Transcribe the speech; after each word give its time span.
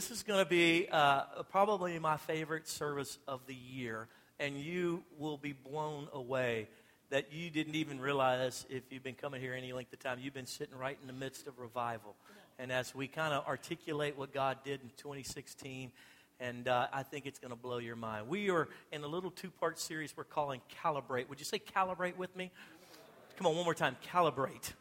This 0.00 0.10
is 0.10 0.22
going 0.22 0.42
to 0.42 0.48
be 0.48 0.88
uh, 0.90 1.42
probably 1.50 1.98
my 1.98 2.16
favorite 2.16 2.66
service 2.66 3.18
of 3.28 3.42
the 3.46 3.54
year, 3.54 4.08
and 4.38 4.56
you 4.56 5.02
will 5.18 5.36
be 5.36 5.52
blown 5.52 6.08
away 6.14 6.68
that 7.10 7.34
you 7.34 7.50
didn't 7.50 7.74
even 7.74 8.00
realize 8.00 8.64
if 8.70 8.82
you've 8.88 9.02
been 9.02 9.14
coming 9.14 9.42
here 9.42 9.52
any 9.52 9.74
length 9.74 9.92
of 9.92 9.98
time, 9.98 10.16
you've 10.18 10.32
been 10.32 10.46
sitting 10.46 10.74
right 10.74 10.96
in 11.02 11.06
the 11.06 11.12
midst 11.12 11.46
of 11.46 11.58
revival. 11.58 12.16
And 12.58 12.72
as 12.72 12.94
we 12.94 13.08
kind 13.08 13.34
of 13.34 13.46
articulate 13.46 14.16
what 14.16 14.32
God 14.32 14.56
did 14.64 14.80
in 14.80 14.88
2016, 14.96 15.92
and 16.40 16.66
uh, 16.66 16.86
I 16.94 17.02
think 17.02 17.26
it's 17.26 17.38
going 17.38 17.50
to 17.50 17.60
blow 17.60 17.76
your 17.76 17.94
mind. 17.94 18.26
We 18.26 18.48
are 18.48 18.68
in 18.92 19.04
a 19.04 19.06
little 19.06 19.30
two 19.30 19.50
part 19.50 19.78
series 19.78 20.16
we're 20.16 20.24
calling 20.24 20.62
Calibrate. 20.82 21.28
Would 21.28 21.40
you 21.40 21.44
say 21.44 21.58
calibrate 21.58 22.16
with 22.16 22.34
me? 22.34 22.50
Come 23.36 23.46
on, 23.46 23.54
one 23.54 23.66
more 23.66 23.74
time. 23.74 23.98
Calibrate. 24.10 24.72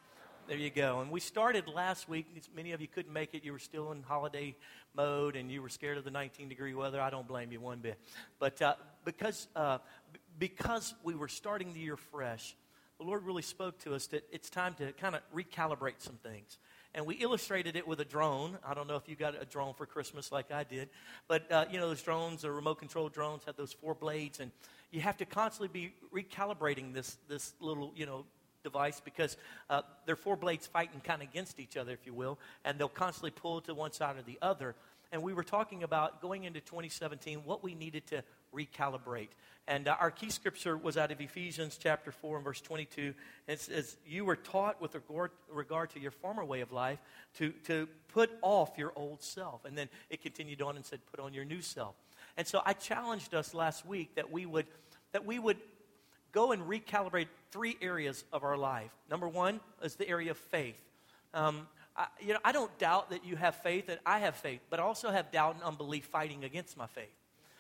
There 0.50 0.58
you 0.58 0.72
go. 0.72 1.02
And 1.02 1.12
we 1.12 1.20
started 1.20 1.68
last 1.68 2.10
week. 2.10 2.26
Many 2.56 2.72
of 2.72 2.82
you 2.82 2.88
couldn't 2.88 3.14
make 3.14 3.36
it. 3.36 3.46
You 3.46 3.52
were 3.52 3.60
still 3.60 3.92
in 3.92 4.02
holiday 4.02 4.56
mode 4.96 5.36
and 5.36 5.52
you 5.52 5.62
were 5.62 5.70
scared 5.70 6.00
of 6.00 6.06
the 6.06 6.10
19 6.10 6.50
degree 6.50 6.74
weather. 6.74 7.00
I 7.00 7.12
don't 7.12 7.28
blame 7.28 7.52
you 7.52 7.62
one 7.62 7.78
bit. 7.78 8.00
But 8.40 8.60
uh, 8.60 8.74
because, 9.06 9.48
uh, 9.56 9.78
because 10.40 10.96
we 11.04 11.14
were 11.14 11.28
starting 11.28 11.72
the 11.76 11.80
year 11.80 11.98
fresh, 11.98 12.56
the 12.98 13.06
Lord 13.06 13.28
really 13.28 13.44
spoke 13.44 13.78
to 13.84 13.94
us 13.94 14.08
that 14.08 14.24
it's 14.32 14.50
time 14.50 14.74
to 14.80 14.92
kind 14.94 15.14
of 15.14 15.22
recalibrate 15.36 16.00
some 16.00 16.16
things. 16.16 16.58
And 16.96 17.06
we 17.06 17.14
illustrated 17.18 17.76
it 17.76 17.88
with 17.88 18.00
a 18.00 18.06
drone. 18.06 18.58
I 18.66 18.74
don't 18.74 18.88
know 18.88 18.96
if 18.96 19.08
you 19.08 19.16
got 19.16 19.40
a 19.40 19.46
drone 19.46 19.76
for 19.76 19.86
Christmas 19.86 20.32
like 20.32 20.52
I 20.52 20.64
did. 20.64 20.90
But, 21.28 21.52
uh, 21.52 21.66
you 21.70 21.78
know, 21.80 21.90
those 21.90 22.02
drones, 22.02 22.42
the 22.42 22.52
remote 22.52 22.80
control 22.80 23.08
drones, 23.08 23.44
have 23.46 23.56
those 23.56 23.74
four 23.74 23.94
blades. 23.94 24.40
And 24.40 24.50
you 24.90 25.02
have 25.02 25.18
to 25.18 25.26
constantly 25.26 25.68
be 25.68 25.94
recalibrating 26.12 26.92
this, 26.92 27.20
this 27.28 27.54
little, 27.60 27.94
you 27.96 28.08
know, 28.08 28.26
device 28.64 29.02
because 29.04 29.38
uh, 29.70 29.82
they're 30.06 30.16
four 30.16 30.36
blades 30.36 30.68
fighting 30.68 31.02
kind 31.02 31.22
of 31.22 31.30
against 31.30 31.60
each 31.60 31.78
other, 31.78 31.92
if 31.92 32.06
you 32.06 32.14
will, 32.14 32.38
and 32.66 32.78
they'll 32.78 32.90
constantly 32.90 33.32
pull 33.32 33.62
to 33.62 33.74
one 33.74 33.92
side 33.92 34.18
or 34.18 34.22
the 34.22 34.38
other. 34.42 34.76
And 35.12 35.24
we 35.24 35.34
were 35.34 35.44
talking 35.44 35.84
about 35.84 36.22
going 36.22 36.44
into 36.44 36.60
2017, 36.60 37.40
what 37.44 37.64
we 37.64 37.74
needed 37.74 38.06
to 38.08 38.24
recalibrate. 38.54 39.30
And 39.68 39.88
uh, 39.88 39.96
our 40.00 40.12
key 40.12 40.30
scripture 40.30 40.78
was 40.78 40.98
out 40.98 41.12
of 41.12 41.22
Ephesians 41.22 41.80
chapter 41.82 42.12
4 42.12 42.38
and 42.38 42.46
verse 42.46 42.62
22. 42.62 43.14
It 43.48 43.60
says, 43.60 43.98
You 44.06 44.26
were 44.26 44.36
taught 44.36 44.82
with 44.82 44.96
regard, 44.96 45.32
regard 45.52 45.90
to 45.92 46.00
your 46.00 46.12
former 46.12 46.46
way 46.46 46.62
of 46.62 46.72
life 46.72 47.00
to, 47.38 47.52
to 47.66 47.88
put 48.14 48.32
off 48.42 48.78
your 48.78 48.92
old 48.96 49.22
self. 49.22 49.66
And 49.66 49.78
then 49.78 49.90
it 50.10 50.22
continued 50.22 50.62
on 50.62 50.76
and 50.76 50.86
said, 50.86 51.00
Put 51.12 51.20
on 51.20 51.34
your 51.34 51.46
new 51.46 51.62
self. 51.62 51.96
And 52.38 52.48
so 52.48 52.62
I 52.66 52.74
challenged 52.74 53.34
us 53.34 53.54
last 53.54 53.86
week 53.86 54.16
that 54.16 54.32
we 54.32 54.46
would, 54.46 54.66
that 55.12 55.26
we 55.26 55.40
would 55.40 55.58
go 56.32 56.52
and 56.52 56.64
recalibrate 56.64 57.28
three 57.52 57.78
areas 57.82 58.24
of 58.32 58.44
our 58.44 58.58
life. 58.58 58.92
Number 59.10 59.28
one 59.28 59.60
is 59.84 59.96
the 59.96 60.08
area 60.08 60.32
of 60.32 60.38
faith. 60.38 60.80
Um, 61.34 61.68
I, 61.96 62.08
you 62.22 62.34
know, 62.34 62.40
I 62.44 62.52
don't 62.52 62.76
doubt 62.78 63.10
that 63.10 63.26
you 63.26 63.36
have 63.36 63.56
faith, 63.56 63.90
and 63.90 64.00
I 64.06 64.20
have 64.20 64.36
faith, 64.36 64.62
but 64.70 64.80
I 64.80 64.84
also 64.84 65.12
have 65.12 65.32
doubt 65.32 65.56
and 65.56 65.64
unbelief 65.64 66.06
fighting 66.06 66.44
against 66.44 66.78
my 66.78 66.88
faith. 66.88 67.19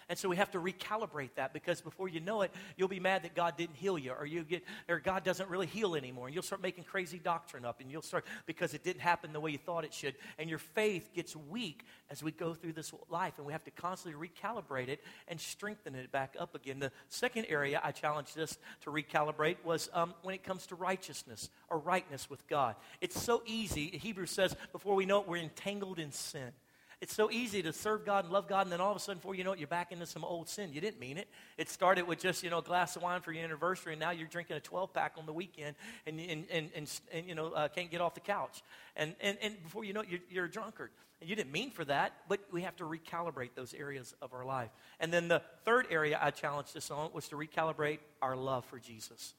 And 0.09 0.17
so 0.17 0.27
we 0.27 0.38
have 0.38 0.49
to 0.52 0.59
recalibrate 0.59 1.35
that 1.35 1.53
because 1.53 1.81
before 1.81 2.09
you 2.09 2.19
know 2.19 2.41
it, 2.41 2.52
you'll 2.75 2.88
be 2.88 2.99
mad 2.99 3.23
that 3.23 3.35
God 3.35 3.55
didn't 3.55 3.75
heal 3.75 3.97
you, 3.97 4.11
or 4.11 4.25
you 4.25 4.43
get, 4.43 4.63
or 4.89 4.99
God 4.99 5.23
doesn't 5.23 5.49
really 5.49 5.67
heal 5.67 5.95
anymore, 5.95 6.25
and 6.25 6.33
you'll 6.33 6.43
start 6.43 6.63
making 6.63 6.83
crazy 6.83 7.19
doctrine 7.19 7.63
up, 7.63 7.79
and 7.79 7.91
you'll 7.91 8.02
start 8.02 8.25
because 8.47 8.73
it 8.73 8.83
didn't 8.83 9.02
happen 9.02 9.31
the 9.31 9.39
way 9.39 9.52
you 9.52 9.59
thought 9.59 9.85
it 9.85 9.93
should, 9.93 10.15
and 10.39 10.49
your 10.49 10.57
faith 10.57 11.11
gets 11.13 11.35
weak 11.35 11.85
as 12.09 12.23
we 12.23 12.31
go 12.31 12.55
through 12.55 12.73
this 12.73 12.91
life, 13.09 13.33
and 13.37 13.45
we 13.45 13.53
have 13.53 13.63
to 13.63 13.71
constantly 13.71 14.27
recalibrate 14.27 14.87
it 14.87 15.03
and 15.27 15.39
strengthen 15.39 15.93
it 15.93 16.11
back 16.11 16.35
up 16.39 16.55
again. 16.55 16.80
The 16.80 16.91
second 17.09 17.45
area 17.47 17.80
I 17.83 17.91
challenged 17.91 18.37
us 18.39 18.57
to 18.81 18.89
recalibrate 18.89 19.57
was 19.63 19.89
um, 19.93 20.15
when 20.23 20.33
it 20.33 20.43
comes 20.43 20.65
to 20.67 20.75
righteousness 20.75 21.49
or 21.69 21.77
rightness 21.77 22.30
with 22.30 22.47
God. 22.47 22.75
It's 22.99 23.21
so 23.21 23.43
easy. 23.45 23.89
Hebrews 23.89 24.31
says, 24.31 24.55
before 24.71 24.95
we 24.95 25.05
know 25.05 25.21
it, 25.21 25.27
we're 25.27 25.37
entangled 25.37 25.99
in 25.99 26.11
sin. 26.11 26.52
It's 27.02 27.14
so 27.14 27.31
easy 27.31 27.61
to 27.64 27.72
serve 27.72 28.05
God 28.05 28.25
and 28.25 28.33
love 28.33 28.50
God, 28.50 28.66
and 28.66 28.72
then 28.72 28.81
all 28.81 28.92
of 28.92 28.97
a 28.97 29.00
sudden, 29.00 29.19
before 29.19 29.33
you 29.33 29.45
know 29.45 29.53
it, 29.53 29.59
you're 29.59 29.69
back 29.69 29.94
into 29.94 30.05
some 30.05 30.25
old 30.25 30.50
sin. 30.50 30.73
You 30.73 30.81
didn't 30.81 31.00
mean 31.00 31.17
it. 31.17 31.30
It 31.58 31.69
started 31.69 32.05
with 32.05 32.19
just, 32.19 32.44
you 32.44 32.50
know, 32.50 32.58
a 32.58 32.61
glass 32.61 32.97
of 32.97 33.03
wine 33.03 33.22
for 33.22 33.31
your 33.31 33.44
anniversary, 33.45 33.94
and 33.94 34.02
now 34.02 34.11
you're 34.11 34.28
drinking 34.28 34.58
a 34.58 34.59
12 34.59 34.94
pack 34.94 35.14
on 35.17 35.25
the 35.25 35.31
weekend 35.31 35.77
and, 36.05 36.20
and, 36.20 36.45
and, 36.52 36.70
and, 36.76 36.99
and 37.14 37.26
you 37.26 37.36
know, 37.36 37.52
uh, 37.52 37.70
can't 37.70 37.89
get 37.89 38.02
off 38.02 38.15
the 38.15 38.20
couch. 38.20 38.61
And, 38.98 39.15
and, 39.21 39.37
and 39.42 39.64
before 39.64 39.86
you 39.86 39.93
know 39.93 40.02
it, 40.02 40.10
you're, 40.10 40.20
you're 40.30 40.45
a 40.45 40.52
drunkard. 40.52 40.92
And 41.21 41.30
you 41.30 41.36
didn't 41.37 41.54
mean 41.54 41.71
for 41.71 41.86
that, 41.86 42.14
but 42.27 42.42
we 42.52 42.64
have 42.64 42.76
to 42.77 42.83
recalibrate 42.83 43.52
those 43.55 43.73
areas 43.73 44.14
of 44.21 44.33
our 44.33 44.45
life. 44.45 44.70
And 44.99 45.11
then 45.11 45.30
the 45.30 45.42
third 45.64 45.87
area 45.89 46.20
I 46.21 46.31
challenged 46.31 46.76
us 46.76 46.92
on 46.92 47.11
was 47.14 47.30
to 47.30 47.36
recalibrate 47.36 47.99
our 48.21 48.36
love 48.36 48.66
for 48.66 48.80
Jesus. 48.80 49.33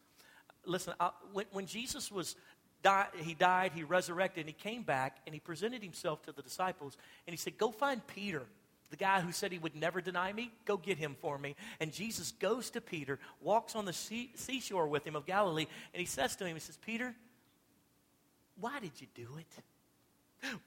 Listen, 0.66 0.94
I, 1.00 1.10
when, 1.32 1.46
when 1.52 1.66
Jesus 1.66 2.10
was 2.10 2.36
died, 2.82 3.08
he 3.16 3.34
died, 3.34 3.72
he 3.74 3.82
resurrected, 3.82 4.40
and 4.40 4.48
he 4.48 4.54
came 4.54 4.82
back 4.82 5.18
and 5.26 5.34
he 5.34 5.40
presented 5.40 5.82
himself 5.82 6.22
to 6.22 6.32
the 6.32 6.42
disciples 6.42 6.96
and 7.26 7.32
he 7.32 7.36
said, 7.36 7.58
Go 7.58 7.70
find 7.70 8.06
Peter, 8.06 8.42
the 8.90 8.96
guy 8.96 9.20
who 9.20 9.32
said 9.32 9.52
he 9.52 9.58
would 9.58 9.76
never 9.76 10.00
deny 10.00 10.32
me. 10.32 10.50
Go 10.64 10.76
get 10.76 10.98
him 10.98 11.16
for 11.20 11.38
me. 11.38 11.56
And 11.78 11.92
Jesus 11.92 12.32
goes 12.32 12.70
to 12.70 12.80
Peter, 12.80 13.18
walks 13.40 13.76
on 13.76 13.84
the 13.84 13.92
sea, 13.92 14.30
seashore 14.34 14.88
with 14.88 15.06
him 15.06 15.16
of 15.16 15.26
Galilee, 15.26 15.66
and 15.94 16.00
he 16.00 16.06
says 16.06 16.36
to 16.36 16.46
him, 16.46 16.54
He 16.54 16.60
says, 16.60 16.78
Peter, 16.84 17.14
why 18.60 18.80
did 18.80 18.92
you 18.98 19.06
do 19.14 19.28
it? 19.38 19.64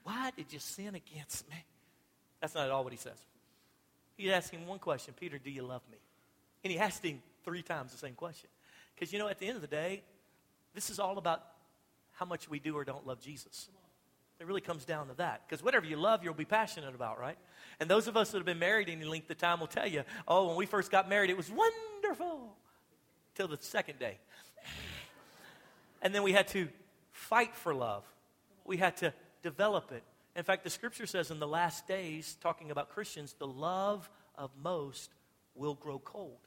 Why 0.04 0.30
did 0.36 0.52
you 0.52 0.58
sin 0.58 0.94
against 0.94 1.48
me? 1.48 1.56
That's 2.40 2.54
not 2.54 2.66
at 2.66 2.70
all 2.70 2.84
what 2.84 2.92
he 2.92 2.98
says. 2.98 3.18
He 4.16 4.32
asked 4.32 4.50
him 4.50 4.66
one 4.66 4.78
question 4.78 5.14
Peter, 5.18 5.38
do 5.38 5.50
you 5.50 5.62
love 5.62 5.82
me? 5.90 5.98
And 6.62 6.72
he 6.72 6.78
asked 6.78 7.04
him 7.04 7.20
three 7.44 7.62
times 7.62 7.92
the 7.92 7.98
same 7.98 8.14
question. 8.14 8.48
Because, 8.94 9.12
you 9.12 9.18
know, 9.18 9.28
at 9.28 9.38
the 9.38 9.46
end 9.46 9.56
of 9.56 9.62
the 9.62 9.68
day, 9.68 10.02
this 10.74 10.90
is 10.90 10.98
all 10.98 11.18
about 11.18 11.42
how 12.14 12.26
much 12.26 12.48
we 12.48 12.58
do 12.58 12.76
or 12.76 12.84
don't 12.84 13.06
love 13.06 13.20
Jesus. 13.20 13.68
It 14.40 14.46
really 14.46 14.60
comes 14.60 14.84
down 14.84 15.08
to 15.08 15.14
that. 15.14 15.42
Because 15.46 15.62
whatever 15.62 15.86
you 15.86 15.96
love, 15.96 16.24
you'll 16.24 16.34
be 16.34 16.44
passionate 16.44 16.94
about, 16.94 17.20
right? 17.20 17.38
And 17.80 17.88
those 17.88 18.08
of 18.08 18.16
us 18.16 18.30
that 18.30 18.38
have 18.38 18.46
been 18.46 18.58
married 18.58 18.88
any 18.88 19.04
length 19.04 19.30
of 19.30 19.38
time 19.38 19.60
will 19.60 19.66
tell 19.66 19.86
you, 19.86 20.02
oh, 20.26 20.48
when 20.48 20.56
we 20.56 20.66
first 20.66 20.90
got 20.90 21.08
married, 21.08 21.30
it 21.30 21.36
was 21.36 21.50
wonderful. 21.50 22.56
Till 23.34 23.48
the 23.48 23.58
second 23.60 23.98
day. 23.98 24.18
And 26.02 26.14
then 26.14 26.22
we 26.22 26.32
had 26.32 26.48
to 26.48 26.68
fight 27.12 27.54
for 27.54 27.74
love. 27.74 28.04
We 28.64 28.76
had 28.76 28.96
to 28.98 29.12
develop 29.42 29.92
it. 29.92 30.02
In 30.36 30.44
fact, 30.44 30.64
the 30.64 30.70
scripture 30.70 31.06
says 31.06 31.30
in 31.30 31.38
the 31.38 31.48
last 31.48 31.86
days, 31.86 32.36
talking 32.40 32.70
about 32.70 32.90
Christians, 32.90 33.34
the 33.38 33.46
love 33.46 34.08
of 34.36 34.50
most 34.62 35.10
will 35.54 35.74
grow 35.74 35.98
cold. 35.98 36.38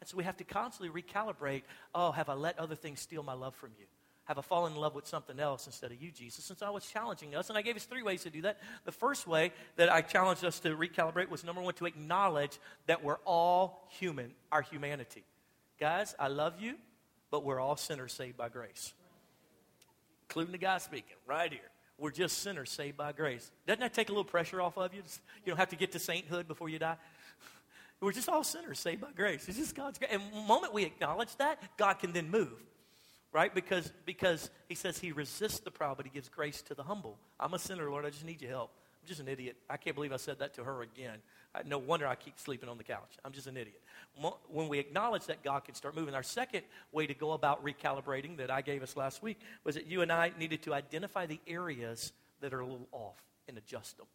And 0.00 0.08
so 0.08 0.16
we 0.16 0.24
have 0.24 0.36
to 0.38 0.44
constantly 0.44 1.02
recalibrate 1.02 1.62
oh, 1.94 2.12
have 2.12 2.28
I 2.28 2.34
let 2.34 2.58
other 2.58 2.74
things 2.74 3.00
steal 3.00 3.22
my 3.22 3.32
love 3.32 3.54
from 3.54 3.70
you? 3.78 3.86
Have 4.26 4.38
a 4.38 4.42
fallen 4.42 4.72
in 4.72 4.78
love 4.78 4.94
with 4.94 5.06
something 5.06 5.38
else 5.38 5.66
instead 5.66 5.92
of 5.92 6.02
you, 6.02 6.10
Jesus. 6.10 6.44
Since 6.44 6.60
I 6.60 6.70
was 6.70 6.84
challenging 6.84 7.34
us, 7.34 7.48
and 7.48 7.56
I 7.56 7.62
gave 7.62 7.76
us 7.76 7.84
three 7.84 8.02
ways 8.02 8.24
to 8.24 8.30
do 8.30 8.42
that. 8.42 8.58
The 8.84 8.92
first 8.92 9.26
way 9.26 9.52
that 9.76 9.90
I 9.90 10.00
challenged 10.02 10.44
us 10.44 10.58
to 10.60 10.76
recalibrate 10.76 11.28
was 11.28 11.44
number 11.44 11.62
one, 11.62 11.74
to 11.74 11.86
acknowledge 11.86 12.58
that 12.86 13.04
we're 13.04 13.18
all 13.24 13.88
human, 13.90 14.32
our 14.50 14.62
humanity. 14.62 15.24
Guys, 15.78 16.14
I 16.18 16.28
love 16.28 16.60
you, 16.60 16.74
but 17.30 17.44
we're 17.44 17.60
all 17.60 17.76
sinners 17.76 18.12
saved 18.12 18.36
by 18.36 18.48
grace. 18.48 18.92
Including 20.28 20.52
the 20.52 20.58
guy 20.58 20.78
speaking 20.78 21.16
right 21.26 21.52
here. 21.52 21.60
We're 21.96 22.10
just 22.10 22.38
sinners 22.38 22.70
saved 22.70 22.96
by 22.96 23.12
grace. 23.12 23.50
Doesn't 23.66 23.80
that 23.80 23.94
take 23.94 24.08
a 24.08 24.12
little 24.12 24.24
pressure 24.24 24.60
off 24.60 24.76
of 24.76 24.92
you? 24.92 25.02
You 25.44 25.52
don't 25.52 25.56
have 25.56 25.70
to 25.70 25.76
get 25.76 25.92
to 25.92 26.00
sainthood 26.00 26.48
before 26.48 26.68
you 26.68 26.80
die. 26.80 26.96
We're 28.00 28.12
just 28.12 28.28
all 28.28 28.44
sinners 28.44 28.80
saved 28.80 29.00
by 29.00 29.12
grace. 29.16 29.48
It's 29.48 29.56
just 29.56 29.74
God's 29.74 29.98
grace. 29.98 30.10
And 30.12 30.20
the 30.32 30.40
moment 30.40 30.74
we 30.74 30.84
acknowledge 30.84 31.34
that, 31.36 31.62
God 31.78 31.94
can 31.94 32.12
then 32.12 32.28
move 32.30 32.52
right? 33.36 33.54
Because, 33.54 33.92
because 34.06 34.48
he 34.66 34.74
says 34.74 34.98
he 34.98 35.12
resists 35.12 35.60
the 35.60 35.70
proud, 35.70 35.98
but 35.98 36.06
he 36.06 36.10
gives 36.10 36.30
grace 36.30 36.62
to 36.62 36.74
the 36.74 36.82
humble. 36.82 37.18
I'm 37.38 37.52
a 37.52 37.58
sinner, 37.58 37.90
Lord. 37.90 38.06
I 38.06 38.08
just 38.08 38.24
need 38.24 38.40
your 38.40 38.50
help. 38.50 38.70
I'm 39.02 39.06
just 39.06 39.20
an 39.20 39.28
idiot. 39.28 39.58
I 39.68 39.76
can't 39.76 39.94
believe 39.94 40.10
I 40.10 40.16
said 40.16 40.38
that 40.38 40.54
to 40.54 40.64
her 40.64 40.80
again. 40.80 41.18
I, 41.54 41.60
no 41.66 41.76
wonder 41.76 42.06
I 42.06 42.14
keep 42.14 42.38
sleeping 42.38 42.70
on 42.70 42.78
the 42.78 42.82
couch. 42.82 43.18
I'm 43.26 43.32
just 43.32 43.46
an 43.46 43.58
idiot. 43.58 43.82
When 44.48 44.68
we 44.68 44.78
acknowledge 44.78 45.26
that, 45.26 45.44
God 45.44 45.66
can 45.66 45.74
start 45.74 45.94
moving. 45.94 46.14
Our 46.14 46.22
second 46.22 46.62
way 46.92 47.06
to 47.06 47.12
go 47.12 47.32
about 47.32 47.62
recalibrating 47.62 48.38
that 48.38 48.50
I 48.50 48.62
gave 48.62 48.82
us 48.82 48.96
last 48.96 49.22
week 49.22 49.38
was 49.64 49.74
that 49.74 49.86
you 49.86 50.00
and 50.00 50.10
I 50.10 50.32
needed 50.38 50.62
to 50.62 50.72
identify 50.72 51.26
the 51.26 51.38
areas 51.46 52.12
that 52.40 52.54
are 52.54 52.60
a 52.60 52.66
little 52.66 52.88
off 52.90 53.22
and 53.48 53.58
adjust 53.58 53.98
them. 53.98 54.06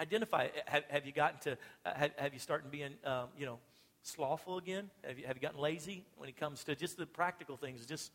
Identify. 0.00 0.48
Have, 0.66 0.82
have 0.88 1.06
you 1.06 1.12
gotten 1.12 1.38
to? 1.42 1.52
Uh, 1.86 1.94
have, 1.94 2.10
have, 2.16 2.34
you 2.34 2.40
started 2.40 2.72
being, 2.72 2.94
um, 3.04 3.28
you 3.38 3.46
know, 3.46 3.60
slothful 4.02 4.58
again? 4.58 4.90
Have 5.04 5.16
you, 5.16 5.26
have 5.28 5.36
you 5.36 5.42
gotten 5.42 5.60
lazy 5.60 6.04
when 6.16 6.28
it 6.28 6.36
comes 6.36 6.64
to 6.64 6.74
just 6.74 6.96
the 6.96 7.06
practical 7.06 7.56
things? 7.56 7.86
Just 7.86 8.10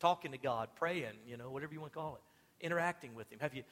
talking 0.00 0.32
to 0.32 0.38
God, 0.38 0.68
praying, 0.76 1.14
you 1.26 1.36
know, 1.36 1.50
whatever 1.50 1.72
you 1.72 1.80
want 1.80 1.92
to 1.92 1.98
call 1.98 2.16
it, 2.16 2.64
interacting 2.64 3.14
with 3.14 3.30
Him? 3.30 3.38
Have 3.40 3.54
you, 3.54 3.64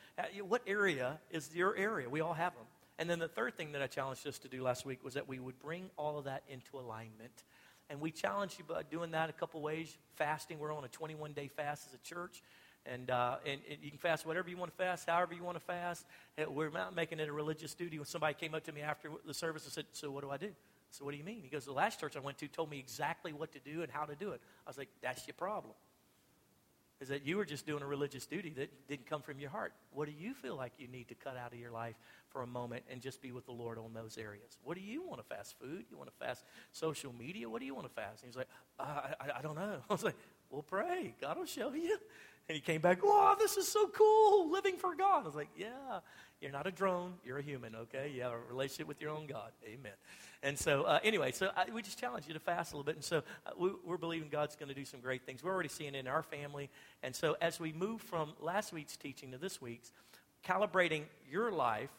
what 0.45 0.63
area 0.67 1.19
is 1.31 1.55
your 1.55 1.77
area? 1.77 2.09
We 2.09 2.21
all 2.21 2.35
have 2.35 2.55
them. 2.55 2.65
And 2.99 3.09
then 3.09 3.19
the 3.19 3.29
third 3.29 3.57
thing 3.57 3.73
that 3.73 3.83
I 3.83 3.87
challenged 3.87 4.27
us 4.27 4.39
to 4.41 4.49
do 4.49 4.63
last 4.63 4.85
week 4.85 5.05
was 5.05 5.15
that 5.15 5.29
we 5.29 5.39
would 5.39 5.59
bring 5.61 5.91
all 5.97 6.19
of 6.19 6.25
that 6.25 6.43
into 6.49 6.79
alignment. 6.79 7.45
And 7.91 8.01
we 8.01 8.11
challenged 8.11 8.59
you 8.59 8.65
by 8.69 8.83
doing 8.83 9.13
that 9.13 9.31
a 9.31 9.33
couple 9.33 9.63
ways. 9.63 9.97
Fasting, 10.17 10.59
we're 10.59 10.75
on 10.75 10.85
a 10.85 10.89
21 10.89 11.33
day 11.33 11.49
fast 11.49 11.87
as 11.87 11.95
a 11.95 11.99
church. 11.99 12.43
And, 12.85 13.11
uh, 13.11 13.37
and, 13.47 13.61
and, 13.71 13.79
you 13.83 13.91
can 13.91 13.99
fast 13.99 14.27
whatever 14.27 14.49
you 14.49 14.57
want 14.57 14.71
to 14.71 14.77
fast, 14.77 15.09
however 15.09 15.35
you 15.35 15.43
want 15.43 15.57
to 15.59 15.65
fast. 15.65 16.07
We're 16.49 16.71
not 16.71 16.95
making 16.95 17.21
it 17.21 17.29
a 17.29 17.33
religious 17.33 17.75
duty. 17.75 17.99
When 17.99 18.07
somebody 18.07 18.35
came 18.35 18.55
up 18.55 18.65
to 18.65 18.73
me 18.73 18.81
after 18.81 19.11
the 19.27 19.35
service 19.35 19.65
and 19.65 19.73
said, 19.73 19.85
So, 19.93 20.11
what 20.11 20.23
do 20.23 20.31
I 20.31 20.39
do? 20.39 20.51
So, 20.91 21.05
what 21.05 21.11
do 21.11 21.19
you 21.19 21.25
mean? 21.25 21.41
He 21.43 21.49
goes, 21.49 21.67
The 21.67 21.73
last 21.73 22.01
church 22.01 22.17
I 22.17 22.21
went 22.21 22.39
to 22.39 22.49
told 22.49 22.71
me 22.71 22.79
exactly 22.79 23.33
what 23.33 23.53
to 23.53 23.59
do 23.59 23.83
and 23.83 23.93
how 23.93 24.05
to 24.05 24.15
do 24.15 24.31
it. 24.31 24.41
I 24.67 24.71
was 24.71 24.79
like, 24.79 24.89
That's 25.03 25.27
your 25.27 25.35
problem. 25.35 25.75
Is 27.01 27.09
that 27.09 27.25
you 27.25 27.37
were 27.37 27.45
just 27.45 27.65
doing 27.65 27.83
a 27.83 27.87
religious 27.87 28.27
duty 28.27 28.53
that 28.57 28.89
didn't 28.89 29.07
come 29.07 29.23
from 29.23 29.39
your 29.39 29.51
heart. 29.51 29.73
What 29.93 30.07
do 30.07 30.15
you 30.19 30.35
feel 30.35 30.57
like 30.57 30.73
you 30.79 30.89
need 30.89 31.09
to 31.09 31.15
cut 31.15 31.37
out 31.37 31.53
of 31.53 31.59
your 31.59 31.71
life 31.71 31.95
for 32.31 32.43
a 32.43 32.47
moment 32.47 32.85
and 32.91 33.01
just 33.01 33.23
be 33.23 33.31
with 33.31 33.47
the 33.47 33.53
Lord 33.53 33.79
on 33.79 33.95
those 33.95 34.19
areas? 34.19 34.59
What 34.65 34.77
do 34.77 34.83
you 34.83 35.07
want 35.07 35.21
to 35.21 35.35
fast 35.35 35.55
food? 35.61 35.85
You 35.91 35.97
want 35.97 36.11
to 36.11 36.25
fast 36.27 36.45
social 36.73 37.13
media? 37.13 37.49
What 37.49 37.61
do 37.61 37.67
you 37.67 37.75
want 37.75 37.87
to 37.87 37.95
fast? 37.95 38.23
And 38.23 38.31
he's 38.31 38.37
like, 38.37 38.49
uh, 38.81 38.83
I, 39.21 39.27
I, 39.27 39.39
I 39.39 39.43
don't 39.43 39.55
know. 39.55 39.79
I 39.91 39.93
was 39.93 40.03
like, 40.03 40.17
well, 40.51 40.63
pray. 40.63 41.15
God 41.21 41.39
will 41.39 41.47
show 41.47 41.73
you. 41.73 41.99
And 42.49 42.57
he 42.57 42.61
came 42.61 42.81
back, 42.81 43.05
wow, 43.05 43.37
this 43.39 43.59
is 43.59 43.69
so 43.69 43.89
cool, 43.89 44.51
living 44.51 44.79
for 44.79 44.95
God. 44.95 45.23
I 45.23 45.27
was 45.27 45.35
like, 45.35 45.51
yeah, 45.57 46.01
you're 46.41 46.53
not 46.53 46.67
a 46.67 46.71
drone, 46.71 47.15
you're 47.25 47.39
a 47.39 47.43
human, 47.43 47.75
okay? 47.75 48.13
You 48.15 48.23
have 48.23 48.33
a 48.33 48.39
relationship 48.49 48.87
with 48.87 49.01
your 49.01 49.11
own 49.11 49.27
God. 49.27 49.51
Amen. 49.65 49.93
And 50.43 50.57
so, 50.57 50.85
uh, 50.85 51.01
anyway, 51.03 51.33
so 51.33 51.51
I, 51.57 51.67
we 51.73 51.83
just 51.83 51.99
challenge 51.99 52.29
you 52.29 52.35
to 52.35 52.41
fast 52.41 52.73
a 52.73 52.77
little 52.77 52.85
bit. 52.85 52.95
And 52.95 53.05
so 53.05 53.19
uh, 53.45 53.51
we, 53.59 53.71
we're 53.85 53.97
believing 53.97 54.29
God's 54.29 54.55
going 54.55 54.69
to 54.69 54.75
do 54.75 54.85
some 54.85 55.01
great 55.01 55.27
things. 55.27 55.43
We're 55.43 55.53
already 55.53 55.69
seeing 55.69 55.95
it 55.95 55.99
in 55.99 56.07
our 56.07 56.23
family. 56.23 56.71
And 57.03 57.15
so 57.15 57.37
as 57.41 57.59
we 57.59 57.73
move 57.73 58.01
from 58.03 58.35
last 58.41 58.73
week's 58.73 58.97
teaching 58.97 59.33
to 59.33 59.39
this 59.39 59.61
week's, 59.61 59.93
calibrating 60.47 61.03
your 61.29 61.51
life, 61.51 61.91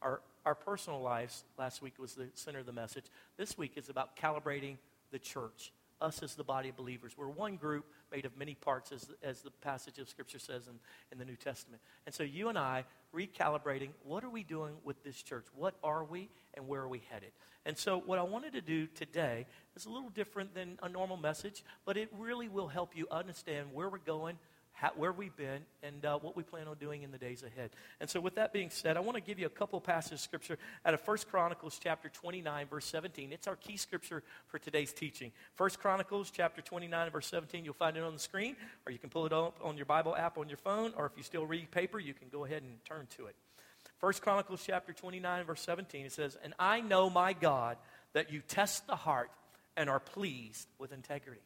our, 0.00 0.20
our 0.46 0.54
personal 0.54 1.00
lives, 1.00 1.44
last 1.58 1.82
week 1.82 1.94
was 1.98 2.14
the 2.14 2.28
center 2.34 2.60
of 2.60 2.66
the 2.66 2.72
message. 2.72 3.06
This 3.36 3.58
week 3.58 3.72
is 3.76 3.88
about 3.88 4.16
calibrating 4.16 4.76
the 5.10 5.18
church 5.18 5.72
us 6.00 6.22
as 6.22 6.34
the 6.34 6.44
body 6.44 6.68
of 6.68 6.76
believers. 6.76 7.12
We're 7.16 7.28
one 7.28 7.56
group 7.56 7.84
made 8.10 8.24
of 8.24 8.36
many 8.36 8.54
parts, 8.54 8.92
as, 8.92 9.10
as 9.22 9.42
the 9.42 9.50
passage 9.50 9.98
of 9.98 10.08
Scripture 10.08 10.38
says 10.38 10.66
in, 10.66 10.74
in 11.12 11.18
the 11.18 11.24
New 11.24 11.36
Testament. 11.36 11.80
And 12.06 12.14
so 12.14 12.22
you 12.22 12.48
and 12.48 12.58
I 12.58 12.84
recalibrating 13.14 13.90
what 14.04 14.24
are 14.24 14.30
we 14.30 14.42
doing 14.42 14.74
with 14.84 15.02
this 15.04 15.22
church? 15.22 15.46
What 15.54 15.74
are 15.82 16.04
we 16.04 16.28
and 16.54 16.68
where 16.68 16.80
are 16.80 16.88
we 16.88 17.02
headed? 17.10 17.32
And 17.64 17.76
so 17.76 17.98
what 17.98 18.18
I 18.18 18.22
wanted 18.22 18.54
to 18.54 18.60
do 18.60 18.86
today 18.86 19.46
is 19.76 19.86
a 19.86 19.90
little 19.90 20.10
different 20.10 20.54
than 20.54 20.78
a 20.82 20.88
normal 20.88 21.16
message, 21.16 21.64
but 21.84 21.96
it 21.96 22.08
really 22.16 22.48
will 22.48 22.68
help 22.68 22.96
you 22.96 23.06
understand 23.10 23.68
where 23.72 23.88
we're 23.88 23.98
going, 23.98 24.38
how, 24.80 24.90
where 24.96 25.10
we've 25.10 25.34
been, 25.36 25.62
and 25.82 26.04
uh, 26.04 26.18
what 26.18 26.36
we 26.36 26.44
plan 26.44 26.68
on 26.68 26.76
doing 26.76 27.02
in 27.02 27.10
the 27.10 27.18
days 27.18 27.42
ahead. 27.42 27.70
And 28.00 28.08
so, 28.08 28.20
with 28.20 28.36
that 28.36 28.52
being 28.52 28.70
said, 28.70 28.96
I 28.96 29.00
want 29.00 29.16
to 29.16 29.20
give 29.20 29.38
you 29.38 29.46
a 29.46 29.50
couple 29.50 29.80
passages 29.80 30.20
of 30.20 30.20
scripture 30.20 30.56
out 30.84 30.94
of 30.94 31.00
1 31.06 31.18
Chronicles 31.30 31.80
chapter 31.82 32.08
29, 32.08 32.66
verse 32.68 32.86
17. 32.86 33.32
It's 33.32 33.48
our 33.48 33.56
key 33.56 33.76
scripture 33.76 34.22
for 34.46 34.58
today's 34.60 34.92
teaching. 34.92 35.32
1 35.56 35.70
Chronicles 35.80 36.30
chapter 36.30 36.62
29, 36.62 37.10
verse 37.10 37.26
17. 37.26 37.64
You'll 37.64 37.74
find 37.74 37.96
it 37.96 38.04
on 38.04 38.12
the 38.12 38.20
screen, 38.20 38.54
or 38.86 38.92
you 38.92 38.98
can 38.98 39.10
pull 39.10 39.26
it 39.26 39.32
up 39.32 39.58
on 39.64 39.76
your 39.76 39.86
Bible 39.86 40.14
app 40.14 40.38
on 40.38 40.48
your 40.48 40.58
phone, 40.58 40.92
or 40.96 41.06
if 41.06 41.12
you 41.16 41.24
still 41.24 41.44
read 41.44 41.70
paper, 41.72 41.98
you 41.98 42.14
can 42.14 42.28
go 42.28 42.44
ahead 42.44 42.62
and 42.62 42.84
turn 42.84 43.08
to 43.16 43.26
it. 43.26 43.34
1 43.98 44.12
Chronicles 44.20 44.62
chapter 44.64 44.92
29, 44.92 45.44
verse 45.44 45.60
17. 45.62 46.06
It 46.06 46.12
says, 46.12 46.38
And 46.44 46.54
I 46.56 46.80
know, 46.80 47.10
my 47.10 47.32
God, 47.32 47.78
that 48.12 48.32
you 48.32 48.42
test 48.46 48.86
the 48.86 48.94
heart 48.94 49.30
and 49.76 49.90
are 49.90 49.98
pleased 49.98 50.68
with 50.78 50.92
integrity. 50.92 51.40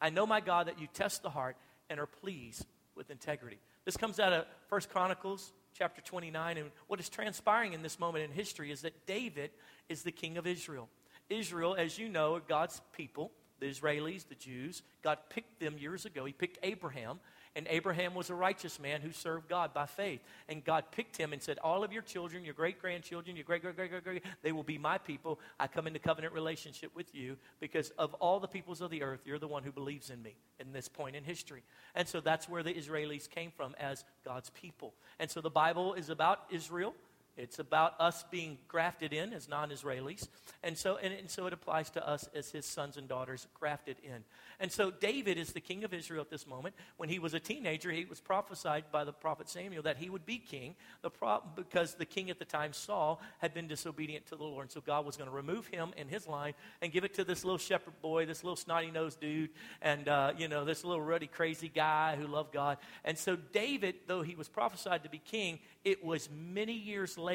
I 0.00 0.10
know, 0.10 0.26
my 0.26 0.40
God, 0.40 0.68
that 0.68 0.80
you 0.80 0.86
test 0.86 1.22
the 1.22 1.30
heart 1.30 1.56
and 1.90 2.00
are 2.00 2.06
pleased 2.06 2.66
with 2.94 3.10
integrity. 3.10 3.58
This 3.84 3.96
comes 3.96 4.20
out 4.20 4.32
of 4.32 4.44
1 4.68 4.80
Chronicles 4.90 5.52
chapter 5.74 6.00
29. 6.02 6.58
And 6.58 6.70
what 6.88 7.00
is 7.00 7.08
transpiring 7.08 7.72
in 7.72 7.82
this 7.82 7.98
moment 7.98 8.24
in 8.24 8.30
history 8.32 8.70
is 8.70 8.82
that 8.82 9.06
David 9.06 9.50
is 9.88 10.02
the 10.02 10.12
king 10.12 10.36
of 10.36 10.46
Israel. 10.46 10.88
Israel, 11.30 11.74
as 11.78 11.98
you 11.98 12.08
know, 12.08 12.34
are 12.34 12.40
God's 12.40 12.80
people, 12.92 13.30
the 13.60 13.66
Israelis, 13.66 14.26
the 14.28 14.34
Jews. 14.34 14.82
God 15.02 15.18
picked 15.30 15.60
them 15.60 15.76
years 15.78 16.04
ago. 16.04 16.24
He 16.24 16.32
picked 16.32 16.58
Abraham 16.62 17.20
and 17.58 17.66
Abraham 17.70 18.14
was 18.14 18.30
a 18.30 18.36
righteous 18.36 18.78
man 18.78 19.00
who 19.00 19.10
served 19.10 19.48
God 19.48 19.74
by 19.74 19.84
faith. 19.84 20.20
And 20.48 20.64
God 20.64 20.84
picked 20.92 21.16
him 21.16 21.32
and 21.32 21.42
said, 21.42 21.58
All 21.58 21.82
of 21.82 21.92
your 21.92 22.02
children, 22.02 22.44
your 22.44 22.54
great 22.54 22.80
grandchildren, 22.80 23.34
your 23.34 23.44
great, 23.44 23.62
great, 23.62 23.74
great, 23.74 23.90
great, 23.90 24.04
great, 24.04 24.22
they 24.44 24.52
will 24.52 24.62
be 24.62 24.78
my 24.78 24.96
people. 24.96 25.40
I 25.58 25.66
come 25.66 25.88
into 25.88 25.98
covenant 25.98 26.34
relationship 26.34 26.94
with 26.94 27.12
you 27.16 27.36
because 27.58 27.90
of 27.98 28.14
all 28.14 28.38
the 28.38 28.46
peoples 28.46 28.80
of 28.80 28.92
the 28.92 29.02
earth, 29.02 29.22
you're 29.24 29.40
the 29.40 29.48
one 29.48 29.64
who 29.64 29.72
believes 29.72 30.08
in 30.08 30.22
me 30.22 30.36
in 30.60 30.72
this 30.72 30.86
point 30.86 31.16
in 31.16 31.24
history. 31.24 31.64
And 31.96 32.06
so 32.06 32.20
that's 32.20 32.48
where 32.48 32.62
the 32.62 32.72
Israelis 32.72 33.28
came 33.28 33.50
from 33.50 33.74
as 33.80 34.04
God's 34.24 34.50
people. 34.50 34.94
And 35.18 35.28
so 35.28 35.40
the 35.40 35.50
Bible 35.50 35.94
is 35.94 36.10
about 36.10 36.42
Israel. 36.50 36.94
It's 37.38 37.60
about 37.60 37.94
us 38.00 38.24
being 38.30 38.58
grafted 38.66 39.12
in 39.12 39.32
as 39.32 39.48
non 39.48 39.70
Israelis. 39.70 40.28
And 40.62 40.76
so, 40.76 40.96
and, 40.96 41.14
and, 41.14 41.30
so 41.30 41.46
it 41.46 41.52
applies 41.52 41.88
to 41.90 42.06
us 42.06 42.28
as 42.34 42.50
his 42.50 42.66
sons 42.66 42.96
and 42.96 43.08
daughters 43.08 43.46
grafted 43.54 43.96
in. 44.02 44.24
And 44.60 44.72
so 44.72 44.90
David 44.90 45.38
is 45.38 45.52
the 45.52 45.60
king 45.60 45.84
of 45.84 45.94
Israel 45.94 46.20
at 46.20 46.30
this 46.30 46.46
moment. 46.46 46.74
When 46.96 47.08
he 47.08 47.20
was 47.20 47.32
a 47.32 47.38
teenager, 47.38 47.92
he 47.92 48.04
was 48.04 48.20
prophesied 48.20 48.86
by 48.90 49.04
the 49.04 49.12
prophet 49.12 49.48
Samuel 49.48 49.84
that 49.84 49.98
he 49.98 50.10
would 50.10 50.26
be 50.26 50.38
king 50.38 50.74
the 51.02 51.10
pro- 51.10 51.42
because 51.54 51.94
the 51.94 52.04
king 52.04 52.28
at 52.28 52.40
the 52.40 52.44
time, 52.44 52.72
Saul, 52.72 53.20
had 53.38 53.54
been 53.54 53.68
disobedient 53.68 54.26
to 54.26 54.36
the 54.36 54.42
Lord. 54.42 54.64
And 54.64 54.72
so 54.72 54.80
God 54.80 55.06
was 55.06 55.16
going 55.16 55.30
to 55.30 55.36
remove 55.36 55.68
him 55.68 55.92
and 55.96 56.10
his 56.10 56.26
line 56.26 56.54
and 56.82 56.90
give 56.90 57.04
it 57.04 57.14
to 57.14 57.24
this 57.24 57.44
little 57.44 57.58
shepherd 57.58 57.94
boy, 58.02 58.26
this 58.26 58.42
little 58.42 58.56
snotty 58.56 58.90
nosed 58.90 59.20
dude, 59.20 59.50
and, 59.80 60.08
uh, 60.08 60.32
you 60.36 60.48
know, 60.48 60.64
this 60.64 60.82
little 60.82 61.02
ruddy, 61.02 61.28
crazy 61.28 61.70
guy 61.72 62.16
who 62.16 62.26
loved 62.26 62.52
God. 62.52 62.78
And 63.04 63.16
so 63.16 63.36
David, 63.36 63.94
though 64.08 64.22
he 64.22 64.34
was 64.34 64.48
prophesied 64.48 65.04
to 65.04 65.08
be 65.08 65.18
king, 65.18 65.60
it 65.84 66.04
was 66.04 66.28
many 66.30 66.72
years 66.72 67.16
later, 67.16 67.27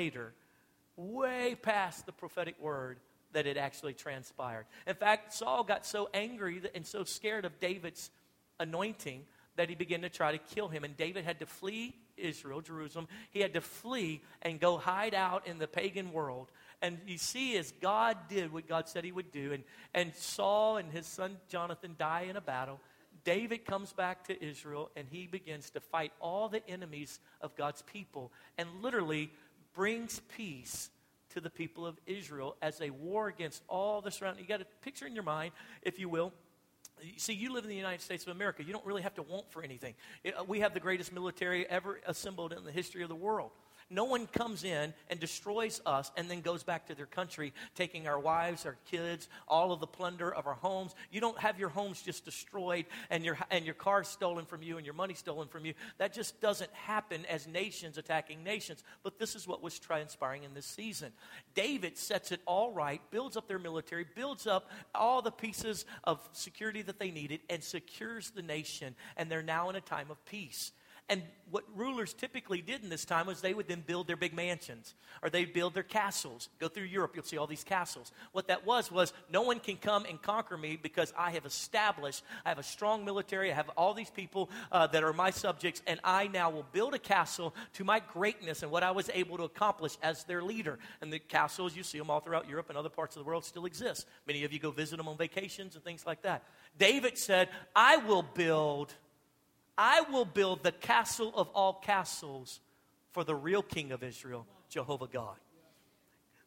way 0.96 1.56
past 1.62 2.06
the 2.06 2.12
prophetic 2.12 2.60
word, 2.60 3.00
that 3.34 3.48
it 3.48 3.58
actually 3.58 3.94
transpired. 3.94 4.66
In 4.88 4.96
fact, 4.96 5.34
Saul 5.34 5.64
got 5.64 5.86
so 5.86 6.10
angry 6.14 6.62
and 6.76 6.86
so 6.86 7.04
scared 7.04 7.46
of 7.46 7.60
David's 7.60 8.12
anointing 8.60 9.26
that 9.56 9.70
he 9.70 9.76
began 9.76 10.02
to 10.02 10.10
try 10.10 10.32
to 10.32 10.38
kill 10.38 10.68
him. 10.68 10.84
And 10.84 10.96
David 10.96 11.26
had 11.26 11.40
to 11.40 11.46
flee 11.46 11.96
Israel, 12.18 12.62
Jerusalem. 12.62 13.08
He 13.32 13.40
had 13.40 13.54
to 13.54 13.62
flee 13.62 14.22
and 14.42 14.60
go 14.60 14.78
hide 14.78 15.14
out 15.14 15.48
in 15.48 15.58
the 15.58 15.68
pagan 15.68 16.12
world. 16.12 16.52
And 16.82 17.00
you 17.08 17.18
see, 17.18 17.58
as 17.58 17.72
God 17.82 18.18
did 18.30 18.52
what 18.52 18.68
God 18.68 18.88
said 18.88 19.04
he 19.04 19.12
would 19.12 19.32
do, 19.32 19.54
and, 19.54 19.64
and 19.94 20.14
Saul 20.16 20.78
and 20.78 20.92
his 20.92 21.08
son 21.08 21.38
Jonathan 21.50 21.96
die 21.98 22.28
in 22.30 22.36
a 22.36 22.42
battle, 22.42 22.80
David 23.24 23.66
comes 23.66 23.94
back 23.94 24.26
to 24.28 24.44
Israel 24.46 24.90
and 24.96 25.08
he 25.10 25.28
begins 25.28 25.70
to 25.72 25.80
fight 25.80 26.12
all 26.20 26.50
the 26.50 26.68
enemies 26.68 27.20
of 27.42 27.56
God's 27.56 27.82
people 27.84 28.32
and 28.58 28.68
literally 28.82 29.32
brings 29.74 30.22
peace 30.36 30.90
to 31.34 31.42
the 31.42 31.50
people 31.50 31.86
of 31.86 32.00
Israel 32.06 32.56
as 32.62 32.78
they 32.78 32.90
war 32.90 33.28
against 33.28 33.64
all 33.68 34.02
the 34.02 34.12
surrounding. 34.12 34.44
You 34.44 34.48
got 34.48 34.62
a 34.62 34.68
picture 34.82 35.08
in 35.08 35.16
your 35.16 35.24
mind, 35.24 35.52
if 35.82 36.00
you 36.00 36.08
will. 36.10 36.32
See, 37.18 37.34
you 37.34 37.52
live 37.52 37.64
in 37.64 37.70
the 37.70 37.76
United 37.76 38.02
States 38.02 38.24
of 38.26 38.30
America. 38.36 38.64
You 38.64 38.72
don't 38.72 38.86
really 38.86 39.02
have 39.02 39.16
to 39.16 39.24
want 39.24 39.52
for 39.52 39.64
anything. 39.64 39.96
We 40.48 40.60
have 40.60 40.74
the 40.74 40.80
greatest 40.80 41.12
military 41.12 41.68
ever 41.68 42.00
assembled 42.06 42.54
in 42.54 42.64
the 42.64 42.72
history 42.72 43.02
of 43.04 43.10
the 43.10 43.16
world. 43.16 43.52
No 43.94 44.06
one 44.06 44.26
comes 44.26 44.64
in 44.64 44.92
and 45.08 45.20
destroys 45.20 45.80
us 45.86 46.12
and 46.18 46.30
then 46.30 46.42
goes 46.42 46.64
back 46.64 46.88
to 46.88 46.96
their 46.96 47.06
country, 47.06 47.54
taking 47.76 48.08
our 48.08 48.20
wives, 48.20 48.66
our 48.66 48.76
kids, 48.90 49.30
all 49.48 49.72
of 49.72 49.80
the 49.80 49.88
plunder 49.88 50.34
of 50.34 50.48
our 50.48 50.56
homes. 50.56 50.96
You 51.12 51.22
don't 51.22 51.38
have 51.38 51.60
your 51.60 51.70
homes 51.70 52.02
just 52.02 52.26
destroyed 52.26 52.86
and 53.12 53.24
your, 53.24 53.38
and 53.52 53.66
your 53.66 53.76
cars 53.76 54.08
stolen 54.08 54.46
from 54.46 54.64
you 54.64 54.78
and 54.78 54.86
your 54.86 54.96
money 54.96 55.14
stolen 55.14 55.48
from 55.48 55.64
you. 55.64 55.76
That 56.00 56.12
just 56.12 56.42
doesn't 56.42 56.74
happen 56.74 57.24
as 57.28 57.46
nations 57.46 58.00
attacking 58.00 58.44
nations. 58.44 58.84
But 59.04 59.20
this 59.20 59.36
is 59.36 59.48
what 59.48 59.62
was 59.62 59.78
transpiring 59.78 60.44
in 60.44 60.56
this 60.56 60.66
season. 60.66 61.12
David 61.54 61.96
sets 61.96 62.32
it 62.32 62.42
all 62.48 62.72
right, 62.72 63.00
builds 63.12 63.38
up 63.38 63.48
their 63.48 63.60
military, 63.60 64.08
builds 64.16 64.48
up 64.48 64.72
all 64.96 65.22
the 65.22 65.32
pieces 65.32 65.86
of 66.04 66.28
security 66.32 66.82
that 66.82 66.98
they 66.98 67.12
needed, 67.12 67.42
and 67.48 67.64
secures 67.64 68.32
the 68.32 68.42
nation. 68.42 68.96
And 69.18 69.30
they're 69.30 69.44
now 69.44 69.70
in 69.70 69.76
a 69.76 69.82
time 69.82 70.10
of 70.10 70.26
peace. 70.26 70.72
And 71.10 71.22
what 71.52 71.64
rulers 71.76 72.14
typically 72.14 72.62
did 72.62 72.82
in 72.82 72.90
this 72.90 73.06
time 73.06 73.28
was 73.28 73.42
they 73.42 73.54
would 73.54 73.68
then 73.68 73.84
build 73.86 74.08
their 74.08 74.16
big 74.16 74.34
mansions 74.34 74.96
or 75.22 75.30
they'd 75.30 75.54
build 75.54 75.76
their 75.76 75.84
castles. 75.84 76.50
Go 76.60 76.68
through 76.68 76.86
Europe, 76.86 77.12
you'll 77.14 77.24
see 77.24 77.38
all 77.38 77.46
these 77.46 77.64
castles. 77.64 78.12
What 78.32 78.48
that 78.48 78.66
was 78.66 78.92
was 78.92 79.14
no 79.32 79.44
one 79.44 79.60
can 79.60 79.78
come 79.78 80.06
and 80.06 80.20
conquer 80.20 80.58
me 80.58 80.80
because 80.82 81.14
I 81.16 81.30
have 81.32 81.46
established, 81.46 82.24
I 82.44 82.50
have 82.50 82.58
a 82.58 82.64
strong 82.64 83.06
military, 83.06 83.52
I 83.52 83.56
have 83.56 83.70
all 83.78 83.94
these 83.94 84.10
people 84.10 84.50
uh, 84.72 84.88
that 84.88 85.04
are 85.04 85.14
my 85.14 85.30
subjects, 85.30 85.84
and 85.86 86.00
I 86.04 86.28
now 86.28 86.50
will 86.50 86.66
build 86.72 86.96
a 86.96 87.00
castle 87.00 87.54
to 87.74 87.84
my 87.84 88.00
greatness 88.00 88.64
and 88.64 88.72
what 88.72 88.82
I 88.82 88.90
was 88.90 89.12
able 89.14 89.38
to 89.38 89.44
accomplish 89.44 89.98
as 90.02 90.24
their 90.24 90.42
leader. 90.42 90.80
And 91.02 91.14
the 91.14 91.20
castles, 91.20 91.76
you 91.76 91.84
see 91.84 92.00
them 92.00 92.10
all 92.10 92.22
throughout 92.22 92.50
Europe 92.50 92.70
and 92.70 92.78
other 92.80 92.90
parts 92.90 93.16
of 93.16 93.24
the 93.24 93.28
world, 93.28 93.46
still 93.46 93.66
exist. 93.66 94.08
Many 94.26 94.44
of 94.44 94.54
you 94.54 94.58
go 94.58 94.72
visit 94.72 94.98
them 94.98 95.08
on 95.08 95.18
vacations 95.18 95.76
and 95.76 95.84
things 95.84 96.08
like 96.08 96.24
that. 96.24 96.44
David 96.80 97.18
said, 97.18 97.50
I 97.76 97.98
will 97.98 98.24
build 98.24 98.96
I 99.78 100.02
will 100.02 100.26
build 100.26 100.64
the 100.64 100.72
castle 100.72 101.34
of 101.36 101.50
all 101.50 101.74
castles 101.74 102.60
for 103.12 103.24
the 103.24 103.36
real 103.36 103.62
king 103.62 103.92
of 103.92 104.04
Israel, 104.04 104.46
Jehovah 104.70 105.08
God. 105.08 105.36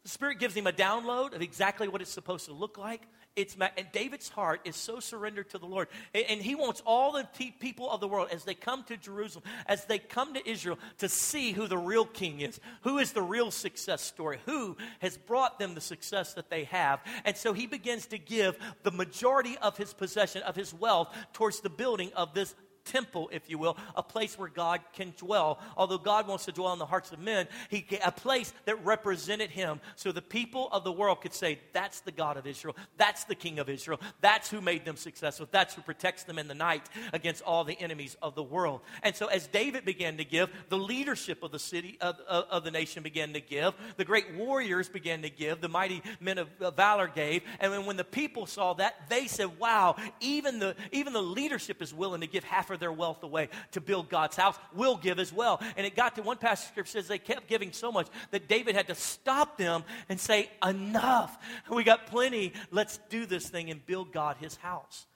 The 0.03 0.11
Spirit 0.11 0.39
gives 0.39 0.55
him 0.55 0.69
a 0.69 0.73
download 0.73 1.35
of 1.35 1.43
exactly 1.43 1.89
what 1.89 2.01
it's 2.01 2.13
supposed 2.13 2.47
to 2.47 2.53
look 2.53 2.79
like. 2.79 3.03
It's, 3.35 3.55
and 3.61 3.87
David's 3.93 4.29
heart 4.31 4.61
is 4.65 4.77
so 4.77 4.99
surrendered 4.99 5.51
to 5.51 5.59
the 5.59 5.67
Lord. 5.67 5.89
And 6.15 6.41
he 6.41 6.55
wants 6.55 6.83
all 6.87 7.13
the 7.13 7.29
people 7.59 7.91
of 7.91 8.01
the 8.01 8.09
world, 8.09 8.29
as 8.33 8.45
they 8.45 8.55
come 8.55 8.83
to 8.85 8.97
Jerusalem, 8.97 9.45
as 9.67 9.85
they 9.85 9.99
come 9.99 10.33
to 10.35 10.49
Israel, 10.49 10.79
to 10.99 11.09
see 11.09 11.53
who 11.53 11.67
the 11.67 11.77
real 11.77 12.07
king 12.07 12.41
is, 12.41 12.61
who 12.83 12.99
is 12.99 13.13
the 13.13 13.21
real 13.21 13.51
success 13.51 14.01
story, 14.01 14.39
who 14.47 14.77
has 15.01 15.19
brought 15.19 15.59
them 15.59 15.75
the 15.75 15.81
success 15.83 16.35
that 16.35 16.49
they 16.49 16.65
have. 16.65 17.01
And 17.25 17.37
so 17.37 17.53
he 17.53 17.67
begins 17.67 18.07
to 18.07 18.19
give 18.19 18.57
the 18.85 18.93
majority 18.93 19.59
of 19.61 19.77
his 19.77 19.93
possession, 19.93 20.43
of 20.43 20.57
his 20.57 20.73
wealth, 20.73 21.15
towards 21.35 21.61
the 21.61 21.69
building 21.69 22.13
of 22.15 22.33
this 22.33 22.55
temple, 22.87 23.29
if 23.33 23.51
you 23.51 23.59
will, 23.59 23.77
a 23.95 24.03
place 24.03 24.39
where 24.39 24.49
God 24.49 24.81
can 24.93 25.13
dwell. 25.17 25.59
Although 25.77 25.99
God 25.99 26.27
wants 26.27 26.47
to 26.47 26.53
dwell 26.53 26.73
in 26.73 26.79
the 26.79 26.87
hearts 26.87 27.13
of 27.13 27.19
men, 27.19 27.47
he, 27.69 27.87
a 28.05 28.13
place 28.13 28.53
that 28.65 28.85
represented 28.85 29.51
him 29.51 29.81
so 29.97 30.13
the 30.13 30.23
people 30.23 30.69
of 30.73 30.85
the 30.85 30.93
world 30.93 31.21
could 31.21 31.35
say, 31.35 31.59
That's 31.73 32.01
the 32.01 32.13
God 32.13 32.37
of 32.37 32.47
Israel. 32.47 32.77
That's 32.97 33.25
the 33.25 33.35
King 33.35 33.59
of 33.59 33.69
Israel. 33.69 34.01
That's 34.21 34.51
who 34.51 34.61
made 34.61 34.85
them 34.85 34.97
successful. 34.97 35.49
That's 35.51 35.75
who 35.75 35.83
protects 35.83 36.25
them 36.25 36.39
in 36.39 36.49
the 36.49 36.55
night 36.55 36.89
against 37.13 37.43
all 37.43 37.65
the 37.65 37.79
enemies 37.79 38.17
of 38.23 38.35
the 38.35 38.43
world. 38.43 38.81
And 39.03 39.15
so 39.15 39.27
as 39.27 39.47
David 39.47 39.85
began 39.85 40.17
to 40.17 40.25
give, 40.25 40.51
the 40.69 40.79
leadership 40.79 41.43
of 41.43 41.53
the 41.53 41.59
city, 41.59 41.99
of, 42.01 42.19
of, 42.29 42.45
of 42.51 42.65
the 42.65 42.71
nation 42.71 43.03
began 43.03 43.33
to 43.33 43.41
give, 43.41 43.75
the 43.97 44.05
great 44.05 44.35
warriors 44.35 44.89
began 44.89 45.23
to 45.23 45.31
give, 45.31 45.61
the 45.61 45.69
mighty 45.69 46.03
men 46.21 46.39
of, 46.39 46.49
of 46.61 46.77
valor 46.77 47.09
gave. 47.09 47.43
And 47.61 47.73
when, 47.73 47.87
when 47.87 47.97
the 47.97 48.05
people 48.05 48.47
saw 48.47 48.75
that, 48.75 49.09
they 49.09 49.27
said, 49.27 49.59
Wow, 49.59 49.97
even 50.21 50.59
the, 50.59 50.75
even 50.93 51.13
the 51.13 51.23
leadership 51.23 51.83
is 51.83 51.93
willing 51.93 52.21
to 52.21 52.27
give 52.27 52.45
half 52.45 52.71
of 52.71 52.76
their 52.77 52.93
wealth 52.93 53.23
away 53.23 53.49
to 53.73 53.81
build 53.81 54.09
God's 54.09 54.37
house. 54.37 54.57
We'll 54.75 54.97
give 54.97 55.19
as 55.19 55.33
well. 55.33 55.61
And 55.77 55.87
it 55.87 55.97
got 55.97 56.17
to 56.17 56.23
one 56.23 56.37
passage 56.37 56.69
scripture 56.69 56.93
says 56.93 57.09
they 57.09 57.19
kept 57.19 57.49
giving 57.49 57.73
so 57.73 57.91
much 57.91 58.09
that 58.31 58.49
David 58.49 58.75
had 58.75 58.89
to 58.89 58.95
stop 58.95 59.59
them 59.59 59.85
and 60.09 60.21
say, 60.21 60.51
Enough. 60.67 61.37
We 61.71 61.85
got 61.85 62.07
plenty. 62.07 62.53
Let's 62.71 62.99
do 63.09 63.27
this 63.27 63.49
thing 63.49 63.71
and 63.71 63.85
build 63.85 64.13
God 64.13 64.37
his 64.39 64.57
house. 64.57 65.07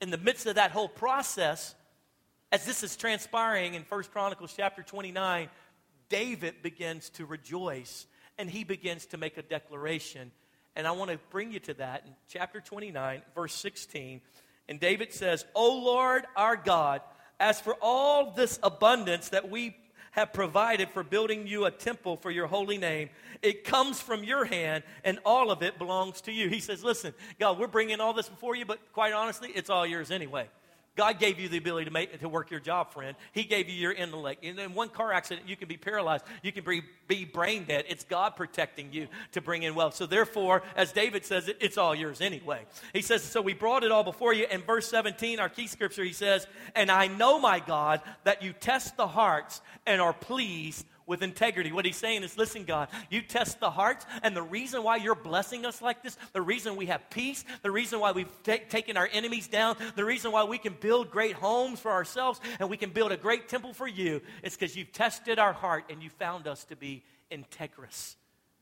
In 0.00 0.10
the 0.10 0.18
midst 0.18 0.46
of 0.46 0.56
that 0.56 0.70
whole 0.70 0.88
process, 0.88 1.74
as 2.50 2.64
this 2.64 2.82
is 2.82 2.96
transpiring 2.96 3.74
in 3.74 3.84
First 3.84 4.10
Chronicles 4.12 4.54
chapter 4.56 4.82
29, 4.82 5.48
David 6.08 6.62
begins 6.62 7.10
to 7.10 7.26
rejoice 7.26 8.06
and 8.38 8.48
he 8.48 8.64
begins 8.64 9.06
to 9.06 9.18
make 9.18 9.36
a 9.36 9.42
declaration. 9.42 10.30
And 10.76 10.86
I 10.86 10.92
want 10.92 11.10
to 11.10 11.18
bring 11.30 11.52
you 11.52 11.58
to 11.60 11.74
that 11.74 12.04
in 12.06 12.12
chapter 12.28 12.60
29, 12.60 13.22
verse 13.34 13.54
16. 13.54 14.20
And 14.68 14.78
David 14.78 15.12
says, 15.12 15.44
O 15.54 15.78
Lord 15.78 16.24
our 16.36 16.56
God, 16.56 17.00
as 17.40 17.60
for 17.60 17.76
all 17.80 18.32
this 18.32 18.58
abundance 18.62 19.30
that 19.30 19.50
we 19.50 19.76
have 20.12 20.32
provided 20.32 20.90
for 20.90 21.02
building 21.02 21.46
you 21.46 21.64
a 21.64 21.70
temple 21.70 22.16
for 22.16 22.30
your 22.30 22.46
holy 22.46 22.76
name, 22.78 23.08
it 23.42 23.64
comes 23.64 24.00
from 24.00 24.24
your 24.24 24.44
hand, 24.44 24.82
and 25.04 25.18
all 25.24 25.50
of 25.50 25.62
it 25.62 25.78
belongs 25.78 26.20
to 26.22 26.32
you. 26.32 26.48
He 26.48 26.60
says, 26.60 26.82
Listen, 26.82 27.14
God, 27.38 27.58
we're 27.58 27.68
bringing 27.68 28.00
all 28.00 28.12
this 28.12 28.28
before 28.28 28.56
you, 28.56 28.64
but 28.64 28.80
quite 28.92 29.12
honestly, 29.12 29.50
it's 29.54 29.70
all 29.70 29.86
yours 29.86 30.10
anyway. 30.10 30.48
God 30.98 31.20
gave 31.20 31.38
you 31.38 31.48
the 31.48 31.58
ability 31.58 31.84
to 31.84 31.92
make 31.92 32.18
to 32.18 32.28
work 32.28 32.50
your 32.50 32.58
job, 32.58 32.92
friend. 32.92 33.16
He 33.30 33.44
gave 33.44 33.68
you 33.68 33.76
your 33.76 33.92
intellect. 33.92 34.44
And 34.44 34.58
in 34.58 34.74
one 34.74 34.88
car 34.88 35.12
accident, 35.12 35.48
you 35.48 35.54
can 35.54 35.68
be 35.68 35.76
paralyzed. 35.76 36.24
You 36.42 36.50
can 36.50 36.64
be, 36.64 36.82
be 37.06 37.24
brain 37.24 37.66
dead. 37.68 37.84
It's 37.88 38.02
God 38.02 38.34
protecting 38.34 38.92
you 38.92 39.06
to 39.30 39.40
bring 39.40 39.62
in 39.62 39.76
wealth. 39.76 39.94
So 39.94 40.06
therefore, 40.06 40.64
as 40.74 40.90
David 40.90 41.24
says, 41.24 41.46
it, 41.46 41.56
it's 41.60 41.78
all 41.78 41.94
yours 41.94 42.20
anyway. 42.20 42.62
He 42.92 43.00
says, 43.00 43.22
so 43.22 43.40
we 43.40 43.54
brought 43.54 43.84
it 43.84 43.92
all 43.92 44.02
before 44.02 44.32
you. 44.32 44.46
In 44.50 44.62
verse 44.62 44.88
17, 44.88 45.38
our 45.38 45.48
key 45.48 45.68
scripture, 45.68 46.02
he 46.02 46.12
says, 46.12 46.48
and 46.74 46.90
I 46.90 47.06
know, 47.06 47.38
my 47.38 47.60
God, 47.60 48.00
that 48.24 48.42
you 48.42 48.52
test 48.52 48.96
the 48.96 49.06
hearts 49.06 49.60
and 49.86 50.00
are 50.00 50.12
pleased 50.12 50.84
with 51.08 51.22
integrity. 51.22 51.72
What 51.72 51.86
he's 51.86 51.96
saying 51.96 52.22
is, 52.22 52.36
listen, 52.38 52.64
God, 52.64 52.88
you 53.10 53.22
test 53.22 53.58
the 53.58 53.70
hearts, 53.70 54.06
and 54.22 54.36
the 54.36 54.42
reason 54.42 54.84
why 54.84 54.96
you're 54.96 55.16
blessing 55.16 55.66
us 55.66 55.82
like 55.82 56.02
this, 56.02 56.16
the 56.32 56.42
reason 56.42 56.76
we 56.76 56.86
have 56.86 57.10
peace, 57.10 57.44
the 57.62 57.70
reason 57.70 57.98
why 57.98 58.12
we've 58.12 58.30
t- 58.44 58.60
taken 58.68 58.96
our 58.96 59.08
enemies 59.10 59.48
down, 59.48 59.76
the 59.96 60.04
reason 60.04 60.30
why 60.30 60.44
we 60.44 60.58
can 60.58 60.76
build 60.78 61.10
great 61.10 61.32
homes 61.32 61.80
for 61.80 61.90
ourselves 61.90 62.40
and 62.60 62.70
we 62.70 62.76
can 62.76 62.90
build 62.90 63.10
a 63.10 63.16
great 63.16 63.48
temple 63.48 63.72
for 63.72 63.88
you, 63.88 64.20
is 64.44 64.54
because 64.54 64.76
you've 64.76 64.92
tested 64.92 65.38
our 65.38 65.54
heart 65.54 65.84
and 65.90 66.02
you 66.02 66.10
found 66.10 66.46
us 66.46 66.64
to 66.64 66.76
be 66.76 67.02
integrous. 67.32 68.14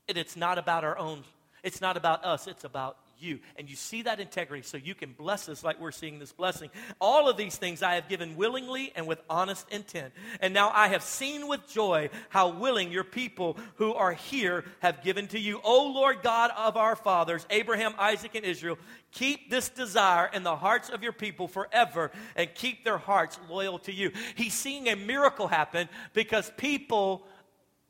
And 0.08 0.16
it's 0.16 0.36
not 0.36 0.56
about 0.56 0.84
our 0.84 0.96
own, 0.96 1.24
it's 1.64 1.80
not 1.80 1.96
about 1.96 2.24
us, 2.24 2.46
it's 2.46 2.64
about 2.64 2.96
you. 3.18 3.40
And 3.56 3.68
you 3.68 3.76
see 3.76 4.02
that 4.02 4.20
integrity 4.20 4.62
so 4.62 4.76
you 4.76 4.94
can 4.94 5.12
bless 5.12 5.48
us 5.48 5.64
like 5.64 5.80
we're 5.80 5.90
seeing 5.90 6.18
this 6.18 6.32
blessing. 6.32 6.70
All 7.00 7.28
of 7.28 7.36
these 7.36 7.56
things 7.56 7.82
I 7.82 7.94
have 7.94 8.08
given 8.08 8.36
willingly 8.36 8.92
and 8.94 9.06
with 9.06 9.20
honest 9.28 9.70
intent. 9.70 10.12
And 10.40 10.52
now 10.54 10.70
I 10.74 10.88
have 10.88 11.02
seen 11.02 11.48
with 11.48 11.66
joy 11.68 12.10
how 12.28 12.50
willing 12.50 12.90
your 12.90 13.04
people 13.04 13.56
who 13.76 13.94
are 13.94 14.12
here 14.12 14.64
have 14.80 15.02
given 15.02 15.26
to 15.28 15.38
you. 15.38 15.60
O 15.64 15.92
Lord 15.92 16.22
God 16.22 16.50
of 16.56 16.76
our 16.76 16.96
fathers, 16.96 17.46
Abraham, 17.50 17.94
Isaac, 17.98 18.34
and 18.34 18.44
Israel, 18.44 18.78
keep 19.12 19.50
this 19.50 19.68
desire 19.68 20.30
in 20.32 20.42
the 20.42 20.56
hearts 20.56 20.90
of 20.90 21.02
your 21.02 21.12
people 21.12 21.48
forever 21.48 22.10
and 22.34 22.54
keep 22.54 22.84
their 22.84 22.98
hearts 22.98 23.38
loyal 23.48 23.78
to 23.80 23.92
you. 23.92 24.12
He's 24.34 24.54
seeing 24.54 24.88
a 24.88 24.96
miracle 24.96 25.48
happen 25.48 25.88
because 26.12 26.50
people, 26.56 27.26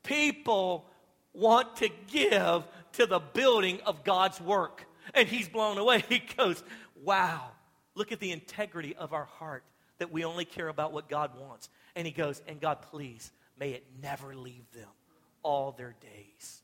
people 0.03 0.85
want 1.33 1.75
to 1.77 1.89
give 2.07 2.63
to 2.93 3.05
the 3.05 3.19
building 3.19 3.79
of 3.85 4.03
God's 4.03 4.41
work 4.41 4.85
and 5.13 5.27
he's 5.27 5.47
blown 5.49 5.77
away. 5.77 6.03
He 6.09 6.19
goes, 6.19 6.63
Wow, 7.03 7.51
look 7.95 8.11
at 8.11 8.19
the 8.19 8.31
integrity 8.31 8.95
of 8.95 9.13
our 9.13 9.25
heart 9.25 9.63
that 9.99 10.11
we 10.11 10.25
only 10.25 10.45
care 10.45 10.67
about 10.67 10.93
what 10.93 11.09
God 11.09 11.39
wants. 11.39 11.69
And 11.95 12.05
he 12.05 12.13
goes, 12.13 12.41
And 12.47 12.59
God, 12.59 12.81
please, 12.83 13.31
may 13.59 13.71
it 13.71 13.85
never 14.01 14.35
leave 14.35 14.69
them 14.73 14.89
all 15.43 15.71
their 15.71 15.95
days. 16.01 16.61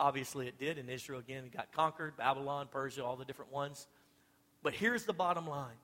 Obviously, 0.00 0.46
it 0.46 0.58
did, 0.58 0.78
and 0.78 0.88
Israel 0.88 1.18
again 1.18 1.50
got 1.52 1.72
conquered 1.72 2.16
Babylon, 2.16 2.68
Persia, 2.70 3.04
all 3.04 3.16
the 3.16 3.24
different 3.24 3.52
ones. 3.52 3.88
But 4.62 4.74
here's 4.74 5.04
the 5.04 5.12
bottom 5.12 5.46
line 5.46 5.76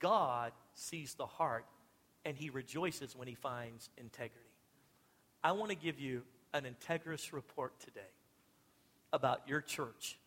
God 0.00 0.52
sees 0.74 1.14
the 1.14 1.26
heart, 1.26 1.64
and 2.24 2.36
he 2.36 2.50
rejoices 2.50 3.14
when 3.14 3.28
he 3.28 3.34
finds 3.34 3.88
integrity. 3.96 4.40
I 5.44 5.52
want 5.52 5.70
to 5.70 5.76
give 5.76 6.00
you 6.00 6.22
an 6.52 6.64
integrous 6.64 7.32
report 7.32 7.78
today 7.80 8.00
about 9.12 9.48
your 9.48 9.60
church 9.60 10.18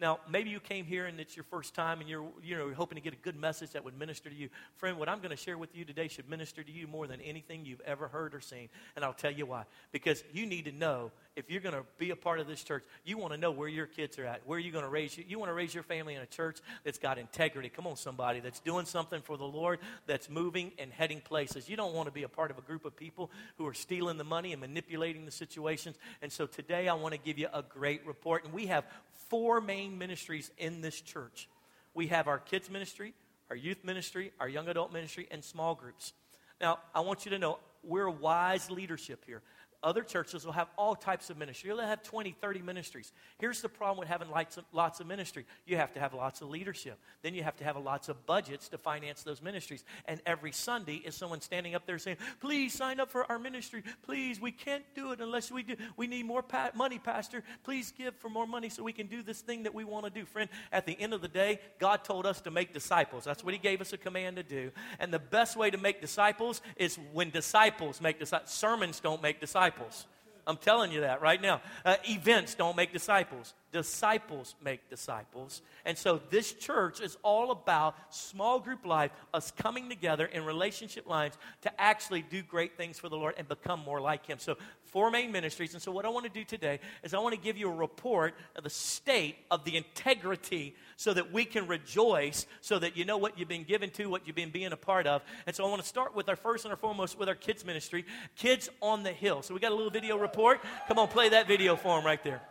now, 0.00 0.20
maybe 0.30 0.48
you 0.48 0.60
came 0.60 0.86
here 0.86 1.06
and 1.06 1.20
it's 1.20 1.36
your 1.36 1.44
first 1.44 1.74
time 1.74 2.00
and 2.00 2.08
you're, 2.08 2.26
you 2.42 2.56
know, 2.56 2.72
hoping 2.72 2.96
to 2.96 3.02
get 3.02 3.12
a 3.12 3.16
good 3.16 3.36
message 3.36 3.72
that 3.72 3.84
would 3.84 3.98
minister 3.98 4.30
to 4.30 4.34
you. 4.34 4.48
Friend, 4.76 4.98
what 4.98 5.08
I'm 5.10 5.18
going 5.18 5.30
to 5.30 5.36
share 5.36 5.58
with 5.58 5.76
you 5.76 5.84
today 5.84 6.08
should 6.08 6.28
minister 6.28 6.62
to 6.62 6.72
you 6.72 6.86
more 6.86 7.06
than 7.06 7.20
anything 7.20 7.66
you've 7.66 7.82
ever 7.82 8.08
heard 8.08 8.34
or 8.34 8.40
seen. 8.40 8.70
And 8.96 9.04
I'll 9.04 9.12
tell 9.12 9.30
you 9.30 9.44
why. 9.44 9.64
Because 9.92 10.24
you 10.32 10.46
need 10.46 10.64
to 10.64 10.72
know 10.72 11.12
if 11.36 11.50
you're 11.50 11.60
going 11.60 11.74
to 11.74 11.84
be 11.98 12.10
a 12.10 12.16
part 12.16 12.40
of 12.40 12.46
this 12.46 12.62
church, 12.64 12.82
you 13.04 13.18
want 13.18 13.34
to 13.34 13.38
know 13.38 13.50
where 13.50 13.68
your 13.68 13.86
kids 13.86 14.18
are 14.18 14.24
at, 14.24 14.40
where 14.46 14.58
you're 14.58 14.72
going 14.72 14.84
to 14.84 14.90
raise 14.90 15.16
you. 15.16 15.24
You 15.28 15.38
want 15.38 15.50
to 15.50 15.54
raise 15.54 15.74
your 15.74 15.82
family 15.82 16.14
in 16.14 16.22
a 16.22 16.26
church 16.26 16.58
that's 16.82 16.98
got 16.98 17.18
integrity. 17.18 17.68
Come 17.68 17.86
on, 17.86 17.96
somebody 17.96 18.40
that's 18.40 18.60
doing 18.60 18.86
something 18.86 19.20
for 19.20 19.36
the 19.36 19.44
Lord, 19.44 19.80
that's 20.06 20.30
moving 20.30 20.72
and 20.78 20.90
heading 20.92 21.20
places. 21.20 21.68
You 21.68 21.76
don't 21.76 21.94
want 21.94 22.08
to 22.08 22.12
be 22.12 22.22
a 22.22 22.28
part 22.28 22.50
of 22.50 22.58
a 22.58 22.62
group 22.62 22.84
of 22.84 22.96
people 22.96 23.30
who 23.58 23.66
are 23.66 23.74
stealing 23.74 24.16
the 24.16 24.24
money 24.24 24.52
and 24.52 24.60
manipulating 24.60 25.26
the 25.26 25.30
situations. 25.30 25.96
And 26.22 26.32
so 26.32 26.46
today 26.46 26.88
I 26.88 26.94
want 26.94 27.12
to 27.14 27.20
give 27.20 27.38
you 27.38 27.48
a 27.52 27.62
great 27.62 28.06
report. 28.06 28.44
And 28.44 28.54
we 28.54 28.66
have 28.66 28.84
four 29.30 29.60
main 29.60 29.89
ministries 29.98 30.50
in 30.58 30.80
this 30.80 31.00
church. 31.00 31.48
We 31.94 32.08
have 32.08 32.28
our 32.28 32.38
kids 32.38 32.70
ministry, 32.70 33.14
our 33.50 33.56
youth 33.56 33.84
ministry, 33.84 34.32
our 34.38 34.48
young 34.48 34.68
adult 34.68 34.92
ministry, 34.92 35.28
and 35.30 35.42
small 35.44 35.74
groups. 35.74 36.12
Now, 36.60 36.78
I 36.94 37.00
want 37.00 37.24
you 37.24 37.30
to 37.32 37.38
know 37.38 37.58
we're 37.82 38.10
wise 38.10 38.70
leadership 38.70 39.24
here. 39.26 39.42
Other 39.82 40.02
churches 40.02 40.44
will 40.44 40.52
have 40.52 40.68
all 40.76 40.94
types 40.94 41.30
of 41.30 41.38
ministry. 41.38 41.70
They'll 41.70 41.80
have 41.80 42.02
20, 42.02 42.32
30 42.38 42.60
ministries. 42.60 43.12
Here's 43.38 43.62
the 43.62 43.68
problem 43.70 43.98
with 43.98 44.08
having 44.08 44.28
lots 44.28 44.58
of, 44.58 44.64
lots 44.72 45.00
of 45.00 45.06
ministry 45.06 45.46
you 45.64 45.78
have 45.78 45.94
to 45.94 46.00
have 46.00 46.12
lots 46.12 46.42
of 46.42 46.50
leadership. 46.50 46.98
Then 47.22 47.34
you 47.34 47.42
have 47.44 47.56
to 47.56 47.64
have 47.64 47.78
lots 47.78 48.10
of 48.10 48.26
budgets 48.26 48.68
to 48.70 48.78
finance 48.78 49.22
those 49.22 49.40
ministries. 49.40 49.84
And 50.04 50.20
every 50.26 50.52
Sunday 50.52 50.96
is 50.96 51.14
someone 51.14 51.40
standing 51.40 51.74
up 51.74 51.86
there 51.86 51.98
saying, 51.98 52.18
Please 52.40 52.74
sign 52.74 53.00
up 53.00 53.10
for 53.10 53.30
our 53.32 53.38
ministry. 53.38 53.82
Please, 54.02 54.38
we 54.38 54.52
can't 54.52 54.84
do 54.94 55.12
it 55.12 55.20
unless 55.22 55.50
we 55.50 55.62
do. 55.62 55.76
We 55.96 56.06
need 56.06 56.26
more 56.26 56.42
pa- 56.42 56.72
money, 56.74 56.98
Pastor. 56.98 57.42
Please 57.64 57.90
give 57.90 58.14
for 58.16 58.28
more 58.28 58.46
money 58.46 58.68
so 58.68 58.82
we 58.82 58.92
can 58.92 59.06
do 59.06 59.22
this 59.22 59.40
thing 59.40 59.62
that 59.62 59.74
we 59.74 59.84
want 59.84 60.04
to 60.04 60.10
do. 60.10 60.26
Friend, 60.26 60.50
at 60.72 60.84
the 60.84 61.00
end 61.00 61.14
of 61.14 61.22
the 61.22 61.28
day, 61.28 61.58
God 61.78 62.04
told 62.04 62.26
us 62.26 62.42
to 62.42 62.50
make 62.50 62.74
disciples. 62.74 63.24
That's 63.24 63.42
what 63.42 63.54
He 63.54 63.58
gave 63.58 63.80
us 63.80 63.94
a 63.94 63.98
command 63.98 64.36
to 64.36 64.42
do. 64.42 64.72
And 64.98 65.10
the 65.10 65.18
best 65.18 65.56
way 65.56 65.70
to 65.70 65.78
make 65.78 66.02
disciples 66.02 66.60
is 66.76 66.98
when 67.14 67.30
disciples 67.30 68.02
make 68.02 68.18
disciples. 68.18 68.50
Sermons 68.50 69.00
don't 69.00 69.22
make 69.22 69.40
disciples 69.40 69.69
disciples. 69.70 70.06
I'm 70.46 70.56
telling 70.56 70.92
you 70.92 71.02
that 71.02 71.20
right 71.22 71.40
now. 71.40 71.60
Uh, 71.84 71.96
events 72.08 72.54
don't 72.54 72.76
make 72.76 72.92
disciples 72.92 73.54
disciples 73.72 74.54
make 74.62 74.88
disciples. 74.88 75.62
And 75.84 75.96
so 75.96 76.20
this 76.30 76.52
church 76.52 77.00
is 77.00 77.16
all 77.22 77.50
about 77.50 77.94
small 78.14 78.58
group 78.58 78.84
life, 78.84 79.10
us 79.32 79.50
coming 79.50 79.88
together 79.88 80.26
in 80.26 80.44
relationship 80.44 81.06
lines 81.08 81.38
to 81.62 81.80
actually 81.80 82.22
do 82.22 82.42
great 82.42 82.76
things 82.76 82.98
for 82.98 83.08
the 83.08 83.16
Lord 83.16 83.34
and 83.38 83.48
become 83.48 83.80
more 83.80 84.00
like 84.00 84.26
Him. 84.26 84.38
So, 84.38 84.56
four 84.84 85.10
main 85.10 85.30
ministries. 85.32 85.72
And 85.74 85.82
so, 85.82 85.92
what 85.92 86.04
I 86.04 86.08
want 86.08 86.26
to 86.26 86.32
do 86.32 86.44
today 86.44 86.80
is 87.02 87.14
I 87.14 87.18
want 87.18 87.34
to 87.34 87.40
give 87.40 87.56
you 87.56 87.70
a 87.70 87.74
report 87.74 88.34
of 88.56 88.64
the 88.64 88.70
state 88.70 89.36
of 89.50 89.64
the 89.64 89.76
integrity 89.76 90.74
so 90.96 91.14
that 91.14 91.32
we 91.32 91.44
can 91.44 91.66
rejoice, 91.66 92.46
so 92.60 92.78
that 92.78 92.96
you 92.96 93.04
know 93.04 93.16
what 93.16 93.38
you've 93.38 93.48
been 93.48 93.64
given 93.64 93.90
to, 93.90 94.06
what 94.06 94.26
you've 94.26 94.36
been 94.36 94.50
being 94.50 94.72
a 94.72 94.76
part 94.76 95.06
of. 95.06 95.22
And 95.46 95.54
so, 95.54 95.64
I 95.64 95.68
want 95.68 95.82
to 95.82 95.88
start 95.88 96.14
with 96.14 96.28
our 96.28 96.36
first 96.36 96.64
and 96.64 96.72
our 96.72 96.78
foremost 96.78 97.18
with 97.18 97.28
our 97.28 97.34
kids' 97.34 97.64
ministry, 97.64 98.04
Kids 98.36 98.68
on 98.82 99.02
the 99.02 99.12
Hill. 99.12 99.42
So, 99.42 99.54
we 99.54 99.60
got 99.60 99.72
a 99.72 99.76
little 99.76 99.90
video 99.90 100.16
report. 100.16 100.60
Come 100.88 100.98
on, 100.98 101.08
play 101.08 101.30
that 101.30 101.46
video 101.46 101.76
for 101.76 101.96
them 101.96 102.04
right 102.04 102.22
there. 102.22 102.42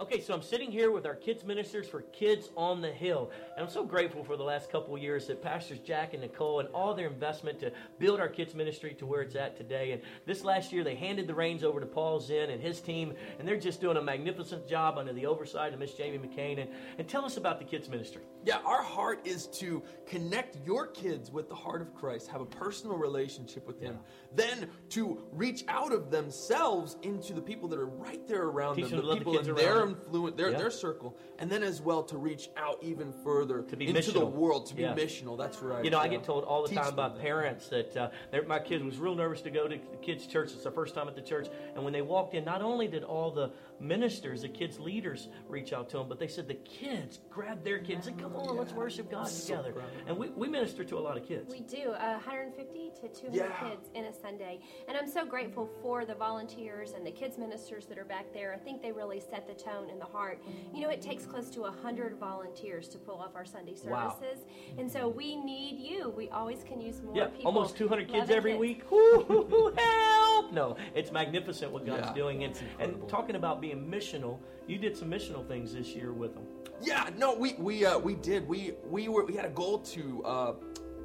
Okay, 0.00 0.18
so 0.18 0.32
I'm 0.32 0.40
sitting 0.40 0.72
here 0.72 0.90
with 0.90 1.04
our 1.04 1.14
kids 1.14 1.44
ministers 1.44 1.86
for 1.86 2.00
Kids 2.00 2.48
on 2.56 2.80
the 2.80 2.90
Hill. 2.90 3.30
And 3.54 3.62
I'm 3.62 3.70
so 3.70 3.84
grateful 3.84 4.24
for 4.24 4.34
the 4.34 4.42
last 4.42 4.72
couple 4.72 4.96
years 4.96 5.26
that 5.26 5.42
Pastors 5.42 5.78
Jack 5.80 6.14
and 6.14 6.22
Nicole 6.22 6.60
and 6.60 6.70
all 6.70 6.94
their 6.94 7.06
investment 7.06 7.60
to 7.60 7.70
build 7.98 8.18
our 8.18 8.28
kids 8.30 8.54
ministry 8.54 8.94
to 8.94 9.04
where 9.04 9.20
it's 9.20 9.36
at 9.36 9.58
today. 9.58 9.92
And 9.92 10.00
this 10.24 10.42
last 10.42 10.72
year, 10.72 10.84
they 10.84 10.94
handed 10.94 11.26
the 11.26 11.34
reins 11.34 11.62
over 11.62 11.80
to 11.80 11.86
Paul 11.86 12.18
Zinn 12.18 12.48
and 12.48 12.62
his 12.62 12.80
team, 12.80 13.12
and 13.38 13.46
they're 13.46 13.58
just 13.58 13.82
doing 13.82 13.98
a 13.98 14.02
magnificent 14.02 14.66
job 14.66 14.96
under 14.96 15.12
the 15.12 15.26
oversight 15.26 15.74
of 15.74 15.78
Miss 15.78 15.92
Jamie 15.92 16.16
McCain. 16.16 16.62
And, 16.62 16.70
and 16.96 17.06
tell 17.06 17.26
us 17.26 17.36
about 17.36 17.58
the 17.58 17.66
kids 17.66 17.86
ministry. 17.90 18.22
Yeah, 18.42 18.60
our 18.64 18.82
heart 18.82 19.20
is 19.26 19.48
to 19.48 19.82
connect 20.06 20.56
your 20.64 20.86
kids 20.86 21.30
with 21.30 21.50
the 21.50 21.54
heart 21.54 21.82
of 21.82 21.94
Christ, 21.94 22.28
have 22.28 22.40
a 22.40 22.46
personal 22.46 22.96
relationship 22.96 23.66
with 23.66 23.78
Him, 23.78 23.98
yeah. 23.98 24.29
Then 24.34 24.68
to 24.90 25.22
reach 25.32 25.64
out 25.68 25.92
of 25.92 26.10
themselves 26.10 26.96
into 27.02 27.32
the 27.32 27.40
people 27.40 27.68
that 27.68 27.78
are 27.78 27.86
right 27.86 28.26
there 28.28 28.44
around 28.44 28.76
Teach 28.76 28.90
them, 28.90 29.04
the 29.04 29.16
people 29.16 29.32
the 29.32 29.40
in 29.40 29.54
their 29.54 29.82
influence, 29.82 30.36
their, 30.36 30.52
their 30.52 30.70
circle, 30.70 31.16
and 31.38 31.50
then 31.50 31.62
as 31.62 31.80
well 31.80 32.02
to 32.04 32.16
reach 32.16 32.48
out 32.56 32.78
even 32.82 33.12
further 33.24 33.62
to 33.62 33.76
be 33.76 33.88
into 33.88 34.00
missional. 34.00 34.20
the 34.20 34.26
world, 34.26 34.66
to 34.66 34.74
be 34.74 34.82
yeah. 34.82 34.94
missional. 34.94 35.36
That's 35.36 35.60
right. 35.60 35.84
You 35.84 35.90
know, 35.90 35.98
yeah. 35.98 36.04
I 36.04 36.08
get 36.08 36.24
told 36.24 36.44
all 36.44 36.62
the 36.62 36.68
Teach 36.68 36.78
time 36.78 36.94
by 36.94 37.08
parents 37.08 37.68
that 37.68 37.96
uh, 37.96 38.10
my 38.46 38.58
kid 38.58 38.84
was 38.84 38.98
real 38.98 39.14
nervous 39.14 39.42
to 39.42 39.50
go 39.50 39.66
to 39.66 39.76
the 39.76 39.96
kids' 39.98 40.26
church. 40.26 40.52
It's 40.52 40.64
the 40.64 40.70
first 40.70 40.94
time 40.94 41.08
at 41.08 41.14
the 41.14 41.22
church, 41.22 41.48
and 41.74 41.84
when 41.84 41.92
they 41.92 42.02
walked 42.02 42.34
in, 42.34 42.44
not 42.44 42.62
only 42.62 42.86
did 42.88 43.04
all 43.04 43.30
the 43.30 43.52
ministers, 43.80 44.42
the 44.42 44.48
kids' 44.48 44.78
leaders 44.78 45.28
reach 45.48 45.72
out 45.72 45.88
to 45.90 45.98
them, 45.98 46.08
but 46.08 46.18
they 46.18 46.28
said 46.28 46.46
the 46.46 46.54
kids 46.54 47.20
grabbed 47.30 47.64
their 47.64 47.78
kids 47.78 48.06
and 48.06 48.18
come 48.18 48.36
on, 48.36 48.56
let's 48.56 48.72
worship 48.72 49.10
God 49.10 49.26
together. 49.26 49.74
And 50.06 50.16
we, 50.16 50.28
we 50.30 50.48
minister 50.48 50.84
to 50.84 50.98
a 50.98 51.00
lot 51.00 51.16
of 51.16 51.26
kids. 51.26 51.52
We 51.52 51.60
do, 51.60 51.90
uh, 51.90 52.12
150 52.14 52.90
to 53.00 53.08
200 53.08 53.34
yeah. 53.34 53.68
kids 53.68 53.88
in 53.94 54.04
a 54.04 54.12
Sunday. 54.20 54.60
And 54.88 54.96
I'm 54.96 55.08
so 55.08 55.24
grateful 55.24 55.68
for 55.82 56.04
the 56.04 56.14
volunteers 56.14 56.92
and 56.92 57.06
the 57.06 57.10
kids 57.10 57.38
ministers 57.38 57.86
that 57.86 57.98
are 57.98 58.04
back 58.04 58.32
there. 58.32 58.52
I 58.54 58.58
think 58.58 58.82
they 58.82 58.92
really 58.92 59.20
set 59.20 59.46
the 59.46 59.54
tone 59.54 59.90
and 59.90 60.00
the 60.00 60.06
heart. 60.06 60.42
You 60.74 60.82
know, 60.82 60.90
it 60.90 61.00
takes 61.00 61.26
close 61.26 61.50
to 61.50 61.62
100 61.62 62.16
volunteers 62.16 62.88
to 62.88 62.98
pull 62.98 63.16
off 63.16 63.34
our 63.34 63.44
Sunday 63.44 63.74
services. 63.74 63.90
Wow. 63.90 64.78
And 64.78 64.90
so 64.90 65.08
we 65.08 65.36
need 65.36 65.78
you. 65.78 66.10
We 66.16 66.28
always 66.30 66.62
can 66.62 66.80
use 66.80 67.02
more 67.02 67.16
yeah, 67.16 67.26
people. 67.26 67.46
Almost 67.46 67.76
200 67.76 68.08
kids 68.08 68.30
every 68.30 68.52
kids. 68.52 68.60
week. 68.60 68.82
help! 69.78 70.52
No, 70.52 70.76
it's 70.94 71.12
magnificent 71.12 71.70
what 71.70 71.86
God's 71.86 72.08
yeah, 72.08 72.14
doing. 72.14 72.44
And, 72.44 72.58
and 72.78 73.08
talking 73.08 73.36
about 73.36 73.60
being 73.60 73.86
missional, 73.90 74.38
you 74.66 74.78
did 74.78 74.96
some 74.96 75.10
missional 75.10 75.46
things 75.46 75.72
this 75.74 75.88
year 75.88 76.12
with 76.12 76.34
them. 76.34 76.44
Yeah, 76.82 77.10
no, 77.16 77.34
we 77.34 77.54
we 77.58 77.84
uh, 77.84 77.98
we 77.98 78.14
did. 78.14 78.48
We 78.48 78.72
we 78.88 79.08
were 79.08 79.24
we 79.26 79.34
had 79.34 79.44
a 79.44 79.50
goal 79.50 79.80
to 79.80 80.24
uh, 80.24 80.52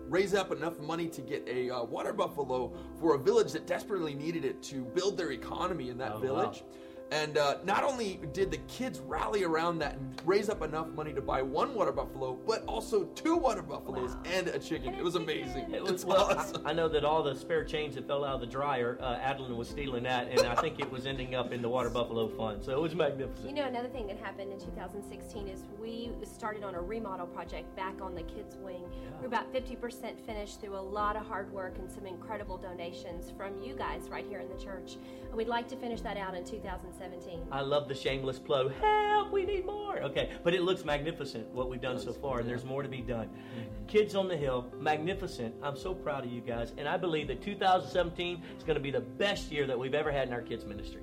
raise 0.08 0.34
up 0.34 0.52
enough 0.52 0.80
money 0.80 1.08
to 1.08 1.22
get 1.22 1.48
a 1.48 1.70
uh, 1.70 1.84
water 1.84 2.14
buffalo 2.14 2.72
for 3.00 3.16
a 3.16 3.18
village 3.18 3.52
that 3.54 3.68
desperately 3.68 4.14
needed 4.14 4.46
it 4.46 4.62
to 4.64 4.84
build 4.84 5.18
their 5.18 5.32
economy 5.32 5.90
in 5.90 5.98
that 5.98 6.14
oh, 6.14 6.20
village. 6.20 6.62
Wow. 6.62 6.85
And 7.12 7.38
uh, 7.38 7.58
not 7.64 7.84
only 7.84 8.20
did 8.34 8.50
the 8.50 8.58
kids 8.68 9.00
rally 9.00 9.44
around 9.44 9.80
that 9.80 9.94
and 9.94 10.22
raise 10.26 10.50
up 10.50 10.64
enough 10.64 10.88
money 10.88 11.14
to 11.14 11.22
buy 11.22 11.42
one 11.42 11.76
water 11.76 11.92
buffalo, 11.92 12.34
but 12.48 12.64
also 12.66 13.06
two 13.16 13.36
water 13.36 13.62
buffaloes 13.62 14.16
wow. 14.16 14.22
and 14.26 14.48
a 14.48 14.60
chicken. 14.60 14.90
And 14.90 14.98
it 14.98 15.04
was 15.04 15.16
amazing. 15.16 15.72
It 15.74 15.84
was 15.84 16.04
well, 16.04 16.32
awesome. 16.36 16.66
I, 16.66 16.72
I, 16.72 16.74
know 16.74 16.90
that 16.90 17.06
all 17.06 17.22
the 17.22 17.36
spare 17.36 17.64
change 17.64 17.96
that 17.96 18.08
fell 18.08 18.26
out 18.26 18.36
of 18.36 18.42
the 18.42 18.48
dryer, 18.48 18.98
uh, 19.02 19.18
Adeline 19.22 19.56
was 19.56 19.70
stealing 19.70 20.04
that, 20.04 20.30
and 20.30 20.42
I 20.42 20.56
think 20.56 20.80
it 20.80 20.92
was 20.92 21.06
ending 21.06 21.36
up 21.36 21.52
in 21.52 21.62
the 21.62 21.70
water 21.70 21.90
buffalo 21.90 22.28
fund. 22.28 22.64
So 22.64 22.72
it 22.72 22.82
was 22.82 22.96
magnificent. 22.96 23.50
You 23.50 23.56
know, 23.56 23.68
another 23.68 23.90
thing 23.90 24.08
that 24.08 24.18
happened 24.18 24.52
in 24.52 24.60
2016 24.60 25.48
is 25.48 25.64
we 25.80 26.12
started 26.24 26.64
on 26.64 26.74
a 26.74 26.82
remodel 26.82 27.28
project 27.28 27.74
back 27.76 28.02
on 28.02 28.16
the 28.16 28.24
kids' 28.24 28.58
wing. 28.58 28.82
Yeah. 28.82 29.10
We're 29.22 29.28
about 29.28 29.54
50% 29.54 30.20
finished 30.26 30.60
through 30.60 30.76
a 30.76 30.82
lot 30.82 31.16
of 31.16 31.26
hard 31.28 31.52
work 31.52 31.78
and 31.78 31.90
some 31.90 32.08
incredible 32.08 32.58
donations 32.58 33.32
from 33.38 33.62
you 33.62 33.76
guys 33.76 34.10
right 34.10 34.26
here 34.28 34.40
in 34.40 34.50
the 34.50 34.64
church. 34.64 34.98
And 35.28 35.36
we'd 35.36 35.48
like 35.48 35.68
to 35.70 35.76
finish 35.76 36.02
that 36.02 36.18
out 36.18 36.36
in 36.36 36.44
2017. 36.44 36.95
2017. 36.98 37.48
I 37.52 37.62
love 37.62 37.88
the 37.88 37.96
shameless 37.96 38.40
plug. 38.40 38.74
Help, 38.82 39.32
we 39.32 39.46
need 39.46 39.66
more. 39.66 39.98
Okay, 40.00 40.32
but 40.44 40.54
it 40.54 40.62
looks 40.62 40.86
magnificent 40.86 41.48
what 41.50 41.70
we've 41.70 41.82
done 41.82 42.00
so 42.00 42.14
far, 42.14 42.40
and 42.40 42.50
there's 42.50 42.64
more 42.64 42.84
to 42.84 42.90
be 42.90 43.02
done. 43.02 43.28
Mm-hmm. 43.28 43.86
Kids 43.88 44.16
on 44.16 44.28
the 44.28 44.38
Hill, 44.38 44.68
magnificent. 44.80 45.56
I'm 45.62 45.78
so 45.78 45.94
proud 45.94 46.26
of 46.26 46.32
you 46.32 46.42
guys, 46.42 46.74
and 46.78 46.88
I 46.88 46.98
believe 46.98 47.28
that 47.28 47.42
2017 47.42 48.44
is 48.58 48.64
going 48.64 48.76
to 48.76 48.82
be 48.82 48.92
the 48.92 49.02
best 49.02 49.52
year 49.52 49.68
that 49.68 49.78
we've 49.78 49.94
ever 49.94 50.12
had 50.12 50.28
in 50.28 50.34
our 50.34 50.42
kids' 50.42 50.66
ministry. 50.66 51.02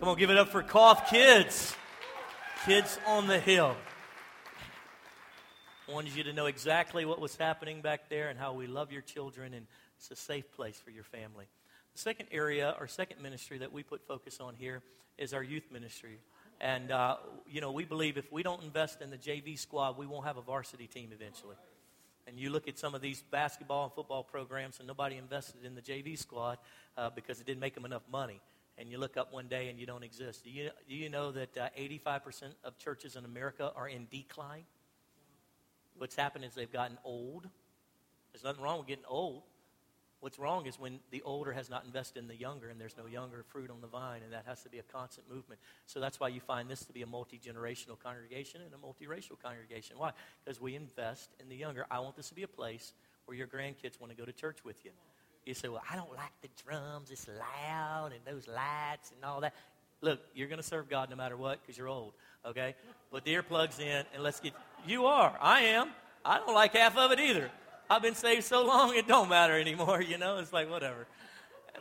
Come 0.00 0.08
on, 0.08 0.18
give 0.18 0.30
it 0.30 0.36
up 0.36 0.48
for 0.48 0.62
Cough 0.62 1.08
Kids. 1.10 1.74
Kids 2.64 2.98
on 3.06 3.26
the 3.26 3.38
Hill. 3.38 3.76
I 5.88 5.92
wanted 5.92 6.16
you 6.16 6.24
to 6.24 6.32
know 6.32 6.46
exactly 6.46 7.04
what 7.04 7.20
was 7.20 7.36
happening 7.36 7.82
back 7.82 8.08
there 8.08 8.28
and 8.28 8.38
how 8.38 8.54
we 8.54 8.66
love 8.66 8.90
your 8.90 9.02
children, 9.02 9.52
and 9.52 9.66
it's 9.98 10.10
a 10.10 10.16
safe 10.16 10.50
place 10.52 10.80
for 10.82 10.90
your 10.90 11.04
family. 11.04 11.44
The 11.94 12.00
second 12.00 12.26
area 12.32 12.74
or 12.80 12.88
second 12.88 13.22
ministry 13.22 13.58
that 13.58 13.72
we 13.72 13.84
put 13.84 14.06
focus 14.06 14.40
on 14.40 14.56
here 14.56 14.82
is 15.16 15.32
our 15.32 15.42
youth 15.42 15.70
ministry. 15.70 16.18
And, 16.60 16.90
uh, 16.90 17.16
you 17.48 17.60
know, 17.60 17.70
we 17.70 17.84
believe 17.84 18.16
if 18.16 18.30
we 18.32 18.42
don't 18.42 18.62
invest 18.62 19.00
in 19.00 19.10
the 19.10 19.16
JV 19.16 19.56
squad, 19.58 19.96
we 19.96 20.06
won't 20.06 20.26
have 20.26 20.36
a 20.36 20.42
varsity 20.42 20.88
team 20.88 21.10
eventually. 21.12 21.56
And 22.26 22.38
you 22.38 22.50
look 22.50 22.66
at 22.68 22.78
some 22.78 22.94
of 22.94 23.00
these 23.00 23.22
basketball 23.30 23.84
and 23.84 23.92
football 23.92 24.24
programs, 24.24 24.78
and 24.78 24.88
nobody 24.88 25.16
invested 25.16 25.64
in 25.64 25.74
the 25.74 25.82
JV 25.82 26.18
squad 26.18 26.58
uh, 26.96 27.10
because 27.10 27.40
it 27.40 27.46
didn't 27.46 27.60
make 27.60 27.74
them 27.74 27.84
enough 27.84 28.02
money. 28.10 28.40
And 28.76 28.88
you 28.88 28.98
look 28.98 29.16
up 29.16 29.32
one 29.32 29.46
day 29.46 29.68
and 29.68 29.78
you 29.78 29.86
don't 29.86 30.02
exist. 30.02 30.42
Do 30.42 30.50
you, 30.50 30.70
do 30.88 30.96
you 30.96 31.08
know 31.08 31.30
that 31.30 31.56
uh, 31.56 31.68
85% 31.78 32.54
of 32.64 32.76
churches 32.76 33.14
in 33.14 33.24
America 33.24 33.70
are 33.76 33.88
in 33.88 34.08
decline? 34.10 34.64
What's 35.96 36.16
happened 36.16 36.44
is 36.44 36.54
they've 36.54 36.72
gotten 36.72 36.98
old. 37.04 37.46
There's 38.32 38.42
nothing 38.42 38.64
wrong 38.64 38.78
with 38.78 38.88
getting 38.88 39.04
old. 39.06 39.42
What's 40.24 40.38
wrong 40.38 40.64
is 40.64 40.80
when 40.80 41.00
the 41.10 41.20
older 41.20 41.52
has 41.52 41.68
not 41.68 41.84
invested 41.84 42.18
in 42.18 42.28
the 42.28 42.34
younger 42.34 42.70
and 42.70 42.80
there's 42.80 42.96
no 42.96 43.04
younger 43.04 43.44
fruit 43.46 43.68
on 43.68 43.82
the 43.82 43.86
vine, 43.86 44.22
and 44.24 44.32
that 44.32 44.44
has 44.46 44.62
to 44.62 44.70
be 44.70 44.78
a 44.78 44.82
constant 44.82 45.28
movement. 45.28 45.60
So 45.84 46.00
that's 46.00 46.18
why 46.18 46.28
you 46.28 46.40
find 46.40 46.66
this 46.66 46.82
to 46.86 46.94
be 46.94 47.02
a 47.02 47.06
multi 47.06 47.38
generational 47.38 48.02
congregation 48.02 48.62
and 48.62 48.72
a 48.72 48.78
multiracial 48.78 49.38
congregation. 49.42 49.98
Why? 49.98 50.12
Because 50.42 50.62
we 50.62 50.76
invest 50.76 51.28
in 51.40 51.50
the 51.50 51.54
younger. 51.54 51.84
I 51.90 51.98
want 51.98 52.16
this 52.16 52.30
to 52.30 52.34
be 52.34 52.42
a 52.42 52.48
place 52.48 52.94
where 53.26 53.36
your 53.36 53.46
grandkids 53.46 54.00
want 54.00 54.12
to 54.12 54.16
go 54.16 54.24
to 54.24 54.32
church 54.32 54.64
with 54.64 54.82
you. 54.82 54.92
You 55.44 55.52
say, 55.52 55.68
Well, 55.68 55.82
I 55.92 55.94
don't 55.94 56.16
like 56.16 56.32
the 56.40 56.48
drums, 56.64 57.10
it's 57.10 57.28
loud, 57.28 58.12
and 58.12 58.20
those 58.24 58.48
lights 58.48 59.12
and 59.14 59.22
all 59.26 59.42
that. 59.42 59.52
Look, 60.00 60.20
you're 60.34 60.48
going 60.48 60.56
to 60.56 60.66
serve 60.66 60.88
God 60.88 61.10
no 61.10 61.16
matter 61.16 61.36
what 61.36 61.60
because 61.60 61.76
you're 61.76 61.88
old, 61.88 62.14
okay? 62.46 62.76
Put 63.10 63.24
the 63.24 63.34
earplugs 63.34 63.78
in 63.78 64.06
and 64.14 64.22
let's 64.22 64.40
get. 64.40 64.54
You 64.86 65.04
are. 65.04 65.36
I 65.38 65.60
am. 65.64 65.90
I 66.24 66.38
don't 66.38 66.54
like 66.54 66.72
half 66.72 66.96
of 66.96 67.12
it 67.12 67.20
either. 67.20 67.50
I've 67.88 68.02
been 68.02 68.14
saved 68.14 68.44
so 68.44 68.64
long, 68.64 68.94
it 68.96 69.06
don't 69.06 69.28
matter 69.28 69.58
anymore, 69.58 70.00
you 70.02 70.18
know? 70.18 70.38
It's 70.38 70.52
like, 70.52 70.70
whatever. 70.70 71.06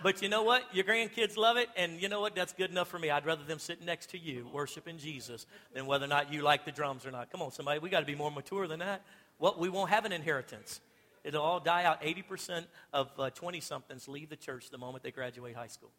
But 0.02 0.22
you 0.22 0.30
know 0.30 0.44
what? 0.44 0.64
Your 0.74 0.84
grandkids 0.84 1.38
love 1.38 1.58
it, 1.58 1.70
and 1.78 2.02
you 2.02 2.10
know 2.10 2.20
what? 2.20 2.36
That's 2.36 2.52
good 2.54 2.72
enough 2.72 2.88
for 2.88 3.00
me. 3.00 3.10
I'd 3.10 3.26
rather 3.26 3.44
them 3.44 3.60
sit 3.60 3.84
next 3.84 4.10
to 4.12 4.18
you 4.18 4.48
worshiping 4.52 4.98
Jesus 4.98 5.46
than 5.74 5.86
whether 5.86 6.06
or 6.06 6.10
not 6.10 6.34
you 6.34 6.42
like 6.42 6.66
the 6.66 6.72
drums 6.72 7.06
or 7.06 7.12
not. 7.12 7.32
Come 7.32 7.42
on, 7.42 7.52
somebody. 7.52 7.80
We 7.80 7.90
got 7.90 8.02
to 8.02 8.06
be 8.06 8.16
more 8.16 8.32
mature 8.32 8.68
than 8.68 8.80
that. 8.80 9.04
What? 9.38 9.60
we 9.60 9.70
won't 9.70 9.92
have 9.92 10.06
an 10.06 10.12
inheritance. 10.12 10.82
It'll 11.24 11.42
all 11.42 11.60
die 11.60 11.84
out. 11.86 12.02
80% 12.02 12.66
of 12.92 13.12
20 13.34 13.58
uh, 13.58 13.62
somethings 13.62 14.08
leave 14.08 14.30
the 14.30 14.36
church 14.36 14.70
the 14.72 14.78
moment 14.78 15.04
they 15.04 15.12
graduate 15.12 15.56
high 15.56 15.68
school 15.68 15.92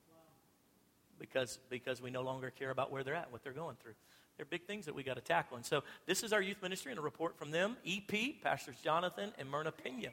because, 1.18 1.58
because 1.70 2.02
we 2.02 2.10
no 2.10 2.22
longer 2.22 2.50
care 2.50 2.70
about 2.70 2.92
where 2.92 3.02
they're 3.04 3.14
at, 3.14 3.32
what 3.32 3.42
they're 3.42 3.52
going 3.52 3.76
through. 3.82 3.94
They're 4.36 4.46
big 4.46 4.66
things 4.66 4.86
that 4.86 4.94
we 4.94 5.02
got 5.02 5.14
to 5.14 5.20
tackle. 5.20 5.56
And 5.56 5.64
so 5.64 5.82
this 6.06 6.22
is 6.22 6.32
our 6.32 6.42
youth 6.42 6.62
ministry 6.62 6.90
and 6.92 6.98
a 6.98 7.02
report 7.02 7.38
from 7.38 7.50
them, 7.50 7.76
EP, 7.86 8.42
Pastors 8.42 8.76
Jonathan 8.82 9.32
and 9.38 9.48
Myrna 9.48 9.72
Pena. 9.72 10.08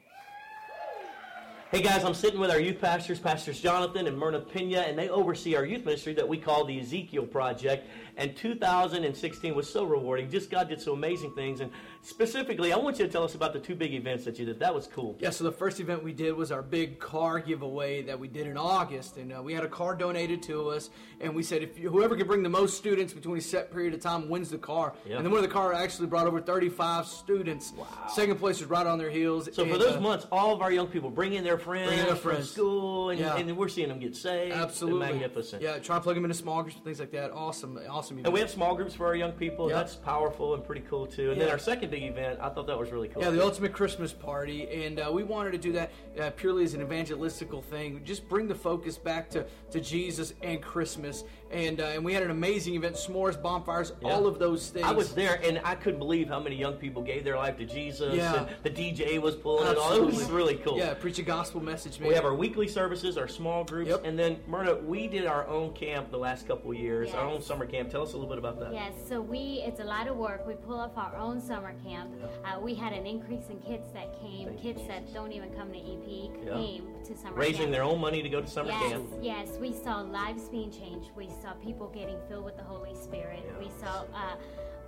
Hey 1.72 1.80
guys, 1.80 2.04
I'm 2.04 2.12
sitting 2.12 2.38
with 2.38 2.50
our 2.50 2.60
youth 2.60 2.82
pastors, 2.82 3.18
Pastors 3.18 3.58
Jonathan 3.58 4.06
and 4.06 4.18
Myrna 4.18 4.40
Pena, 4.40 4.80
and 4.80 4.98
they 4.98 5.08
oversee 5.08 5.56
our 5.56 5.64
youth 5.64 5.86
ministry 5.86 6.12
that 6.12 6.28
we 6.28 6.36
call 6.36 6.66
the 6.66 6.78
Ezekiel 6.78 7.24
Project. 7.24 7.88
And 8.18 8.36
2016 8.36 9.54
was 9.54 9.72
so 9.72 9.84
rewarding. 9.84 10.28
Just 10.28 10.50
God 10.50 10.68
did 10.68 10.82
so 10.82 10.92
amazing 10.92 11.32
things. 11.32 11.60
And 11.60 11.72
specifically, 12.02 12.74
I 12.74 12.76
want 12.76 12.98
you 12.98 13.06
to 13.06 13.10
tell 13.10 13.24
us 13.24 13.34
about 13.34 13.54
the 13.54 13.58
two 13.58 13.74
big 13.74 13.94
events 13.94 14.26
that 14.26 14.38
you 14.38 14.44
did. 14.44 14.60
That 14.60 14.74
was 14.74 14.86
cool. 14.86 15.16
Yeah, 15.18 15.30
so 15.30 15.44
the 15.44 15.52
first 15.52 15.80
event 15.80 16.04
we 16.04 16.12
did 16.12 16.32
was 16.32 16.52
our 16.52 16.60
big 16.60 16.98
car 16.98 17.40
giveaway 17.40 18.02
that 18.02 18.20
we 18.20 18.28
did 18.28 18.46
in 18.46 18.58
August. 18.58 19.16
And 19.16 19.32
uh, 19.32 19.42
we 19.42 19.54
had 19.54 19.64
a 19.64 19.68
car 19.68 19.94
donated 19.94 20.42
to 20.42 20.68
us. 20.68 20.90
And 21.22 21.34
we 21.34 21.42
said, 21.42 21.62
if 21.62 21.78
you, 21.78 21.88
whoever 21.88 22.16
can 22.18 22.26
bring 22.26 22.42
the 22.42 22.50
most 22.50 22.76
students 22.76 23.14
between 23.14 23.38
a 23.38 23.40
set 23.40 23.72
period 23.72 23.94
of 23.94 24.00
time 24.02 24.28
wins 24.28 24.50
the 24.50 24.58
car. 24.58 24.92
Yep. 25.06 25.16
And 25.16 25.24
then 25.24 25.32
one 25.32 25.42
of 25.42 25.48
the 25.48 25.54
car 25.54 25.72
actually 25.72 26.08
brought 26.08 26.26
over 26.26 26.38
35 26.38 27.06
students. 27.06 27.72
Wow. 27.72 27.86
Second 28.10 28.38
place 28.38 28.60
was 28.60 28.68
right 28.68 28.86
on 28.86 28.98
their 28.98 29.08
heels. 29.08 29.48
So 29.54 29.62
and, 29.62 29.72
for 29.72 29.78
those 29.78 29.96
uh, 29.96 30.00
months, 30.00 30.26
all 30.30 30.54
of 30.54 30.60
our 30.60 30.70
young 30.70 30.88
people 30.88 31.08
bring 31.08 31.32
in 31.32 31.44
their 31.44 31.61
friends, 31.62 31.88
bring 31.88 32.00
in 32.00 32.06
their 32.06 32.16
friends. 32.16 32.38
from 32.38 32.46
school, 32.46 33.10
and, 33.10 33.20
yeah. 33.20 33.36
and 33.36 33.56
we're 33.56 33.68
seeing 33.68 33.88
them 33.88 33.98
get 33.98 34.14
saved. 34.14 34.54
Absolutely. 34.54 35.00
magnificent. 35.00 35.62
Yeah, 35.62 35.78
try 35.78 35.96
to 35.96 36.02
plug 36.02 36.14
them 36.14 36.24
into 36.24 36.36
small 36.36 36.62
groups, 36.62 36.78
things 36.84 37.00
like 37.00 37.12
that. 37.12 37.30
Awesome. 37.32 37.78
Awesome 37.88 38.02
awesome 38.02 38.18
event. 38.18 38.26
And 38.26 38.34
we 38.34 38.40
have 38.40 38.50
small 38.50 38.74
groups 38.74 38.94
for 38.94 39.06
our 39.06 39.14
young 39.14 39.32
people. 39.32 39.68
Yep. 39.68 39.78
That's 39.78 39.96
powerful 39.96 40.54
and 40.54 40.64
pretty 40.64 40.82
cool 40.88 41.06
too. 41.06 41.30
And 41.30 41.38
yeah. 41.38 41.44
then 41.44 41.52
our 41.52 41.58
second 41.58 41.90
big 41.90 42.02
event, 42.02 42.38
I 42.40 42.48
thought 42.48 42.66
that 42.66 42.78
was 42.78 42.90
really 42.90 43.08
cool. 43.08 43.22
Yeah, 43.22 43.30
the 43.30 43.42
ultimate 43.42 43.72
Christmas 43.72 44.12
party, 44.12 44.68
and 44.84 45.00
uh, 45.00 45.10
we 45.12 45.22
wanted 45.22 45.52
to 45.52 45.58
do 45.58 45.72
that 45.72 45.92
uh, 46.20 46.30
purely 46.30 46.64
as 46.64 46.74
an 46.74 46.84
evangelistical 46.86 47.62
thing. 47.62 48.02
Just 48.04 48.28
bring 48.28 48.48
the 48.48 48.54
focus 48.54 48.98
back 48.98 49.30
to 49.30 49.46
to 49.70 49.80
Jesus 49.80 50.34
and 50.42 50.60
Christmas. 50.60 51.24
And 51.52 51.80
uh, 51.80 51.84
and 51.84 52.04
we 52.04 52.12
had 52.12 52.22
an 52.22 52.30
amazing 52.30 52.74
event, 52.74 52.96
s'mores, 52.96 53.40
bonfires, 53.40 53.92
yeah. 54.00 54.08
all 54.08 54.26
of 54.26 54.38
those 54.38 54.70
things. 54.70 54.86
I 54.86 54.92
was 54.92 55.14
there, 55.14 55.40
and 55.44 55.60
I 55.64 55.74
couldn't 55.74 55.98
believe 55.98 56.28
how 56.28 56.40
many 56.40 56.56
young 56.56 56.74
people 56.74 57.02
gave 57.02 57.24
their 57.24 57.36
life 57.36 57.56
to 57.58 57.64
Jesus. 57.64 58.14
Yeah. 58.14 58.46
the 58.62 58.70
DJ 58.70 59.20
was 59.20 59.36
pulling 59.36 59.68
Absolutely. 59.68 59.98
it 59.98 60.02
all. 60.02 60.08
It 60.08 60.14
was 60.14 60.30
really 60.30 60.56
cool. 60.56 60.78
Yeah, 60.78 60.94
preach 60.94 61.18
a 61.18 61.22
gospel 61.22 61.62
message. 61.62 61.98
Man. 62.00 62.08
We 62.08 62.14
have 62.14 62.24
our 62.24 62.34
weekly 62.34 62.68
services, 62.68 63.18
our 63.18 63.28
small 63.28 63.64
groups, 63.64 63.90
yep. 63.90 64.04
and 64.04 64.18
then 64.18 64.38
Myrna, 64.46 64.76
we 64.76 65.08
did 65.08 65.26
our 65.26 65.46
own 65.46 65.72
camp 65.74 66.10
the 66.10 66.18
last 66.18 66.46
couple 66.46 66.72
years, 66.74 67.08
yes. 67.08 67.16
our 67.16 67.26
own 67.26 67.42
summer 67.42 67.66
camp. 67.66 67.90
Tell 67.90 68.02
us 68.02 68.12
a 68.12 68.16
little 68.16 68.28
bit 68.28 68.38
about 68.38 68.58
that. 68.60 68.72
Yes, 68.72 68.94
so 69.08 69.20
we 69.20 69.62
it's 69.66 69.80
a 69.80 69.84
lot 69.84 70.08
of 70.08 70.16
work. 70.16 70.46
We 70.46 70.54
pull 70.54 70.80
off 70.80 70.96
our 70.96 71.16
own 71.16 71.40
summer 71.40 71.74
camp. 71.84 72.10
Uh, 72.44 72.58
we 72.60 72.74
had 72.74 72.92
an 72.92 73.06
increase 73.06 73.48
in 73.50 73.58
kids 73.60 73.92
that 73.92 74.18
came, 74.20 74.48
Thank 74.48 74.62
kids 74.62 74.86
that 74.88 75.12
don't 75.12 75.32
even 75.32 75.50
come 75.50 75.72
to 75.72 75.78
EP 75.78 76.32
came 76.54 76.88
to 77.04 77.16
summer 77.16 77.36
Raising 77.36 77.62
camp. 77.62 77.72
their 77.72 77.82
own 77.82 78.00
money 78.00 78.22
to 78.22 78.28
go 78.28 78.40
to 78.40 78.46
summer 78.46 78.70
yes, 78.70 78.92
camp. 78.92 79.08
Yes, 79.20 79.48
we 79.60 79.72
saw 79.72 80.00
lives 80.00 80.48
being 80.48 80.70
changed. 80.70 81.10
We 81.16 81.28
saw 81.42 81.52
people 81.54 81.88
getting 81.88 82.18
filled 82.28 82.44
with 82.44 82.56
the 82.56 82.62
Holy 82.62 82.94
Spirit. 82.94 83.42
Yeah. 83.44 83.58
We 83.58 83.70
saw 83.80 84.04
uh, 84.14 84.36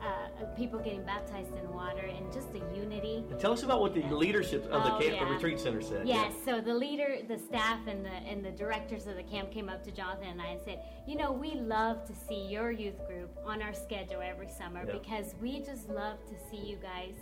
uh, 0.00 0.44
people 0.56 0.78
getting 0.78 1.02
baptized 1.02 1.56
in 1.56 1.72
water 1.72 2.06
and 2.06 2.32
just 2.32 2.52
the 2.52 2.60
unity. 2.74 3.24
Tell 3.38 3.52
us 3.52 3.62
about 3.64 3.80
what 3.80 3.94
the 3.94 4.02
leadership 4.02 4.64
of 4.66 4.84
the 4.84 4.94
oh, 4.94 5.00
camp, 5.00 5.14
yeah. 5.14 5.24
the 5.24 5.30
retreat 5.30 5.58
center 5.58 5.82
said. 5.82 6.06
Yes, 6.06 6.32
yeah. 6.38 6.44
so 6.44 6.60
the 6.60 6.74
leader, 6.74 7.18
the 7.26 7.38
staff, 7.38 7.80
and 7.88 8.04
the 8.04 8.10
and 8.10 8.44
the 8.44 8.50
directors 8.52 9.06
of 9.06 9.16
the 9.16 9.22
camp 9.22 9.50
came 9.50 9.68
up 9.68 9.82
to 9.84 9.90
Jonathan 9.90 10.28
and 10.28 10.40
I 10.40 10.48
and 10.48 10.60
said, 10.64 10.80
you 11.08 11.16
know, 11.16 11.32
we 11.32 11.54
love 11.54 12.04
to 12.06 12.12
see 12.28 12.46
your 12.46 12.70
youth 12.70 13.04
group 13.06 13.36
on 13.44 13.60
our 13.60 13.74
schedule 13.74 14.20
every 14.22 14.48
summer 14.48 14.86
because 14.86 15.34
we 15.40 15.60
just 15.60 15.88
love 15.88 16.18
to 16.26 16.34
see 16.50 16.62
you 16.62 16.76
guys 16.76 17.14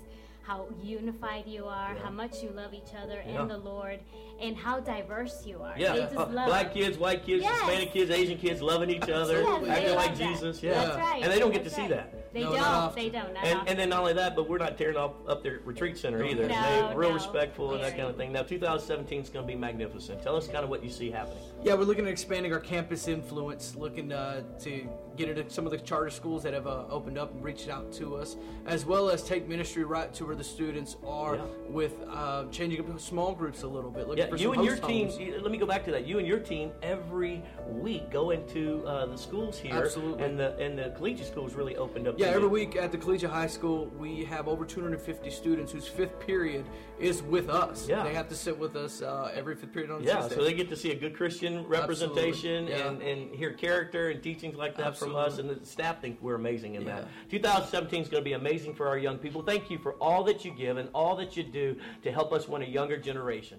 how 0.42 0.66
unified 0.82 1.46
you 1.46 1.64
are, 1.64 1.94
yeah. 1.94 2.02
how 2.02 2.10
much 2.10 2.42
you 2.42 2.50
love 2.50 2.74
each 2.74 2.94
other 3.00 3.22
yeah. 3.26 3.40
and 3.40 3.50
the 3.50 3.56
Lord, 3.56 4.00
and 4.40 4.56
how 4.56 4.80
diverse 4.80 5.46
you 5.46 5.62
are. 5.62 5.74
Yeah, 5.78 5.92
uh, 5.94 6.26
black 6.26 6.74
kids, 6.74 6.98
white 6.98 7.24
kids, 7.24 7.44
yes. 7.44 7.60
Hispanic 7.60 7.92
kids, 7.92 8.10
Asian 8.10 8.38
kids 8.38 8.60
loving 8.60 8.90
each 8.90 9.08
other, 9.08 9.46
acting 9.68 9.94
like 9.94 10.16
Jesus. 10.16 10.62
Yeah, 10.62 10.72
That's 10.72 10.96
right. 10.96 11.22
and 11.22 11.32
they 11.32 11.38
don't 11.38 11.52
get 11.52 11.62
That's 11.62 11.76
to 11.76 11.82
see 11.82 11.88
that. 11.88 12.32
They 12.32 12.42
no, 12.44 12.56
don't. 12.56 12.94
They 12.94 13.08
don't. 13.08 13.36
And, 13.36 13.68
and, 13.68 13.78
then 13.78 13.90
not 13.90 14.00
only 14.00 14.14
that, 14.14 14.34
but 14.34 14.48
we're 14.48 14.58
not 14.58 14.78
tearing 14.78 14.96
up 14.96 15.16
up 15.28 15.42
their 15.42 15.60
retreat 15.64 15.98
center 15.98 16.24
either. 16.24 16.48
No, 16.48 16.88
they 16.88 16.96
real 16.96 17.10
no. 17.10 17.14
respectful 17.14 17.74
and 17.74 17.84
that 17.84 17.96
kind 17.96 18.08
of 18.08 18.16
thing. 18.16 18.32
Now, 18.32 18.42
2017 18.42 19.22
is 19.22 19.28
going 19.28 19.46
to 19.46 19.52
be 19.52 19.58
magnificent. 19.58 20.22
Tell 20.22 20.36
us 20.36 20.46
kind 20.48 20.64
of 20.64 20.70
what 20.70 20.82
you 20.82 20.90
see 20.90 21.10
happening. 21.10 21.44
Yeah, 21.64 21.74
we're 21.74 21.84
looking 21.84 22.06
at 22.06 22.10
expanding 22.10 22.52
our 22.52 22.58
campus 22.58 23.06
influence, 23.06 23.76
looking 23.76 24.12
uh, 24.12 24.42
to 24.62 24.88
get 25.16 25.28
into 25.28 25.48
some 25.48 25.64
of 25.64 25.70
the 25.70 25.78
charter 25.78 26.10
schools 26.10 26.42
that 26.42 26.54
have 26.54 26.66
uh, 26.66 26.84
opened 26.90 27.16
up 27.16 27.32
and 27.32 27.44
reached 27.44 27.68
out 27.68 27.92
to 27.92 28.16
us, 28.16 28.36
as 28.66 28.84
well 28.84 29.08
as 29.08 29.22
take 29.22 29.46
ministry 29.46 29.84
right 29.84 30.12
to 30.14 30.26
where 30.26 30.34
the 30.34 30.42
students 30.42 30.96
are 31.06 31.36
yeah. 31.36 31.42
with 31.68 31.94
uh, 32.10 32.46
changing 32.50 32.80
up 32.80 33.00
small 33.00 33.32
groups 33.32 33.62
a 33.62 33.68
little 33.68 33.90
bit. 33.90 34.08
yeah, 34.16 34.34
you 34.34 34.52
and 34.52 34.64
your 34.64 34.76
team. 34.76 35.08
Let 35.40 35.52
me 35.52 35.58
go 35.58 35.66
back 35.66 35.84
to 35.84 35.92
that. 35.92 36.04
You 36.04 36.18
and 36.18 36.26
your 36.26 36.40
team 36.40 36.72
every 36.82 37.44
week 37.68 38.10
go 38.10 38.30
into 38.30 38.84
uh, 38.84 39.06
the 39.06 39.16
schools 39.16 39.56
here, 39.56 39.84
Absolutely. 39.84 40.24
and 40.24 40.40
the 40.40 40.56
and 40.58 40.76
the 40.76 40.92
collegiate 40.96 41.28
schools 41.28 41.54
really 41.54 41.76
opened 41.76 42.08
up. 42.08 42.18
Yeah, 42.18 42.28
every 42.28 42.48
week 42.48 42.74
at 42.74 42.90
the 42.90 42.98
collegiate 42.98 43.30
high 43.30 43.46
school, 43.46 43.86
we 43.96 44.24
have 44.24 44.48
over 44.48 44.64
250 44.64 45.30
students 45.30 45.70
whose 45.70 45.86
fifth 45.86 46.18
period 46.18 46.66
is 46.98 47.22
with 47.22 47.48
us. 47.48 47.88
Yeah. 47.88 48.02
they 48.02 48.14
have 48.14 48.28
to 48.30 48.34
sit 48.34 48.58
with 48.58 48.74
us 48.74 49.00
uh, 49.00 49.30
every 49.32 49.54
fifth 49.54 49.72
period 49.72 49.92
on 49.92 50.02
yeah, 50.02 50.22
Tuesday. 50.22 50.34
so 50.34 50.44
they 50.44 50.54
get 50.54 50.68
to 50.70 50.76
see 50.76 50.90
a 50.90 50.96
good 50.96 51.14
Christian 51.14 51.51
representation 51.60 52.66
yeah. 52.66 52.88
and, 52.88 53.02
and 53.02 53.34
hear 53.34 53.52
character 53.52 54.10
and 54.10 54.22
teachings 54.22 54.56
like 54.56 54.76
that 54.76 54.86
Absolutely. 54.86 55.22
from 55.22 55.32
us, 55.32 55.38
and 55.38 55.50
the 55.50 55.66
staff 55.66 56.00
think 56.00 56.18
we're 56.20 56.34
amazing 56.34 56.74
in 56.74 56.82
yeah. 56.82 57.00
that. 57.00 57.08
2017 57.30 58.02
is 58.02 58.08
going 58.08 58.22
to 58.22 58.24
be 58.24 58.34
amazing 58.34 58.74
for 58.74 58.88
our 58.88 58.98
young 58.98 59.18
people. 59.18 59.42
Thank 59.42 59.70
you 59.70 59.78
for 59.78 59.92
all 59.94 60.24
that 60.24 60.44
you 60.44 60.52
give 60.52 60.76
and 60.76 60.88
all 60.94 61.16
that 61.16 61.36
you 61.36 61.42
do 61.42 61.76
to 62.02 62.12
help 62.12 62.32
us 62.32 62.48
win 62.48 62.62
a 62.62 62.66
younger 62.66 62.96
generation. 62.96 63.58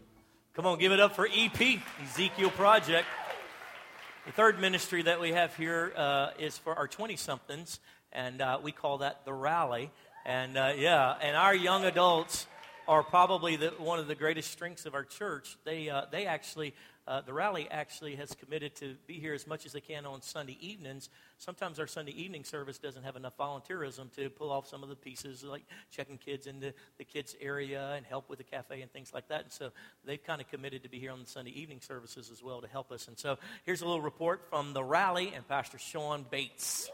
Come 0.54 0.66
on, 0.66 0.78
give 0.78 0.92
it 0.92 1.00
up 1.00 1.16
for 1.16 1.28
EP, 1.28 1.80
Ezekiel 2.04 2.52
Project. 2.52 3.08
The 4.26 4.32
third 4.32 4.60
ministry 4.60 5.02
that 5.02 5.20
we 5.20 5.32
have 5.32 5.56
here 5.56 5.92
uh, 5.98 6.30
is 6.40 6.58
for 6.58 6.76
our 6.76 6.88
20 6.88 7.16
somethings, 7.16 7.80
and 8.12 8.42
uh, 8.42 8.60
we 8.62 8.72
call 8.72 9.00
that 9.00 9.26
the 9.26 9.34
rally. 9.34 9.92
And 10.26 10.58
uh, 10.58 10.74
yeah, 10.78 11.16
and 11.22 11.36
our 11.36 11.54
young 11.54 11.84
adults 11.86 12.48
are 12.88 13.04
probably 13.04 13.56
the, 13.56 13.70
one 13.78 14.00
of 14.00 14.08
the 14.08 14.16
greatest 14.16 14.52
strengths 14.52 14.86
of 14.86 14.94
our 14.94 15.04
church. 15.04 15.58
They, 15.64 15.90
uh, 15.90 16.04
they 16.12 16.26
actually, 16.26 16.74
uh, 17.08 17.22
the 17.22 17.34
rally 17.34 17.68
actually 17.70 18.16
has 18.16 18.34
committed 18.36 18.76
to 18.76 18.96
be 19.08 19.16
here 19.16 19.34
as 19.34 19.46
much 19.46 19.66
as 19.66 19.74
they 19.74 19.82
can 19.82 20.06
on 20.06 20.22
Sunday 20.22 20.58
evenings. 20.62 21.10
Sometimes 21.38 21.80
our 21.80 21.88
Sunday 21.88 22.14
evening 22.14 22.44
service 22.44 22.78
doesn't 22.78 23.04
have 23.04 23.16
enough 23.16 23.36
volunteerism 23.38 24.14
to 24.16 24.30
pull 24.30 24.52
off 24.52 24.68
some 24.68 24.84
of 24.84 24.90
the 24.90 24.96
pieces, 24.96 25.44
like 25.44 25.64
checking 25.92 26.18
kids 26.18 26.48
into 26.48 26.74
the 26.98 27.04
kids' 27.04 27.36
area 27.42 27.94
and 27.96 28.06
help 28.06 28.30
with 28.30 28.38
the 28.38 28.46
cafe 28.46 28.82
and 28.82 28.92
things 28.92 29.14
like 29.14 29.28
that. 29.28 29.44
And 29.44 29.52
so 29.52 29.72
they've 30.06 30.24
kind 30.24 30.40
of 30.40 30.50
committed 30.50 30.84
to 30.84 30.90
be 30.90 31.00
here 31.00 31.12
on 31.12 31.20
the 31.20 31.30
Sunday 31.30 31.52
evening 31.52 31.82
services 31.82 32.30
as 32.32 32.42
well 32.42 32.62
to 32.62 32.68
help 32.68 32.92
us. 32.92 33.08
And 33.08 33.18
so 33.18 33.38
here's 33.66 33.82
a 33.82 33.86
little 33.86 34.02
report 34.02 34.42
from 34.50 34.74
the 34.74 34.84
rally 34.84 35.34
and 35.36 35.48
Pastor 35.48 35.78
Sean 35.78 36.26
Bates. 36.30 36.90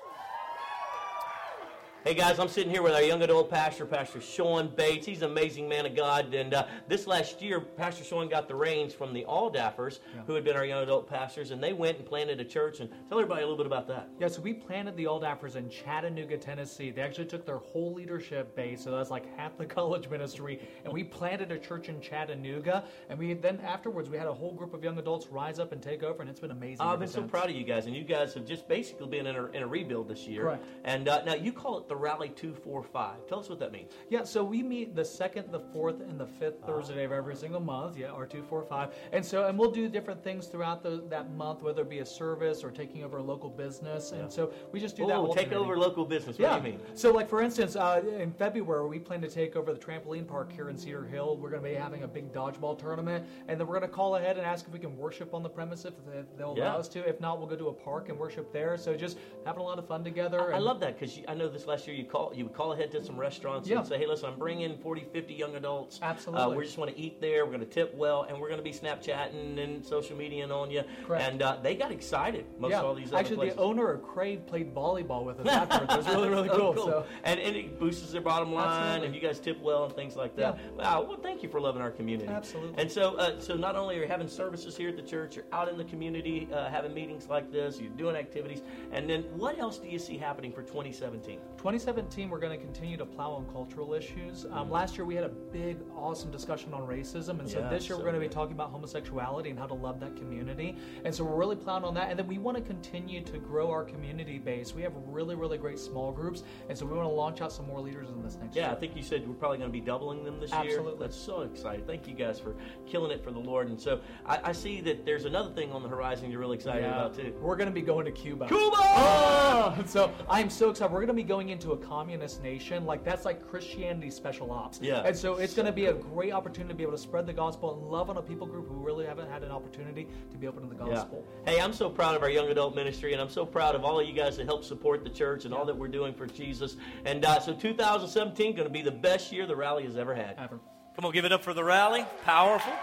Hey 2.05 2.13
guys, 2.13 2.39
I'm 2.39 2.47
sitting 2.47 2.71
here 2.71 2.81
with 2.81 2.93
our 2.93 3.01
young 3.01 3.21
adult 3.23 3.49
pastor, 3.49 3.85
Pastor 3.85 4.21
Sean 4.21 4.73
Bates. 4.73 5.05
He's 5.05 5.21
an 5.21 5.31
amazing 5.31 5.67
man 5.67 5.85
of 5.85 5.97
God. 5.97 6.33
And 6.33 6.53
uh, 6.53 6.65
this 6.87 7.05
last 7.07 7.41
year, 7.41 7.59
Pastor 7.59 8.05
Sean 8.05 8.29
got 8.29 8.47
the 8.47 8.55
reins 8.55 8.93
from 8.93 9.13
the 9.13 9.25
Aldaffers, 9.27 9.99
yeah. 10.15 10.21
who 10.25 10.33
had 10.33 10.45
been 10.45 10.55
our 10.55 10.63
young 10.63 10.81
adult 10.81 11.09
pastors, 11.09 11.51
and 11.51 11.61
they 11.61 11.73
went 11.73 11.97
and 11.97 12.05
planted 12.05 12.39
a 12.39 12.45
church. 12.45 12.79
And 12.79 12.89
tell 13.09 13.19
everybody 13.19 13.41
a 13.41 13.45
little 13.45 13.57
bit 13.57 13.65
about 13.65 13.85
that. 13.89 14.07
Yeah, 14.17 14.29
so 14.29 14.41
we 14.41 14.53
planted 14.53 14.95
the 14.95 15.03
Aldaffers 15.03 15.57
in 15.57 15.69
Chattanooga, 15.69 16.37
Tennessee. 16.37 16.89
They 16.89 17.01
actually 17.01 17.25
took 17.25 17.45
their 17.45 17.57
whole 17.57 17.93
leadership 17.93 18.55
base, 18.55 18.81
so 18.81 18.91
that's 18.91 19.09
like 19.09 19.35
half 19.35 19.57
the 19.57 19.65
college 19.79 20.07
ministry, 20.07 20.61
and 20.85 20.93
we 20.93 21.03
planted 21.03 21.51
a 21.51 21.59
church 21.59 21.89
in 21.89 21.99
Chattanooga. 21.99 22.85
And 23.09 23.19
we 23.19 23.33
then 23.33 23.59
afterwards 23.59 24.09
we 24.09 24.15
had 24.15 24.27
a 24.27 24.33
whole 24.33 24.53
group 24.53 24.73
of 24.73 24.85
young 24.85 24.97
adults 24.99 25.27
rise 25.27 25.59
up 25.59 25.73
and 25.73 25.81
take 25.81 26.01
over, 26.03 26.21
and 26.21 26.29
it's 26.29 26.39
been 26.39 26.51
amazing. 26.51 26.79
I've 26.79 26.99
been 26.99 27.09
so 27.09 27.23
proud 27.23 27.49
of 27.49 27.57
you 27.57 27.65
guys, 27.65 27.87
and 27.87 27.95
you 27.95 28.05
guys 28.05 28.33
have 28.35 28.45
just 28.45 28.69
basically 28.69 29.07
been 29.07 29.27
in 29.27 29.35
a, 29.35 29.45
in 29.47 29.63
a 29.63 29.67
rebuild 29.67 30.07
this 30.07 30.25
year. 30.25 30.43
Correct. 30.43 30.65
And 30.85 31.09
uh, 31.09 31.25
now 31.25 31.35
you 31.35 31.51
call 31.51 31.77
it 31.77 31.88
the 31.89 31.95
Rally 31.95 32.29
245. 32.29 33.27
Tell 33.27 33.39
us 33.39 33.49
what 33.49 33.59
that 33.59 33.71
means. 33.71 33.91
Yeah, 34.09 34.23
so 34.23 34.43
we 34.43 34.61
meet 34.61 34.95
the 34.95 35.03
second, 35.03 35.51
the 35.51 35.59
fourth, 35.59 35.99
and 36.01 36.19
the 36.19 36.27
fifth 36.27 36.63
Thursday 36.65 37.03
of 37.03 37.11
every 37.11 37.35
single 37.35 37.59
month. 37.59 37.97
Yeah, 37.97 38.11
our 38.11 38.27
245. 38.27 38.93
And 39.11 39.25
so, 39.25 39.47
and 39.47 39.57
we'll 39.57 39.71
do 39.71 39.89
different 39.89 40.23
things 40.23 40.47
throughout 40.47 40.83
the, 40.83 41.03
that 41.09 41.31
month, 41.31 41.63
whether 41.63 41.81
it 41.81 41.89
be 41.89 41.99
a 41.99 42.05
service 42.05 42.63
or 42.63 42.69
taking 42.69 43.03
over 43.03 43.17
a 43.17 43.23
local 43.23 43.49
business. 43.49 44.11
And 44.11 44.23
yeah. 44.23 44.29
so 44.29 44.53
we 44.71 44.79
just 44.79 44.95
do 44.95 45.07
that. 45.07 45.17
Oh, 45.17 45.33
take 45.33 45.51
over 45.51 45.77
local 45.77 46.05
business. 46.05 46.37
What 46.37 46.45
yeah. 46.45 46.59
do 46.59 46.67
you 46.67 46.73
mean? 46.73 46.81
So, 46.93 47.11
like 47.11 47.27
for 47.27 47.41
instance, 47.41 47.75
uh, 47.75 48.01
in 48.19 48.31
February, 48.31 48.87
we 48.87 48.99
plan 48.99 49.21
to 49.21 49.29
take 49.29 49.55
over 49.55 49.73
the 49.73 49.79
trampoline 49.79 50.27
park 50.27 50.53
here 50.53 50.69
in 50.69 50.77
Cedar 50.77 51.05
Hill. 51.05 51.37
We're 51.37 51.49
going 51.49 51.63
to 51.63 51.69
be 51.69 51.75
having 51.75 52.03
a 52.03 52.07
big 52.07 52.31
dodgeball 52.31 52.77
tournament, 52.77 53.25
and 53.47 53.59
then 53.59 53.67
we're 53.67 53.79
going 53.79 53.89
to 53.89 53.95
call 53.95 54.15
ahead 54.15 54.37
and 54.37 54.45
ask 54.45 54.67
if 54.67 54.71
we 54.73 54.79
can 54.79 54.95
worship 54.95 55.33
on 55.33 55.41
the 55.41 55.49
premise 55.49 55.85
if 55.85 55.93
they'll 56.37 56.53
yeah. 56.55 56.65
allow 56.65 56.77
us 56.77 56.87
to. 56.89 56.99
If 56.99 57.19
not, 57.19 57.39
we'll 57.39 57.47
go 57.47 57.55
to 57.55 57.69
a 57.69 57.73
park 57.73 58.09
and 58.09 58.19
worship 58.19 58.53
there. 58.53 58.77
So, 58.77 58.95
just 58.95 59.17
having 59.43 59.61
a 59.61 59.65
lot 59.65 59.79
of 59.79 59.87
fun 59.87 60.03
together. 60.03 60.53
I, 60.53 60.57
I 60.57 60.59
love 60.59 60.79
that 60.81 60.99
because 60.99 61.19
I 61.27 61.33
know 61.33 61.49
this 61.49 61.65
last 61.65 61.78
year 61.87 61.95
you 61.95 62.05
call 62.05 62.31
you 62.35 62.45
would 62.45 62.53
call 62.53 62.73
ahead 62.73 62.91
to 62.91 63.03
some 63.03 63.17
restaurants 63.17 63.67
yeah. 63.67 63.79
and 63.79 63.87
say, 63.87 63.97
hey, 63.97 64.07
listen, 64.07 64.29
I'm 64.29 64.39
bringing 64.39 64.77
40, 64.77 65.05
50 65.11 65.33
young 65.33 65.55
adults. 65.55 65.99
Absolutely. 66.01 66.43
Uh, 66.43 66.49
we 66.49 66.65
just 66.65 66.77
want 66.77 66.91
to 66.91 66.99
eat 66.99 67.21
there. 67.21 67.45
We're 67.45 67.53
going 67.53 67.65
to 67.65 67.65
tip 67.65 67.93
well, 67.95 68.23
and 68.23 68.39
we're 68.39 68.49
going 68.49 68.59
to 68.59 68.63
be 68.63 68.71
Snapchatting 68.71 69.61
and 69.61 69.85
social 69.85 70.15
media 70.15 70.47
on 70.47 70.71
you. 70.71 70.83
Correct. 71.05 71.23
And 71.23 71.41
uh, 71.41 71.57
they 71.61 71.75
got 71.75 71.91
excited. 71.91 72.45
Most 72.59 72.71
yeah. 72.71 72.81
all 72.81 72.95
these 72.95 73.13
Actually, 73.13 73.37
places. 73.37 73.57
the 73.57 73.61
owner 73.61 73.91
of 73.91 74.03
Crave 74.03 74.45
played 74.45 74.73
volleyball 74.73 75.23
with 75.25 75.39
us 75.39 75.47
afterwards. 75.49 75.93
It 75.93 75.97
was 75.97 76.07
really, 76.07 76.29
really 76.29 76.49
cool. 76.49 76.73
cool. 76.73 76.85
So. 76.85 77.05
And, 77.23 77.39
and 77.39 77.55
it 77.55 77.79
boosts 77.79 78.11
their 78.11 78.21
bottom 78.21 78.53
line, 78.53 78.67
Absolutely. 78.67 79.05
and 79.07 79.15
you 79.15 79.21
guys 79.21 79.39
tip 79.39 79.61
well 79.61 79.85
and 79.85 79.95
things 79.95 80.15
like 80.15 80.35
that. 80.37 80.57
Yeah. 80.57 80.71
Wow. 80.71 81.05
Well, 81.07 81.17
thank 81.17 81.43
you 81.43 81.49
for 81.49 81.59
loving 81.59 81.81
our 81.81 81.91
community. 81.91 82.29
Absolutely. 82.29 82.81
And 82.81 82.91
so, 82.91 83.15
uh, 83.15 83.39
so 83.39 83.55
not 83.55 83.75
only 83.75 83.97
are 83.97 84.01
you 84.01 84.07
having 84.07 84.27
services 84.27 84.77
here 84.77 84.89
at 84.89 84.95
the 84.95 85.01
church, 85.01 85.35
you're 85.35 85.45
out 85.51 85.69
in 85.69 85.77
the 85.77 85.83
community 85.83 86.47
uh, 86.53 86.69
having 86.69 86.93
meetings 86.93 87.27
like 87.27 87.51
this, 87.51 87.79
you're 87.79 87.89
doing 87.91 88.15
activities, 88.15 88.61
and 88.91 89.09
then 89.09 89.23
what 89.35 89.59
else 89.59 89.77
do 89.77 89.87
you 89.87 89.99
see 89.99 90.17
happening 90.17 90.51
for 90.51 90.61
2017? 90.61 91.39
2017, 91.73 92.29
we're 92.31 92.39
going 92.39 92.57
to 92.57 92.63
continue 92.65 92.97
to 92.97 93.05
plow 93.05 93.31
on 93.31 93.45
cultural 93.45 93.93
issues. 93.93 94.47
Um, 94.51 94.71
last 94.71 94.97
year, 94.97 95.05
we 95.05 95.13
had 95.13 95.23
a 95.23 95.29
big, 95.29 95.77
awesome 95.95 96.31
discussion 96.31 96.73
on 96.73 96.81
racism, 96.81 97.39
and 97.39 97.47
so 97.47 97.59
Yeah, 97.59 97.69
this 97.69 97.83
year 97.87 97.95
so 97.95 97.97
we're 97.97 98.09
going 98.09 98.15
to 98.15 98.19
be 98.19 98.27
talking 98.27 98.53
about 98.53 98.71
homosexuality 98.71 99.51
and 99.51 99.59
how 99.59 99.67
to 99.67 99.75
love 99.75 99.99
that 99.99 100.15
community. 100.15 100.77
And 101.05 101.13
so 101.13 101.23
we're 101.23 101.35
really 101.35 101.55
plowing 101.55 101.83
on 101.83 101.93
that, 101.93 102.09
and 102.09 102.17
then 102.17 102.25
we 102.27 102.39
want 102.39 102.57
to 102.57 102.63
continue 102.63 103.21
to 103.23 103.37
grow 103.37 103.69
our 103.69 103.83
community 103.83 104.39
base. 104.39 104.73
We 104.73 104.81
have 104.81 104.93
really, 105.05 105.35
really 105.35 105.59
great 105.59 105.77
small 105.77 106.11
groups, 106.11 106.41
and 106.69 106.75
so 106.77 106.87
we 106.87 106.93
want 106.95 107.07
to 107.07 107.13
launch 107.13 107.41
out 107.41 107.51
some 107.51 107.67
more 107.67 107.79
leaders 107.79 108.09
in 108.09 108.23
this 108.23 108.35
next 108.41 108.55
year. 108.55 108.63
Yeah, 108.63 108.69
year. 108.69 108.75
I 108.77 108.79
think 108.79 108.95
you 108.95 109.03
said 109.03 109.27
we're 109.27 109.35
probably 109.35 109.59
going 109.59 109.69
to 109.69 109.73
be 109.73 109.79
doubling 109.85 110.23
them 110.23 110.39
this 110.39 110.49
year. 110.49 110.61
Absolutely. 110.61 110.99
That's 110.99 111.15
so 111.17 111.41
exciting. 111.41 111.85
Thank 111.85 112.07
you 112.07 112.15
guys 112.15 112.39
for 112.39 112.55
killing 112.87 113.11
it 113.11 113.23
for 113.23 113.29
the 113.29 113.39
Lord. 113.39 113.69
And 113.69 113.79
so 113.79 113.99
I, 114.25 114.39
I 114.45 114.51
see 114.53 114.81
that 114.81 115.05
there's 115.05 115.25
another 115.25 115.51
thing 115.51 115.71
on 115.71 115.83
the 115.83 115.89
horizon 115.89 116.31
you're 116.31 116.39
really 116.39 116.55
excited 116.57 116.81
Yeah. 116.81 116.95
about 117.05 117.15
too. 117.15 117.31
We're 117.39 117.57
going 117.57 117.69
to 117.69 117.73
be 117.75 117.83
going 117.83 118.05
to 118.05 118.11
Cuba. 118.11 118.47
Cuba! 118.47 118.75
Oh! 118.75 119.75
So 119.85 120.11
I'm 120.29 120.49
so 120.49 120.69
excited. 120.69 120.91
We're 120.91 120.99
going 120.99 121.07
to 121.09 121.13
be 121.13 121.23
going 121.23 121.49
into 121.59 121.73
a 121.73 121.77
communist 121.77 122.41
nation. 122.41 122.85
Like 122.85 123.03
that's 123.03 123.25
like 123.25 123.45
Christianity 123.49 124.09
special 124.09 124.49
ops. 124.51 124.79
Yeah. 124.81 125.01
And 125.03 125.15
so 125.15 125.35
it's 125.35 125.53
going 125.53 125.65
to 125.65 125.71
be 125.73 125.87
a 125.87 125.93
great 125.93 126.31
opportunity 126.31 126.69
to 126.73 126.77
be 126.77 126.83
able 126.83 126.93
to 126.93 126.97
spread 126.97 127.25
the 127.27 127.33
gospel 127.33 127.73
and 127.73 127.83
love 127.91 128.09
on 128.09 128.15
a 128.17 128.21
people 128.21 128.47
group 128.47 128.69
who 128.69 128.75
really 128.75 129.05
haven't 129.05 129.29
had 129.29 129.43
an 129.43 129.51
opportunity 129.51 130.07
to 130.31 130.37
be 130.37 130.47
open 130.47 130.63
to 130.69 130.73
the 130.73 130.85
Yeah. 130.85 130.93
gospel. 130.95 131.25
Hey, 131.45 131.59
I'm 131.59 131.73
so 131.73 131.89
proud 131.89 132.15
of 132.15 132.23
our 132.23 132.29
young 132.29 132.47
adult 132.47 132.75
ministry, 132.75 133.11
and 133.11 133.21
I'm 133.21 133.29
so 133.29 133.45
proud 133.45 133.75
of 133.75 133.83
all 133.83 133.99
of 133.99 134.07
you 134.07 134.13
guys 134.13 134.37
that 134.37 134.45
help 134.45 134.63
support 134.63 135.03
the 135.03 135.09
church 135.09 135.43
and 135.43 135.53
all 135.53 135.65
that 135.65 135.75
we're 135.75 135.89
doing 135.89 136.13
for 136.13 136.25
Jesus. 136.27 136.77
And 137.03 137.25
uh, 137.25 137.41
so 137.41 137.53
2017 137.53 138.55
going 138.55 138.67
to 138.67 138.73
be 138.73 138.81
the 138.81 138.91
best 138.91 139.33
year 139.33 139.45
the 139.45 139.55
rally 139.55 139.83
has 139.83 139.97
ever 139.97 140.15
had. 140.15 140.35
Ever. 140.37 140.59
Come 140.95 141.05
on, 141.05 141.11
give 141.11 141.25
it 141.25 141.33
up 141.33 141.43
for 141.43 141.53
the 141.53 141.63
rally. 141.63 142.05
Powerful. 142.23 142.73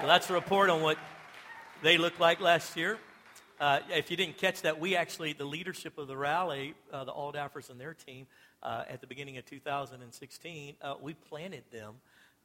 So 0.00 0.06
that's 0.08 0.28
a 0.28 0.32
report 0.32 0.70
on 0.70 0.82
what 0.82 0.98
they 1.82 1.98
looked 1.98 2.18
like 2.18 2.40
last 2.40 2.76
year. 2.76 2.98
Uh, 3.60 3.80
if 3.90 4.10
you 4.10 4.16
didn't 4.16 4.38
catch 4.38 4.62
that, 4.62 4.80
we 4.80 4.96
actually, 4.96 5.34
the 5.34 5.44
leadership 5.44 5.98
of 5.98 6.08
the 6.08 6.16
rally, 6.16 6.72
uh, 6.94 7.04
the 7.04 7.12
Aldaffers 7.12 7.68
and 7.68 7.78
their 7.78 7.92
team, 7.92 8.26
uh, 8.62 8.84
at 8.88 9.02
the 9.02 9.06
beginning 9.06 9.36
of 9.36 9.44
2016, 9.44 10.76
uh, 10.80 10.94
we 10.98 11.12
planted 11.12 11.64
them. 11.70 11.96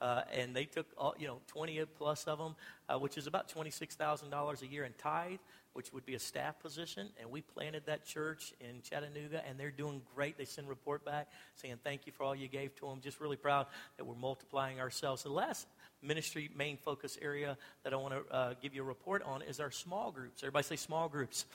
Uh, 0.02 0.24
and 0.34 0.54
they 0.54 0.66
took, 0.66 0.86
all, 0.98 1.16
you 1.18 1.26
know, 1.26 1.40
20 1.48 1.82
plus 1.98 2.26
of 2.26 2.38
them, 2.38 2.54
uh, 2.90 3.00
which 3.00 3.18
is 3.18 3.28
about 3.28 3.48
$26,000 3.48 4.62
a 4.62 4.68
year 4.68 4.84
in 4.84 4.92
tithe, 4.98 5.40
which 5.72 5.94
would 5.94 6.06
be 6.06 6.16
a 6.16 6.20
staff 6.20 6.60
position. 6.60 7.08
And 7.22 7.32
we 7.32 7.40
planted 7.40 7.84
that 7.86 8.06
church 8.06 8.54
in 8.60 8.82
Chattanooga, 8.82 9.42
and 9.48 9.58
they're 9.58 9.72
doing 9.72 10.02
great. 10.14 10.38
They 10.38 10.44
send 10.44 10.68
report 10.68 11.06
back 11.06 11.30
saying 11.56 11.76
thank 11.82 12.06
you 12.06 12.12
for 12.12 12.24
all 12.24 12.36
you 12.36 12.50
gave 12.50 12.76
to 12.76 12.88
them. 12.88 13.00
Just 13.02 13.22
really 13.22 13.38
proud 13.38 13.68
that 13.96 14.04
we're 14.04 14.16
multiplying 14.16 14.82
ourselves. 14.82 15.24
The 15.24 15.30
last 15.30 15.66
ministry 16.06 16.50
main 16.56 16.78
focus 16.78 17.18
area 17.22 17.58
that 17.84 17.94
I 17.94 17.96
want 17.98 18.14
to 18.14 18.36
uh, 18.36 18.54
give 18.62 18.74
you 18.74 18.82
a 18.82 18.86
report 18.86 19.24
on 19.24 19.42
is 19.42 19.60
our 19.60 19.72
small 19.72 20.12
groups. 20.12 20.44
Everybody 20.44 20.64
say 20.64 20.76
small 20.76 21.10
groups. 21.10 21.46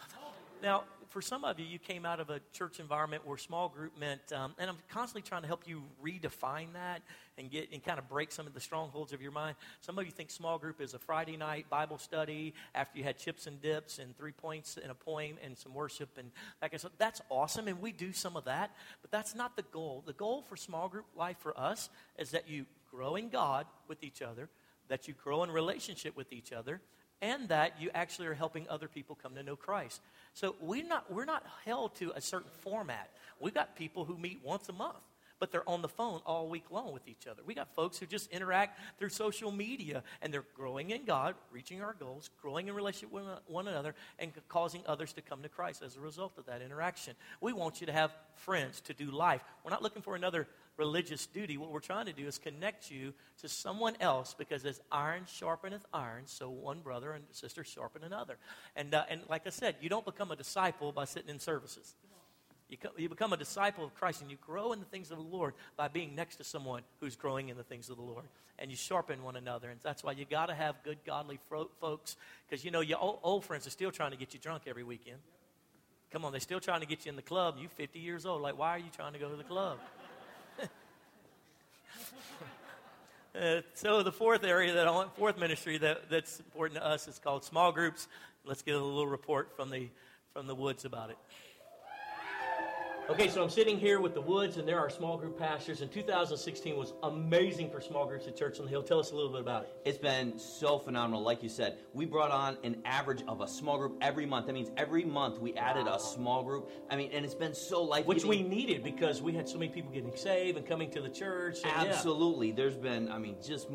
Now, 0.63 0.85
for 1.11 1.21
some 1.21 1.45
of 1.45 1.59
you, 1.59 1.67
you 1.67 1.79
came 1.79 2.07
out 2.07 2.21
of 2.21 2.31
a 2.31 2.41
church 2.53 2.79
environment 2.79 3.27
where 3.27 3.37
small 3.37 3.69
group 3.69 3.99
meant, 3.99 4.21
um, 4.33 4.55
and 4.59 4.71
I'm 4.71 4.77
constantly 4.91 5.29
trying 5.29 5.43
to 5.43 5.49
help 5.49 5.67
you 5.67 5.83
redefine 6.05 6.73
that 6.75 7.03
and 7.37 7.51
get 7.51 7.73
and 7.73 7.83
kind 7.83 7.99
of 7.99 8.09
break 8.09 8.31
some 8.31 8.47
of 8.47 8.55
the 8.55 8.61
strongholds 8.61 9.13
of 9.13 9.21
your 9.21 9.33
mind. 9.33 9.57
Some 9.81 9.99
of 9.99 10.05
you 10.05 10.13
think 10.13 10.31
small 10.31 10.59
group 10.59 10.81
is 10.81 10.95
a 10.95 10.99
Friday 10.99 11.37
night 11.37 11.69
Bible 11.69 11.99
study 11.99 12.55
after 12.75 12.99
you 12.99 13.05
had 13.05 13.19
chips 13.19 13.47
and 13.47 13.61
dips 13.61 13.99
and 13.99 14.17
three 14.17 14.33
points 14.33 14.79
and 14.81 14.91
a 14.91 14.95
poem 14.95 15.37
and 15.43 15.59
some 15.59 15.75
worship 15.75 16.11
and 16.17 16.31
that 16.61 16.71
kind 16.71 16.75
of 16.75 16.81
stuff. 16.81 16.93
That's 16.99 17.21
awesome, 17.29 17.67
and 17.67 17.81
we 17.81 17.91
do 17.91 18.13
some 18.13 18.37
of 18.37 18.45
that, 18.45 18.71
but 19.03 19.11
that's 19.11 19.35
not 19.35 19.57
the 19.57 19.63
goal. 19.63 20.05
The 20.07 20.13
goal 20.13 20.43
for 20.43 20.57
small 20.57 20.89
group 20.89 21.07
life 21.17 21.39
for 21.41 21.59
us 21.59 21.89
is 22.19 22.31
that 22.31 22.49
you 22.49 22.67
grow 22.91 23.17
in 23.17 23.29
God 23.29 23.67
with 23.89 24.03
each 24.03 24.23
other, 24.23 24.49
that 24.89 25.09
you 25.09 25.15
grow 25.15 25.43
in 25.45 25.51
relationship 25.51 26.17
with 26.17 26.33
each 26.33 26.53
other, 26.53 26.81
and 27.23 27.49
that 27.49 27.81
you 27.81 27.91
actually 27.95 28.27
are 28.27 28.35
helping 28.35 28.67
other 28.69 28.89
people 28.89 29.17
come 29.21 29.35
to 29.35 29.43
know 29.43 29.57
Christ. 29.57 30.01
So 30.35 30.57
we're 30.61 30.87
not, 30.87 31.13
we're 31.13 31.27
not 31.27 31.45
held 31.65 31.95
to 31.97 32.13
a 32.15 32.21
certain 32.21 32.51
format. 32.61 33.11
We've 33.39 33.55
got 33.55 33.77
people 33.77 34.05
who 34.05 34.17
meet 34.17 34.41
once 34.43 34.69
a 34.69 34.73
month 34.73 34.97
but 35.41 35.51
they're 35.51 35.69
on 35.69 35.83
the 35.83 35.89
phone 35.89 36.21
all 36.27 36.49
week 36.49 36.71
long 36.71 36.93
with 36.93 37.09
each 37.09 37.27
other. 37.27 37.43
We 37.45 37.55
got 37.55 37.75
folks 37.75 37.99
who 37.99 38.07
just 38.07 38.31
interact 38.31 38.79
through 38.99 39.09
social 39.09 39.51
media 39.51 40.05
and 40.21 40.33
they're 40.33 40.45
growing 40.55 40.91
in 40.91 41.07
God, 41.07 41.35
reaching 41.51 41.83
our 41.83 41.95
goals, 41.95 42.29
growing 42.41 42.69
in 42.69 42.75
relationship 42.75 43.11
with 43.11 43.25
one 43.47 43.67
another, 43.67 43.95
and 44.19 44.33
causing 44.49 44.83
others 44.87 45.15
to 45.15 45.23
come 45.23 45.43
to 45.43 45.49
Christ 45.49 45.83
as 45.83 45.97
a 45.97 46.01
result 46.01 46.35
of 46.37 46.45
that 46.47 46.61
interaction. 46.61 47.17
We 47.41 47.55
want 47.55 47.81
you 47.81 47.87
to 47.87 47.93
have 47.93 48.13
friends 48.35 48.83
to 48.83 48.95
do 48.95 49.11
life. 49.11 49.41
We're 49.65 49.71
not 49.71 49.83
looking 49.83 50.03
for 50.03 50.15
another 50.15 50.47
religious 50.81 51.27
duty. 51.27 51.59
What 51.59 51.71
we're 51.71 51.81
trying 51.81 52.07
to 52.07 52.13
do 52.15 52.27
is 52.27 52.39
connect 52.39 52.91
you 52.91 53.13
to 53.43 53.49
someone 53.49 53.97
else 54.01 54.35
because 54.37 54.65
as 54.65 54.81
iron 54.91 55.25
sharpeneth 55.25 55.83
iron, 55.93 56.23
so 56.25 56.49
one 56.49 56.81
brother 56.81 57.13
and 57.13 57.23
sister 57.33 57.63
sharpen 57.63 58.03
another. 58.03 58.39
And, 58.75 58.95
uh, 58.95 59.05
and 59.11 59.21
like 59.29 59.47
I 59.47 59.51
said, 59.51 59.77
you 59.83 59.91
don't 59.91 60.07
become 60.07 60.31
a 60.31 60.37
disciple 60.37 60.91
by 60.91 61.05
sitting 61.05 61.29
in 61.29 61.39
services. 61.39 61.95
You, 62.71 62.79
co- 62.79 62.93
you 62.97 63.11
become 63.11 63.35
a 63.35 63.37
disciple 63.37 63.85
of 63.85 63.95
Christ 63.95 64.23
and 64.23 64.31
you 64.31 64.39
grow 64.41 64.73
in 64.73 64.81
the 64.81 64.87
things 64.87 65.11
of 65.11 65.19
the 65.19 65.23
Lord 65.23 65.53
by 65.77 65.89
being 65.89 66.15
next 66.15 66.37
to 66.37 66.45
someone 66.45 66.83
who's 67.01 67.15
growing 67.15 67.51
in 67.51 67.59
the 67.59 67.63
things 67.63 67.91
of 67.91 67.97
the 67.97 68.03
Lord. 68.03 68.25
And 68.59 68.71
you 68.71 68.77
sharpen 68.77 69.23
one 69.23 69.37
another. 69.37 69.69
And 69.69 69.81
that's 69.83 70.03
why 70.03 70.13
you 70.13 70.25
got 70.25 70.47
to 70.47 70.55
have 70.55 70.83
good, 70.83 70.99
godly 71.05 71.39
fro- 71.49 71.71
folks 71.79 72.17
because, 72.49 72.65
you 72.65 72.71
know, 72.71 72.81
your 72.81 72.99
old, 72.99 73.19
old 73.23 73.45
friends 73.45 73.67
are 73.67 73.71
still 73.71 73.91
trying 73.91 74.13
to 74.13 74.17
get 74.17 74.33
you 74.33 74.41
drunk 74.41 74.63
every 74.67 74.85
weekend. 74.85 75.19
Come 76.11 76.25
on, 76.25 76.33
they're 76.33 76.41
still 76.41 76.59
trying 76.59 76.81
to 76.81 76.87
get 76.87 77.05
you 77.05 77.11
in 77.11 77.17
the 77.17 77.23
club. 77.23 77.57
You're 77.61 77.69
50 77.69 77.99
years 77.99 78.25
old. 78.25 78.41
Like, 78.41 78.59
why 78.59 78.71
are 78.71 78.79
you 78.79 78.91
trying 78.97 79.13
to 79.13 79.19
go 79.19 79.29
to 79.29 79.37
the 79.37 79.45
club? 79.45 79.79
uh, 83.41 83.61
so 83.75 84.03
the 84.03 84.13
fourth 84.13 84.45
area 84.45 84.75
that 84.75 84.87
I 84.87 84.91
want, 84.91 85.15
fourth 85.17 85.39
ministry 85.39 85.79
that, 85.79 86.11
that's 86.11 86.41
important 86.41 86.81
to 86.81 86.87
us 86.87 87.09
is 87.09 87.19
called 87.19 87.45
small 87.45 87.73
groups. 87.73 88.09
Let's 88.45 88.63
get 88.63 88.75
a 88.75 88.79
little 88.79 89.07
report 89.07 89.55
from 89.57 89.71
the 89.71 89.89
from 90.33 90.47
the 90.47 90.55
woods 90.55 90.85
about 90.85 91.11
it. 91.11 91.19
Okay, 93.11 93.29
so 93.29 93.43
I'm 93.43 93.51
sitting 93.51 93.77
here 93.77 94.01
with 94.01 94.15
the 94.15 94.21
Woods, 94.21 94.57
and 94.57 94.69
there 94.69 94.79
are 94.79 94.89
small 94.89 95.17
group 95.17 95.37
pastors. 95.37 95.81
And 95.81 95.91
2016 95.91 96.77
was 96.77 96.93
amazing 97.03 97.69
for 97.69 97.81
small 97.81 98.07
groups 98.07 98.29
at 98.29 98.37
Church 98.37 98.61
on 98.61 98.67
the 98.67 98.71
Hill. 98.71 98.85
Tell 98.85 99.01
us 99.01 99.11
a 99.11 99.17
little 99.17 99.33
bit 99.33 99.41
about 99.41 99.65
it. 99.65 99.73
It's 99.85 99.99
been 99.99 100.39
so 100.39 100.79
phenomenal. 100.79 101.21
Like 101.21 101.43
you 101.43 101.49
said, 101.49 101.79
we 101.93 102.07
brought 102.07 102.31
on 102.31 102.57
an 102.63 102.81
average 102.85 103.25
of 103.27 103.41
a 103.41 103.49
small 103.49 103.79
group 103.79 103.99
every 104.01 104.27
month. 104.27 104.47
That 104.47 104.53
means 104.53 104.71
every 104.77 105.05
month 105.05 105.41
we 105.41 105.55
added 105.55 105.89
a 105.89 105.99
small 105.99 106.45
group. 106.45 106.71
I 106.89 106.95
mean, 106.95 107.11
and 107.13 107.25
it's 107.25 107.35
been 107.35 107.53
so 107.53 107.83
life 107.83 108.07
Which 108.07 108.25
we 108.25 108.45
needed 108.45 108.85
because 108.85 109.21
we 109.21 109.33
had 109.33 109.49
so 109.49 109.59
many 109.59 109.73
people 109.73 109.91
getting 109.91 110.15
saved 110.15 110.57
and 110.57 110.65
coming 110.65 110.89
to 110.93 111.01
the 111.01 111.11
church. 111.11 111.59
Absolutely. 111.65 112.51
Yeah. 112.51 112.55
There's 112.55 112.77
been, 112.77 113.11
I 113.11 113.19
mean, 113.19 113.35
just 113.45 113.67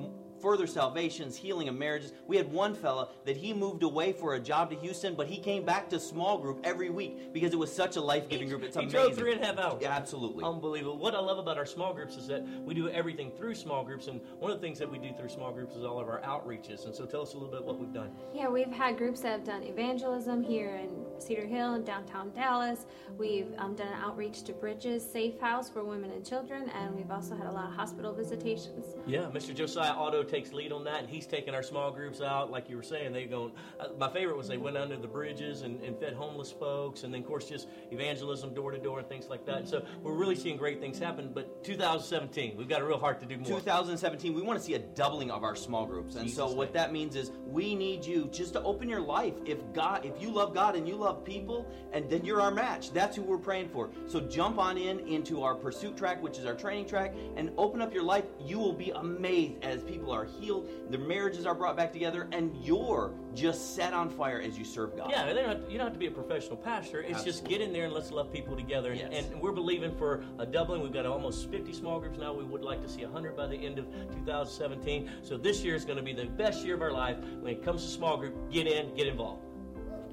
further 0.41 0.67
salvations, 0.67 1.35
healing 1.35 1.67
of 1.67 1.75
marriages. 1.75 2.13
We 2.27 2.37
had 2.37 2.51
one 2.51 2.75
fella 2.75 3.09
that 3.25 3.37
he 3.37 3.53
moved 3.53 3.83
away 3.83 4.13
for 4.13 4.35
a 4.35 4.39
job 4.39 4.69
to 4.71 4.75
Houston, 4.77 5.15
but 5.15 5.27
he 5.27 5.37
came 5.37 5.65
back 5.65 5.89
to 5.89 5.99
small 5.99 6.37
group 6.37 6.59
every 6.63 6.89
week 6.89 7.33
because 7.33 7.53
it 7.53 7.57
was 7.57 7.71
such 7.71 7.95
a 7.95 8.01
life 8.01 8.29
giving 8.29 8.49
group. 8.49 8.63
It's 8.63 8.75
he 8.75 8.83
amazing. 8.83 8.99
drove 8.99 9.15
three 9.15 9.33
and 9.33 9.41
a 9.41 9.45
half 9.45 9.57
hours. 9.57 9.81
Yeah, 9.81 9.91
absolutely. 9.91 10.43
Unbelievable. 10.43 10.97
What 10.97 11.15
I 11.15 11.19
love 11.19 11.37
about 11.37 11.57
our 11.57 11.65
small 11.65 11.93
groups 11.93 12.15
is 12.17 12.27
that 12.27 12.43
we 12.63 12.73
do 12.73 12.89
everything 12.89 13.31
through 13.31 13.55
small 13.55 13.83
groups, 13.83 14.07
and 14.07 14.21
one 14.39 14.51
of 14.51 14.59
the 14.59 14.65
things 14.65 14.79
that 14.79 14.89
we 14.91 14.97
do 14.97 15.11
through 15.17 15.29
small 15.29 15.51
groups 15.51 15.75
is 15.75 15.83
all 15.83 15.99
of 15.99 16.07
our 16.07 16.21
outreaches. 16.21 16.85
And 16.85 16.93
so 16.95 17.05
tell 17.05 17.21
us 17.21 17.33
a 17.33 17.37
little 17.37 17.51
bit 17.51 17.63
what 17.63 17.79
we've 17.79 17.93
done. 17.93 18.11
Yeah, 18.33 18.49
we've 18.49 18.71
had 18.71 18.97
groups 18.97 19.21
that 19.21 19.31
have 19.31 19.43
done 19.43 19.63
evangelism 19.63 20.43
here 20.43 20.75
in 20.75 20.89
Cedar 21.19 21.45
Hill 21.45 21.73
and 21.73 21.85
downtown 21.85 22.31
Dallas. 22.33 22.85
We've 23.17 23.53
um, 23.57 23.75
done 23.75 23.87
an 23.87 23.99
outreach 24.01 24.43
to 24.43 24.53
Bridges 24.53 25.03
Safe 25.09 25.39
House 25.39 25.69
for 25.69 25.83
women 25.83 26.11
and 26.11 26.25
children, 26.25 26.69
and 26.69 26.95
we've 26.95 27.11
also 27.11 27.35
had 27.35 27.47
a 27.47 27.51
lot 27.51 27.69
of 27.69 27.73
hospital 27.73 28.13
visitations. 28.13 28.85
Yeah, 29.05 29.29
Mr. 29.33 29.55
Josiah 29.55 29.91
Otto 29.91 30.23
takes 30.23 30.51
lead 30.51 30.71
on 30.71 30.83
that, 30.85 31.01
and 31.01 31.09
he's 31.09 31.25
taking 31.25 31.53
our 31.53 31.63
small 31.63 31.91
groups 31.91 32.21
out, 32.21 32.51
like 32.51 32.69
you 32.69 32.75
were 32.75 32.83
saying. 32.83 33.13
They 33.13 33.25
go. 33.25 33.51
Uh, 33.79 33.87
my 33.97 34.09
favorite 34.09 34.37
was 34.37 34.47
they 34.47 34.57
went 34.57 34.77
under 34.77 34.97
the 34.97 35.07
bridges 35.07 35.61
and, 35.61 35.81
and, 35.81 35.97
fed 35.99 36.13
homeless 36.13 36.51
folks, 36.51 37.03
and 37.03 37.13
then 37.13 37.21
of 37.21 37.27
course 37.27 37.47
just 37.47 37.67
evangelism 37.91 38.53
door 38.53 38.71
to 38.71 38.77
door 38.77 38.99
and 38.99 39.07
things 39.07 39.29
like 39.29 39.45
that. 39.45 39.67
So 39.67 39.85
we're 40.03 40.13
really 40.13 40.35
seeing 40.35 40.57
great 40.57 40.81
things 40.81 40.99
happen. 40.99 41.31
But 41.33 41.63
2017, 41.63 42.57
we've 42.57 42.67
got 42.67 42.81
a 42.81 42.85
real 42.85 42.99
heart 42.99 43.19
to 43.21 43.25
do 43.25 43.37
more. 43.37 43.47
2017, 43.47 44.33
we 44.33 44.41
want 44.41 44.59
to 44.59 44.65
see 44.65 44.73
a 44.73 44.79
doubling 44.79 45.31
of 45.31 45.43
our 45.43 45.55
small 45.55 45.85
groups, 45.85 46.15
and 46.15 46.25
Jesus 46.25 46.37
so 46.37 46.51
what 46.51 46.67
name. 46.67 46.73
that 46.73 46.91
means 46.91 47.15
is 47.15 47.31
we 47.45 47.75
need 47.75 48.05
you 48.05 48.29
just 48.31 48.53
to 48.53 48.61
open 48.63 48.89
your 48.89 49.01
life. 49.01 49.35
If 49.45 49.59
God, 49.73 50.05
if 50.05 50.21
you 50.21 50.31
love 50.31 50.53
God 50.53 50.75
and 50.75 50.87
you 50.87 50.95
love 50.95 51.04
people, 51.13 51.67
and 51.93 52.09
then 52.09 52.25
you're 52.25 52.41
our 52.41 52.51
match. 52.51 52.91
That's 52.91 53.15
who 53.15 53.21
we're 53.21 53.37
praying 53.37 53.69
for. 53.69 53.89
So 54.07 54.19
jump 54.19 54.57
on 54.57 54.77
in 54.77 54.99
into 55.01 55.43
our 55.43 55.55
pursuit 55.55 55.95
track, 55.97 56.21
which 56.21 56.37
is 56.37 56.45
our 56.45 56.55
training 56.55 56.87
track, 56.87 57.13
and 57.35 57.51
open 57.57 57.81
up 57.81 57.93
your 57.93 58.03
life. 58.03 58.25
You 58.39 58.59
will 58.59 58.73
be 58.73 58.91
amazed 58.91 59.63
as 59.63 59.83
people 59.83 60.11
are 60.11 60.25
healed, 60.25 60.69
their 60.89 60.99
marriages 60.99 61.45
are 61.45 61.55
brought 61.55 61.77
back 61.77 61.93
together, 61.93 62.27
and 62.31 62.55
you're 62.63 63.13
just 63.33 63.75
set 63.75 63.93
on 63.93 64.09
fire 64.09 64.39
as 64.39 64.57
you 64.57 64.65
serve 64.65 64.95
God. 64.95 65.11
Yeah, 65.11 65.31
don't 65.33 65.69
you 65.69 65.77
don't 65.77 65.87
have 65.87 65.93
to 65.93 65.99
be 65.99 66.07
a 66.07 66.11
professional 66.11 66.57
pastor. 66.57 67.01
It's 67.01 67.19
Absolutely. 67.19 67.31
just 67.31 67.45
get 67.45 67.61
in 67.61 67.73
there 67.73 67.85
and 67.85 67.93
let's 67.93 68.11
love 68.11 68.31
people 68.31 68.55
together. 68.55 68.91
And, 68.91 69.11
yes. 69.11 69.25
and 69.31 69.41
we're 69.41 69.51
believing 69.51 69.95
for 69.95 70.23
a 70.39 70.45
doubling. 70.45 70.81
We've 70.81 70.93
got 70.93 71.05
almost 71.05 71.49
50 71.51 71.73
small 71.73 71.99
groups 71.99 72.17
now. 72.17 72.33
We 72.33 72.43
would 72.43 72.61
like 72.61 72.81
to 72.81 72.89
see 72.89 73.03
100 73.03 73.35
by 73.35 73.47
the 73.47 73.55
end 73.55 73.79
of 73.79 73.85
2017. 74.13 75.09
So 75.21 75.37
this 75.37 75.63
year 75.63 75.75
is 75.75 75.85
going 75.85 75.97
to 75.97 76.03
be 76.03 76.13
the 76.13 76.25
best 76.25 76.65
year 76.65 76.75
of 76.75 76.81
our 76.81 76.91
life. 76.91 77.17
When 77.41 77.53
it 77.53 77.63
comes 77.63 77.83
to 77.83 77.89
small 77.89 78.17
group, 78.17 78.51
get 78.51 78.67
in, 78.67 78.95
get 78.95 79.07
involved. 79.07 79.43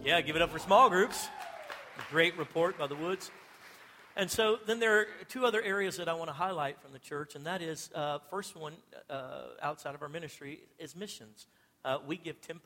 Yeah, 0.04 0.20
give 0.20 0.34
it 0.34 0.42
up 0.42 0.50
for 0.50 0.58
small 0.58 0.90
groups. 0.90 1.28
Great 2.10 2.36
report 2.36 2.76
by 2.76 2.88
the 2.88 2.96
Woods. 2.96 3.30
And 4.16 4.28
so 4.28 4.58
then 4.66 4.80
there 4.80 4.98
are 4.98 5.06
two 5.28 5.46
other 5.46 5.62
areas 5.62 5.96
that 5.98 6.08
I 6.08 6.14
want 6.14 6.28
to 6.28 6.34
highlight 6.34 6.82
from 6.82 6.92
the 6.92 6.98
church, 6.98 7.36
and 7.36 7.46
that 7.46 7.62
is 7.62 7.88
uh, 7.94 8.18
first 8.28 8.56
one 8.56 8.72
uh, 9.08 9.42
outside 9.62 9.94
of 9.94 10.02
our 10.02 10.08
ministry 10.08 10.58
is 10.80 10.96
missions. 10.96 11.46
Uh, 11.84 11.98
we 12.04 12.16
give 12.16 12.40
10% 12.40 12.58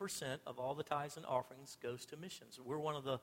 of 0.47 0.57
all 0.57 0.73
the 0.73 0.81
tithes 0.81 1.15
and 1.15 1.27
offerings 1.27 1.77
goes 1.83 2.05
to 2.07 2.17
missions. 2.17 2.59
We're 2.65 2.79
one 2.79 2.95
of 2.95 3.03
the 3.03 3.19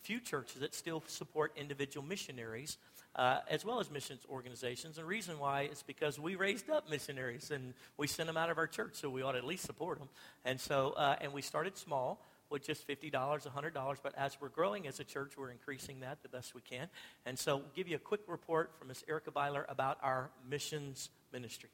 few 0.00 0.18
churches 0.18 0.60
that 0.60 0.74
still 0.74 1.04
support 1.06 1.52
individual 1.56 2.04
missionaries 2.04 2.78
uh, 3.14 3.38
as 3.48 3.64
well 3.64 3.78
as 3.78 3.92
missions 3.92 4.22
organizations. 4.28 4.98
And 4.98 5.04
the 5.04 5.08
reason 5.08 5.38
why 5.38 5.68
is 5.70 5.84
because 5.84 6.18
we 6.18 6.34
raised 6.34 6.68
up 6.68 6.90
missionaries 6.90 7.52
and 7.52 7.74
we 7.96 8.08
sent 8.08 8.26
them 8.26 8.36
out 8.36 8.50
of 8.50 8.58
our 8.58 8.66
church, 8.66 8.94
so 8.94 9.08
we 9.08 9.22
ought 9.22 9.32
to 9.32 9.38
at 9.38 9.44
least 9.44 9.64
support 9.64 10.00
them. 10.00 10.08
And 10.44 10.58
so, 10.58 10.94
uh, 10.96 11.14
and 11.20 11.32
we 11.32 11.42
started 11.42 11.76
small 11.76 12.26
with 12.52 12.64
just 12.64 12.86
$50, 12.86 13.10
$100. 13.10 13.96
But 14.02 14.14
as 14.16 14.40
we're 14.40 14.48
growing 14.48 14.86
as 14.86 15.00
a 15.00 15.04
church, 15.04 15.32
we're 15.36 15.50
increasing 15.50 16.00
that 16.00 16.22
the 16.22 16.28
best 16.28 16.54
we 16.54 16.60
can. 16.60 16.88
And 17.26 17.38
so, 17.38 17.56
we'll 17.56 17.66
give 17.74 17.88
you 17.88 17.96
a 17.96 18.00
quick 18.00 18.20
report 18.28 18.72
from 18.78 18.88
Ms. 18.88 19.04
Erica 19.08 19.30
Byler 19.30 19.66
about 19.68 19.98
our 20.02 20.30
missions 20.48 21.10
ministry. 21.32 21.70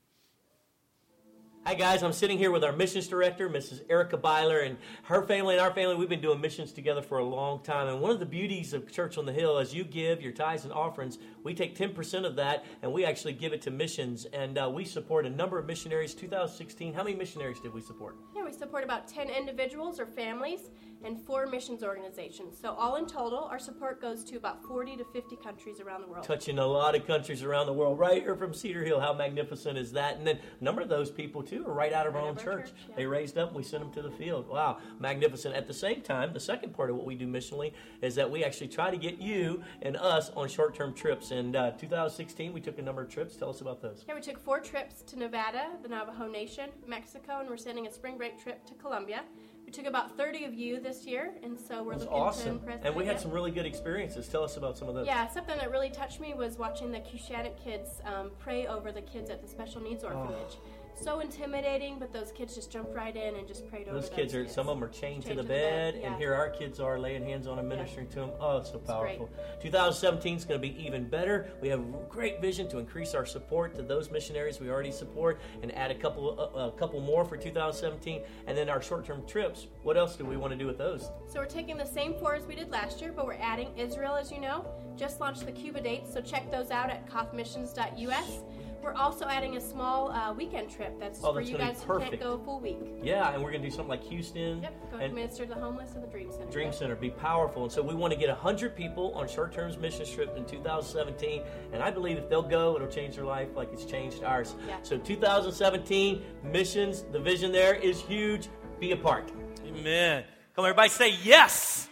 Hi, 1.69 1.75
guys. 1.75 2.03
I'm 2.03 2.15
sitting 2.15 2.39
here 2.39 2.51
with 2.51 2.65
our 2.65 2.73
missions 2.73 3.09
director, 3.09 3.47
Mrs. 3.47 3.83
Erica 3.91 4.17
Byler, 4.17 4.61
and 4.61 4.79
her 5.03 5.21
family 5.27 5.55
and 5.55 5.61
our 5.61 5.71
family. 5.71 5.97
We've 5.97 6.09
been 6.09 6.23
doing 6.23 6.41
missions 6.41 6.73
together 6.73 7.03
for 7.03 7.19
a 7.19 7.23
long 7.23 7.63
time. 7.63 7.89
And 7.89 8.01
one 8.01 8.11
of 8.11 8.21
the 8.21 8.25
beauties 8.25 8.73
of 8.73 8.91
Church 8.91 9.19
on 9.19 9.27
the 9.27 9.35
Hill 9.35 9.59
is 9.59 9.75
you 9.75 9.85
give 9.85 10.23
your 10.23 10.33
tithes 10.33 10.65
and 10.65 10.73
offerings. 10.73 11.19
We 11.45 11.53
take 11.53 11.77
10% 11.77 12.25
of 12.25 12.37
that 12.37 12.65
and 12.81 12.91
we 12.91 13.05
actually 13.05 13.35
give 13.35 13.53
it 13.53 13.61
to 13.63 13.71
missions. 13.71 14.25
And 14.33 14.57
uh, 14.57 14.71
we 14.73 14.87
support 14.87 15.27
a 15.27 15.29
number 15.29 15.59
of 15.59 15.67
missionaries. 15.67 16.15
2016, 16.15 16.95
how 16.95 17.05
many 17.05 17.15
missionaries 17.15 17.61
did 17.61 17.75
we 17.75 17.83
support? 17.83 18.17
Yeah, 18.35 18.47
we 18.47 18.53
support 18.55 18.83
about 18.83 19.07
10 19.07 19.29
individuals 19.29 20.01
or 20.01 20.07
families 20.07 20.71
and 21.05 21.21
four 21.21 21.47
missions 21.47 21.83
organizations. 21.83 22.57
So, 22.61 22.73
all 22.73 22.97
in 22.97 23.07
total, 23.07 23.45
our 23.45 23.59
support 23.59 24.01
goes 24.01 24.25
to 24.25 24.37
about 24.37 24.65
40 24.65 24.97
to 24.97 25.05
50 25.05 25.37
countries 25.37 25.81
around 25.81 26.03
the 26.03 26.09
world. 26.09 26.25
Touching 26.25 26.59
a 26.59 26.67
lot 26.67 26.95
of 26.95 27.07
countries 27.07 27.43
around 27.43 27.67
the 27.67 27.73
world, 27.73 27.99
right 27.99 28.23
here 28.23 28.35
from 28.35 28.53
Cedar 28.53 28.85
Hill. 28.85 29.01
How 29.01 29.13
magnificent 29.13 29.79
is 29.79 29.93
that? 29.93 30.17
And 30.17 30.27
then 30.27 30.41
a 30.61 30.65
number 30.65 30.83
of 30.83 30.89
those 30.89 31.11
people, 31.11 31.43
too 31.43 31.58
too 31.59 31.69
are 31.69 31.73
right 31.73 31.93
out 31.93 32.07
of 32.07 32.17
our 32.17 32.23
own 32.23 32.37
church. 32.37 32.67
church 32.67 32.73
yeah. 32.89 32.97
They 32.97 33.07
raised 33.07 33.39
up 33.39 33.49
and 33.49 33.57
we 33.57 33.63
sent 33.63 33.83
them 33.83 33.93
to 33.93 34.03
the 34.03 34.11
field. 34.17 34.49
Wow, 34.49 34.79
magnificent. 34.99 35.55
At 35.55 35.67
the 35.67 35.75
same 35.75 36.01
time, 36.01 36.33
the 36.33 36.41
second 36.41 36.75
part 36.75 36.91
of 36.91 36.97
what 36.97 37.07
we 37.07 37.15
do 37.15 37.27
missionally 37.27 37.73
is 38.03 38.15
that 38.15 38.31
we 38.31 38.45
actually 38.45 38.69
try 38.69 38.91
to 38.91 38.97
get 38.97 39.21
you 39.21 39.63
and 39.83 39.97
us 39.97 40.31
on 40.37 40.49
short 40.49 40.75
term 40.75 40.95
trips. 40.95 41.31
In 41.31 41.55
uh, 41.55 41.73
2016, 41.73 42.53
we 42.53 42.61
took 42.61 42.79
a 42.79 42.83
number 42.83 43.03
of 43.03 43.09
trips. 43.09 43.37
Tell 43.37 43.51
us 43.51 43.61
about 43.61 43.81
those. 43.83 44.05
Yeah, 44.09 44.15
we 44.15 44.21
took 44.21 44.39
four 44.39 44.61
trips 44.61 45.03
to 45.03 45.19
Nevada, 45.19 45.71
the 45.83 45.89
Navajo 45.89 46.29
Nation, 46.29 46.71
Mexico, 46.87 47.41
and 47.41 47.49
we're 47.49 47.57
sending 47.57 47.87
a 47.87 47.93
spring 47.93 48.17
break 48.17 48.41
trip 48.43 48.65
to 48.67 48.75
Colombia. 48.75 49.23
We 49.69 49.73
took 49.73 49.85
about 49.85 50.17
30 50.17 50.47
of 50.47 50.55
you 50.55 50.81
this 50.81 51.05
year, 51.05 51.35
and 51.43 51.61
so 51.61 51.83
we're 51.83 51.93
looking 51.93 52.09
awesome. 52.09 52.45
to 52.45 52.51
impress 52.53 52.85
And 52.87 52.97
we 52.97 53.05
had 53.05 53.21
some 53.21 53.31
really 53.31 53.51
good 53.51 53.67
experiences. 53.67 54.27
Tell 54.27 54.43
us 54.43 54.57
about 54.57 54.79
some 54.79 54.89
of 54.89 54.95
those. 54.95 55.07
Yeah, 55.07 55.29
something 55.29 55.59
that 55.59 55.71
really 55.71 55.91
touched 55.91 56.21
me 56.21 56.33
was 56.33 56.57
watching 56.57 56.91
the 56.91 57.01
Cushatic 57.01 57.63
kids 57.63 58.01
um, 58.07 58.31
pray 58.39 58.67
over 58.67 58.93
the 58.93 59.03
kids 59.03 59.29
at 59.29 59.43
the 59.43 59.47
special 59.47 59.83
needs 59.83 60.05
orphanage. 60.05 60.57
Oh 60.57 60.78
so 61.03 61.21
intimidating, 61.21 61.99
but 61.99 62.13
those 62.13 62.33
kids 62.33 62.55
just 62.55 62.71
jumped 62.71 62.95
right 62.95 63.15
in 63.15 63.37
and 63.37 63.47
just 63.47 63.69
prayed 63.69 63.87
those 63.87 64.07
over 64.07 64.17
kids 64.17 64.35
are 64.35 64.47
some 64.49 64.69
of 64.69 64.77
them 64.77 64.85
are 64.85 64.89
chained, 64.89 65.25
chained 65.25 65.25
to 65.25 65.29
the, 65.29 65.43
to 65.43 65.43
the 65.43 65.49
bed. 65.49 65.99
Yeah. 66.01 66.09
and 66.09 66.17
here 66.17 66.35
our 66.35 66.51
kids 66.51 66.81
are 66.81 66.99
laying 66.99 67.25
hands 67.25 67.47
on 67.47 67.57
them, 67.57 67.69
ministering 67.69 68.07
yeah. 68.09 68.15
to 68.15 68.21
them. 68.21 68.31
Oh, 68.41 68.63
so 68.63 68.79
powerful. 68.79 69.29
2017 69.61 70.37
is 70.37 70.45
going 70.45 70.61
to 70.61 70.67
be 70.67 70.83
even 70.83 71.09
better. 71.09 71.51
We 71.61 71.69
have 71.69 71.83
great 72.09 72.41
vision 72.41 72.69
to 72.71 72.79
increase 72.79 73.15
our 73.15 73.27
support 73.27 73.75
to 73.77 73.83
those 73.83 74.11
missionaries 74.11 74.61
we 74.61 74.71
already 74.71 74.93
support, 74.93 75.41
and 75.63 75.75
add 75.75 75.91
a 75.91 75.95
couple 75.95 76.53
uh, 76.55 76.69
a 76.69 76.73
couple 76.73 77.01
more 77.01 77.25
for 77.25 77.37
2017. 77.37 78.23
And 78.47 78.57
then 78.57 78.69
our 78.69 78.83
short-term 78.83 79.27
trips. 79.27 79.67
What 79.83 79.97
else 79.97 80.17
do 80.17 80.25
we 80.25 80.37
want 80.37 80.53
to 80.53 80.59
do 80.59 80.67
with 80.67 80.79
those? 80.79 81.11
So 81.29 81.41
we're 81.41 81.47
taking 81.47 81.77
the 81.77 81.87
same 81.87 82.15
four 82.15 82.35
as 82.35 82.47
we 82.47 82.55
did 82.55 82.71
last 82.71 83.01
year, 83.01 83.13
but 83.15 83.27
we're 83.27 83.35
adding 83.35 83.69
Israel, 83.77 84.17
as 84.17 84.31
you 84.31 84.41
know. 84.41 84.67
Just 84.97 85.21
launched 85.21 85.47
the 85.47 85.53
Cuba 85.53 85.81
dates, 85.81 86.13
so 86.13 86.21
check 86.21 86.51
those 86.51 86.71
out 86.71 86.91
at 86.91 87.09
kothmissions.us. 87.09 88.43
We're 88.83 88.95
also 88.95 89.27
adding 89.27 89.57
a 89.57 89.61
small 89.61 90.13
uh, 90.13 90.33
weekend 90.33 90.71
trip 90.71 90.99
that's, 91.01 91.21
oh, 91.23 91.33
for 91.33 91.41
you 91.41 91.59
guys 91.59 91.83
who 91.83 91.99
can't 91.99 92.19
go 92.19 92.35
a 92.35 92.39
full 92.39 92.61
week. 92.61 92.79
Yeah, 93.03 93.33
and 93.33 93.43
we're 93.43 93.51
going 93.51 93.63
to 93.63 93.69
do 93.69 93.75
something 93.75 93.91
like 93.91 94.05
Houston. 94.05 94.63
Yep, 94.63 94.91
go 94.93 94.97
and 94.99 95.15
minister 95.15 95.45
to 95.47 95.55
the 95.55 95.61
homeless 95.61 95.95
in 95.95 96.01
the 96.01 96.07
Dream 96.07 96.31
Center. 96.31 96.51
Dream 96.51 96.67
yep. 96.67 96.75
Center, 96.75 96.97
be 96.97 97.11
powerful. 97.11 97.65
And 97.65 97.73
so 97.73 97.83
we 97.83 97.95
want 97.95 98.13
to 98.13 98.19
get 98.19 98.29
100 98.29 98.77
people 98.77 99.13
on 99.15 99.29
short 99.29 99.53
term 99.53 99.69
mission 99.81 100.07
trip 100.07 100.37
in 100.37 100.45
2017. 100.45 101.43
And 101.73 101.83
I 101.83 101.91
believe 101.91 102.19
if 102.19 102.29
they'll 102.29 102.43
go, 102.43 102.77
it'll 102.77 102.89
change 102.89 103.17
their 103.17 103.25
life 103.25 103.49
like 103.55 103.73
it's 103.73 103.85
changed 103.85 104.23
ours. 104.23 104.55
Yeah. 104.67 104.79
So 104.83 104.97
2017, 104.97 106.23
missions, 106.45 107.05
the 107.13 107.19
vision 107.19 107.53
there 107.53 107.75
is 107.75 108.01
huge. 108.01 108.49
Be 108.81 108.93
a 108.93 108.97
part. 108.97 109.33
Amen. 109.67 110.25
Come 110.55 110.65
on, 110.65 110.71
everybody 110.71 110.89
say 110.89 111.15
yes. 111.23 111.89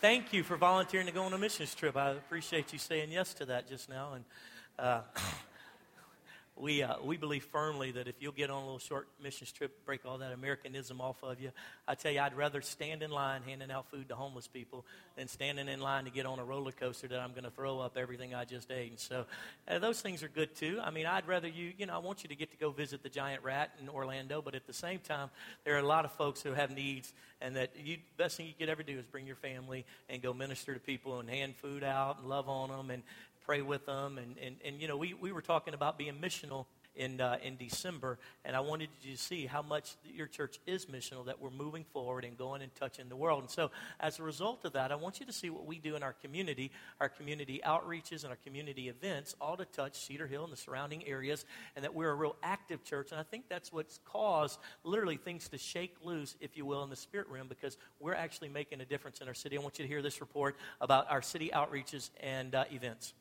Thank 0.00 0.34
you 0.34 0.42
for 0.42 0.58
volunteering 0.58 1.06
to 1.06 1.12
go 1.12 1.22
on 1.22 1.32
a 1.32 1.38
missions 1.38 1.74
trip. 1.74 1.96
I 1.96 2.10
appreciate 2.10 2.74
you 2.74 2.78
saying 2.78 3.10
yes 3.10 3.32
to 3.34 3.46
that 3.46 3.66
just 3.66 3.88
now. 3.88 4.12
And 4.12 4.24
uh, 4.78 5.00
we, 6.56 6.84
uh, 6.84 6.94
we 7.02 7.16
believe 7.16 7.44
firmly 7.44 7.90
that 7.92 8.06
if 8.06 8.14
you'll 8.20 8.32
get 8.32 8.48
on 8.48 8.62
a 8.62 8.64
little 8.64 8.78
short 8.78 9.08
missions 9.20 9.50
trip, 9.50 9.84
break 9.84 10.06
all 10.06 10.18
that 10.18 10.32
Americanism 10.32 11.00
off 11.00 11.16
of 11.24 11.40
you, 11.40 11.50
I 11.88 11.96
tell 11.96 12.12
you, 12.12 12.20
I'd 12.20 12.36
rather 12.36 12.60
stand 12.62 13.02
in 13.02 13.10
line 13.10 13.42
handing 13.44 13.72
out 13.72 13.90
food 13.90 14.08
to 14.10 14.14
homeless 14.14 14.46
people 14.46 14.86
than 15.16 15.26
standing 15.26 15.68
in 15.68 15.80
line 15.80 16.04
to 16.04 16.10
get 16.10 16.26
on 16.26 16.38
a 16.38 16.44
roller 16.44 16.70
coaster 16.70 17.08
that 17.08 17.18
I'm 17.18 17.32
going 17.32 17.44
to 17.44 17.50
throw 17.50 17.80
up 17.80 17.96
everything 17.96 18.34
I 18.34 18.44
just 18.44 18.70
ate. 18.70 18.90
And 18.90 19.00
so 19.00 19.26
uh, 19.66 19.80
those 19.80 20.00
things 20.00 20.22
are 20.22 20.28
good 20.28 20.54
too. 20.54 20.78
I 20.82 20.90
mean, 20.90 21.06
I'd 21.06 21.26
rather 21.26 21.48
you, 21.48 21.72
you 21.76 21.86
know, 21.86 21.94
I 21.94 21.98
want 21.98 22.22
you 22.22 22.28
to 22.28 22.36
get 22.36 22.52
to 22.52 22.56
go 22.56 22.70
visit 22.70 23.02
the 23.02 23.08
Giant 23.08 23.42
Rat 23.42 23.72
in 23.82 23.88
Orlando, 23.88 24.40
but 24.40 24.54
at 24.54 24.66
the 24.66 24.72
same 24.72 25.00
time, 25.00 25.30
there 25.64 25.74
are 25.74 25.80
a 25.80 25.86
lot 25.86 26.04
of 26.04 26.12
folks 26.12 26.40
who 26.40 26.52
have 26.52 26.70
needs, 26.70 27.12
and 27.40 27.56
that 27.56 27.72
you 27.76 27.98
best 28.16 28.36
thing 28.36 28.46
you 28.46 28.54
could 28.56 28.68
ever 28.68 28.82
do 28.82 28.96
is 28.96 29.04
bring 29.06 29.26
your 29.26 29.36
family 29.36 29.84
and 30.08 30.22
go 30.22 30.32
minister 30.32 30.72
to 30.72 30.80
people 30.80 31.18
and 31.18 31.28
hand 31.28 31.56
food 31.56 31.82
out 31.82 32.20
and 32.20 32.28
love 32.28 32.48
on 32.48 32.70
them 32.70 32.90
and 32.90 33.02
pray 33.44 33.62
with 33.62 33.86
them. 33.86 34.18
And, 34.18 34.36
and, 34.42 34.56
and 34.64 34.80
you 34.80 34.88
know, 34.88 34.96
we, 34.96 35.14
we 35.14 35.32
were 35.32 35.42
talking 35.42 35.74
about 35.74 35.98
being 35.98 36.14
missional 36.20 36.66
in, 36.96 37.20
uh, 37.20 37.36
in 37.42 37.56
December, 37.56 38.18
and 38.44 38.54
I 38.54 38.60
wanted 38.60 38.88
you 39.02 39.16
to 39.16 39.18
see 39.18 39.46
how 39.46 39.62
much 39.62 39.96
your 40.04 40.26
church 40.26 40.60
is 40.66 40.86
missional, 40.86 41.26
that 41.26 41.40
we're 41.40 41.50
moving 41.50 41.84
forward 41.92 42.24
and 42.24 42.38
going 42.38 42.62
and 42.62 42.74
touching 42.74 43.08
the 43.08 43.16
world. 43.16 43.40
And 43.40 43.50
so, 43.50 43.70
as 44.00 44.18
a 44.18 44.22
result 44.22 44.64
of 44.64 44.74
that, 44.74 44.92
I 44.92 44.94
want 44.94 45.20
you 45.20 45.26
to 45.26 45.32
see 45.32 45.50
what 45.50 45.66
we 45.66 45.78
do 45.78 45.96
in 45.96 46.02
our 46.02 46.12
community, 46.12 46.70
our 47.00 47.08
community 47.08 47.60
outreaches 47.64 48.22
and 48.22 48.30
our 48.30 48.38
community 48.44 48.88
events, 48.88 49.34
all 49.40 49.56
to 49.56 49.64
touch 49.64 50.06
Cedar 50.06 50.26
Hill 50.26 50.44
and 50.44 50.52
the 50.52 50.56
surrounding 50.56 51.06
areas, 51.06 51.44
and 51.74 51.84
that 51.84 51.94
we're 51.94 52.10
a 52.10 52.14
real 52.14 52.36
active 52.42 52.84
church. 52.84 53.10
And 53.10 53.20
I 53.20 53.24
think 53.24 53.48
that's 53.48 53.72
what's 53.72 53.98
caused 54.04 54.60
literally 54.84 55.16
things 55.16 55.48
to 55.48 55.58
shake 55.58 55.96
loose, 56.02 56.36
if 56.40 56.56
you 56.56 56.64
will, 56.64 56.84
in 56.84 56.90
the 56.90 56.96
spirit 56.96 57.28
realm, 57.28 57.48
because 57.48 57.76
we're 57.98 58.14
actually 58.14 58.48
making 58.48 58.80
a 58.80 58.84
difference 58.84 59.20
in 59.20 59.28
our 59.28 59.34
city. 59.34 59.58
I 59.58 59.60
want 59.60 59.78
you 59.78 59.84
to 59.84 59.88
hear 59.88 60.02
this 60.02 60.20
report 60.20 60.56
about 60.80 61.10
our 61.10 61.22
city 61.22 61.50
outreaches 61.52 62.10
and 62.20 62.54
uh, 62.54 62.64
events 62.70 63.14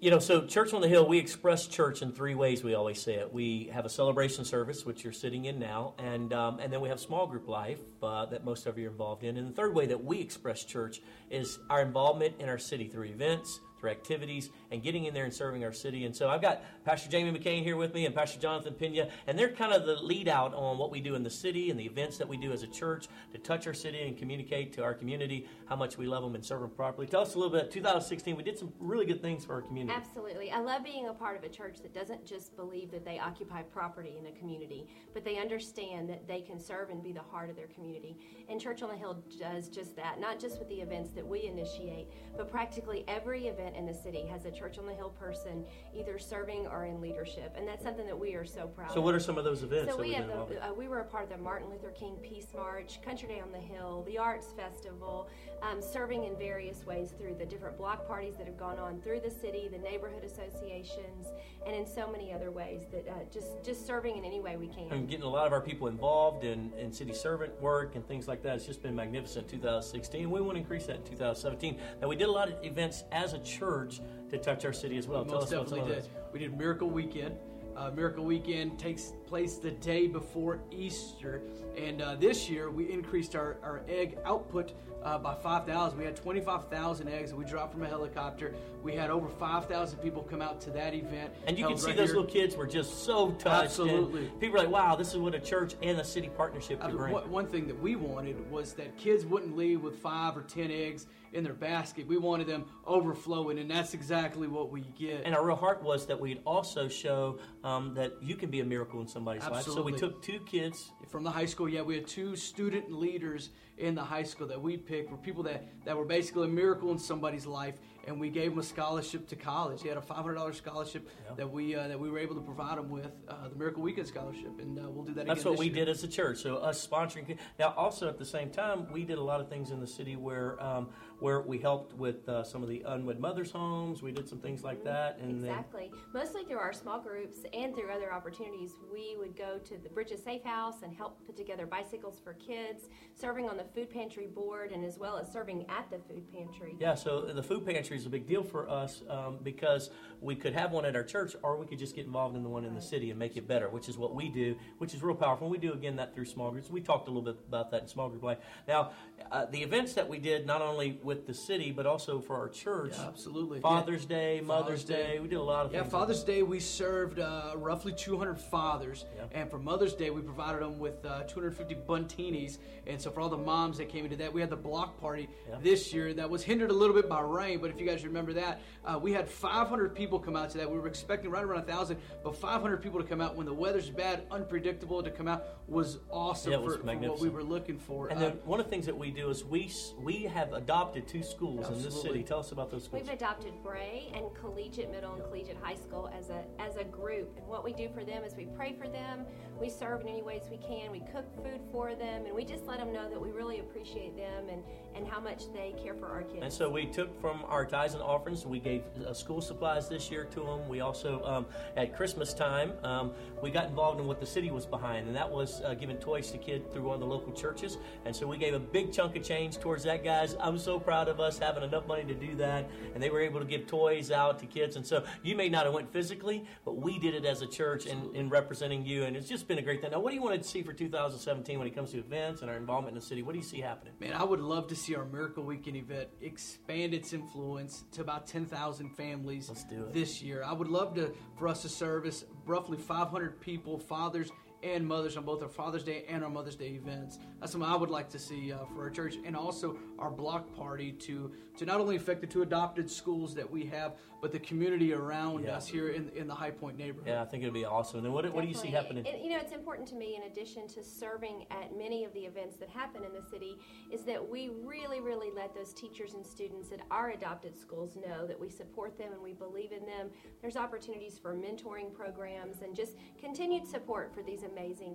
you 0.00 0.10
know, 0.10 0.18
so 0.18 0.44
Church 0.46 0.74
on 0.74 0.80
the 0.80 0.88
Hill, 0.88 1.06
we 1.08 1.18
express 1.18 1.66
church 1.66 2.02
in 2.02 2.12
three 2.12 2.34
ways. 2.34 2.62
We 2.62 2.74
always 2.74 3.00
say 3.00 3.14
it. 3.14 3.32
We 3.32 3.70
have 3.72 3.86
a 3.86 3.88
celebration 3.88 4.44
service, 4.44 4.84
which 4.84 5.02
you're 5.02 5.12
sitting 5.12 5.46
in 5.46 5.58
now, 5.58 5.94
and 5.98 6.32
um, 6.32 6.58
and 6.58 6.72
then 6.72 6.80
we 6.80 6.88
have 6.88 7.00
small 7.00 7.26
group 7.26 7.48
life 7.48 7.80
uh, 8.02 8.26
that 8.26 8.44
most 8.44 8.66
of 8.66 8.76
you 8.76 8.88
are 8.88 8.90
involved 8.90 9.24
in. 9.24 9.36
And 9.36 9.48
the 9.48 9.54
third 9.54 9.74
way 9.74 9.86
that 9.86 10.04
we 10.04 10.20
express 10.20 10.64
church 10.64 11.00
is 11.30 11.58
our 11.70 11.80
involvement 11.80 12.34
in 12.38 12.48
our 12.48 12.58
city 12.58 12.88
through 12.88 13.06
events, 13.06 13.60
through 13.78 13.90
activities 13.90 14.50
and 14.74 14.82
getting 14.82 15.06
in 15.06 15.14
there 15.14 15.24
and 15.24 15.32
serving 15.32 15.64
our 15.64 15.72
city. 15.72 16.04
And 16.04 16.14
so 16.14 16.28
I've 16.28 16.42
got 16.42 16.62
Pastor 16.84 17.08
Jamie 17.08 17.36
McCain 17.36 17.62
here 17.62 17.76
with 17.76 17.94
me 17.94 18.04
and 18.04 18.14
Pastor 18.14 18.38
Jonathan 18.38 18.74
Pena, 18.74 19.08
and 19.26 19.38
they're 19.38 19.48
kind 19.48 19.72
of 19.72 19.86
the 19.86 19.94
lead 19.94 20.28
out 20.28 20.52
on 20.52 20.76
what 20.76 20.90
we 20.90 21.00
do 21.00 21.14
in 21.14 21.22
the 21.22 21.30
city 21.30 21.70
and 21.70 21.80
the 21.80 21.84
events 21.84 22.18
that 22.18 22.28
we 22.28 22.36
do 22.36 22.52
as 22.52 22.62
a 22.62 22.66
church 22.66 23.08
to 23.32 23.38
touch 23.38 23.66
our 23.66 23.72
city 23.72 24.02
and 24.06 24.18
communicate 24.18 24.72
to 24.74 24.82
our 24.82 24.92
community 24.92 25.48
how 25.66 25.76
much 25.76 25.96
we 25.96 26.06
love 26.06 26.22
them 26.22 26.34
and 26.34 26.44
serve 26.44 26.60
them 26.60 26.70
properly. 26.70 27.06
Tell 27.06 27.22
us 27.22 27.34
a 27.34 27.38
little 27.38 27.52
bit. 27.52 27.70
2016, 27.70 28.36
we 28.36 28.42
did 28.42 28.58
some 28.58 28.72
really 28.78 29.06
good 29.06 29.22
things 29.22 29.44
for 29.44 29.54
our 29.54 29.62
community. 29.62 29.96
Absolutely. 29.96 30.50
I 30.50 30.60
love 30.60 30.84
being 30.84 31.08
a 31.08 31.14
part 31.14 31.36
of 31.38 31.44
a 31.44 31.48
church 31.48 31.80
that 31.82 31.94
doesn't 31.94 32.26
just 32.26 32.56
believe 32.56 32.90
that 32.90 33.04
they 33.04 33.18
occupy 33.18 33.62
property 33.62 34.16
in 34.18 34.26
a 34.26 34.32
community, 34.32 34.88
but 35.12 35.24
they 35.24 35.38
understand 35.38 36.08
that 36.10 36.26
they 36.26 36.40
can 36.40 36.58
serve 36.58 36.90
and 36.90 37.02
be 37.02 37.12
the 37.12 37.22
heart 37.22 37.48
of 37.48 37.56
their 37.56 37.68
community. 37.68 38.16
And 38.48 38.60
Church 38.60 38.82
on 38.82 38.90
the 38.90 38.96
Hill 38.96 39.22
does 39.38 39.68
just 39.68 39.96
that, 39.96 40.20
not 40.20 40.40
just 40.40 40.58
with 40.58 40.68
the 40.68 40.80
events 40.80 41.10
that 41.12 41.26
we 41.26 41.44
initiate, 41.44 42.08
but 42.36 42.50
practically 42.50 43.04
every 43.06 43.46
event 43.46 43.76
in 43.76 43.86
the 43.86 43.94
city 43.94 44.26
has 44.26 44.44
a 44.44 44.50
Church 44.50 44.63
on 44.78 44.86
the 44.86 44.94
Hill 44.94 45.10
person 45.10 45.64
either 45.94 46.18
serving 46.18 46.66
or 46.66 46.86
in 46.86 47.00
leadership, 47.00 47.54
and 47.56 47.66
that's 47.66 47.82
something 47.82 48.06
that 48.06 48.18
we 48.18 48.34
are 48.34 48.44
so 48.44 48.66
proud. 48.66 48.92
So, 48.92 49.00
what 49.00 49.14
are 49.14 49.20
some 49.20 49.38
of 49.38 49.44
those 49.44 49.62
events? 49.62 49.92
So 49.92 50.00
we 50.00 50.12
have 50.12 50.26
the, 50.26 50.68
uh, 50.68 50.72
we 50.72 50.88
were 50.88 51.00
a 51.00 51.04
part 51.04 51.24
of 51.24 51.30
the 51.30 51.38
Martin 51.38 51.68
Luther 51.70 51.90
King 51.90 52.16
Peace 52.22 52.48
March, 52.54 53.00
Country 53.02 53.28
Day 53.28 53.40
on 53.40 53.52
the 53.52 53.58
Hill, 53.58 54.04
the 54.06 54.18
Arts 54.18 54.48
Festival, 54.56 55.28
um, 55.62 55.80
serving 55.80 56.24
in 56.24 56.36
various 56.36 56.84
ways 56.84 57.12
through 57.18 57.36
the 57.38 57.46
different 57.46 57.76
block 57.78 58.06
parties 58.06 58.36
that 58.36 58.46
have 58.46 58.58
gone 58.58 58.78
on 58.78 59.00
through 59.00 59.20
the 59.20 59.30
city, 59.30 59.68
the 59.70 59.78
neighborhood 59.78 60.24
associations, 60.24 61.28
and 61.66 61.74
in 61.74 61.86
so 61.86 62.10
many 62.10 62.32
other 62.32 62.50
ways 62.50 62.82
that 62.92 63.08
uh, 63.08 63.12
just 63.32 63.64
just 63.64 63.86
serving 63.86 64.16
in 64.16 64.24
any 64.24 64.40
way 64.40 64.56
we 64.56 64.68
can. 64.68 64.90
And 64.90 65.08
getting 65.08 65.24
a 65.24 65.28
lot 65.28 65.46
of 65.46 65.52
our 65.52 65.60
people 65.60 65.86
involved 65.86 66.44
in, 66.44 66.72
in 66.78 66.92
city 66.92 67.14
servant 67.14 67.60
work 67.60 67.94
and 67.94 68.06
things 68.06 68.26
like 68.26 68.42
that. 68.42 68.56
It's 68.56 68.66
just 68.66 68.82
been 68.82 68.94
magnificent. 68.94 69.44
2016. 69.48 70.30
We 70.30 70.40
want 70.40 70.56
to 70.56 70.60
increase 70.60 70.86
that 70.86 70.96
in 70.96 71.02
2017. 71.04 71.78
Now 72.00 72.08
we 72.08 72.16
did 72.16 72.28
a 72.28 72.32
lot 72.32 72.48
of 72.48 72.64
events 72.64 73.04
as 73.12 73.32
a 73.32 73.38
church 73.38 74.00
to 74.38 74.44
touch 74.44 74.64
our 74.64 74.72
city 74.72 74.98
as 74.98 75.06
well. 75.06 75.24
We 75.24 75.32
most 75.32 75.50
definitely 75.50 75.92
did. 75.94 76.08
We 76.32 76.38
did 76.40 76.56
Miracle 76.56 76.90
Weekend. 76.90 77.36
Uh, 77.76 77.90
Miracle 77.90 78.24
Weekend 78.24 78.78
takes 78.78 79.12
place 79.26 79.56
the 79.56 79.72
day 79.72 80.06
before 80.06 80.60
Easter, 80.70 81.42
and 81.76 82.00
uh, 82.00 82.14
this 82.14 82.48
year 82.48 82.70
we 82.70 82.90
increased 82.90 83.34
our, 83.34 83.56
our 83.64 83.82
egg 83.88 84.16
output 84.24 84.72
uh, 85.02 85.18
by 85.18 85.34
5,000. 85.34 85.98
We 85.98 86.04
had 86.04 86.14
25,000 86.14 87.08
eggs 87.08 87.30
that 87.30 87.36
we 87.36 87.44
dropped 87.44 87.72
from 87.72 87.82
a 87.82 87.88
helicopter. 87.88 88.54
We 88.84 88.94
had 88.94 89.08
over 89.08 89.28
5,000 89.28 89.98
people 90.00 90.22
come 90.22 90.42
out 90.42 90.60
to 90.60 90.70
that 90.72 90.92
event. 90.92 91.32
And 91.46 91.58
you 91.58 91.66
can 91.66 91.78
see 91.78 91.86
right 91.86 91.96
those 91.96 92.10
here. 92.10 92.16
little 92.16 92.30
kids 92.30 92.54
were 92.54 92.66
just 92.66 93.04
so 93.04 93.30
touched. 93.30 93.64
Absolutely. 93.64 94.30
people 94.38 94.56
are 94.56 94.64
like, 94.64 94.68
wow, 94.68 94.94
this 94.94 95.08
is 95.08 95.16
what 95.16 95.34
a 95.34 95.40
church 95.40 95.74
and 95.82 95.98
a 95.98 96.04
city 96.04 96.28
partnership 96.36 96.82
could 96.82 96.94
bring. 96.94 97.14
One 97.14 97.46
thing 97.46 97.66
that 97.66 97.80
we 97.80 97.96
wanted 97.96 98.50
was 98.50 98.74
that 98.74 98.94
kids 98.98 99.24
wouldn't 99.24 99.56
leave 99.56 99.82
with 99.82 99.98
five 100.00 100.36
or 100.36 100.42
10 100.42 100.70
eggs 100.70 101.06
in 101.32 101.42
their 101.42 101.54
basket. 101.54 102.06
We 102.06 102.18
wanted 102.18 102.46
them 102.46 102.66
overflowing, 102.86 103.58
and 103.58 103.70
that's 103.70 103.94
exactly 103.94 104.48
what 104.48 104.70
we 104.70 104.82
get. 104.98 105.22
And 105.24 105.34
our 105.34 105.44
real 105.44 105.56
heart 105.56 105.82
was 105.82 106.06
that 106.06 106.20
we'd 106.20 106.40
also 106.46 106.86
show 106.86 107.38
um, 107.64 107.94
that 107.94 108.12
you 108.22 108.36
can 108.36 108.50
be 108.50 108.60
a 108.60 108.64
miracle 108.64 109.00
in 109.00 109.08
somebody's 109.08 109.42
Absolutely. 109.42 109.92
life. 109.92 110.00
So 110.00 110.06
we 110.06 110.12
took 110.12 110.22
two 110.22 110.40
kids 110.40 110.92
from 111.08 111.24
the 111.24 111.30
high 111.30 111.46
school. 111.46 111.68
Yeah, 111.68 111.82
we 111.82 111.96
had 111.96 112.06
two 112.06 112.36
student 112.36 112.92
leaders 112.92 113.50
in 113.78 113.94
the 113.94 114.04
high 114.04 114.22
school 114.22 114.46
that 114.46 114.60
we 114.60 114.76
picked 114.76 115.10
were 115.10 115.16
people 115.16 115.42
that, 115.42 115.64
that 115.84 115.96
were 115.96 116.04
basically 116.04 116.46
a 116.46 116.50
miracle 116.50 116.92
in 116.92 116.98
somebody's 116.98 117.46
life, 117.46 117.74
and 118.06 118.20
we 118.20 118.30
gave 118.30 118.52
him 118.52 118.58
a 118.58 118.62
scholarship 118.62 119.28
to 119.28 119.36
college. 119.36 119.82
He 119.82 119.88
had 119.88 119.96
a 119.96 120.00
$500 120.00 120.54
scholarship 120.54 121.08
yeah. 121.26 121.34
that 121.36 121.50
we 121.50 121.74
uh, 121.74 121.88
that 121.88 121.98
we 121.98 122.10
were 122.10 122.18
able 122.18 122.34
to 122.34 122.40
provide 122.40 122.78
him 122.78 122.90
with, 122.90 123.10
uh, 123.28 123.48
the 123.48 123.56
Miracle 123.56 123.82
Weekend 123.82 124.06
scholarship, 124.06 124.58
and 124.60 124.78
uh, 124.78 124.82
we'll 124.88 125.04
do 125.04 125.14
that. 125.14 125.26
That's 125.26 125.44
what 125.44 125.58
we 125.58 125.66
year. 125.66 125.74
did 125.76 125.88
as 125.88 126.04
a 126.04 126.08
church. 126.08 126.38
So 126.38 126.56
us 126.56 126.86
sponsoring. 126.86 127.36
Now, 127.58 127.74
also 127.76 128.08
at 128.08 128.18
the 128.18 128.24
same 128.24 128.50
time, 128.50 128.90
we 128.92 129.04
did 129.04 129.18
a 129.18 129.22
lot 129.22 129.40
of 129.40 129.48
things 129.48 129.70
in 129.70 129.80
the 129.80 129.86
city 129.86 130.16
where 130.16 130.62
um, 130.62 130.88
where 131.20 131.40
we 131.40 131.58
helped 131.58 131.94
with 131.94 132.28
uh, 132.28 132.42
some 132.44 132.62
of 132.62 132.68
the 132.68 132.82
unwed 132.86 133.18
mothers' 133.18 133.50
homes. 133.50 134.02
We 134.02 134.12
did 134.12 134.28
some 134.28 134.38
things 134.38 134.62
like 134.62 134.78
mm-hmm. 134.78 134.88
that. 134.88 135.18
And 135.20 135.44
exactly. 135.44 135.90
Then, 135.92 136.22
Mostly 136.22 136.44
through 136.44 136.58
our 136.58 136.72
small 136.72 137.00
groups 137.00 137.38
and 137.52 137.74
through 137.74 137.90
other 137.90 138.12
opportunities, 138.12 138.72
we 138.92 139.16
would 139.18 139.36
go 139.36 139.58
to 139.58 139.78
the 139.78 139.88
Bridges 139.88 140.22
Safe 140.22 140.44
House 140.44 140.82
and 140.82 140.94
help 140.94 141.24
put 141.26 141.36
together 141.36 141.66
bicycles 141.66 142.20
for 142.22 142.34
kids, 142.34 142.88
serving 143.14 143.48
on 143.48 143.56
the 143.56 143.64
food 143.74 143.90
pantry 143.90 144.26
board, 144.26 144.72
and 144.72 144.84
as 144.84 144.98
well 144.98 145.16
as 145.18 145.32
serving 145.32 145.66
at 145.68 145.90
the 145.90 145.98
food 146.12 146.30
pantry. 146.32 146.76
Yeah, 146.78 146.94
so 146.94 147.22
the 147.22 147.42
food 147.42 147.66
pantry 147.66 147.96
is 147.96 148.06
a 148.06 148.10
big 148.10 148.26
deal 148.26 148.42
for 148.42 148.68
us 148.68 149.02
um, 149.08 149.38
because 149.42 149.90
we 150.20 150.34
could 150.34 150.54
have 150.54 150.72
one 150.72 150.84
at 150.84 150.96
our 150.96 151.02
church, 151.02 151.36
or 151.42 151.56
we 151.56 151.66
could 151.66 151.78
just 151.78 151.94
get 151.94 152.06
involved 152.06 152.36
in 152.36 152.42
the 152.42 152.48
one 152.48 152.64
in 152.64 152.74
the 152.74 152.82
city 152.82 153.10
and 153.10 153.18
make 153.18 153.36
it 153.36 153.46
better, 153.46 153.68
which 153.68 153.88
is 153.88 153.98
what 153.98 154.14
we 154.14 154.28
do, 154.28 154.56
which 154.78 154.94
is 154.94 155.02
real 155.02 155.14
powerful. 155.14 155.48
We 155.48 155.58
do 155.58 155.72
again 155.72 155.96
that 155.96 156.14
through 156.14 156.26
small 156.26 156.50
groups. 156.50 156.70
We 156.70 156.80
talked 156.80 157.08
a 157.08 157.10
little 157.10 157.32
bit 157.32 157.42
about 157.46 157.70
that 157.70 157.82
in 157.82 157.88
small 157.88 158.08
group 158.08 158.22
life. 158.22 158.38
Now, 158.66 158.92
uh, 159.34 159.46
the 159.46 159.62
events 159.62 159.94
that 159.94 160.08
we 160.08 160.18
did 160.18 160.46
not 160.46 160.62
only 160.62 160.98
with 161.02 161.26
the 161.26 161.34
city 161.34 161.72
but 161.72 161.86
also 161.86 162.20
for 162.20 162.36
our 162.36 162.48
church. 162.48 162.94
Yeah, 162.96 163.06
absolutely. 163.06 163.60
Father's 163.60 164.02
yeah. 164.02 164.16
Day, 164.16 164.40
Mother's 164.40 164.64
Father's 164.64 164.84
Day. 164.84 165.12
Day. 165.14 165.18
We 165.18 165.28
did 165.28 165.36
a 165.36 165.42
lot 165.42 165.66
of 165.66 165.72
yeah, 165.72 165.80
things. 165.80 165.92
Yeah, 165.92 165.98
Father's 165.98 166.22
Day 166.22 166.42
we 166.42 166.60
served 166.60 167.18
uh, 167.18 167.54
roughly 167.56 167.92
200 167.92 168.38
fathers, 168.38 169.06
and 169.32 169.50
for 169.50 169.58
Mother's 169.58 169.94
Day 169.94 170.10
we 170.10 170.20
provided 170.20 170.62
them 170.62 170.78
with 170.78 171.04
uh, 171.04 171.24
250 171.24 171.74
Bundtinis. 171.86 172.58
And 172.86 173.00
so 173.00 173.10
for 173.10 173.20
all 173.20 173.28
the 173.28 173.36
moms 173.36 173.78
that 173.78 173.88
came 173.88 174.04
into 174.04 174.16
that, 174.16 174.32
we 174.32 174.40
had 174.40 174.50
the 174.50 174.56
block 174.56 175.00
party 175.00 175.28
this 175.62 175.92
year 175.92 176.12
that 176.14 176.28
was 176.28 176.44
hindered 176.44 176.70
a 176.70 176.74
little 176.74 176.94
bit 176.94 177.08
by 177.08 177.20
rain. 177.20 177.58
But 177.60 177.70
if 177.70 177.80
you 177.80 177.86
guys 177.86 178.04
remember 178.04 178.32
that, 178.34 178.60
uh, 178.84 178.98
we 179.00 179.12
had 179.12 179.28
500 179.28 179.94
people 179.94 180.18
come 180.18 180.36
out 180.36 180.50
to 180.50 180.58
that. 180.58 180.70
We 180.70 180.78
were 180.78 180.86
expecting 180.86 181.30
right 181.30 181.42
around 181.42 181.62
a 181.62 181.66
thousand, 181.66 181.98
but 182.22 182.36
500 182.36 182.82
people 182.82 183.00
to 183.00 183.06
come 183.06 183.20
out 183.20 183.36
when 183.36 183.46
the 183.46 183.54
weather's 183.54 183.90
bad, 183.90 184.24
unpredictable 184.30 185.02
to 185.02 185.10
come 185.10 185.28
out 185.28 185.44
was 185.66 185.98
awesome 186.10 186.52
yeah, 186.52 186.58
was 186.58 186.76
for, 186.76 186.82
for, 186.82 186.94
what 186.94 187.20
we 187.20 187.28
were 187.28 187.42
looking 187.42 187.78
for. 187.78 188.08
And 188.08 188.20
then 188.20 188.32
one 188.44 188.60
of 188.60 188.66
the 188.66 188.70
things 188.70 188.86
that 188.86 188.96
we 188.96 189.10
do 189.10 189.30
is 189.30 189.44
we 189.44 189.70
we 189.98 190.24
have 190.24 190.52
adopted 190.52 191.08
two 191.08 191.22
schools 191.22 191.60
absolutely. 191.60 191.84
in 191.84 191.90
this 191.90 192.02
city. 192.02 192.22
Tell 192.22 192.40
us 192.40 192.52
about 192.52 192.70
those 192.70 192.84
schools. 192.84 193.02
We've 193.02 193.12
adopted 193.12 193.54
Bray 193.62 194.10
and 194.14 194.26
Collegiate 194.34 194.90
Middle 194.90 195.14
and 195.14 195.22
Collegiate 195.24 195.56
High 195.62 195.76
School 195.76 196.10
as 196.16 196.30
a 196.30 196.44
as 196.58 196.76
a 196.76 196.84
group, 196.84 197.36
and 197.36 197.46
what 197.46 197.64
we 197.64 197.72
do 197.72 197.88
for 197.94 198.04
them 198.04 198.24
is 198.24 198.34
we 198.34 198.46
pray 198.56 198.74
for 198.78 198.88
them, 198.88 199.24
we 199.60 199.70
serve 199.70 200.00
in 200.02 200.08
any 200.08 200.22
ways 200.22 200.42
we 200.50 200.56
can, 200.58 200.90
we 200.90 201.00
cook 201.12 201.24
food 201.36 201.60
for 201.72 201.94
them, 201.94 202.26
and 202.26 202.34
we 202.34 202.44
just 202.44 202.66
let 202.66 202.78
them 202.78 202.92
know 202.92 203.08
that 203.08 203.20
we 203.20 203.30
really 203.30 203.60
appreciate 203.60 204.16
them 204.16 204.48
and 204.50 204.62
and 204.96 205.08
how 205.08 205.20
much 205.20 205.52
they 205.52 205.74
care 205.82 205.94
for 205.94 206.06
our 206.06 206.22
kids. 206.22 206.38
And 206.42 206.52
so 206.52 206.70
we 206.70 206.86
took 206.86 207.20
from 207.20 207.44
our 207.48 207.66
tithes 207.66 207.94
and 207.94 208.02
offerings, 208.02 208.46
we 208.46 208.60
gave 208.60 208.82
uh, 209.04 209.12
school 209.12 209.40
supplies 209.40 209.88
this 209.88 210.08
year 210.08 210.24
to 210.26 210.40
them. 210.40 210.68
We 210.68 210.80
also 210.80 211.20
um, 211.24 211.46
at 211.76 211.96
Christmas 211.96 212.32
time 212.32 212.72
um, 212.84 213.10
we 213.42 213.50
got 213.50 213.66
involved 213.66 214.00
in 214.00 214.06
what 214.06 214.20
the 214.20 214.26
city 214.26 214.50
was 214.52 214.66
behind, 214.66 215.08
and 215.08 215.16
that 215.16 215.28
was 215.28 215.62
uh, 215.62 215.74
giving 215.74 215.96
toys 215.96 216.30
to 216.30 216.38
kids 216.38 216.64
through 216.72 216.82
one 216.82 216.94
of 216.94 217.00
the 217.00 217.06
local 217.06 217.32
churches. 217.32 217.78
And 218.04 218.14
so 218.14 218.26
we 218.26 218.38
gave 218.38 218.54
a 218.54 218.60
big 218.60 218.92
chunk 218.92 219.16
of 219.16 219.24
change 219.24 219.58
towards 219.58 219.82
that, 219.84 220.04
guys. 220.04 220.36
I'm 220.40 220.58
so 220.58 220.78
proud 220.78 221.08
of 221.08 221.18
us 221.18 221.38
having 221.38 221.64
enough 221.64 221.86
money 221.88 222.04
to 222.04 222.14
do 222.14 222.36
that, 222.36 222.68
and 222.94 223.02
they 223.02 223.10
were 223.10 223.20
able 223.20 223.40
to 223.40 223.46
give 223.46 223.66
toys 223.66 224.10
out 224.10 224.38
to 224.40 224.46
kids. 224.46 224.76
And 224.76 224.86
so 224.86 225.04
you 225.22 225.34
may 225.34 225.48
not 225.48 225.64
have 225.64 225.74
went 225.74 225.92
physically, 225.92 226.44
but 226.64 226.76
we 226.76 226.98
did 227.00 227.14
it 227.14 227.24
as 227.24 227.42
a 227.42 227.46
church 227.46 227.86
in, 227.86 228.14
in 228.14 228.28
representing 228.28 228.86
you, 228.86 229.04
and 229.04 229.16
it's 229.16 229.28
just 229.28 229.43
been 229.44 229.58
a 229.58 229.62
great 229.62 229.80
thing. 229.80 229.90
Now, 229.90 230.00
what 230.00 230.10
do 230.10 230.16
you 230.16 230.22
want 230.22 230.40
to 230.40 230.48
see 230.48 230.62
for 230.62 230.72
2017 230.72 231.58
when 231.58 231.68
it 231.68 231.74
comes 231.74 231.92
to 231.92 231.98
events 231.98 232.42
and 232.42 232.50
our 232.50 232.56
involvement 232.56 232.96
in 232.96 233.00
the 233.00 233.06
city? 233.06 233.22
What 233.22 233.32
do 233.32 233.38
you 233.38 233.44
see 233.44 233.60
happening? 233.60 233.94
Man, 234.00 234.12
I 234.12 234.24
would 234.24 234.40
love 234.40 234.68
to 234.68 234.76
see 234.76 234.94
our 234.94 235.04
Miracle 235.04 235.44
Weekend 235.44 235.76
event 235.76 236.08
expand 236.20 236.94
its 236.94 237.12
influence 237.12 237.84
to 237.92 238.00
about 238.00 238.26
10,000 238.26 238.88
families 238.90 239.50
this 239.92 240.22
year. 240.22 240.42
I 240.44 240.52
would 240.52 240.68
love 240.68 240.94
to 240.94 241.14
for 241.38 241.48
us 241.48 241.62
to 241.62 241.68
service 241.68 242.24
roughly 242.46 242.78
500 242.78 243.40
people, 243.40 243.78
fathers 243.78 244.30
and 244.64 244.86
mothers 244.86 245.16
on 245.16 245.24
both 245.24 245.42
our 245.42 245.48
Father's 245.48 245.84
Day 245.84 246.04
and 246.08 246.24
our 246.24 246.30
Mother's 246.30 246.56
Day 246.56 246.70
events. 246.70 247.18
That's 247.40 247.52
something 247.52 247.68
I 247.68 247.76
would 247.76 247.90
like 247.90 248.08
to 248.10 248.18
see 248.18 248.52
uh, 248.52 248.58
for 248.74 248.82
our 248.82 248.90
church, 248.90 249.16
and 249.24 249.36
also 249.36 249.76
our 249.98 250.10
block 250.10 250.54
party 250.56 250.92
to 250.92 251.32
to 251.58 251.64
not 251.64 251.80
only 251.80 251.94
affect 251.94 252.20
the 252.20 252.26
two 252.26 252.42
adopted 252.42 252.90
schools 252.90 253.32
that 253.34 253.48
we 253.48 253.64
have, 253.66 253.92
but 254.20 254.32
the 254.32 254.40
community 254.40 254.92
around 254.92 255.44
yeah. 255.44 255.56
us 255.56 255.68
here 255.68 255.90
in, 255.90 256.08
in 256.16 256.26
the 256.26 256.34
High 256.34 256.50
Point 256.50 256.76
neighborhood. 256.76 257.06
Yeah, 257.06 257.22
I 257.22 257.26
think 257.26 257.44
it'd 257.44 257.54
be 257.54 257.64
awesome. 257.64 258.04
And 258.04 258.12
what, 258.12 258.32
what 258.32 258.42
do 258.42 258.48
you 258.48 258.54
see 258.54 258.68
happening? 258.68 259.06
you 259.22 259.30
know, 259.30 259.38
it's 259.38 259.52
important 259.52 259.86
to 259.88 259.94
me, 259.94 260.16
in 260.16 260.24
addition 260.24 260.66
to 260.68 260.82
serving 260.82 261.46
at 261.52 261.76
many 261.76 262.04
of 262.04 262.12
the 262.12 262.20
events 262.20 262.56
that 262.56 262.68
happen 262.70 263.04
in 263.04 263.12
the 263.12 263.22
city, 263.30 263.56
is 263.92 264.02
that 264.02 264.28
we 264.28 264.50
really, 264.64 265.00
really 265.00 265.30
let 265.30 265.54
those 265.54 265.72
teachers 265.74 266.14
and 266.14 266.26
students 266.26 266.72
at 266.72 266.80
our 266.90 267.10
adopted 267.10 267.56
schools 267.56 267.96
know 267.96 268.26
that 268.26 268.40
we 268.40 268.48
support 268.48 268.98
them 268.98 269.12
and 269.12 269.22
we 269.22 269.32
believe 269.32 269.70
in 269.70 269.86
them. 269.86 270.08
There's 270.40 270.56
opportunities 270.56 271.18
for 271.18 271.36
mentoring 271.36 271.94
programs 271.94 272.62
and 272.62 272.74
just 272.74 272.96
continued 273.20 273.66
support 273.68 274.12
for 274.12 274.22
these 274.22 274.42
amazing 274.42 274.53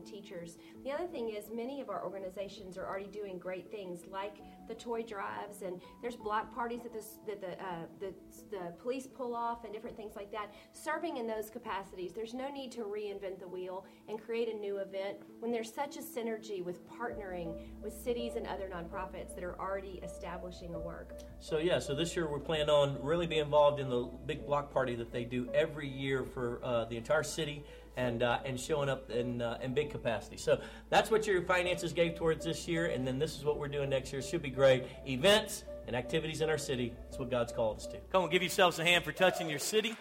teachers. 0.10 0.57
The 0.84 0.91
other 0.91 1.07
thing 1.07 1.30
is, 1.30 1.45
many 1.53 1.82
of 1.82 1.89
our 1.89 2.03
organizations 2.03 2.78
are 2.78 2.86
already 2.88 3.07
doing 3.07 3.38
great 3.38 3.70
things 3.72 4.01
like 4.12 4.38
the 4.68 4.74
toy 4.76 5.03
drives, 5.03 5.62
and 5.62 5.82
there's 6.01 6.16
block 6.16 6.53
parties 6.53 6.82
that 6.84 6.93
the, 6.93 7.03
that 7.28 7.41
the, 7.41 7.64
uh, 7.64 7.86
the, 7.99 8.14
the 8.51 8.74
police 8.82 9.07
pull 9.07 9.36
off 9.36 9.64
and 9.64 9.74
different 9.74 9.97
things 9.97 10.16
like 10.16 10.32
that. 10.32 10.53
Serving 10.74 11.18
in 11.18 11.28
those 11.28 11.49
capacities, 11.49 12.12
there's 12.14 12.34
no 12.34 12.49
need 12.49 12.72
to 12.72 12.82
reinvent 12.82 13.39
the 13.39 13.47
wheel 13.47 13.86
and 14.07 14.22
create 14.22 14.49
a 14.49 14.57
new 14.57 14.78
event 14.78 15.18
when 15.39 15.51
there's 15.51 15.74
such 15.74 15.97
a 15.97 16.01
synergy 16.01 16.64
with 16.64 16.88
partnering 16.89 17.55
with 17.82 17.93
cities 17.93 18.34
and 18.36 18.47
other 18.47 18.70
nonprofits 18.70 19.36
that 19.36 19.43
are 19.43 19.60
already 19.60 19.99
establishing 20.03 20.76
a 20.76 20.80
work. 20.80 21.20
So, 21.39 21.57
yeah, 21.57 21.80
so 21.80 21.95
this 21.95 22.16
year 22.16 22.30
we're 22.30 22.39
planning 22.39 22.70
on 22.70 23.01
really 23.01 23.28
be 23.28 23.39
involved 23.39 23.80
in 23.80 23.89
the 23.89 24.10
big 24.26 24.45
block 24.45 24.72
party 24.72 24.95
that 24.95 25.12
they 25.12 25.24
do 25.24 25.49
every 25.53 25.88
year 25.88 26.24
for 26.24 26.60
uh, 26.64 26.86
the 26.86 26.97
entire 26.97 27.24
city 27.24 27.64
and 28.00 28.24
uh, 28.24 28.39
and 28.45 28.58
showing 28.58 28.88
up 28.88 29.10
in 29.12 29.41
uh, 29.41 29.58
in 29.62 29.74
big 29.74 29.89
capacity. 29.91 30.38
So 30.38 30.62
that's 30.89 31.12
what 31.12 31.28
your 31.28 31.41
finances 31.41 31.91
gave 31.91 32.16
towards 32.16 32.45
this 32.45 32.68
year, 32.68 32.86
and 32.86 33.06
then 33.06 33.20
this 33.20 33.38
is 33.38 33.43
what 33.43 33.60
we're 33.60 33.68
doing 33.68 33.89
next 33.89 34.14
year. 34.14 34.22
Should 34.22 34.41
be 34.41 34.50
great. 34.50 34.86
Events 35.06 35.66
and 35.86 35.95
activities 35.95 36.39
in 36.39 36.50
our 36.50 36.58
city. 36.58 36.93
That's 37.04 37.20
what 37.20 37.30
God's 37.30 37.52
called 37.52 37.78
us 37.78 37.88
to. 37.88 37.97
Come 38.12 38.24
on, 38.24 38.30
give 38.30 38.41
yourselves 38.41 38.80
a 38.80 38.86
hand 38.86 39.04
for 39.04 39.12
touching 39.12 39.50
your 39.50 39.60
city. 39.60 39.95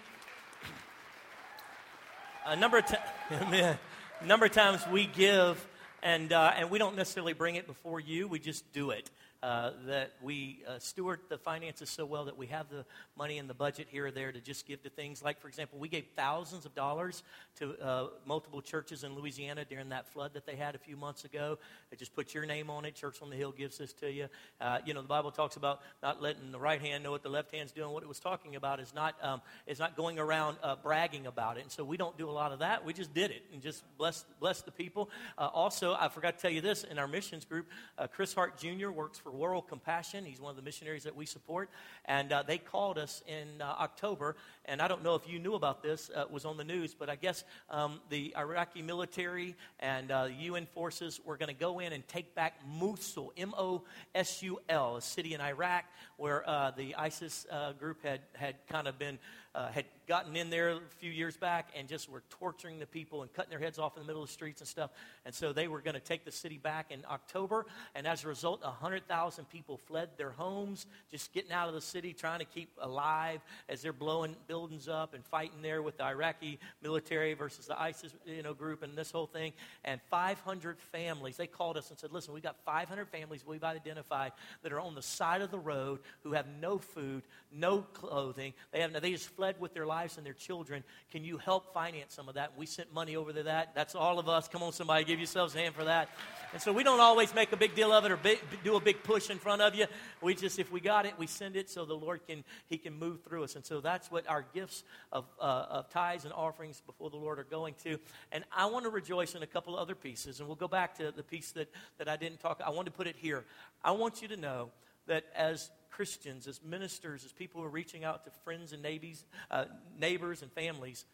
A 2.47 2.55
number 2.55 2.79
of 2.79 2.87
times, 2.87 3.79
number 4.25 4.47
of 4.47 4.53
times 4.53 4.81
we 4.93 5.07
give, 5.07 5.67
and 6.03 6.33
uh, 6.33 6.53
and 6.57 6.71
we 6.71 6.79
don't 6.79 6.95
necessarily 6.95 7.33
bring 7.33 7.57
it 7.57 7.67
before 7.67 7.99
you. 7.99 8.29
We 8.29 8.39
just 8.39 8.73
do 8.73 8.91
it 8.91 9.11
uh, 9.43 9.70
that 9.86 10.12
we 10.20 10.62
uh, 10.66 10.78
steward 10.80 11.20
the 11.28 11.39
finances 11.39 11.89
so 11.89 12.05
well 12.05 12.24
that 12.24 12.36
we 12.36 12.47
have 12.49 12.68
the 12.70 12.84
money 13.16 13.39
in 13.39 13.47
the 13.47 13.55
budget 13.55 13.86
here 13.89 14.07
or 14.07 14.11
there 14.11 14.32
to 14.32 14.41
just 14.41 14.66
give 14.66 14.82
to 14.82 14.91
things 14.91 15.22
like, 15.22 15.41
for 15.41 15.47
example, 15.47 15.78
we 15.78 15.89
gave 15.89 16.07
thousands 16.16 16.66
of 16.66 16.74
dollars 16.74 17.22
to 17.57 17.78
uh, 17.80 18.09
multiple 18.26 18.61
churches 18.61 19.05
in 19.05 19.14
Louisiana 19.14 19.64
during 19.64 19.91
that 19.91 20.09
flood 20.09 20.34
that 20.34 20.45
they 20.45 20.57
had 20.57 20.74
a 20.74 20.78
few 20.78 20.97
months 20.97 21.24
ago. 21.24 21.57
They 21.91 21.97
just 21.97 22.14
put 22.16 22.34
your 22.34 22.47
name 22.47 22.68
on 22.68 22.84
it. 22.84 22.97
Church 22.97 23.22
on 23.22 23.30
the 23.30 23.36
Hill 23.36 23.53
gives 23.53 23.78
this 23.78 23.93
to 23.95 24.11
you. 24.11 24.26
Uh, 24.61 24.78
you 24.84 24.93
know, 24.93 25.03
the 25.03 25.09
Bible 25.09 25.30
talks 25.30 25.57
about 25.57 25.82
not 26.03 26.20
letting 26.20 26.51
the 26.51 26.59
right 26.59 26.80
hand 26.80 27.05
know 27.05 27.12
what 27.12 27.22
the 27.22 27.28
left 27.28 27.55
hand's 27.55 27.70
doing. 27.70 27.91
What 27.91 28.03
it 28.03 28.09
was 28.09 28.18
talking 28.18 28.57
about 28.57 28.80
is 28.80 28.93
not 28.93 29.14
um, 29.22 29.41
is 29.68 29.78
not 29.78 29.97
going 29.97 30.18
around 30.18 30.57
uh, 30.64 30.74
bragging 30.82 31.26
about 31.26 31.59
it. 31.59 31.62
And 31.62 31.70
so 31.70 31.84
we 31.84 31.97
don't 31.97 32.18
do 32.18 32.28
a 32.28 32.32
lot 32.32 32.51
of 32.51 32.59
that. 32.59 32.84
We 32.84 32.93
just 32.93 33.14
did 33.14 33.30
it 33.30 33.45
and 33.53 33.62
just 33.62 33.84
bless 33.97 34.24
bless 34.41 34.62
the 34.62 34.72
people. 34.72 35.11
also, 35.39 35.95
I 35.95 36.09
forgot 36.09 36.36
to 36.36 36.43
tell 36.43 36.51
you 36.51 36.61
this 36.61 36.82
in 36.82 36.99
our 36.99 37.07
missions 37.07 37.45
group, 37.45 37.66
Chris 38.12 38.34
Hart 38.34 38.59
Jr. 38.59 38.91
works 38.91 39.18
for 39.18 39.28
for 39.29 39.37
World 39.37 39.68
Compassion. 39.68 40.24
He's 40.24 40.41
one 40.41 40.51
of 40.51 40.57
the 40.57 40.62
missionaries 40.62 41.05
that 41.05 41.14
we 41.14 41.26
support. 41.26 41.68
And 42.05 42.33
uh, 42.33 42.45
they 42.47 42.59
called 42.59 42.99
us 42.99 43.22
in 43.26 43.61
uh, 43.61 43.64
October. 43.64 44.37
And 44.64 44.81
I 44.81 44.89
don't 44.89 45.03
know 45.03 45.14
if 45.14 45.29
you 45.29 45.39
knew 45.39 45.55
about 45.55 45.83
this, 45.83 46.11
uh, 46.16 46.22
it 46.22 46.31
was 46.31 46.45
on 46.45 46.57
the 46.57 46.64
news, 46.64 46.95
but 46.95 47.11
I 47.11 47.16
guess 47.16 47.45
um, 47.70 48.01
the 48.09 48.35
Iraqi 48.37 48.81
military 48.83 49.55
and 49.81 50.11
uh, 50.11 50.29
UN 50.39 50.66
forces 50.66 51.20
were 51.24 51.37
going 51.37 51.55
to 51.55 51.59
go 51.59 51.79
in 51.79 51.93
and 51.93 52.07
take 52.09 52.35
back 52.35 52.55
Mosul, 52.66 53.33
M 53.37 53.55
O 53.59 53.83
S 54.14 54.43
U 54.43 54.61
L, 54.68 54.97
a 54.97 55.03
city 55.03 55.35
in 55.35 55.41
Iraq 55.41 55.85
where 56.16 56.49
uh, 56.49 56.70
the 56.70 56.95
ISIS 56.97 57.47
uh, 57.51 57.72
group 57.72 58.03
had, 58.03 58.20
had 58.35 58.55
kind 58.68 58.89
of 58.89 58.99
been 58.99 59.18
uh, 59.55 59.71
had 59.71 59.85
gotten 60.07 60.37
in 60.37 60.51
there 60.51 60.71
a 60.71 60.81
few 60.99 61.11
years 61.11 61.37
back 61.37 61.69
and 61.77 61.89
just 61.89 62.09
were 62.09 62.23
torturing 62.31 62.79
the 62.79 62.87
people 62.87 63.23
and 63.23 63.33
cutting 63.33 63.51
their 63.51 63.59
heads 63.59 63.79
off 63.79 63.97
in 63.97 64.03
the 64.03 64.07
middle 64.07 64.23
of 64.23 64.29
the 64.29 64.33
streets 64.33 64.61
and 64.61 64.69
stuff. 64.69 64.91
And 65.25 65.35
so 65.35 65.53
they 65.53 65.69
were 65.69 65.81
going 65.81 65.95
to 65.95 66.01
take 66.01 66.25
the 66.25 66.33
city 66.33 66.59
back 66.59 66.91
in 66.91 67.03
October. 67.11 67.67
And 67.95 68.07
as 68.07 68.25
a 68.25 68.29
result, 68.29 68.63
100,000 68.63 69.49
people 69.51 69.77
fled 69.77 70.11
their 70.17 70.31
homes, 70.31 70.87
just 71.11 71.33
getting 71.33 71.53
out 71.53 71.69
of 71.69 71.75
the 71.75 71.81
city, 71.81 72.13
trying 72.13 72.39
to 72.39 72.45
keep 72.45 72.71
alive 72.81 73.41
as 73.69 73.83
they're 73.83 73.93
blowing 73.93 74.37
buildings 74.47 74.89
up 74.89 75.15
and 75.15 75.25
fighting 75.25 75.63
there 75.63 75.83
with 75.83 75.99
the 75.99 76.05
Iraqi 76.05 76.59
military 76.83 77.35
versus 77.35 77.67
the 77.67 77.81
ISIS 77.81 78.15
you 78.27 78.43
know, 78.43 78.55
group 78.55 78.83
and 78.83 78.97
this 78.97 79.11
whole 79.11 79.27
thing. 79.27 79.53
And 79.85 80.01
500 80.11 80.79
families, 80.79 81.37
they 81.37 81.47
called 81.47 81.77
us 81.77 81.91
and 81.91 81.99
said, 81.99 82.13
listen, 82.13 82.33
we've 82.33 82.43
got 82.43 82.57
500 82.65 83.09
families 83.09 83.45
we've 83.47 83.65
identified 83.65 84.33
that 84.63 84.73
are 84.73 84.81
on 84.81 84.95
the 84.95 85.03
side 85.03 85.43
of 85.43 85.51
the 85.51 85.59
road 85.59 86.01
who 86.23 86.33
have 86.33 86.47
no 86.61 86.79
food, 86.79 87.23
no 87.53 87.79
clothing. 87.81 88.53
They, 88.73 88.81
have, 88.81 88.93
no, 88.93 89.01
they 89.01 89.13
just 89.13 89.37
fled 89.39 89.61
with 89.61 89.72
their 89.72 89.86
lives 89.86 90.16
and 90.16 90.26
their 90.26 90.32
children. 90.32 90.82
Can 91.12 91.22
you 91.22 91.39
help 91.39 91.72
finance 91.72 92.12
some 92.12 92.28
of 92.28 92.34
that? 92.34 92.59
We 92.59 92.66
sent 92.66 92.93
money 92.93 93.14
over 93.14 93.32
to 93.32 93.45
that. 93.45 93.72
That's 93.72 93.95
all 93.95 94.18
of 94.18 94.28
us. 94.28 94.49
Come 94.49 94.64
on, 94.64 94.72
somebody, 94.72 95.05
give 95.05 95.20
yourselves 95.20 95.55
a 95.55 95.59
hand 95.59 95.76
for 95.76 95.84
that. 95.84 96.09
And 96.53 96.61
so 96.61 96.72
we 96.72 96.82
don't 96.82 96.99
always 96.99 97.32
make 97.32 97.53
a 97.53 97.57
big 97.57 97.76
deal 97.76 97.93
of 97.93 98.05
it 98.05 98.11
or 98.11 98.18
do 98.64 98.74
a 98.74 98.80
big 98.80 99.05
push 99.05 99.30
in 99.30 99.39
front 99.39 99.62
of 99.62 99.76
you. 99.76 99.86
We 100.20 100.34
just, 100.34 100.59
if 100.59 100.72
we 100.72 100.80
got 100.80 101.07
it, 101.07 101.14
we 101.18 101.28
send 101.28 101.55
it 101.55 101.70
so 101.70 101.84
the 101.84 101.95
Lord 101.95 102.26
can 102.26 102.43
He 102.66 102.78
can 102.78 102.99
move 102.99 103.22
through 103.22 103.45
us. 103.45 103.55
And 103.55 103.64
so 103.64 103.80
that's 103.80 104.11
what 104.11 104.28
our 104.28 104.45
gifts 104.53 104.82
of, 105.12 105.24
uh, 105.41 105.66
of 105.70 105.89
tithes 105.89 106.24
and 106.24 106.32
offerings 106.32 106.82
before 106.84 107.09
the 107.09 107.16
Lord 107.16 107.39
are 107.39 107.45
going 107.45 107.74
to. 107.84 108.01
And 108.32 108.43
I 108.51 108.66
want 108.66 108.86
to 108.86 108.91
rejoice 108.91 109.36
in 109.36 109.45
a 109.45 109.47
couple 109.47 109.76
of 109.76 109.80
other 109.80 109.95
pieces. 109.95 110.41
And 110.41 110.49
we'll 110.49 110.57
go 110.57 110.66
back 110.66 110.99
to 110.99 111.12
the 111.12 111.22
piece 111.22 111.53
that, 111.53 111.68
that 111.99 112.09
I 112.09 112.16
didn't 112.16 112.41
talk. 112.41 112.61
I 112.66 112.70
want 112.70 112.86
to 112.86 112.93
put 112.93 113.07
it 113.07 113.14
here. 113.16 113.45
I 113.84 113.93
want 113.93 114.20
you 114.20 114.26
to 114.26 114.36
know 114.36 114.70
that 115.07 115.26
as 115.36 115.70
Christians, 115.99 116.47
as 116.47 116.61
ministers, 116.63 117.25
as 117.25 117.33
people 117.33 117.61
who 117.61 117.67
are 117.67 117.71
reaching 117.71 118.05
out 118.05 118.25
to 118.25 118.31
friends 118.45 118.73
and 118.73 118.81
neighbors, 118.81 119.25
uh, 119.51 119.65
neighbors 119.99 120.43
and 120.43 120.53
families, 120.53 121.05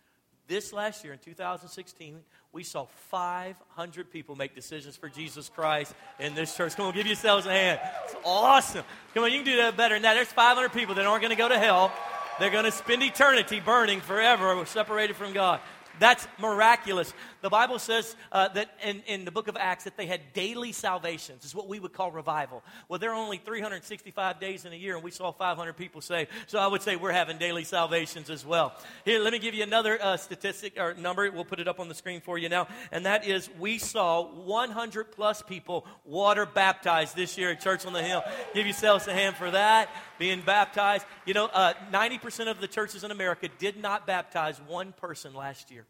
this 0.46 0.74
last 0.74 1.04
year 1.04 1.14
in 1.14 1.18
2016, 1.20 2.20
we 2.52 2.64
saw 2.64 2.84
500 3.08 4.10
people 4.10 4.36
make 4.36 4.54
decisions 4.54 4.94
for 4.94 5.08
Jesus 5.08 5.48
Christ 5.48 5.94
in 6.20 6.34
this 6.34 6.54
church. 6.54 6.76
Come 6.76 6.84
on, 6.84 6.92
give 6.92 7.06
yourselves 7.06 7.46
a 7.46 7.50
hand. 7.50 7.80
It's 8.04 8.14
awesome. 8.26 8.84
Come 9.14 9.24
on, 9.24 9.32
you 9.32 9.38
can 9.38 9.46
do 9.46 9.56
that 9.56 9.74
better 9.74 9.94
than 9.94 10.02
that. 10.02 10.12
There's 10.12 10.28
500 10.28 10.70
people 10.74 10.96
that 10.96 11.06
aren't 11.06 11.22
going 11.22 11.34
to 11.34 11.42
go 11.42 11.48
to 11.48 11.58
hell. 11.58 11.90
They're 12.38 12.50
going 12.50 12.66
to 12.66 12.70
spend 12.70 13.02
eternity 13.02 13.60
burning 13.60 14.02
forever, 14.02 14.66
separated 14.66 15.16
from 15.16 15.32
God. 15.32 15.60
That's 15.98 16.28
miraculous. 16.38 17.14
The 17.44 17.50
Bible 17.50 17.78
says 17.78 18.16
uh, 18.32 18.48
that 18.54 18.70
in, 18.82 19.02
in 19.06 19.26
the 19.26 19.30
book 19.30 19.48
of 19.48 19.56
Acts 19.60 19.84
that 19.84 19.98
they 19.98 20.06
had 20.06 20.32
daily 20.32 20.72
salvations. 20.72 21.44
Is 21.44 21.54
what 21.54 21.68
we 21.68 21.78
would 21.78 21.92
call 21.92 22.10
revival. 22.10 22.62
Well, 22.88 22.98
there 22.98 23.10
are 23.10 23.22
only 23.22 23.36
365 23.36 24.40
days 24.40 24.64
in 24.64 24.72
a 24.72 24.76
year, 24.76 24.94
and 24.94 25.04
we 25.04 25.10
saw 25.10 25.30
500 25.30 25.74
people 25.74 26.00
saved. 26.00 26.30
So 26.46 26.58
I 26.58 26.66
would 26.66 26.80
say 26.80 26.96
we're 26.96 27.12
having 27.12 27.36
daily 27.36 27.64
salvations 27.64 28.30
as 28.30 28.46
well. 28.46 28.72
Here, 29.04 29.20
let 29.20 29.34
me 29.34 29.38
give 29.38 29.52
you 29.52 29.62
another 29.62 30.02
uh, 30.02 30.16
statistic 30.16 30.80
or 30.80 30.94
number. 30.94 31.30
We'll 31.30 31.44
put 31.44 31.60
it 31.60 31.68
up 31.68 31.80
on 31.80 31.88
the 31.90 31.94
screen 31.94 32.22
for 32.22 32.38
you 32.38 32.48
now, 32.48 32.66
and 32.90 33.04
that 33.04 33.28
is 33.28 33.50
we 33.58 33.76
saw 33.76 34.22
100 34.22 35.12
plus 35.12 35.42
people 35.42 35.86
water 36.06 36.46
baptized 36.46 37.14
this 37.14 37.36
year 37.36 37.50
at 37.50 37.60
Church 37.60 37.84
on 37.84 37.92
the 37.92 38.02
Hill. 38.02 38.22
Give 38.54 38.64
yourselves 38.64 39.06
a 39.06 39.12
hand 39.12 39.36
for 39.36 39.50
that. 39.50 39.90
Being 40.18 40.40
baptized. 40.40 41.04
You 41.26 41.34
know, 41.34 41.50
uh, 41.52 41.74
90% 41.92 42.50
of 42.50 42.62
the 42.62 42.68
churches 42.68 43.04
in 43.04 43.10
America 43.10 43.50
did 43.58 43.76
not 43.76 44.06
baptize 44.06 44.58
one 44.66 44.92
person 44.92 45.34
last 45.34 45.70
year. 45.70 45.84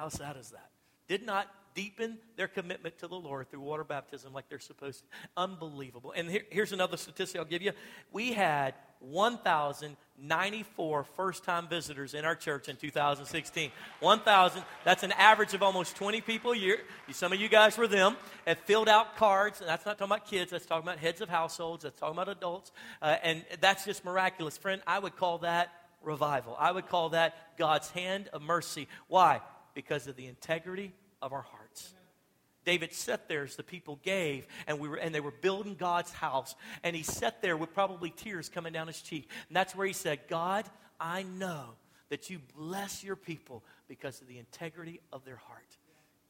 How 0.00 0.08
sad 0.08 0.36
is 0.38 0.50
that? 0.52 0.70
Did 1.08 1.26
not 1.26 1.46
deepen 1.74 2.16
their 2.36 2.48
commitment 2.48 2.98
to 3.00 3.06
the 3.06 3.16
Lord 3.16 3.50
through 3.50 3.60
water 3.60 3.84
baptism 3.84 4.32
like 4.32 4.48
they're 4.48 4.58
supposed 4.58 5.00
to. 5.00 5.04
Unbelievable. 5.36 6.14
And 6.16 6.30
here, 6.30 6.44
here's 6.48 6.72
another 6.72 6.96
statistic 6.96 7.38
I'll 7.38 7.44
give 7.44 7.60
you. 7.60 7.72
We 8.10 8.32
had 8.32 8.72
1,094 9.00 11.04
first 11.04 11.44
time 11.44 11.68
visitors 11.68 12.14
in 12.14 12.24
our 12.24 12.34
church 12.34 12.70
in 12.70 12.76
2016. 12.76 13.70
1,000, 14.00 14.62
that's 14.84 15.02
an 15.02 15.12
average 15.12 15.52
of 15.52 15.62
almost 15.62 15.96
20 15.96 16.22
people 16.22 16.52
a 16.52 16.56
year. 16.56 16.78
Some 17.12 17.34
of 17.34 17.40
you 17.40 17.50
guys 17.50 17.76
were 17.76 17.86
them, 17.86 18.16
have 18.46 18.60
filled 18.60 18.88
out 18.88 19.18
cards, 19.18 19.60
and 19.60 19.68
that's 19.68 19.84
not 19.84 19.98
talking 19.98 20.14
about 20.14 20.26
kids, 20.26 20.50
that's 20.50 20.64
talking 20.64 20.88
about 20.88 20.96
heads 20.96 21.20
of 21.20 21.28
households, 21.28 21.82
that's 21.82 22.00
talking 22.00 22.16
about 22.16 22.30
adults, 22.30 22.72
uh, 23.02 23.16
and 23.22 23.44
that's 23.60 23.84
just 23.84 24.02
miraculous. 24.02 24.56
Friend, 24.56 24.80
I 24.86 24.98
would 24.98 25.16
call 25.16 25.40
that 25.40 25.70
revival. 26.02 26.56
I 26.58 26.72
would 26.72 26.88
call 26.88 27.10
that 27.10 27.58
God's 27.58 27.90
hand 27.90 28.30
of 28.32 28.40
mercy. 28.40 28.88
Why? 29.06 29.42
Because 29.80 30.06
of 30.06 30.14
the 30.14 30.26
integrity 30.26 30.92
of 31.22 31.32
our 31.32 31.40
hearts. 31.40 31.94
David 32.66 32.92
sat 32.92 33.28
there 33.28 33.44
as 33.44 33.56
the 33.56 33.62
people 33.62 33.98
gave, 34.02 34.46
and, 34.66 34.78
we 34.78 34.90
were, 34.90 34.96
and 34.96 35.14
they 35.14 35.20
were 35.20 35.30
building 35.30 35.74
God's 35.74 36.12
house. 36.12 36.54
And 36.84 36.94
he 36.94 37.02
sat 37.02 37.40
there 37.40 37.56
with 37.56 37.72
probably 37.72 38.10
tears 38.10 38.50
coming 38.50 38.74
down 38.74 38.88
his 38.88 39.00
cheek. 39.00 39.30
And 39.48 39.56
that's 39.56 39.74
where 39.74 39.86
he 39.86 39.94
said, 39.94 40.20
God, 40.28 40.66
I 41.00 41.22
know 41.22 41.70
that 42.10 42.28
you 42.28 42.40
bless 42.54 43.02
your 43.02 43.16
people 43.16 43.64
because 43.88 44.20
of 44.20 44.28
the 44.28 44.36
integrity 44.36 45.00
of 45.14 45.24
their 45.24 45.36
heart. 45.36 45.78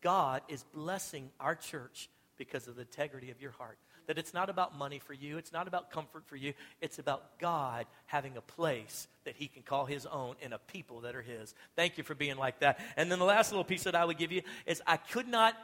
God 0.00 0.42
is 0.46 0.62
blessing 0.72 1.30
our 1.40 1.56
church 1.56 2.08
because 2.36 2.68
of 2.68 2.76
the 2.76 2.82
integrity 2.82 3.32
of 3.32 3.42
your 3.42 3.50
heart 3.50 3.78
that 4.10 4.18
it's 4.18 4.34
not 4.34 4.50
about 4.50 4.76
money 4.76 4.98
for 4.98 5.14
you, 5.14 5.38
it's 5.38 5.52
not 5.52 5.68
about 5.68 5.92
comfort 5.92 6.26
for 6.26 6.34
you, 6.34 6.52
it's 6.80 6.98
about 6.98 7.38
God 7.38 7.86
having 8.06 8.36
a 8.36 8.40
place 8.40 9.06
that 9.22 9.36
He 9.36 9.46
can 9.46 9.62
call 9.62 9.86
His 9.86 10.04
own 10.04 10.34
and 10.42 10.52
a 10.52 10.58
people 10.58 11.02
that 11.02 11.14
are 11.14 11.22
His. 11.22 11.54
Thank 11.76 11.96
you 11.96 12.02
for 12.02 12.16
being 12.16 12.36
like 12.36 12.58
that. 12.58 12.80
And 12.96 13.08
then 13.08 13.20
the 13.20 13.24
last 13.24 13.52
little 13.52 13.62
piece 13.62 13.84
that 13.84 13.94
I 13.94 14.04
would 14.04 14.18
give 14.18 14.32
you 14.32 14.42
is 14.66 14.82
I 14.84 14.96
could 14.96 15.28
not, 15.28 15.54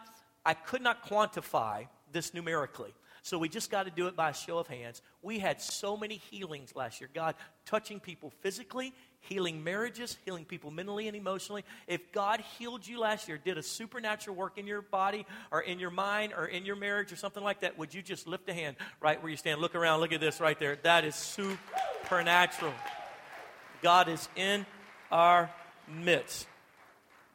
I 0.44 0.54
could 0.54 0.80
not 0.80 1.04
quantify 1.04 1.88
this 2.12 2.34
numerically. 2.34 2.94
So 3.22 3.36
we 3.36 3.48
just 3.48 3.68
got 3.68 3.86
to 3.86 3.90
do 3.90 4.06
it 4.06 4.14
by 4.14 4.30
a 4.30 4.34
show 4.34 4.58
of 4.58 4.68
hands. 4.68 5.02
We 5.22 5.40
had 5.40 5.60
so 5.60 5.96
many 5.96 6.18
healings 6.30 6.76
last 6.76 7.00
year. 7.00 7.10
God 7.12 7.34
touching 7.64 7.98
people 7.98 8.30
physically, 8.42 8.94
healing 9.28 9.62
marriages, 9.62 10.18
healing 10.24 10.44
people 10.44 10.70
mentally 10.70 11.08
and 11.08 11.16
emotionally. 11.16 11.64
If 11.86 12.12
God 12.12 12.40
healed 12.58 12.86
you 12.86 13.00
last 13.00 13.28
year, 13.28 13.38
did 13.38 13.58
a 13.58 13.62
supernatural 13.62 14.36
work 14.36 14.58
in 14.58 14.66
your 14.66 14.82
body 14.82 15.26
or 15.50 15.60
in 15.60 15.78
your 15.78 15.90
mind 15.90 16.32
or 16.36 16.46
in 16.46 16.64
your 16.64 16.76
marriage 16.76 17.12
or 17.12 17.16
something 17.16 17.42
like 17.42 17.60
that, 17.60 17.78
would 17.78 17.94
you 17.94 18.02
just 18.02 18.26
lift 18.26 18.48
a 18.48 18.54
hand 18.54 18.76
right 19.00 19.20
where 19.22 19.30
you 19.30 19.36
stand? 19.36 19.60
Look 19.60 19.74
around, 19.74 20.00
look 20.00 20.12
at 20.12 20.20
this 20.20 20.40
right 20.40 20.58
there. 20.58 20.76
That 20.82 21.04
is 21.04 21.14
supernatural. 21.14 22.72
God 23.82 24.08
is 24.08 24.28
in 24.36 24.66
our 25.10 25.50
midst. 25.88 26.46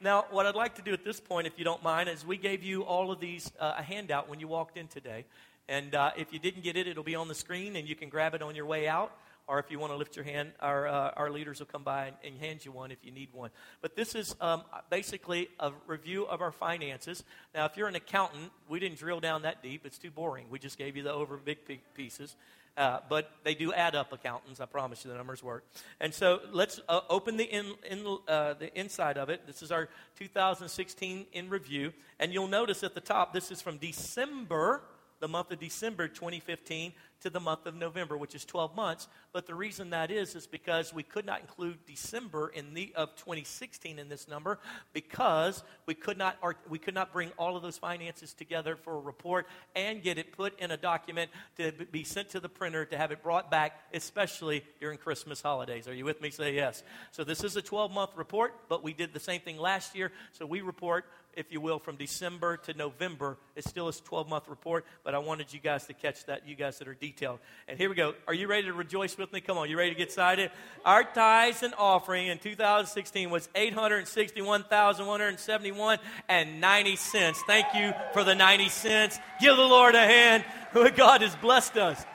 Now, 0.03 0.25
what 0.31 0.47
I'd 0.47 0.55
like 0.55 0.75
to 0.75 0.81
do 0.81 0.93
at 0.93 1.05
this 1.05 1.19
point, 1.19 1.45
if 1.45 1.53
you 1.57 1.63
don't 1.63 1.83
mind, 1.83 2.09
is 2.09 2.25
we 2.25 2.37
gave 2.37 2.63
you 2.63 2.81
all 2.81 3.11
of 3.11 3.19
these 3.19 3.51
uh, 3.59 3.75
a 3.77 3.83
handout 3.83 4.27
when 4.27 4.39
you 4.39 4.47
walked 4.47 4.77
in 4.77 4.87
today. 4.87 5.25
And 5.69 5.93
uh, 5.93 6.11
if 6.17 6.33
you 6.33 6.39
didn't 6.39 6.63
get 6.63 6.75
it, 6.75 6.87
it'll 6.87 7.03
be 7.03 7.15
on 7.15 7.27
the 7.27 7.35
screen 7.35 7.75
and 7.75 7.87
you 7.87 7.95
can 7.95 8.09
grab 8.09 8.33
it 8.33 8.41
on 8.41 8.55
your 8.55 8.65
way 8.65 8.87
out 8.87 9.11
or 9.51 9.59
if 9.59 9.69
you 9.69 9.77
want 9.79 9.91
to 9.91 9.97
lift 9.97 10.15
your 10.15 10.23
hand, 10.23 10.53
our, 10.61 10.87
uh, 10.87 11.11
our 11.17 11.29
leaders 11.29 11.59
will 11.59 11.65
come 11.65 11.83
by 11.83 12.07
and, 12.07 12.15
and, 12.23 12.39
hand 12.39 12.63
you 12.63 12.71
one 12.71 12.89
if 12.89 12.99
you 13.03 13.11
need 13.11 13.27
one. 13.33 13.49
But 13.81 13.97
this 13.97 14.15
is 14.15 14.33
um, 14.39 14.63
basically 14.89 15.49
a 15.59 15.73
review 15.87 16.23
of 16.25 16.39
our 16.39 16.53
finances. 16.53 17.25
Now, 17.53 17.65
if 17.65 17.75
you're 17.75 17.89
an 17.89 17.95
accountant, 17.95 18.49
we 18.69 18.79
didn't 18.79 18.97
drill 18.97 19.19
down 19.19 19.41
that 19.41 19.61
deep. 19.61 19.85
It's 19.85 19.97
too 19.97 20.09
boring. 20.09 20.45
We 20.49 20.57
just 20.57 20.77
gave 20.77 20.95
you 20.95 21.03
the 21.03 21.11
over 21.11 21.35
big 21.35 21.57
pieces. 21.93 22.37
Uh, 22.77 22.99
but 23.09 23.29
they 23.43 23.53
do 23.53 23.73
add 23.73 23.93
up 23.93 24.13
accountants. 24.13 24.61
I 24.61 24.65
promise 24.67 25.03
you 25.03 25.11
the 25.11 25.17
numbers 25.17 25.43
work. 25.43 25.65
And 25.99 26.13
so 26.13 26.39
let's 26.53 26.79
uh, 26.87 27.01
open 27.09 27.35
the, 27.35 27.43
in, 27.43 27.73
in 27.89 28.17
uh, 28.29 28.53
the 28.53 28.73
inside 28.79 29.17
of 29.17 29.29
it. 29.29 29.45
This 29.45 29.61
is 29.61 29.69
our 29.69 29.89
2016 30.17 31.25
in 31.33 31.49
review. 31.49 31.91
And 32.21 32.31
you'll 32.31 32.47
notice 32.47 32.85
at 32.85 32.95
the 32.95 33.01
top, 33.01 33.33
this 33.33 33.51
is 33.51 33.61
from 33.61 33.79
December, 33.79 34.83
the 35.19 35.27
month 35.27 35.51
of 35.51 35.59
December 35.59 36.07
2015 36.07 36.93
to 37.21 37.29
the 37.29 37.39
month 37.39 37.65
of 37.65 37.75
November, 37.75 38.17
which 38.17 38.35
is 38.35 38.45
12 38.45 38.75
months. 38.75 39.07
But 39.31 39.45
the 39.45 39.55
reason 39.55 39.91
that 39.91 40.11
is 40.11 40.35
is 40.35 40.47
because 40.47 40.93
we 40.93 41.03
could 41.03 41.25
not 41.25 41.41
include 41.41 41.85
December 41.85 42.49
in 42.49 42.73
the 42.73 42.93
of 42.95 43.15
2016 43.15 43.99
in 43.99 44.09
this 44.09 44.27
number 44.27 44.59
because 44.93 45.63
we 45.85 45.93
could 45.93 46.17
not 46.17 46.37
we 46.69 46.79
could 46.79 46.93
not 46.93 47.13
bring 47.13 47.31
all 47.37 47.55
of 47.55 47.63
those 47.63 47.77
finances 47.77 48.33
together 48.33 48.75
for 48.75 48.95
a 48.95 48.99
report 48.99 49.47
and 49.75 50.01
get 50.01 50.17
it 50.17 50.31
put 50.31 50.59
in 50.59 50.71
a 50.71 50.77
document 50.77 51.31
to 51.57 51.71
be 51.91 52.03
sent 52.03 52.29
to 52.29 52.39
the 52.39 52.49
printer 52.49 52.85
to 52.85 52.97
have 52.97 53.11
it 53.11 53.23
brought 53.23 53.49
back, 53.49 53.79
especially 53.93 54.63
during 54.79 54.97
Christmas 54.97 55.41
holidays. 55.41 55.87
Are 55.87 55.93
you 55.93 56.05
with 56.05 56.21
me? 56.21 56.29
Say 56.29 56.55
yes. 56.55 56.83
So 57.11 57.23
this 57.23 57.43
is 57.43 57.55
a 57.55 57.61
12 57.61 57.91
month 57.91 58.11
report, 58.15 58.53
but 58.67 58.83
we 58.83 58.93
did 58.93 59.13
the 59.13 59.19
same 59.19 59.41
thing 59.41 59.57
last 59.57 59.95
year. 59.95 60.11
So 60.33 60.45
we 60.45 60.61
report 60.61 61.05
if 61.35 61.51
you 61.51 61.59
will, 61.61 61.79
from 61.79 61.95
December 61.95 62.57
to 62.57 62.73
November. 62.73 63.37
It's 63.55 63.69
still 63.69 63.87
a 63.87 63.93
12 63.93 64.27
month 64.29 64.47
report, 64.47 64.85
but 65.03 65.15
I 65.15 65.19
wanted 65.19 65.53
you 65.53 65.59
guys 65.59 65.85
to 65.87 65.93
catch 65.93 66.25
that, 66.25 66.47
you 66.47 66.55
guys 66.55 66.77
that 66.79 66.87
are 66.87 66.93
detailed. 66.93 67.39
And 67.67 67.77
here 67.77 67.89
we 67.89 67.95
go. 67.95 68.13
Are 68.27 68.33
you 68.33 68.47
ready 68.47 68.67
to 68.67 68.73
rejoice 68.73 69.17
with 69.17 69.33
me? 69.33 69.41
Come 69.41 69.57
on, 69.57 69.69
you 69.69 69.77
ready 69.77 69.91
to 69.91 69.97
get 69.97 70.07
excited? 70.07 70.51
Our 70.85 71.03
tithes 71.03 71.63
and 71.63 71.73
offering 71.77 72.27
in 72.27 72.37
2016 72.37 73.29
was 73.29 73.49
861,171 73.55 75.97
and 76.29 76.61
90 76.61 76.95
cents. 76.95 77.43
Thank 77.47 77.65
you 77.75 77.91
for 78.13 78.23
the 78.23 78.35
90 78.35 78.69
cents. 78.69 79.19
Give 79.39 79.55
the 79.55 79.63
Lord 79.63 79.95
a 79.95 80.05
hand. 80.05 80.45
God 80.95 81.21
has 81.21 81.35
blessed 81.37 81.77
us. 81.77 82.05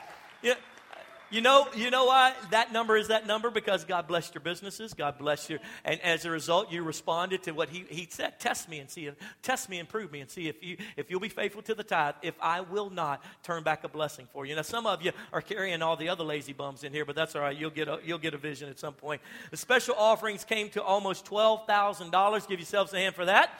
Yeah, 0.41 0.53
you 1.29 1.41
know, 1.41 1.67
you 1.75 1.91
know 1.91 2.05
why 2.05 2.33
that 2.51 2.71
number 2.71 2.97
is 2.97 3.09
that 3.09 3.27
number? 3.27 3.49
Because 3.49 3.83
God 3.83 4.07
blessed 4.07 4.33
your 4.33 4.41
businesses. 4.41 4.93
God 4.93 5.17
blessed 5.17 5.49
you. 5.49 5.59
And 5.83 5.99
as 6.01 6.25
a 6.25 6.29
result, 6.29 6.71
you 6.71 6.83
responded 6.83 7.43
to 7.43 7.51
what 7.51 7.69
he, 7.69 7.85
he 7.89 8.07
said. 8.09 8.39
Test 8.39 8.69
me 8.69 8.79
and 8.79 8.89
see 8.89 9.09
test 9.43 9.69
me 9.69 9.79
and 9.79 9.89
prove 9.89 10.11
me 10.11 10.21
and 10.21 10.29
see 10.29 10.47
if 10.47 10.63
you, 10.63 10.77
if 10.95 11.09
you'll 11.09 11.19
be 11.19 11.29
faithful 11.29 11.61
to 11.63 11.75
the 11.75 11.83
tithe, 11.83 12.15
if 12.21 12.35
I 12.41 12.61
will 12.61 12.89
not 12.89 13.23
turn 13.43 13.63
back 13.63 13.83
a 13.83 13.89
blessing 13.89 14.27
for 14.31 14.45
you. 14.45 14.55
Now, 14.55 14.61
some 14.61 14.85
of 14.85 15.01
you 15.01 15.11
are 15.33 15.41
carrying 15.41 15.81
all 15.81 15.95
the 15.97 16.09
other 16.09 16.23
lazy 16.23 16.53
bums 16.53 16.83
in 16.83 16.93
here, 16.93 17.05
but 17.05 17.15
that's 17.15 17.35
all 17.35 17.41
right. 17.41 17.57
You'll 17.57 17.69
get 17.69 17.87
a, 17.87 17.99
you'll 18.03 18.17
get 18.17 18.33
a 18.33 18.37
vision 18.37 18.69
at 18.69 18.79
some 18.79 18.93
point. 18.93 19.21
The 19.51 19.57
special 19.57 19.95
offerings 19.97 20.43
came 20.43 20.69
to 20.69 20.83
almost 20.83 21.25
$12,000. 21.25 22.47
Give 22.47 22.59
yourselves 22.59 22.93
a 22.93 22.97
hand 22.97 23.15
for 23.15 23.25
that. 23.25 23.51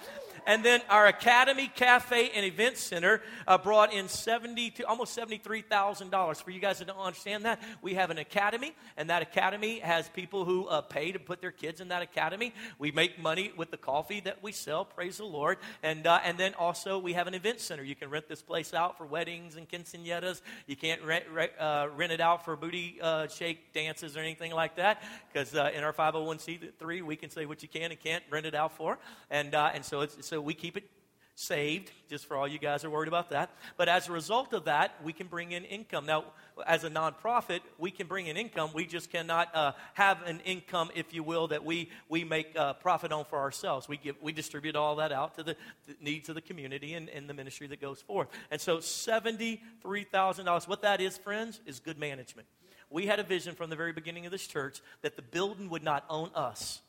And 0.47 0.63
then 0.63 0.81
our 0.89 1.07
Academy 1.07 1.69
Cafe 1.75 2.31
and 2.33 2.45
Event 2.45 2.77
Center 2.77 3.21
uh, 3.45 3.57
brought 3.57 3.93
in 3.93 4.07
70 4.07 4.71
to 4.71 4.87
almost 4.87 5.15
$73,000. 5.17 6.41
For 6.41 6.51
you 6.51 6.61
guys 6.61 6.79
that 6.79 6.87
don't 6.87 6.97
understand 6.97 7.43
that, 7.43 7.61
we 7.81 7.95
have 7.95 8.11
an 8.11 8.17
academy, 8.17 8.73
and 8.95 9.09
that 9.09 9.21
academy 9.21 9.79
has 9.79 10.07
people 10.07 10.45
who 10.45 10.65
uh, 10.67 10.79
pay 10.79 11.11
to 11.11 11.19
put 11.19 11.41
their 11.41 11.51
kids 11.51 11.81
in 11.81 11.89
that 11.89 12.01
academy. 12.01 12.53
We 12.79 12.91
make 12.91 13.19
money 13.19 13.51
with 13.57 13.71
the 13.71 13.77
coffee 13.77 14.21
that 14.21 14.41
we 14.41 14.53
sell, 14.53 14.85
praise 14.85 15.17
the 15.17 15.25
Lord. 15.25 15.57
And, 15.83 16.07
uh, 16.07 16.21
and 16.23 16.37
then 16.37 16.53
also 16.53 16.97
we 16.97 17.11
have 17.11 17.27
an 17.27 17.33
event 17.33 17.59
center. 17.59 17.83
You 17.83 17.95
can 17.95 18.09
rent 18.09 18.29
this 18.29 18.41
place 18.41 18.73
out 18.73 18.97
for 18.97 19.05
weddings 19.05 19.57
and 19.57 19.67
quinceañeras. 19.67 20.41
You 20.65 20.77
can't 20.77 21.03
rent, 21.03 21.25
uh, 21.59 21.89
rent 21.93 22.13
it 22.13 22.21
out 22.21 22.45
for 22.45 22.55
booty 22.55 22.99
uh, 23.01 23.27
shake 23.27 23.73
dances 23.73 24.15
or 24.15 24.21
anything 24.21 24.53
like 24.53 24.77
that, 24.77 25.03
because 25.31 25.53
uh, 25.53 25.71
in 25.75 25.83
our 25.83 25.91
501c3, 25.91 27.01
we 27.01 27.17
can 27.17 27.29
say 27.29 27.45
what 27.45 27.61
you 27.61 27.67
can 27.67 27.91
and 27.91 27.99
can't 27.99 28.23
rent 28.29 28.45
it 28.45 28.55
out 28.55 28.77
for. 28.77 28.97
And, 29.29 29.53
and 29.53 29.83
so, 29.83 30.01
it's, 30.01 30.25
so 30.25 30.36
we 30.41 30.53
keep 30.53 30.77
it 30.77 30.89
saved, 31.37 31.91
just 32.09 32.25
for 32.25 32.35
all 32.35 32.47
you 32.47 32.57
guys 32.57 32.83
are 32.83 32.89
worried 32.89 33.07
about 33.07 33.29
that. 33.29 33.51
But 33.77 33.87
as 33.87 34.09
a 34.09 34.11
result 34.11 34.53
of 34.53 34.65
that, 34.65 34.95
we 35.03 35.13
can 35.13 35.27
bring 35.27 35.51
in 35.51 35.65
income. 35.65 36.07
Now, 36.07 36.25
as 36.65 36.83
a 36.83 36.89
nonprofit, 36.89 37.59
we 37.77 37.91
can 37.91 38.07
bring 38.07 38.25
in 38.25 38.37
income. 38.37 38.71
We 38.73 38.87
just 38.87 39.11
cannot 39.11 39.55
uh, 39.55 39.73
have 39.93 40.23
an 40.23 40.39
income, 40.45 40.89
if 40.95 41.13
you 41.13 41.21
will, 41.21 41.47
that 41.49 41.63
we, 41.63 41.91
we 42.09 42.23
make 42.23 42.57
uh, 42.57 42.73
profit 42.73 43.11
on 43.11 43.25
for 43.25 43.37
ourselves. 43.37 43.87
We, 43.87 43.97
give, 43.97 44.15
we 44.19 44.31
distribute 44.31 44.75
all 44.75 44.95
that 44.95 45.11
out 45.11 45.35
to 45.35 45.43
the, 45.43 45.55
the 45.85 45.95
needs 46.01 46.27
of 46.27 46.33
the 46.33 46.41
community 46.41 46.95
and, 46.95 47.07
and 47.09 47.29
the 47.29 47.35
ministry 47.35 47.67
that 47.67 47.79
goes 47.79 48.01
forth. 48.01 48.29
And 48.49 48.59
so, 48.59 48.77
$73,000, 48.79 50.67
what 50.67 50.81
that 50.81 51.01
is, 51.01 51.19
friends, 51.19 51.61
is 51.67 51.79
good 51.79 51.99
management. 51.99 52.47
We 52.89 53.05
had 53.05 53.19
a 53.19 53.23
vision 53.23 53.53
from 53.53 53.69
the 53.69 53.75
very 53.75 53.93
beginning 53.93 54.25
of 54.25 54.31
this 54.31 54.47
church 54.47 54.81
that 55.03 55.15
the 55.15 55.21
building 55.21 55.69
would 55.69 55.83
not 55.83 56.03
own 56.09 56.31
us 56.33 56.81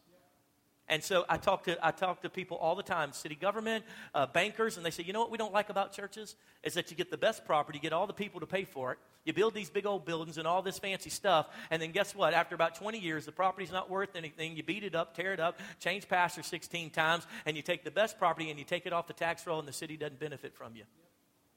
and 0.88 1.02
so 1.02 1.24
I 1.28 1.36
talk 1.36 1.64
to, 1.64 1.78
I 1.86 1.90
talk 1.90 2.22
to 2.22 2.30
people 2.30 2.56
all 2.56 2.74
the 2.74 2.82
time, 2.82 3.12
city 3.12 3.34
government, 3.34 3.84
uh, 4.14 4.26
bankers, 4.26 4.76
and 4.76 4.86
they 4.86 4.90
say, 4.90 5.02
you 5.02 5.12
know 5.12 5.20
what 5.20 5.30
we 5.30 5.38
don't 5.38 5.52
like 5.52 5.68
about 5.68 5.92
churches? 5.92 6.34
Is 6.62 6.74
that 6.74 6.90
you 6.90 6.96
get 6.96 7.10
the 7.10 7.18
best 7.18 7.44
property, 7.44 7.78
you 7.78 7.82
get 7.82 7.92
all 7.92 8.06
the 8.06 8.12
people 8.14 8.40
to 8.40 8.46
pay 8.46 8.64
for 8.64 8.92
it, 8.92 8.98
you 9.24 9.32
build 9.32 9.52
these 9.52 9.68
big 9.68 9.84
old 9.84 10.06
buildings 10.06 10.38
and 10.38 10.46
all 10.46 10.62
this 10.62 10.78
fancy 10.78 11.10
stuff, 11.10 11.48
and 11.70 11.82
then 11.82 11.92
guess 11.92 12.14
what? 12.14 12.32
After 12.32 12.54
about 12.54 12.74
20 12.76 12.98
years, 12.98 13.26
the 13.26 13.32
property's 13.32 13.70
not 13.70 13.90
worth 13.90 14.16
anything. 14.16 14.56
You 14.56 14.62
beat 14.62 14.84
it 14.84 14.94
up, 14.94 15.14
tear 15.14 15.34
it 15.34 15.40
up, 15.40 15.60
change 15.80 16.08
pastor 16.08 16.42
16 16.42 16.90
times, 16.90 17.26
and 17.44 17.56
you 17.56 17.62
take 17.62 17.84
the 17.84 17.90
best 17.90 18.18
property 18.18 18.48
and 18.48 18.58
you 18.58 18.64
take 18.64 18.86
it 18.86 18.92
off 18.92 19.06
the 19.06 19.12
tax 19.12 19.46
roll, 19.46 19.58
and 19.58 19.68
the 19.68 19.72
city 19.72 19.96
doesn't 19.98 20.18
benefit 20.18 20.54
from 20.54 20.74
you. 20.74 20.84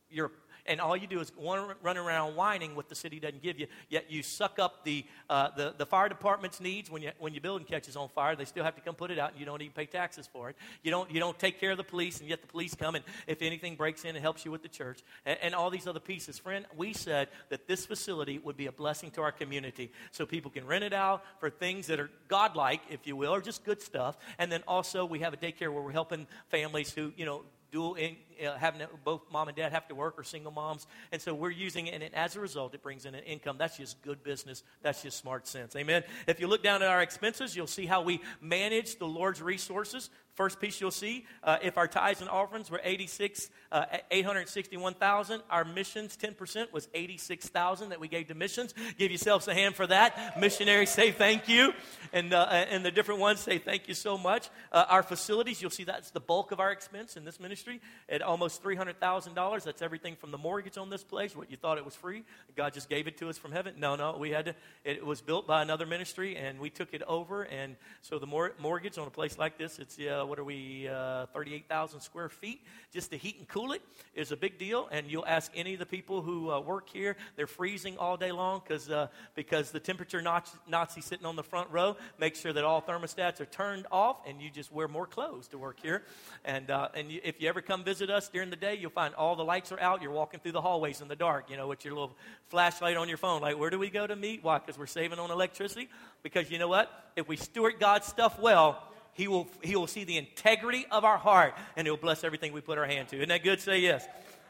You're 0.09 0.31
and 0.65 0.79
all 0.79 0.95
you 0.95 1.07
do 1.07 1.19
is 1.19 1.31
run 1.37 1.97
around 1.97 2.35
whining 2.35 2.75
what 2.75 2.89
the 2.89 2.95
city 2.95 3.19
doesn't 3.19 3.41
give 3.41 3.59
you. 3.59 3.67
Yet 3.89 4.09
you 4.09 4.23
suck 4.23 4.59
up 4.59 4.83
the, 4.83 5.05
uh, 5.29 5.49
the, 5.55 5.73
the 5.77 5.85
fire 5.85 6.09
department's 6.09 6.59
needs 6.59 6.89
when, 6.89 7.01
you, 7.01 7.11
when 7.19 7.33
your 7.33 7.41
building 7.41 7.67
catches 7.67 7.95
on 7.95 8.09
fire. 8.09 8.35
They 8.35 8.45
still 8.45 8.63
have 8.63 8.75
to 8.75 8.81
come 8.81 8.95
put 8.95 9.11
it 9.11 9.19
out, 9.19 9.31
and 9.31 9.39
you 9.39 9.45
don't 9.45 9.61
even 9.61 9.73
pay 9.73 9.85
taxes 9.85 10.27
for 10.31 10.49
it. 10.49 10.55
You 10.83 10.91
don't, 10.91 11.09
you 11.11 11.19
don't 11.19 11.37
take 11.37 11.59
care 11.59 11.71
of 11.71 11.77
the 11.77 11.83
police, 11.83 12.19
and 12.19 12.29
yet 12.29 12.41
the 12.41 12.47
police 12.47 12.75
come, 12.75 12.95
and 12.95 13.03
if 13.27 13.41
anything 13.41 13.75
breaks 13.75 14.05
in, 14.05 14.15
it 14.15 14.21
helps 14.21 14.45
you 14.45 14.51
with 14.51 14.61
the 14.61 14.69
church, 14.69 14.99
and, 15.25 15.37
and 15.41 15.55
all 15.55 15.69
these 15.69 15.87
other 15.87 15.99
pieces. 15.99 16.37
Friend, 16.37 16.65
we 16.75 16.93
said 16.93 17.29
that 17.49 17.67
this 17.67 17.85
facility 17.85 18.39
would 18.39 18.57
be 18.57 18.67
a 18.67 18.71
blessing 18.71 19.11
to 19.11 19.21
our 19.21 19.31
community 19.31 19.91
so 20.11 20.25
people 20.25 20.51
can 20.51 20.65
rent 20.65 20.83
it 20.83 20.93
out 20.93 21.23
for 21.39 21.49
things 21.49 21.87
that 21.87 21.99
are 21.99 22.09
godlike, 22.27 22.81
if 22.89 23.07
you 23.07 23.15
will, 23.15 23.33
or 23.33 23.41
just 23.41 23.63
good 23.63 23.81
stuff. 23.81 24.17
And 24.37 24.51
then 24.51 24.63
also, 24.67 25.05
we 25.05 25.19
have 25.19 25.33
a 25.33 25.37
daycare 25.37 25.73
where 25.73 25.81
we're 25.81 25.91
helping 25.91 26.27
families 26.49 26.91
who, 26.91 27.11
you 27.15 27.25
know, 27.25 27.43
dual 27.71 27.95
in, 27.95 28.17
having 28.57 28.81
both 29.03 29.21
mom 29.31 29.47
and 29.47 29.57
dad 29.57 29.71
have 29.71 29.87
to 29.87 29.95
work 29.95 30.15
or 30.17 30.23
single 30.23 30.51
moms. 30.51 30.87
And 31.11 31.21
so 31.21 31.33
we're 31.33 31.51
using 31.51 31.87
it, 31.87 32.01
and 32.01 32.13
as 32.15 32.35
a 32.35 32.39
result, 32.39 32.73
it 32.73 32.83
brings 32.83 33.05
in 33.05 33.15
an 33.15 33.23
income. 33.23 33.57
That's 33.57 33.77
just 33.77 34.01
good 34.01 34.23
business. 34.23 34.63
That's 34.81 35.01
just 35.01 35.17
smart 35.17 35.47
sense. 35.47 35.75
Amen. 35.75 36.03
If 36.27 36.39
you 36.39 36.47
look 36.47 36.63
down 36.63 36.81
at 36.81 36.89
our 36.89 37.01
expenses, 37.01 37.55
you'll 37.55 37.67
see 37.67 37.85
how 37.85 38.01
we 38.01 38.21
manage 38.41 38.97
the 38.97 39.07
Lord's 39.07 39.41
resources. 39.41 40.09
First 40.35 40.61
piece 40.61 40.79
you'll 40.79 40.91
see, 40.91 41.25
uh, 41.43 41.57
if 41.61 41.77
our 41.77 41.87
tithes 41.87 42.21
and 42.21 42.29
offerings 42.29 42.71
were 42.71 42.79
86, 42.83 43.49
uh, 43.71 43.85
861,000, 44.09 45.41
our 45.49 45.65
missions 45.65 46.17
10% 46.17 46.71
was 46.71 46.87
86,000 46.93 47.89
that 47.89 47.99
we 47.99 48.07
gave 48.07 48.29
to 48.29 48.33
missions. 48.33 48.73
Give 48.97 49.11
yourselves 49.11 49.49
a 49.49 49.53
hand 49.53 49.75
for 49.75 49.85
that. 49.87 50.39
Missionaries 50.39 50.89
say 50.89 51.11
thank 51.11 51.49
you, 51.49 51.73
and 52.13 52.33
uh, 52.33 52.45
and 52.49 52.85
the 52.85 52.91
different 52.91 53.19
ones 53.19 53.41
say 53.41 53.57
thank 53.57 53.89
you 53.89 53.93
so 53.93 54.17
much. 54.17 54.49
Uh, 54.71 54.85
our 54.87 55.03
facilities, 55.03 55.61
you'll 55.61 55.69
see 55.69 55.83
that's 55.83 56.11
the 56.11 56.21
bulk 56.21 56.51
of 56.51 56.61
our 56.61 56.71
expense 56.71 57.17
in 57.17 57.25
this 57.25 57.39
ministry 57.39 57.81
at 58.07 58.21
almost 58.31 58.63
$300,000. 58.63 59.63
That's 59.63 59.81
everything 59.81 60.15
from 60.15 60.31
the 60.31 60.37
mortgage 60.37 60.77
on 60.77 60.89
this 60.89 61.03
place, 61.03 61.35
what 61.35 61.51
you 61.51 61.57
thought 61.57 61.77
it 61.77 61.83
was 61.83 61.95
free, 61.95 62.23
God 62.55 62.73
just 62.73 62.89
gave 62.89 63.07
it 63.07 63.17
to 63.17 63.29
us 63.29 63.37
from 63.37 63.51
heaven. 63.51 63.75
No, 63.77 63.95
no, 63.95 64.15
we 64.17 64.31
had 64.31 64.45
to. 64.45 64.55
It 64.85 65.05
was 65.05 65.21
built 65.21 65.45
by 65.45 65.61
another 65.61 65.85
ministry, 65.85 66.37
and 66.37 66.59
we 66.59 66.69
took 66.69 66.93
it 66.93 67.03
over, 67.03 67.43
and 67.43 67.75
so 68.01 68.19
the 68.19 68.27
mor- 68.27 68.53
mortgage 68.57 68.97
on 68.97 69.05
a 69.05 69.11
place 69.11 69.37
like 69.37 69.57
this, 69.57 69.79
it's 69.79 69.99
uh, 69.99 70.23
what 70.25 70.39
are 70.39 70.43
we, 70.43 70.87
uh, 70.87 71.25
38,000 71.33 71.99
square 71.99 72.29
feet. 72.29 72.61
Just 72.93 73.11
to 73.11 73.17
heat 73.17 73.37
and 73.37 73.47
cool 73.47 73.73
it 73.73 73.81
is 74.15 74.31
a 74.31 74.37
big 74.37 74.57
deal. 74.57 74.87
And 74.91 75.09
you'll 75.09 75.25
ask 75.25 75.51
any 75.55 75.73
of 75.73 75.79
the 75.79 75.85
people 75.85 76.21
who 76.21 76.51
uh, 76.51 76.59
work 76.59 76.89
here, 76.89 77.17
they're 77.35 77.47
freezing 77.47 77.97
all 77.97 78.17
day 78.17 78.31
long 78.31 78.61
uh, 78.69 79.07
because 79.35 79.71
the 79.71 79.79
temperature 79.79 80.21
Nazi, 80.21 80.57
Nazi 80.67 81.01
sitting 81.01 81.25
on 81.25 81.35
the 81.35 81.43
front 81.43 81.69
row 81.71 81.95
makes 82.19 82.39
sure 82.39 82.53
that 82.53 82.63
all 82.63 82.81
thermostats 82.81 83.39
are 83.39 83.45
turned 83.45 83.87
off 83.91 84.17
and 84.27 84.41
you 84.41 84.49
just 84.49 84.71
wear 84.71 84.87
more 84.87 85.07
clothes 85.07 85.47
to 85.49 85.57
work 85.57 85.79
here. 85.81 86.03
And, 86.45 86.69
uh, 86.69 86.89
and 86.93 87.11
you, 87.11 87.21
if 87.23 87.41
you 87.41 87.49
ever 87.49 87.61
come 87.61 87.83
visit 87.83 88.09
us 88.11 88.29
during 88.29 88.49
the 88.49 88.55
day, 88.55 88.75
you'll 88.75 88.91
find 88.91 89.13
all 89.15 89.35
the 89.35 89.43
lights 89.43 89.71
are 89.71 89.79
out. 89.79 90.01
You're 90.01 90.11
walking 90.11 90.39
through 90.39 90.51
the 90.51 90.61
hallways 90.61 91.01
in 91.01 91.07
the 91.07 91.15
dark, 91.15 91.49
you 91.49 91.57
know, 91.57 91.67
with 91.67 91.83
your 91.85 91.93
little 91.93 92.15
flashlight 92.49 92.97
on 92.97 93.07
your 93.07 93.17
phone. 93.17 93.41
Like, 93.41 93.57
where 93.57 93.69
do 93.69 93.79
we 93.79 93.89
go 93.89 94.05
to 94.05 94.15
meet? 94.15 94.43
Why? 94.43 94.59
Because 94.59 94.77
we're 94.77 94.87
saving 94.87 95.19
on 95.19 95.31
electricity? 95.31 95.89
Because 96.23 96.51
you 96.51 96.59
know 96.59 96.67
what? 96.67 96.91
If 97.15 97.27
we 97.27 97.37
steward 97.37 97.79
God's 97.79 98.07
stuff 98.07 98.39
well, 98.39 98.83
he 99.13 99.27
will, 99.27 99.47
he 99.61 99.75
will 99.75 99.87
see 99.87 100.03
the 100.03 100.17
integrity 100.17 100.85
of 100.91 101.03
our 101.03 101.17
heart 101.17 101.55
and 101.75 101.85
he'll 101.85 101.97
bless 101.97 102.23
everything 102.23 102.53
we 102.53 102.61
put 102.61 102.77
our 102.77 102.85
hand 102.85 103.09
to. 103.09 103.17
Isn't 103.17 103.29
that 103.29 103.43
good? 103.43 103.59
Say 103.59 103.79
yes. 103.79 104.07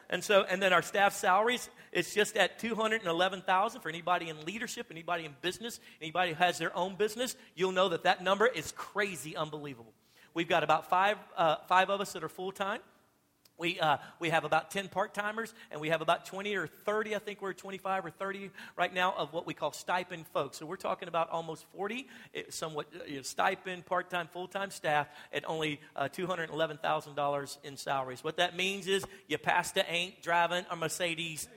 And 0.10 0.24
so, 0.24 0.44
and 0.44 0.62
then 0.62 0.74
our 0.74 0.82
staff 0.82 1.16
salaries, 1.16 1.70
it's 1.92 2.14
just 2.14 2.36
at 2.36 2.60
211000 2.60 3.82
for 3.82 3.90
anybody 3.90 4.30
in 4.30 4.46
leadership, 4.46 4.88
anybody 4.92 5.26
in 5.26 5.34
business, 5.42 5.80
anybody 6.02 6.32
who 6.32 6.36
has 6.36 6.58
their 6.58 6.76
own 6.76 6.96
business. 6.96 7.36
You'll 7.56 7.72
know 7.72 7.90
that 7.90 8.04
that 8.04 8.22
number 8.22 8.46
is 8.46 8.74
crazy 8.74 9.36
unbelievable. 9.36 9.94
We've 10.34 10.50
got 10.50 10.64
about 10.64 10.90
five, 10.90 11.18
uh, 11.36 11.58
five 11.68 11.90
of 11.90 12.02
us 12.02 12.14
that 12.14 12.24
are 12.24 12.30
full 12.30 12.52
time. 12.52 12.82
We, 13.58 13.80
uh, 13.80 13.98
we 14.20 14.30
have 14.30 14.44
about 14.44 14.72
10 14.72 14.88
part 14.88 15.14
timers, 15.14 15.54
and 15.70 15.80
we 15.80 15.90
have 15.90 16.02
about 16.02 16.26
20 16.26 16.56
or 16.56 16.68
30, 16.68 17.16
I 17.16 17.20
think 17.20 17.42
we're 17.42 17.54
25 17.54 18.06
or 18.06 18.10
30 18.10 18.50
right 18.76 18.94
now, 18.94 19.14
of 19.16 19.34
what 19.34 19.46
we 19.46 19.54
call 19.54 19.72
stipend 19.72 20.26
folks. 20.28 20.58
So 20.58 20.66
we're 20.66 20.78
talking 20.78 21.08
about 21.08 21.30
almost 21.30 21.66
40 21.76 22.08
eh, 22.34 22.44
somewhat 22.50 22.88
you 23.08 23.18
know, 23.18 23.22
stipend, 23.22 23.86
part 23.86 24.10
time, 24.10 24.28
full 24.34 24.48
time 24.48 24.72
staff 24.72 25.08
at 25.32 25.48
only 25.48 25.80
uh, 25.96 26.10
$211,000 26.12 27.58
in 27.64 27.78
salaries. 27.78 28.24
What 28.24 28.38
that 28.38 28.56
means 28.56 28.88
is 28.88 29.06
your 29.28 29.40
pastor 29.40 29.84
ain't 29.88 30.22
driving 30.24 30.66
a 30.72 30.76
Mercedes 30.76 31.48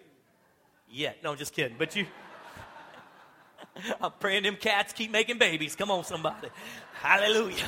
yet. 0.88 1.18
No, 1.24 1.32
I'm 1.32 1.38
just 1.38 1.54
kidding. 1.54 1.76
But 1.78 1.96
you. 1.96 2.06
I'm 4.00 4.12
praying 4.20 4.44
them 4.44 4.56
cats 4.56 4.92
keep 4.92 5.10
making 5.10 5.38
babies. 5.38 5.74
Come 5.74 5.90
on, 5.90 6.04
somebody. 6.04 6.48
Hallelujah. 6.94 7.64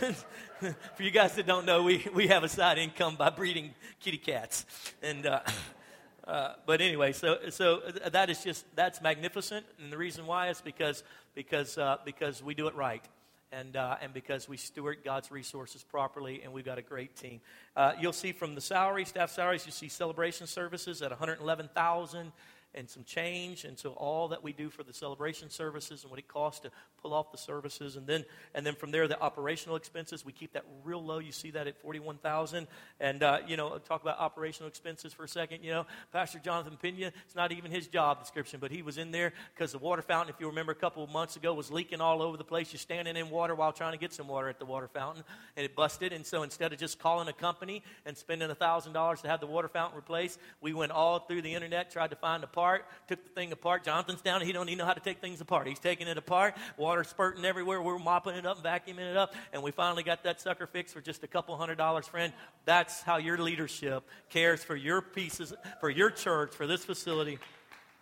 For 0.94 1.02
you 1.02 1.10
guys 1.10 1.34
that 1.34 1.46
don't 1.46 1.66
know, 1.66 1.82
we, 1.82 2.06
we 2.14 2.28
have 2.28 2.42
a 2.42 2.48
side 2.48 2.78
income 2.78 3.16
by 3.16 3.28
breeding 3.28 3.74
kitty 4.00 4.16
cats. 4.16 4.64
And, 5.02 5.26
uh, 5.26 5.40
uh, 6.26 6.54
but 6.64 6.80
anyway, 6.80 7.12
so, 7.12 7.38
so 7.50 7.82
that 8.10 8.30
is 8.30 8.42
just, 8.42 8.64
that's 8.74 9.02
magnificent. 9.02 9.66
And 9.78 9.92
the 9.92 9.98
reason 9.98 10.26
why 10.26 10.48
is 10.48 10.62
because, 10.62 11.04
because, 11.34 11.76
uh, 11.76 11.98
because 12.06 12.42
we 12.42 12.54
do 12.54 12.68
it 12.68 12.74
right. 12.74 13.04
And, 13.52 13.76
uh, 13.76 13.96
and 14.00 14.14
because 14.14 14.48
we 14.48 14.56
steward 14.56 14.98
God's 15.04 15.30
resources 15.30 15.84
properly, 15.84 16.40
and 16.42 16.52
we've 16.52 16.64
got 16.64 16.78
a 16.78 16.82
great 16.82 17.16
team. 17.16 17.40
Uh, 17.76 17.92
you'll 18.00 18.12
see 18.14 18.32
from 18.32 18.54
the 18.54 18.60
salary, 18.60 19.04
staff 19.04 19.30
salaries, 19.30 19.66
you 19.66 19.72
see 19.72 19.88
celebration 19.88 20.46
services 20.46 21.02
at 21.02 21.10
111000 21.10 22.32
and 22.76 22.88
some 22.88 23.04
change. 23.04 23.64
And 23.64 23.78
so 23.78 23.90
all 23.90 24.28
that 24.28 24.42
we 24.42 24.52
do 24.52 24.68
for 24.68 24.82
the 24.82 24.92
celebration 24.92 25.50
services 25.50 26.02
and 26.02 26.10
what 26.10 26.18
it 26.18 26.28
costs 26.28 26.60
to 26.60 26.70
pull 27.02 27.14
off 27.14 27.32
the 27.32 27.38
services. 27.38 27.96
And 27.96 28.06
then, 28.06 28.24
and 28.54 28.66
then 28.66 28.74
from 28.74 28.90
there, 28.90 29.08
the 29.08 29.20
operational 29.20 29.76
expenses, 29.76 30.24
we 30.24 30.32
keep 30.32 30.52
that 30.52 30.64
real 30.84 31.02
low. 31.02 31.18
You 31.18 31.32
see 31.32 31.50
that 31.52 31.66
at 31.66 31.80
41000 31.80 32.66
And, 33.00 33.22
uh, 33.22 33.38
you 33.46 33.56
know, 33.56 33.78
talk 33.78 34.02
about 34.02 34.18
operational 34.18 34.68
expenses 34.68 35.12
for 35.12 35.24
a 35.24 35.28
second. 35.28 35.64
You 35.64 35.70
know, 35.70 35.86
Pastor 36.12 36.38
Jonathan 36.38 36.76
Pena, 36.80 37.12
it's 37.24 37.34
not 37.34 37.52
even 37.52 37.70
his 37.70 37.86
job 37.86 38.20
description, 38.20 38.60
but 38.60 38.70
he 38.70 38.82
was 38.82 38.98
in 38.98 39.10
there 39.10 39.32
because 39.54 39.72
the 39.72 39.78
water 39.78 40.02
fountain, 40.02 40.34
if 40.34 40.40
you 40.40 40.46
remember 40.46 40.72
a 40.72 40.76
couple 40.76 41.02
of 41.02 41.10
months 41.10 41.36
ago, 41.36 41.54
was 41.54 41.70
leaking 41.70 42.00
all 42.00 42.20
over 42.20 42.36
the 42.36 42.44
place. 42.44 42.72
You're 42.72 42.78
standing 42.78 43.16
in 43.16 43.30
water 43.30 43.54
while 43.54 43.72
trying 43.72 43.92
to 43.92 43.98
get 43.98 44.12
some 44.12 44.28
water 44.28 44.48
at 44.48 44.58
the 44.58 44.66
water 44.66 44.88
fountain, 44.88 45.24
and 45.56 45.64
it 45.64 45.74
busted. 45.74 46.12
And 46.12 46.26
so 46.26 46.42
instead 46.42 46.72
of 46.72 46.78
just 46.78 46.98
calling 46.98 47.28
a 47.28 47.32
company 47.32 47.82
and 48.04 48.16
spending 48.16 48.48
$1,000 48.48 49.22
to 49.22 49.28
have 49.28 49.40
the 49.40 49.46
water 49.46 49.68
fountain 49.68 49.96
replaced, 49.96 50.38
we 50.60 50.74
went 50.74 50.92
all 50.92 51.20
through 51.20 51.42
the 51.42 51.54
internet, 51.54 51.90
tried 51.90 52.10
to 52.10 52.16
find 52.16 52.44
a 52.44 52.46
part 52.46 52.65
apart, 52.66 52.84
took 53.06 53.22
the 53.22 53.30
thing 53.30 53.52
apart. 53.52 53.84
Jonathan's 53.84 54.20
down, 54.22 54.40
he 54.40 54.50
don't 54.50 54.68
even 54.68 54.78
know 54.78 54.86
how 54.86 54.92
to 54.92 55.00
take 55.00 55.20
things 55.20 55.40
apart. 55.40 55.68
He's 55.68 55.78
taking 55.78 56.08
it 56.08 56.18
apart, 56.18 56.56
water 56.76 57.04
spurting 57.04 57.44
everywhere. 57.44 57.80
We're 57.80 57.98
mopping 57.98 58.34
it 58.34 58.44
up, 58.44 58.62
vacuuming 58.62 59.08
it 59.08 59.16
up, 59.16 59.34
and 59.52 59.62
we 59.62 59.70
finally 59.70 60.02
got 60.02 60.24
that 60.24 60.40
sucker 60.40 60.66
fixed 60.66 60.92
for 60.92 61.00
just 61.00 61.22
a 61.22 61.28
couple 61.28 61.56
hundred 61.56 61.78
dollars, 61.78 62.08
friend. 62.08 62.32
That's 62.64 63.02
how 63.02 63.18
your 63.18 63.38
leadership 63.38 64.02
cares 64.30 64.64
for 64.64 64.74
your 64.74 65.00
pieces, 65.00 65.54
for 65.80 65.90
your 65.90 66.10
church, 66.10 66.54
for 66.54 66.66
this 66.66 66.84
facility, 66.84 67.38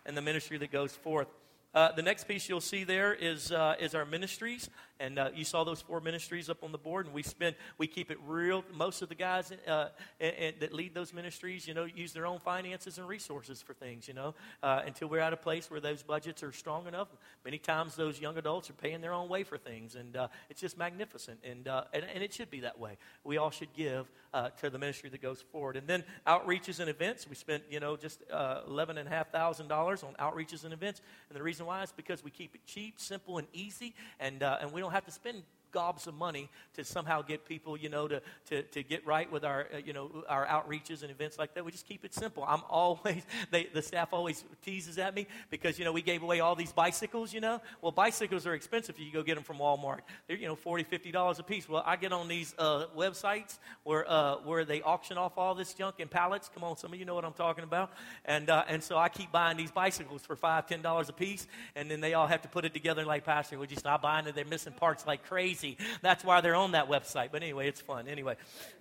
and 0.05 0.17
the 0.17 0.21
ministry 0.21 0.57
that 0.57 0.71
goes 0.71 0.95
forth. 0.95 1.27
Uh, 1.75 1.91
the 1.91 2.01
next 2.01 2.27
piece 2.27 2.49
you'll 2.49 2.61
see 2.61 2.83
there 2.85 3.13
is, 3.13 3.51
uh, 3.51 3.75
is 3.79 3.93
our 3.93 4.05
ministries. 4.05 4.69
And 4.99 5.19
uh, 5.19 5.29
you 5.35 5.43
saw 5.43 5.63
those 5.63 5.81
four 5.81 5.99
ministries 5.99 6.49
up 6.49 6.63
on 6.63 6.71
the 6.71 6.77
board, 6.77 7.05
and 7.05 7.13
we 7.13 7.21
spend, 7.21 7.55
we 7.77 7.87
keep 7.87 8.11
it 8.11 8.17
real. 8.25 8.63
Most 8.73 9.01
of 9.01 9.09
the 9.09 9.15
guys 9.15 9.51
uh, 9.67 9.89
that 10.19 10.73
lead 10.73 10.93
those 10.93 11.13
ministries, 11.13 11.67
you 11.67 11.73
know, 11.73 11.83
use 11.83 12.13
their 12.13 12.25
own 12.25 12.39
finances 12.39 12.97
and 12.97 13.07
resources 13.07 13.61
for 13.61 13.73
things, 13.73 14.07
you 14.07 14.13
know, 14.13 14.35
uh, 14.63 14.83
until 14.85 15.09
we're 15.09 15.19
at 15.19 15.33
a 15.33 15.37
place 15.37 15.69
where 15.69 15.81
those 15.81 16.01
budgets 16.01 16.43
are 16.43 16.53
strong 16.53 16.87
enough. 16.87 17.09
Many 17.43 17.57
times 17.57 17.95
those 17.95 18.21
young 18.21 18.37
adults 18.37 18.69
are 18.69 18.73
paying 18.73 19.01
their 19.01 19.11
own 19.11 19.27
way 19.27 19.43
for 19.43 19.57
things, 19.57 19.95
and 19.95 20.15
uh, 20.15 20.27
it's 20.49 20.61
just 20.61 20.77
magnificent. 20.77 21.39
And, 21.43 21.67
and, 21.67 22.05
and, 22.13 22.23
it 22.23 22.33
should 22.33 22.49
be 22.49 22.61
that 22.61 22.79
way. 22.79 22.97
We 23.23 23.37
all 23.37 23.51
should 23.51 23.73
give 23.73 24.07
to 24.33 24.69
the 24.69 24.77
ministry 24.77 25.09
that 25.09 25.21
goes 25.21 25.41
forward. 25.51 25.77
And 25.77 25.87
then 25.87 26.03
outreaches 26.27 26.79
and 26.79 26.89
events, 26.89 27.27
we 27.29 27.35
spent, 27.35 27.63
you 27.69 27.79
know, 27.79 27.95
just 27.95 28.27
$11,500 28.29 30.03
on 30.03 30.13
outreaches 30.15 30.63
and 30.65 30.73
events. 30.73 31.01
And 31.29 31.37
the 31.37 31.43
reason 31.43 31.65
why 31.65 31.83
is 31.83 31.91
because 31.91 32.23
we 32.23 32.31
keep 32.31 32.55
it 32.55 32.65
cheap, 32.65 32.99
simple, 32.99 33.37
and 33.37 33.47
easy, 33.53 33.93
and, 34.19 34.41
and 34.41 34.71
we 34.71 34.81
don't 34.81 34.84
have 34.91 35.05
to 35.05 35.11
spend 35.11 35.43
gobs 35.75 36.07
of 36.07 36.15
money 36.15 36.49
to 36.73 36.85
somehow 36.85 37.21
get 37.21 37.45
people, 37.45 37.75
you 37.75 37.89
know, 37.89 38.07
to, 38.07 38.21
to, 38.45 38.63
to 38.63 38.81
get 38.81 39.05
right 39.05 39.29
with 39.29 39.43
our, 39.43 39.67
uh, 39.73 39.77
you 39.85 39.91
know, 39.91 40.23
our 40.29 40.47
outreaches 40.47 41.01
and 41.01 41.11
events 41.11 41.37
like 41.37 41.53
that. 41.53 41.65
We 41.65 41.71
just 41.73 41.85
keep 41.85 42.05
it 42.05 42.13
simple. 42.13 42.45
I'm 42.47 42.61
always, 42.69 43.23
they, 43.51 43.65
the 43.73 43.81
staff 43.81 44.13
always 44.13 44.45
teases 44.63 44.97
at 44.97 45.13
me 45.13 45.27
because, 45.49 45.77
you 45.77 45.83
know, 45.83 45.91
we 45.91 46.01
gave 46.01 46.23
away 46.23 46.39
all 46.39 46.55
these 46.55 46.71
bicycles, 46.71 47.33
you 47.33 47.41
know. 47.41 47.59
Well, 47.81 47.91
bicycles 47.91 48.47
are 48.47 48.53
expensive 48.53 48.95
if 48.95 49.05
you 49.05 49.11
go 49.11 49.21
get 49.21 49.35
them 49.35 49.43
from 49.43 49.57
Walmart. 49.57 49.99
They're, 50.27 50.37
you 50.37 50.47
know, 50.47 50.55
$40, 50.55 50.87
$50 50.87 51.39
a 51.39 51.43
piece. 51.43 51.67
Well, 51.67 51.83
I 51.85 51.97
get 51.97 52.13
on 52.13 52.29
these 52.29 52.55
uh, 52.57 52.85
websites 52.97 53.57
where, 53.83 54.09
uh, 54.09 54.37
where 54.45 54.63
they 54.63 54.81
auction 54.81 55.17
off 55.17 55.37
all 55.37 55.55
this 55.55 55.73
junk 55.73 55.95
in 55.99 56.07
pallets. 56.07 56.49
Come 56.53 56.63
on, 56.63 56.77
some 56.77 56.93
of 56.93 56.99
you 56.99 57.03
know 57.03 57.15
what 57.15 57.25
I'm 57.25 57.33
talking 57.33 57.65
about. 57.65 57.91
And, 58.23 58.49
uh, 58.49 58.63
and 58.69 58.81
so 58.81 58.97
I 58.97 59.09
keep 59.09 59.29
buying 59.33 59.57
these 59.57 59.71
bicycles 59.71 60.21
for 60.21 60.37
five, 60.37 60.67
ten 60.67 60.81
dollars 60.81 61.09
a 61.09 61.13
piece, 61.13 61.47
and 61.75 61.91
then 61.91 61.99
they 61.99 62.13
all 62.13 62.27
have 62.27 62.43
to 62.43 62.47
put 62.47 62.63
it 62.63 62.73
together 62.73 63.03
like, 63.03 63.25
Pastor, 63.25 63.59
would 63.59 63.71
you 63.71 63.77
stop 63.77 64.01
buying 64.01 64.25
it? 64.27 64.35
They're 64.35 64.45
missing 64.45 64.73
parts 64.73 65.05
like 65.05 65.25
crazy. 65.25 65.64
That's 66.01 66.23
why 66.23 66.41
they're 66.41 66.55
on 66.55 66.71
that 66.73 66.89
website. 66.89 67.29
But 67.31 67.43
anyway, 67.43 67.67
it's 67.67 67.81
fun. 67.81 68.07
Anyway, 68.07 68.35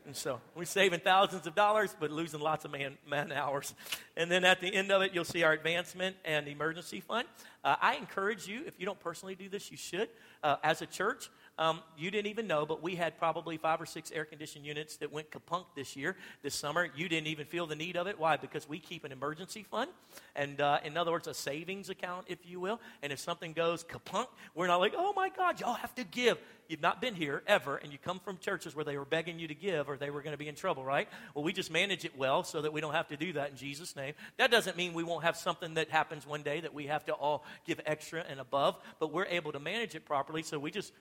and 0.07 0.14
so 0.14 0.41
we're 0.55 0.64
saving 0.64 1.01
thousands 1.01 1.47
of 1.47 1.55
dollars, 1.55 1.95
but 1.99 2.11
losing 2.11 2.41
lots 2.41 2.64
of 2.64 2.70
man, 2.70 2.99
man 3.09 3.32
hours. 3.32 3.74
And 4.16 4.30
then 4.30 4.45
at 4.45 4.61
the 4.61 4.72
end 4.72 4.93
of 4.93 5.03
it, 5.03 5.12
you'll 5.14 5.24
see 5.24 5.43
our 5.43 5.53
advancement 5.53 6.16
and 6.24 6.47
emergency 6.47 7.01
fund. 7.01 7.26
Uh, 7.64 7.76
I 7.80 7.95
encourage 7.97 8.47
you, 8.47 8.62
if 8.66 8.78
you 8.78 8.85
don't 8.85 9.01
personally 9.01 9.35
do 9.35 9.49
this, 9.49 9.70
you 9.70 9.76
should. 9.76 10.09
Uh, 10.43 10.57
as 10.62 10.82
a 10.82 10.87
church, 10.87 11.30
um, 11.57 11.80
you 11.97 12.11
didn't 12.11 12.26
even 12.26 12.47
know, 12.47 12.66
but 12.66 12.82
we 12.82 12.97
had 12.97 13.16
probably 13.16 13.57
five 13.57 13.80
or 13.80 13.87
six 13.87 14.11
air 14.11 14.24
conditioned 14.24 14.66
units 14.66 14.97
that 14.97 15.12
went 15.12 15.30
kapunk 15.30 15.66
this 15.76 15.97
year, 15.97 16.16
this 16.43 16.55
summer. 16.55 16.89
You 16.97 17.09
didn't 17.09 17.28
even 17.28 17.47
feel 17.47 17.66
the 17.66 17.76
need 17.76 17.97
of 17.97 18.09
it. 18.09 18.18
Why? 18.18 18.37
Because 18.37 18.68
we 18.68 18.80
keep 18.80 19.05
an 19.05 19.12
emergency 19.12 19.62
fund, 19.62 19.91
and 20.35 20.61
uh, 20.61 20.80
in 20.85 20.97
other 20.97 21.12
words, 21.12 21.28
a 21.28 21.35
savings 21.35 21.91
account, 21.91 22.26
if 22.28 22.39
you 22.45 22.59
will. 22.59 22.80
And 23.03 23.12
if 23.12 23.20
something 23.20 23.53
goes 23.53 23.85
kapunk, 23.85 24.26
we're 24.55 24.66
not 24.66 24.78
like, 24.78 24.95
oh 24.97 25.12
my 25.14 25.28
God, 25.28 25.61
y'all 25.61 25.74
have 25.74 25.95
to 25.95 26.05
give 26.05 26.39
you've 26.69 26.81
not 26.81 27.01
been 27.01 27.15
here 27.15 27.43
ever, 27.47 27.77
and 27.77 27.93
you 27.93 27.99
come 27.99 28.19
from 28.21 28.39
churches 28.39 28.75
where 28.75 28.85
they 28.85 28.97
were 28.97 29.05
begging 29.05 29.39
you 29.39 29.49
to 29.49 29.55
give 29.55 29.89
or 29.89 29.97
they 29.97 30.11
were 30.11 30.23
going 30.23 30.33
to 30.33 30.39
be 30.39 30.49
in 30.49 30.55
trouble, 30.55 30.85
right? 30.85 31.09
Well, 31.35 31.45
we 31.45 31.53
just 31.53 31.71
manage 31.71 32.05
it 32.05 32.17
well 32.17 32.43
so 32.43 32.62
that 32.62 32.73
we 32.73 32.81
don't 32.81 32.95
have 32.95 33.09
to 33.09 33.17
do 33.17 33.33
that 33.35 33.51
in 33.51 33.57
Jesus' 33.57 33.97
name. 33.97 34.15
That 34.39 34.51
doesn't 34.51 34.77
mean 34.77 34.95
we 34.95 35.05
won't 35.05 35.25
have 35.25 35.37
something 35.37 35.75
that 35.75 35.91
happens 35.91 36.27
one 36.27 36.43
day 36.43 36.61
that 36.61 36.75
we 36.75 36.87
have 36.87 37.05
to 37.07 37.12
all 37.12 37.45
give 37.67 37.81
extra 37.87 38.25
and 38.29 38.41
above, 38.41 38.77
but 38.99 39.12
we're 39.12 39.27
able 39.27 39.53
to 39.53 39.61
manage 39.61 39.95
it 39.95 40.05
properly. 40.05 40.43
So 40.43 40.59
we 40.59 40.71
just 40.71 40.93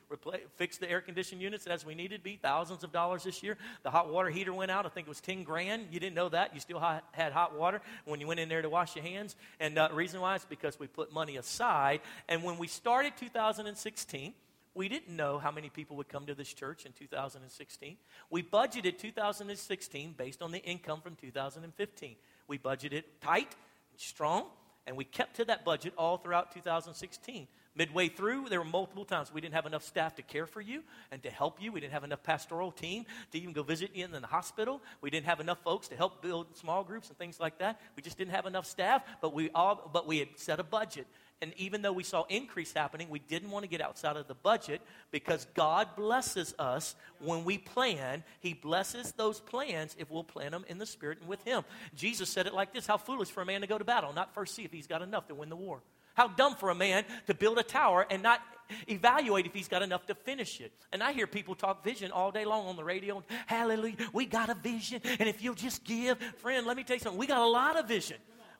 fix 0.55 0.77
the 0.77 0.89
air 0.89 1.01
conditioned 1.01 1.41
units 1.41 1.67
as 1.67 1.85
we 1.85 1.95
needed 1.95 2.23
be, 2.23 2.37
thousands 2.41 2.83
of 2.83 2.91
dollars 2.91 3.23
this 3.23 3.43
year. 3.43 3.57
The 3.83 3.89
hot 3.89 4.11
water 4.11 4.29
heater 4.29 4.53
went 4.53 4.71
out. 4.71 4.85
I 4.85 4.89
think 4.89 5.07
it 5.07 5.09
was 5.09 5.21
10 5.21 5.43
grand. 5.43 5.87
You 5.91 5.99
didn't 5.99 6.15
know 6.15 6.29
that. 6.29 6.53
You 6.53 6.59
still 6.59 6.79
ha- 6.79 7.01
had 7.11 7.33
hot 7.33 7.57
water 7.57 7.81
when 8.05 8.19
you 8.19 8.27
went 8.27 8.39
in 8.39 8.49
there 8.49 8.61
to 8.61 8.69
wash 8.69 8.95
your 8.95 9.03
hands. 9.03 9.35
And 9.59 9.77
uh, 9.77 9.87
the 9.89 9.95
reason 9.95 10.21
why 10.21 10.35
is 10.35 10.45
because 10.45 10.79
we 10.79 10.87
put 10.87 11.13
money 11.13 11.37
aside. 11.37 12.01
And 12.27 12.43
when 12.43 12.57
we 12.57 12.67
started 12.67 13.13
2016, 13.17 14.33
we 14.75 14.89
didn't 14.89 15.15
know 15.15 15.37
how 15.37 15.51
many 15.51 15.69
people 15.69 15.97
would 15.97 16.09
come 16.09 16.25
to 16.25 16.35
this 16.35 16.51
church 16.51 16.85
in 16.85 16.93
2016. 16.93 17.97
We 18.29 18.43
budgeted 18.43 18.97
2016 18.97 20.15
based 20.17 20.41
on 20.41 20.51
the 20.51 20.59
income 20.59 21.01
from 21.01 21.15
2015. 21.15 22.15
We 22.47 22.57
budgeted 22.57 23.03
tight, 23.21 23.55
and 23.91 23.99
strong, 23.99 24.45
and 24.87 24.97
we 24.97 25.05
kept 25.05 25.35
to 25.37 25.45
that 25.45 25.63
budget 25.63 25.93
all 25.97 26.17
throughout 26.17 26.53
2016. 26.53 27.47
Midway 27.75 28.07
through, 28.07 28.49
there 28.49 28.59
were 28.59 28.65
multiple 28.65 29.05
times 29.05 29.33
we 29.33 29.41
didn't 29.41 29.55
have 29.55 29.65
enough 29.65 29.83
staff 29.83 30.15
to 30.15 30.21
care 30.21 30.45
for 30.45 30.61
you 30.61 30.83
and 31.11 31.23
to 31.23 31.31
help 31.31 31.59
you. 31.59 31.71
We 31.71 31.79
didn't 31.79 31.93
have 31.93 32.03
enough 32.03 32.21
pastoral 32.21 32.71
team 32.71 33.05
to 33.31 33.39
even 33.39 33.51
go 33.51 33.63
visit 33.63 33.95
you 33.95 34.05
in 34.05 34.11
the 34.11 34.21
hospital. 34.21 34.79
We 35.01 35.09
didn't 35.09 35.25
have 35.25 35.39
enough 35.39 35.63
folks 35.63 35.87
to 35.87 35.95
help 35.95 36.21
build 36.21 36.55
small 36.55 36.83
groups 36.83 37.09
and 37.09 37.17
things 37.17 37.39
like 37.39 37.57
that. 37.59 37.81
We 37.95 38.03
just 38.03 38.17
didn't 38.17 38.31
have 38.31 38.45
enough 38.45 38.67
staff, 38.67 39.03
but 39.21 39.33
we 39.33 39.49
all 39.55 39.89
but 39.91 40.05
we 40.05 40.19
had 40.19 40.29
set 40.35 40.59
a 40.59 40.63
budget 40.63 41.07
and 41.43 41.53
even 41.57 41.81
though 41.81 41.91
we 41.91 42.03
saw 42.03 42.23
increase 42.29 42.71
happening, 42.71 43.09
we 43.09 43.19
didn't 43.19 43.51
want 43.51 43.63
to 43.63 43.69
get 43.69 43.81
outside 43.81 44.15
of 44.15 44.29
the 44.29 44.33
budget 44.33 44.81
because 45.11 45.45
God 45.55 45.89
blesses 45.97 46.55
us 46.57 46.95
when 47.19 47.43
we 47.43 47.57
plan. 47.57 48.23
He 48.39 48.53
blesses 48.53 49.11
those 49.11 49.41
plans 49.41 49.93
if 49.99 50.09
we'll 50.09 50.23
plan 50.23 50.53
them 50.53 50.63
in 50.69 50.77
the 50.77 50.85
Spirit 50.85 51.17
and 51.19 51.27
with 51.27 51.43
Him. 51.43 51.63
Jesus 51.95 52.29
said 52.29 52.47
it 52.47 52.53
like 52.53 52.73
this 52.73 52.87
How 52.87 52.95
foolish 52.95 53.27
for 53.27 53.41
a 53.41 53.45
man 53.45 53.59
to 53.59 53.67
go 53.67 53.77
to 53.77 53.83
battle, 53.83 54.13
not 54.13 54.33
first 54.33 54.55
see 54.55 54.63
if 54.63 54.71
he's 54.71 54.87
got 54.87 55.01
enough 55.01 55.27
to 55.27 55.35
win 55.35 55.49
the 55.49 55.57
war. 55.57 55.81
How 56.13 56.29
dumb 56.29 56.55
for 56.55 56.69
a 56.69 56.75
man 56.75 57.03
to 57.27 57.33
build 57.33 57.57
a 57.57 57.63
tower 57.63 58.05
and 58.09 58.23
not 58.23 58.39
evaluate 58.87 59.45
if 59.45 59.53
he's 59.53 59.67
got 59.67 59.81
enough 59.81 60.05
to 60.05 60.15
finish 60.15 60.61
it. 60.61 60.71
And 60.93 61.03
I 61.03 61.11
hear 61.11 61.27
people 61.27 61.55
talk 61.55 61.83
vision 61.83 62.11
all 62.11 62.31
day 62.31 62.45
long 62.45 62.67
on 62.67 62.77
the 62.77 62.85
radio. 62.85 63.21
Hallelujah, 63.47 63.97
we 64.13 64.27
got 64.27 64.49
a 64.49 64.55
vision. 64.55 65.01
And 65.19 65.27
if 65.27 65.43
you'll 65.43 65.55
just 65.55 65.83
give, 65.83 66.17
friend, 66.37 66.65
let 66.65 66.77
me 66.77 66.85
tell 66.85 66.95
you 66.95 67.01
something. 67.01 67.19
We 67.19 67.27
got 67.27 67.41
a 67.41 67.49
lot 67.49 67.77
of 67.77 67.89
vision. 67.89 68.17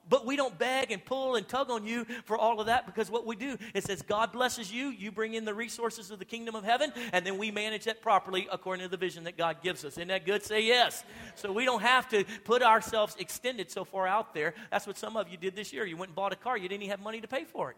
But 0.08 0.26
we 0.26 0.36
don't 0.36 0.56
beg 0.58 0.90
and 0.90 1.04
pull 1.04 1.36
and 1.36 1.48
tug 1.48 1.70
on 1.70 1.86
you 1.86 2.04
for 2.24 2.36
all 2.36 2.60
of 2.60 2.66
that 2.66 2.86
because 2.86 3.10
what 3.10 3.26
we 3.26 3.36
do 3.36 3.56
is 3.72 3.84
says 3.84 4.02
God 4.02 4.32
blesses 4.32 4.72
you, 4.72 4.88
you 4.88 5.10
bring 5.10 5.34
in 5.34 5.44
the 5.44 5.54
resources 5.54 6.10
of 6.10 6.18
the 6.18 6.24
kingdom 6.24 6.54
of 6.54 6.64
heaven, 6.64 6.92
and 7.12 7.24
then 7.26 7.38
we 7.38 7.50
manage 7.50 7.84
that 7.84 8.02
properly 8.02 8.46
according 8.52 8.84
to 8.84 8.90
the 8.90 8.96
vision 8.96 9.24
that 9.24 9.38
God 9.38 9.62
gives 9.62 9.84
us. 9.84 9.92
Isn't 9.94 10.08
that 10.08 10.26
good? 10.26 10.42
Say 10.42 10.62
yes. 10.62 11.04
So 11.36 11.52
we 11.52 11.64
don't 11.64 11.82
have 11.82 12.08
to 12.10 12.24
put 12.44 12.62
ourselves 12.62 13.16
extended 13.18 13.70
so 13.70 13.84
far 13.84 14.06
out 14.06 14.34
there. 14.34 14.54
That's 14.70 14.86
what 14.86 14.98
some 14.98 15.16
of 15.16 15.28
you 15.28 15.36
did 15.36 15.56
this 15.56 15.72
year. 15.72 15.86
You 15.86 15.96
went 15.96 16.10
and 16.10 16.16
bought 16.16 16.32
a 16.32 16.36
car, 16.36 16.56
you 16.56 16.68
didn't 16.68 16.82
even 16.82 16.90
have 16.90 17.00
money 17.00 17.20
to 17.20 17.28
pay 17.28 17.44
for 17.44 17.70
it. 17.70 17.76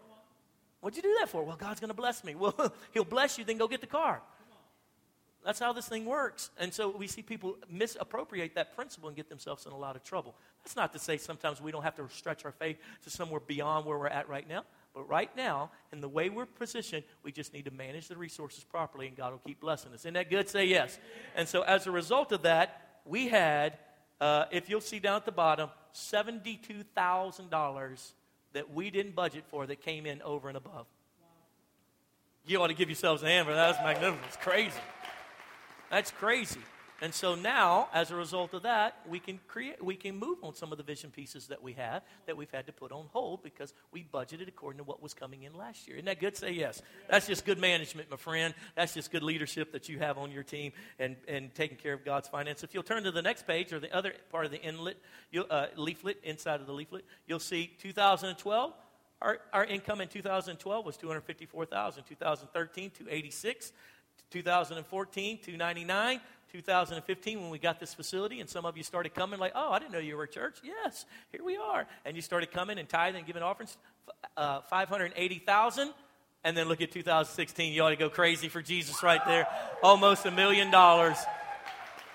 What'd 0.81 0.97
you 0.97 1.03
do 1.03 1.15
that 1.19 1.29
for? 1.29 1.43
Well, 1.43 1.55
God's 1.55 1.79
going 1.79 1.89
to 1.89 1.93
bless 1.93 2.23
me. 2.23 2.35
Well, 2.39 2.73
He'll 2.91 3.03
bless 3.03 3.37
you, 3.37 3.45
then 3.45 3.57
go 3.57 3.67
get 3.67 3.81
the 3.81 3.87
car. 3.87 4.21
That's 5.47 5.59
how 5.59 5.71
this 5.71 5.87
thing 5.87 6.03
works. 6.03 6.49
And 6.59 6.73
so 6.73 6.89
we 6.89 7.07
see 7.07 7.21
people 7.21 7.55
misappropriate 7.71 8.55
that 8.55 8.75
principle 8.75 9.07
and 9.07 9.15
get 9.15 9.29
themselves 9.29 9.65
in 9.65 9.71
a 9.71 9.77
lot 9.77 9.95
of 9.95 10.03
trouble. 10.03 10.35
That's 10.61 10.75
not 10.75 10.91
to 10.91 10.99
say 10.99 11.15
sometimes 11.15 11.61
we 11.61 11.71
don't 11.71 11.83
have 11.83 11.95
to 11.95 12.05
stretch 12.09 12.43
our 12.43 12.51
faith 12.51 12.75
to 13.05 13.09
somewhere 13.09 13.39
beyond 13.39 13.85
where 13.85 13.97
we're 13.97 14.09
at 14.09 14.27
right 14.27 14.45
now. 14.45 14.65
But 14.93 15.07
right 15.07 15.33
now, 15.37 15.71
in 15.93 16.01
the 16.01 16.09
way 16.09 16.29
we're 16.29 16.47
positioned, 16.47 17.05
we 17.23 17.31
just 17.31 17.53
need 17.53 17.63
to 17.63 17.71
manage 17.71 18.09
the 18.09 18.17
resources 18.17 18.65
properly, 18.65 19.07
and 19.07 19.15
God 19.15 19.31
will 19.31 19.39
keep 19.39 19.61
blessing 19.61 19.93
us. 19.93 20.01
Isn't 20.01 20.15
that 20.15 20.29
good? 20.29 20.49
Say 20.49 20.65
yes. 20.65 20.99
And 21.33 21.47
so, 21.47 21.61
as 21.61 21.87
a 21.87 21.91
result 21.91 22.33
of 22.33 22.41
that, 22.41 22.99
we 23.05 23.29
had, 23.29 23.77
uh, 24.19 24.47
if 24.51 24.69
you'll 24.69 24.81
see 24.81 24.99
down 24.99 25.15
at 25.15 25.23
the 25.23 25.31
bottom, 25.31 25.69
$72,000 25.95 28.11
that 28.51 28.73
we 28.73 28.89
didn't 28.89 29.15
budget 29.15 29.45
for 29.47 29.65
that 29.65 29.81
came 29.81 30.05
in 30.05 30.21
over 30.23 30.49
and 30.49 30.57
above. 30.57 30.87
You 32.45 32.61
ought 32.61 32.67
to 32.67 32.73
give 32.73 32.89
yourselves 32.89 33.23
an 33.23 33.45
for 33.45 33.53
that. 33.53 33.73
That's 33.73 33.83
magnificent. 33.83 34.25
It's 34.27 34.37
crazy. 34.37 34.79
That's 35.89 36.11
crazy. 36.11 36.59
And 36.99 37.13
so 37.13 37.35
now, 37.35 37.89
as 37.93 38.09
a 38.09 38.15
result 38.15 38.55
of 38.55 38.63
that, 38.63 38.95
we 39.07 39.19
can 39.19 39.39
create, 39.47 39.83
we 39.83 39.95
can 39.95 40.17
move 40.17 40.39
on 40.41 40.55
some 40.55 40.71
of 40.71 40.79
the 40.79 40.83
vision 40.83 41.11
pieces 41.11 41.47
that 41.47 41.61
we 41.61 41.73
have 41.73 42.01
that 42.25 42.35
we've 42.35 42.49
had 42.49 42.65
to 42.67 42.73
put 42.73 42.91
on 42.91 43.05
hold 43.13 43.43
because 43.43 43.71
we 43.91 44.03
budgeted 44.03 44.47
according 44.47 44.79
to 44.79 44.83
what 44.83 45.01
was 45.01 45.13
coming 45.13 45.43
in 45.43 45.53
last 45.53 45.87
year. 45.87 45.97
Isn't 45.97 46.07
that 46.07 46.19
good? 46.19 46.35
Say 46.35 46.51
yes. 46.51 46.81
That's 47.07 47.27
just 47.27 47.45
good 47.45 47.59
management, 47.59 48.09
my 48.09 48.17
friend. 48.17 48.55
That's 48.75 48.95
just 48.95 49.11
good 49.11 49.21
leadership 49.21 49.73
that 49.73 49.87
you 49.89 49.99
have 49.99 50.17
on 50.17 50.31
your 50.31 50.41
team 50.41 50.71
and, 50.97 51.17
and 51.27 51.53
taking 51.53 51.77
care 51.77 51.93
of 51.93 52.03
God's 52.03 52.27
finances. 52.29 52.63
If 52.63 52.73
you'll 52.73 52.81
turn 52.81 53.03
to 53.03 53.11
the 53.11 53.21
next 53.21 53.45
page 53.45 53.71
or 53.73 53.79
the 53.79 53.95
other 53.95 54.13
part 54.31 54.45
of 54.45 54.51
the 54.51 54.61
inlet, 54.61 54.97
uh, 55.51 55.67
leaflet, 55.75 56.17
inside 56.23 56.61
of 56.61 56.65
the 56.65 56.73
leaflet, 56.73 57.05
you'll 57.27 57.39
see 57.39 57.71
2012. 57.79 58.73
Our, 59.21 59.39
our 59.53 59.65
income 59.65 60.01
in 60.01 60.07
2012 60.07 60.85
was 60.85 60.97
254,000. 60.97 62.03
2013, 62.05 62.89
286. 62.89 63.71
2014, 64.31 65.39
299. 65.43 66.21
2015 66.51 67.41
when 67.41 67.49
we 67.49 67.57
got 67.59 67.79
this 67.79 67.93
facility, 67.93 68.39
and 68.39 68.49
some 68.49 68.65
of 68.65 68.77
you 68.77 68.83
started 68.83 69.13
coming 69.13 69.39
like, 69.39 69.51
oh, 69.53 69.71
I 69.71 69.79
didn't 69.79 69.91
know 69.91 69.99
you 69.99 70.15
were 70.15 70.23
a 70.23 70.29
church. 70.29 70.59
Yes, 70.63 71.05
here 71.31 71.43
we 71.43 71.57
are. 71.57 71.85
And 72.05 72.15
you 72.15 72.21
started 72.21 72.51
coming 72.51 72.79
and 72.79 72.87
tithing 72.87 73.17
and 73.17 73.27
giving 73.27 73.43
offerings, 73.43 73.77
uh, 74.37 74.61
580,000. 74.61 75.93
And 76.43 76.55
then 76.55 76.67
look 76.67 76.81
at 76.81 76.91
2016. 76.91 77.73
You 77.73 77.81
ought 77.83 77.89
to 77.89 77.95
go 77.97 78.09
crazy 78.09 78.47
for 78.47 78.61
Jesus 78.61 79.03
right 79.03 79.21
there. 79.25 79.47
Almost 79.83 80.25
a 80.25 80.31
million 80.31 80.71
dollars. 80.71 81.17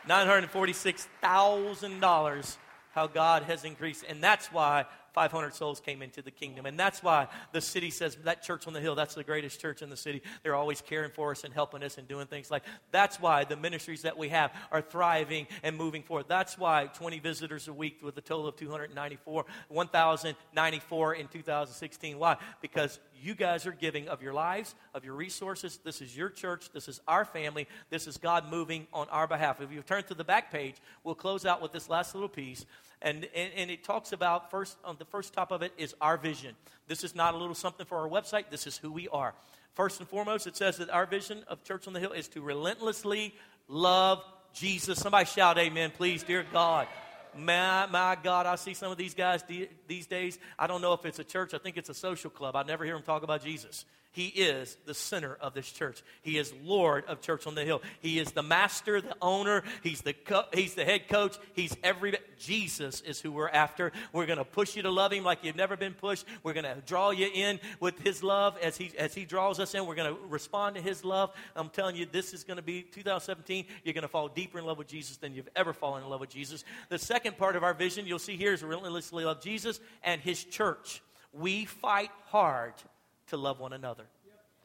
$946,000. 0.09 2.57
How 2.93 3.07
God 3.07 3.43
has 3.45 3.65
increased. 3.65 4.05
And 4.09 4.23
that's 4.23 4.53
why 4.53 4.85
500 5.13 5.55
souls 5.55 5.81
came 5.81 6.03
into 6.03 6.23
the 6.23 6.31
kingdom. 6.31 6.67
And 6.67 6.79
that's 6.79 7.03
why 7.03 7.29
the 7.53 7.61
city 7.61 7.91
says 7.91 8.17
that 8.25 8.43
church 8.43 8.67
on 8.67 8.73
the 8.73 8.81
hill, 8.81 8.95
that's 8.95 9.15
the 9.15 9.25
greatest 9.25 9.61
church 9.61 9.83
in 9.83 9.91
the 9.91 9.97
city. 9.97 10.23
They're 10.43 10.55
always 10.55 10.81
caring 10.81 11.11
for 11.11 11.33
us 11.33 11.45
and 11.45 11.53
helping 11.53 11.83
us 11.83 11.99
and 11.99 12.09
doing 12.09 12.27
things 12.27 12.51
like 12.51 12.65
that's 12.91 13.21
why 13.21 13.45
the 13.45 13.57
ministries 13.57 14.03
that 14.03 14.17
we 14.17 14.29
have 14.31 14.53
are 14.71 14.83
thriving 14.83 15.47
and 15.63 15.77
moving 15.77 16.03
forward. 16.03 16.27
That's 16.29 16.59
why 16.59 16.87
20 16.95 17.19
visitors 17.19 17.69
a 17.69 17.73
week 17.73 18.01
with 18.03 18.17
a 18.17 18.21
total 18.21 18.49
of 18.49 18.57
294, 18.57 19.45
1,094 19.69 21.15
in 21.15 21.29
2016. 21.29 22.19
Why? 22.19 22.37
Because 22.61 22.99
you 23.23 23.35
guys 23.35 23.67
are 23.67 23.73
giving 23.73 24.09
of 24.09 24.23
your 24.23 24.33
lives, 24.33 24.75
of 24.95 25.05
your 25.05 25.15
resources. 25.15 25.79
This 25.85 26.01
is 26.01 26.17
your 26.17 26.29
church. 26.29 26.71
This 26.73 26.89
is 26.89 27.01
our 27.07 27.25
family. 27.25 27.69
This 27.91 28.07
is 28.07 28.17
God 28.17 28.51
moving 28.51 28.87
on 28.93 29.09
our 29.11 29.27
behalf. 29.27 29.61
If 29.61 29.73
you 29.73 29.83
turn 29.83 30.03
to 30.05 30.15
the 30.15 30.25
back 30.25 30.51
page, 30.51 30.77
we'll 31.05 31.15
close 31.15 31.47
out 31.47 31.63
with 31.63 31.73
this 31.73 31.89
last 31.89 32.15
little 32.15 32.29
piece. 32.29 32.67
And, 33.03 33.29
and, 33.35 33.53
and, 33.57 33.71
it 33.71 33.83
talks 33.83 34.13
about 34.13 34.51
first 34.51 34.77
on 34.85 34.97
the 34.97 35.05
first 35.05 35.35
top 35.35 35.51
of 35.51 35.63
it 35.63 35.73
is 35.77 35.93
our 36.01 36.17
vision. 36.17 36.55
This 36.87 37.03
is 37.03 37.17
not 37.17 37.35
a 37.35 37.37
little 37.37 37.55
something 37.55 37.85
for 37.85 37.99
our 37.99 38.09
website. 38.09 38.45
This 38.49 38.67
is 38.69 38.79
who 38.79 38.93
we 38.93 39.09
are. 39.09 39.35
First 39.75 39.99
and 39.99 40.09
foremost, 40.09 40.47
it 40.47 40.57
says 40.57 40.77
that 40.77 40.89
our 40.89 41.05
vision 41.05 41.43
of 41.49 41.65
Church 41.65 41.89
on 41.89 41.95
the 41.95 42.01
Hill 42.01 42.13
is 42.13 42.29
to 42.29 42.41
relentlessly 42.41 43.35
love 43.67 44.23
Jesus. 44.53 45.01
Somebody 45.01 45.25
shout 45.25 45.59
amen, 45.59 45.93
please, 45.97 46.23
dear 46.23 46.45
God. 46.53 46.87
My, 47.37 47.87
my 47.87 48.17
God, 48.23 48.47
I 48.47 48.57
see 48.57 48.75
some 48.75 48.93
of 48.93 48.99
these 48.99 49.15
guys 49.15 49.43
these 49.89 50.07
days. 50.07 50.39
I 50.59 50.67
don't 50.67 50.83
know 50.83 50.93
if 50.93 51.05
it's 51.05 51.19
a 51.19 51.25
church. 51.25 51.55
I 51.55 51.59
think 51.59 51.77
it's 51.77 51.89
a 51.89 51.95
social 51.95 52.31
club. 52.31 52.55
I 52.55 52.63
never 52.63 52.85
hear 52.85 52.95
them 52.95 53.03
talk 53.03 53.23
about 53.23 53.43
Jesus. 53.43 53.85
He 54.13 54.27
is 54.27 54.77
the 54.85 54.93
center 54.93 55.39
of 55.41 55.55
this 55.55 55.71
church. 55.71 56.03
He 56.21 56.37
is 56.37 56.53
Lord 56.63 57.07
of 57.07 57.23
Church 57.23 57.47
on 57.47 57.55
the 57.55 57.65
Hill. 57.65 57.81
He 58.01 58.19
is 58.19 58.33
the 58.33 58.43
master, 58.43 59.01
the 59.01 59.17
owner. 59.23 59.63
He's 59.83 60.03
the 60.03 60.13
co- 60.13 60.45
he's 60.53 60.75
the 60.75 60.85
head 60.85 61.09
coach. 61.09 61.39
He's 61.55 61.75
every 61.83 62.19
Jesus 62.39 63.01
is 63.01 63.23
who 63.23 63.33
we're 63.33 63.49
after. 63.49 63.91
We're 64.13 64.27
going 64.27 64.39
to 64.39 64.45
push 64.45 64.77
you 64.77 64.83
to 64.83 64.91
love 64.91 65.15
him 65.15 65.25
like 65.25 65.43
you've 65.43 65.57
never 65.57 65.79
been 65.79 65.95
pushed. 65.95 66.27
We're 66.43 66.53
going 66.53 66.65
to 66.65 66.77
draw 66.85 67.11
you 67.11 67.31
in 67.33 67.59
with 67.81 67.99
his 68.01 68.23
love 68.23 68.59
as 68.63 68.77
he 68.77 68.93
as 68.99 69.15
he 69.15 69.25
draws 69.25 69.59
us 69.59 69.75
in. 69.75 69.87
We're 69.87 69.95
going 69.95 70.15
to 70.15 70.21
respond 70.29 70.77
to 70.77 70.83
his 70.83 71.07
love. 71.07 71.31
I'm 71.57 71.71
telling 71.71 71.97
you 71.97 72.05
this 72.05 72.35
is 72.35 72.45
going 72.45 72.59
to 72.59 72.63
be 72.63 72.83
2017. 72.83 73.65
You're 73.83 73.95
going 73.95 74.03
to 74.03 74.09
fall 74.09 74.29
deeper 74.29 74.59
in 74.59 74.67
love 74.67 74.77
with 74.77 74.89
Jesus 74.89 75.17
than 75.17 75.35
you've 75.35 75.49
ever 75.57 75.73
fallen 75.73 76.03
in 76.03 76.11
love 76.11 76.21
with 76.21 76.31
Jesus. 76.31 76.65
The 76.91 76.99
second 76.99 77.39
part 77.39 77.57
of 77.57 77.65
our 77.65 77.73
vision 77.73 78.07
you'll 78.07 78.19
see 78.19 78.37
here 78.37 78.53
is 78.53 78.63
relentlessly 78.63 79.25
love 79.25 79.41
Jesus 79.41 79.81
and 80.03 80.21
his 80.21 80.45
church. 80.45 81.03
We 81.33 81.65
fight 81.65 82.11
hard 82.27 82.75
to 83.29 83.37
love 83.37 83.61
one 83.61 83.73
another. 83.73 84.05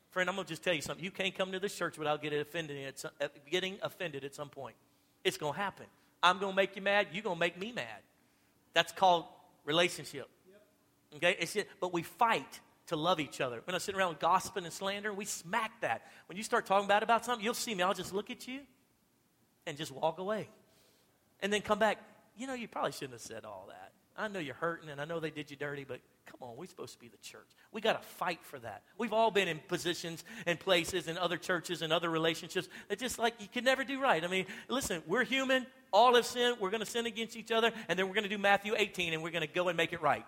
Friend, 0.10 0.30
I'm 0.30 0.36
going 0.36 0.45
to 0.45 0.49
just 0.49 0.64
tell 0.64 0.74
you 0.74 0.82
something. 0.82 1.03
You 1.03 1.12
can't 1.12 1.36
come 1.36 1.51
to 1.51 1.60
this 1.60 1.76
church 1.76 1.97
without 1.97 2.22
getting 2.22 2.39
offended 2.39 2.86
at 2.88 2.99
some, 2.99 3.12
getting 3.51 3.78
offended 3.82 4.24
at 4.24 4.34
some 4.34 4.49
point. 4.49 4.76
It's 5.24 5.38
going 5.38 5.53
to 5.53 5.60
happen. 5.60 5.86
I'm 6.24 6.39
going 6.39 6.53
to 6.53 6.55
make 6.55 6.76
you 6.76 6.82
mad. 6.82 7.08
You're 7.12 7.24
going 7.24 7.36
to 7.36 7.39
make 7.39 7.60
me 7.60 7.72
mad. 7.72 8.01
That's 8.74 8.91
called 8.91 9.26
relationship. 9.66 10.28
Okay? 11.16 11.36
It's 11.39 11.55
but 11.80 11.93
we 11.93 12.03
fight 12.03 12.60
to 12.88 12.95
love 12.95 13.20
each 13.20 13.41
other. 13.41 13.62
We're 13.68 13.74
not 13.74 13.82
sitting 13.82 13.99
around 13.99 14.20
gossiping 14.20 14.64
and 14.64 14.74
slander. 14.74 15.14
We 15.14 15.26
smack 15.26 15.82
that. 15.82 16.03
When 16.28 16.38
you 16.38 16.43
start 16.43 16.66
talking 16.66 16.88
bad 16.88 17.03
about 17.03 17.26
something, 17.26 17.43
you'll 17.43 17.53
see 17.53 17.76
me. 17.76 17.84
I'll 17.84 17.93
just 17.93 18.14
look 18.14 18.30
at 18.30 18.47
you 18.47 18.62
and 19.66 19.78
just 19.78 19.91
walk 19.91 20.20
away. 20.20 20.49
And 21.41 21.51
then 21.51 21.62
come 21.62 21.80
back. 21.80 21.99
You 22.38 22.47
know, 22.47 22.53
you 22.53 22.68
probably 22.68 22.93
shouldn't 22.93 23.14
have 23.14 23.22
said 23.22 23.45
all 23.45 23.68
that. 23.70 23.87
I 24.18 24.28
know 24.28 24.39
you're 24.39 24.55
hurting 24.55 24.89
and 24.89 24.99
I 24.99 25.05
know 25.05 25.20
they 25.20 25.30
did 25.30 25.51
you 25.51 25.57
dirty, 25.57 25.86
but 25.88 25.99
come 26.26 26.49
on, 26.49 26.57
we're 26.57 26.65
supposed 26.65 26.93
to 26.93 26.99
be 26.99 27.07
the 27.07 27.18
church. 27.18 27.47
We 27.72 27.82
got 27.82 28.01
to 28.01 28.07
fight 28.07 28.39
for 28.43 28.57
that. 28.59 28.82
We've 28.97 29.13
all 29.13 29.32
been 29.32 29.47
in 29.47 29.59
positions 29.68 30.24
and 30.45 30.59
places 30.59 31.07
and 31.07 31.18
other 31.18 31.38
churches 31.38 31.82
and 31.82 31.93
other 31.93 32.09
relationships 32.09 32.68
that 32.89 32.99
just 32.99 33.20
like 33.20 33.36
you 33.39 33.47
can 33.47 33.63
never 33.63 33.84
do 33.84 34.01
right. 34.01 34.24
I 34.24 34.28
mean, 34.28 34.45
listen, 34.70 35.03
we're 35.07 35.24
human. 35.24 35.68
All 35.93 36.15
have 36.15 36.26
sinned. 36.26 36.57
We're 36.59 36.72
going 36.72 36.82
to 36.82 36.86
sin 36.86 37.05
against 37.05 37.38
each 37.38 37.51
other, 37.51 37.72
and 37.88 37.97
then 37.97 38.07
we're 38.07 38.13
going 38.13 38.24
to 38.24 38.30
do 38.30 38.38
Matthew 38.38 38.74
18 38.76 39.13
and 39.13 39.24
we're 39.24 39.32
going 39.32 39.47
to 39.47 39.53
go 39.53 39.68
and 39.70 39.78
make 39.78 39.93
it 39.93 40.01
right. 40.01 40.26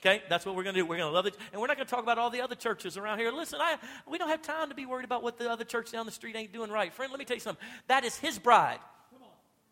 Okay, 0.00 0.22
that's 0.28 0.46
what 0.46 0.54
we're 0.54 0.62
going 0.62 0.76
to 0.76 0.80
do. 0.80 0.86
We're 0.86 0.96
going 0.96 1.10
to 1.10 1.14
love 1.14 1.26
it, 1.26 1.36
and 1.52 1.60
we're 1.60 1.66
not 1.66 1.76
going 1.76 1.86
to 1.86 1.90
talk 1.90 2.04
about 2.04 2.18
all 2.18 2.30
the 2.30 2.40
other 2.40 2.54
churches 2.54 2.96
around 2.96 3.18
here. 3.18 3.32
Listen, 3.32 3.58
I, 3.60 3.78
we 4.08 4.16
don't 4.16 4.28
have 4.28 4.42
time 4.42 4.68
to 4.68 4.74
be 4.74 4.86
worried 4.86 5.04
about 5.04 5.24
what 5.24 5.38
the 5.38 5.50
other 5.50 5.64
church 5.64 5.90
down 5.90 6.06
the 6.06 6.12
street 6.12 6.36
ain't 6.36 6.52
doing 6.52 6.70
right. 6.70 6.92
Friend, 6.94 7.10
let 7.10 7.18
me 7.18 7.24
tell 7.24 7.36
you 7.36 7.40
something. 7.40 7.64
That 7.88 8.04
is 8.04 8.16
His 8.16 8.38
bride. 8.38 8.78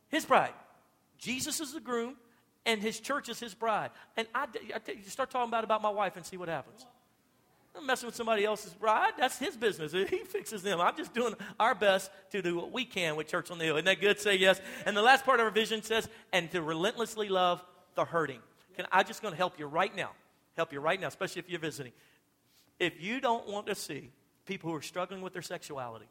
His 0.09 0.24
bride. 0.24 0.52
Jesus 1.16 1.61
is 1.61 1.72
the 1.72 1.80
groom 1.80 2.16
and 2.67 2.83
his 2.83 3.01
church 3.01 3.29
is 3.29 3.41
his 3.41 3.55
bride. 3.55 3.91
And 4.17 4.27
I, 4.35 4.47
I 4.75 4.79
tell 4.79 4.95
you, 4.95 5.03
start 5.05 5.31
talking 5.31 5.49
about 5.49 5.64
about 5.64 5.81
my 5.81 5.89
wife 5.89 6.17
and 6.17 6.27
see 6.27 6.37
what 6.37 6.49
happens. 6.49 6.85
I'm 7.77 7.87
messing 7.87 8.07
with 8.07 8.17
somebody 8.17 8.45
else's 8.45 8.73
bride. 8.73 9.12
That's 9.19 9.39
his 9.39 9.57
business. 9.57 9.93
He 10.11 10.19
fixes 10.19 10.62
them. 10.62 10.81
I'm 10.81 10.97
just 10.97 11.14
doing 11.14 11.35
our 11.61 11.75
best 11.75 12.11
to 12.31 12.43
do 12.43 12.57
what 12.57 12.73
we 12.73 12.85
can 12.85 13.17
with 13.17 13.29
Church 13.29 13.51
on 13.51 13.59
the 13.59 13.64
Hill. 13.64 13.77
Isn't 13.77 13.85
that 13.85 14.01
good? 14.01 14.19
Say 14.19 14.37
yes. 14.37 14.61
And 14.87 14.97
the 14.97 15.03
last 15.03 15.25
part 15.25 15.41
of 15.41 15.45
our 15.45 15.51
vision 15.51 15.83
says, 15.83 16.09
and 16.33 16.51
to 16.53 16.62
relentlessly 16.62 17.29
love 17.29 17.62
the 17.95 18.05
hurting. 18.05 18.41
Can 18.77 18.87
I 18.91 19.03
just 19.03 19.23
going 19.23 19.33
to 19.33 19.39
help 19.39 19.59
you 19.59 19.67
right 19.67 19.95
now? 19.95 20.11
Help 20.57 20.73
you 20.73 20.81
right 20.81 20.99
now, 21.01 21.09
especially 21.09 21.41
if 21.41 21.51
you're 21.51 21.61
visiting. 21.61 21.93
If 22.79 23.03
you 23.03 23.21
don't 23.21 23.47
want 23.47 23.67
to 23.67 23.75
see 23.75 24.11
people 24.47 24.71
who 24.71 24.77
are 24.77 24.83
struggling 24.83 25.21
with 25.21 25.35
their 25.35 25.43
sexuality, 25.43 26.07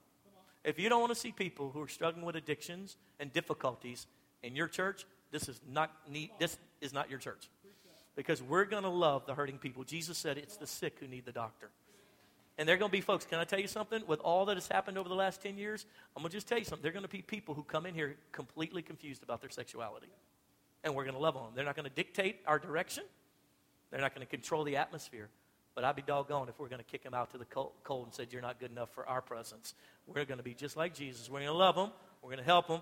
if 0.63 0.79
you 0.79 0.89
don't 0.89 0.99
want 0.99 1.13
to 1.13 1.19
see 1.19 1.31
people 1.31 1.71
who 1.71 1.81
are 1.81 1.87
struggling 1.87 2.25
with 2.25 2.35
addictions 2.35 2.97
and 3.19 3.31
difficulties 3.33 4.07
in 4.43 4.55
your 4.55 4.67
church, 4.67 5.05
this 5.35 5.49
is 5.49 5.59
not 5.69 5.91
need, 6.09 6.29
this 6.39 6.57
is 6.79 6.93
not 6.93 7.09
your 7.09 7.19
church. 7.19 7.49
Because 8.15 8.41
we're 8.41 8.63
going 8.63 8.83
to 8.83 8.89
love 8.89 9.25
the 9.25 9.33
hurting 9.33 9.57
people. 9.57 9.83
Jesus 9.83 10.17
said 10.17 10.37
it's 10.37 10.55
the 10.55 10.65
sick 10.65 10.95
who 11.01 11.07
need 11.07 11.25
the 11.25 11.33
doctor. 11.33 11.69
And 12.57 12.69
they're 12.69 12.77
going 12.77 12.89
to 12.89 12.97
be 12.97 13.01
folks, 13.01 13.25
can 13.25 13.39
I 13.39 13.43
tell 13.43 13.59
you 13.59 13.67
something? 13.67 14.01
With 14.07 14.21
all 14.21 14.45
that 14.45 14.55
has 14.55 14.69
happened 14.69 14.97
over 14.97 15.09
the 15.09 15.15
last 15.15 15.43
10 15.43 15.57
years, 15.57 15.85
I'm 16.15 16.23
going 16.23 16.31
to 16.31 16.37
just 16.37 16.47
tell 16.47 16.57
you 16.57 16.63
something. 16.63 16.81
They're 16.81 16.93
going 16.93 17.03
to 17.03 17.09
be 17.09 17.21
people 17.21 17.53
who 17.53 17.63
come 17.63 17.85
in 17.85 17.93
here 17.93 18.15
completely 18.31 18.81
confused 18.81 19.23
about 19.23 19.41
their 19.41 19.49
sexuality. 19.49 20.07
And 20.85 20.95
we're 20.95 21.03
going 21.03 21.15
to 21.15 21.21
love 21.21 21.33
them. 21.33 21.43
They're 21.53 21.65
not 21.65 21.75
going 21.75 21.89
to 21.89 21.93
dictate 21.93 22.39
our 22.47 22.57
direction, 22.57 23.03
they're 23.91 23.99
not 23.99 24.15
going 24.15 24.25
to 24.25 24.31
control 24.31 24.63
the 24.63 24.77
atmosphere. 24.77 25.27
But 25.73 25.83
I'd 25.83 25.97
be 25.97 26.01
doggone 26.01 26.47
if 26.47 26.57
we're 26.57 26.69
going 26.69 26.79
to 26.79 26.85
kick 26.89 27.03
them 27.03 27.13
out 27.13 27.31
to 27.31 27.37
the 27.37 27.43
cold 27.43 28.05
and 28.05 28.13
said, 28.13 28.31
You're 28.31 28.41
not 28.41 28.61
good 28.61 28.71
enough 28.71 28.89
for 28.95 29.05
our 29.09 29.21
presence. 29.21 29.73
We're 30.07 30.23
going 30.23 30.37
to 30.37 30.43
be 30.43 30.53
just 30.53 30.77
like 30.77 30.93
Jesus. 30.93 31.29
We're 31.29 31.39
going 31.39 31.51
to 31.51 31.57
love 31.57 31.75
them, 31.75 31.91
we're 32.21 32.29
going 32.29 32.39
to 32.39 32.45
help 32.45 32.69
them, 32.69 32.79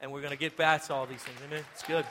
and 0.00 0.12
we're 0.12 0.20
going 0.20 0.32
to 0.32 0.38
get 0.38 0.56
past 0.56 0.90
all 0.90 1.06
these 1.06 1.22
things. 1.22 1.38
Amen. 1.46 1.64
It's 1.72 1.82
good. 1.82 2.04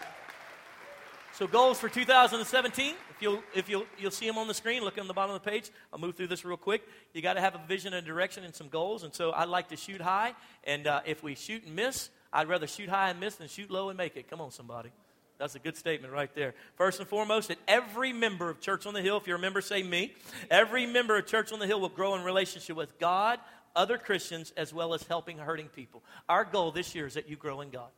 So 1.34 1.48
goals 1.48 1.80
for 1.80 1.90
2017. 1.90 2.94
If 3.10 3.22
you'll 3.22 3.44
if 3.54 3.68
you'll 3.68 3.86
you'll 4.00 4.12
see 4.12 4.26
them 4.26 4.38
on 4.38 4.48
the 4.48 4.54
screen, 4.54 4.84
look 4.84 4.98
on 4.98 5.08
the 5.08 5.14
bottom 5.14 5.36
of 5.36 5.44
the 5.44 5.50
page. 5.50 5.70
I'll 5.92 6.00
move 6.00 6.16
through 6.16 6.28
this 6.28 6.46
real 6.46 6.56
quick. 6.56 6.88
You 7.14 7.22
got 7.22 7.34
to 7.34 7.42
have 7.42 7.56
a 7.56 7.62
vision 7.68 7.94
and 7.94 8.06
direction 8.06 8.46
and 8.46 8.56
some 8.56 8.70
goals. 8.70 9.04
And 9.04 9.14
so 9.14 9.34
I'd 9.34 9.50
like 9.50 9.68
to 9.70 9.76
shoot 9.76 10.00
high. 10.00 10.34
And 10.64 10.88
uh, 10.88 11.02
if 11.06 11.24
we 11.24 11.36
shoot 11.36 11.66
and 11.66 11.76
miss, 11.76 12.10
I'd 12.32 12.48
rather 12.48 12.68
shoot 12.68 12.88
high 12.88 13.10
and 13.10 13.20
miss 13.20 13.36
than 13.36 13.50
shoot 13.50 13.70
low 13.70 13.90
and 13.90 13.98
make 13.98 14.16
it. 14.16 14.30
Come 14.30 14.40
on, 14.40 14.52
somebody. 14.52 14.92
That's 15.38 15.56
a 15.56 15.60
good 15.60 15.76
statement 15.76 16.14
right 16.14 16.34
there. 16.34 16.54
First 16.76 17.00
and 17.00 17.10
foremost, 17.10 17.50
that 17.50 17.58
every 17.68 18.14
member 18.14 18.50
of 18.50 18.62
Church 18.62 18.86
on 18.86 18.94
the 18.94 19.02
Hill, 19.02 19.18
if 19.18 19.28
you're 19.28 19.36
a 19.36 19.40
member, 19.40 19.60
say 19.60 19.84
me. 19.84 20.14
Every 20.50 20.86
member 20.86 21.18
of 21.18 21.26
Church 21.26 21.52
on 21.52 21.60
the 21.60 21.68
Hill 21.68 21.82
will 21.82 21.90
grow 21.90 22.16
in 22.16 22.24
relationship 22.24 22.78
with 22.78 22.98
God, 23.00 23.40
other 23.76 23.98
Christians 23.98 24.54
as 24.56 24.74
well 24.74 24.94
as 24.94 25.04
helping 25.04 25.38
hurting 25.38 25.68
people. 25.68 26.04
Our 26.30 26.46
goal 26.46 26.72
this 26.72 26.96
year 26.96 27.06
is 27.06 27.16
that 27.16 27.30
you 27.30 27.36
grow 27.36 27.62
in 27.62 27.70
God. 27.70 27.90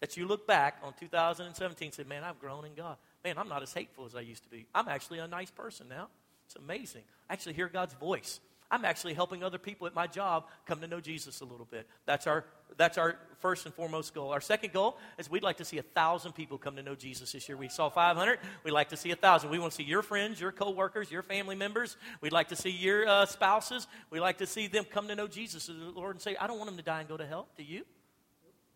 That 0.00 0.16
you 0.16 0.26
look 0.26 0.46
back 0.46 0.78
on 0.82 0.92
2017 1.00 1.86
and 1.86 1.94
say, 1.94 2.04
Man, 2.04 2.24
I've 2.24 2.38
grown 2.38 2.64
in 2.64 2.74
God. 2.74 2.96
Man, 3.24 3.38
I'm 3.38 3.48
not 3.48 3.62
as 3.62 3.72
hateful 3.72 4.04
as 4.04 4.14
I 4.14 4.20
used 4.20 4.42
to 4.44 4.50
be. 4.50 4.66
I'm 4.74 4.88
actually 4.88 5.18
a 5.18 5.26
nice 5.26 5.50
person 5.50 5.88
now. 5.88 6.08
It's 6.46 6.56
amazing. 6.56 7.02
I 7.28 7.32
actually 7.32 7.54
hear 7.54 7.68
God's 7.68 7.94
voice. 7.94 8.40
I'm 8.70 8.84
actually 8.84 9.14
helping 9.14 9.42
other 9.42 9.58
people 9.58 9.86
at 9.86 9.94
my 9.94 10.06
job 10.06 10.46
come 10.66 10.80
to 10.80 10.86
know 10.86 11.00
Jesus 11.00 11.40
a 11.40 11.44
little 11.44 11.66
bit. 11.66 11.86
That's 12.04 12.26
our, 12.26 12.44
that's 12.76 12.98
our 12.98 13.16
first 13.38 13.64
and 13.64 13.74
foremost 13.74 14.12
goal. 14.12 14.30
Our 14.30 14.40
second 14.40 14.72
goal 14.72 14.98
is 15.18 15.30
we'd 15.30 15.42
like 15.42 15.58
to 15.58 15.64
see 15.64 15.78
a 15.78 15.82
thousand 15.82 16.32
people 16.32 16.58
come 16.58 16.74
to 16.76 16.82
know 16.82 16.96
Jesus 16.96 17.32
this 17.32 17.48
year. 17.48 17.56
We 17.56 17.68
saw 17.68 17.88
500. 17.88 18.40
We'd 18.64 18.72
like 18.72 18.88
to 18.88 18.96
see 18.96 19.12
a 19.12 19.16
thousand. 19.16 19.50
We 19.50 19.58
want 19.58 19.72
to 19.72 19.76
see 19.76 19.84
your 19.84 20.02
friends, 20.02 20.40
your 20.40 20.52
coworkers, 20.52 21.10
your 21.10 21.22
family 21.22 21.54
members. 21.54 21.96
We'd 22.20 22.32
like 22.32 22.48
to 22.48 22.56
see 22.56 22.70
your 22.70 23.06
uh, 23.06 23.26
spouses. 23.26 23.86
We'd 24.10 24.20
like 24.20 24.38
to 24.38 24.46
see 24.46 24.66
them 24.66 24.84
come 24.84 25.08
to 25.08 25.14
know 25.14 25.28
Jesus 25.28 25.68
as 25.68 25.76
the 25.76 25.90
Lord 25.90 26.16
and 26.16 26.22
say, 26.22 26.36
I 26.36 26.46
don't 26.46 26.58
want 26.58 26.68
them 26.68 26.78
to 26.78 26.84
die 26.84 27.00
and 27.00 27.08
go 27.08 27.16
to 27.16 27.26
hell. 27.26 27.48
Do 27.56 27.62
you? 27.62 27.84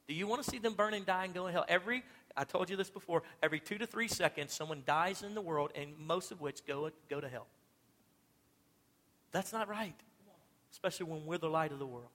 Do 0.06 0.14
you 0.14 0.26
want 0.26 0.42
to 0.42 0.50
see 0.50 0.58
them 0.58 0.74
burn 0.74 0.94
and 0.94 1.06
die 1.06 1.24
and 1.24 1.34
go 1.34 1.46
to 1.46 1.52
hell? 1.52 1.64
Every, 1.68 2.02
I 2.36 2.44
told 2.44 2.68
you 2.68 2.76
this 2.76 2.90
before, 2.90 3.22
every 3.42 3.60
two 3.60 3.78
to 3.78 3.86
three 3.86 4.08
seconds, 4.08 4.52
someone 4.52 4.82
dies 4.86 5.22
in 5.22 5.34
the 5.34 5.40
world, 5.40 5.70
and 5.74 5.96
most 5.98 6.32
of 6.32 6.40
which 6.40 6.66
go, 6.66 6.90
go 7.08 7.20
to 7.20 7.28
hell. 7.28 7.46
That's 9.32 9.52
not 9.52 9.68
right, 9.68 9.94
especially 10.72 11.06
when 11.06 11.24
we're 11.24 11.38
the 11.38 11.48
light 11.48 11.72
of 11.72 11.78
the 11.78 11.86
world. 11.86 12.08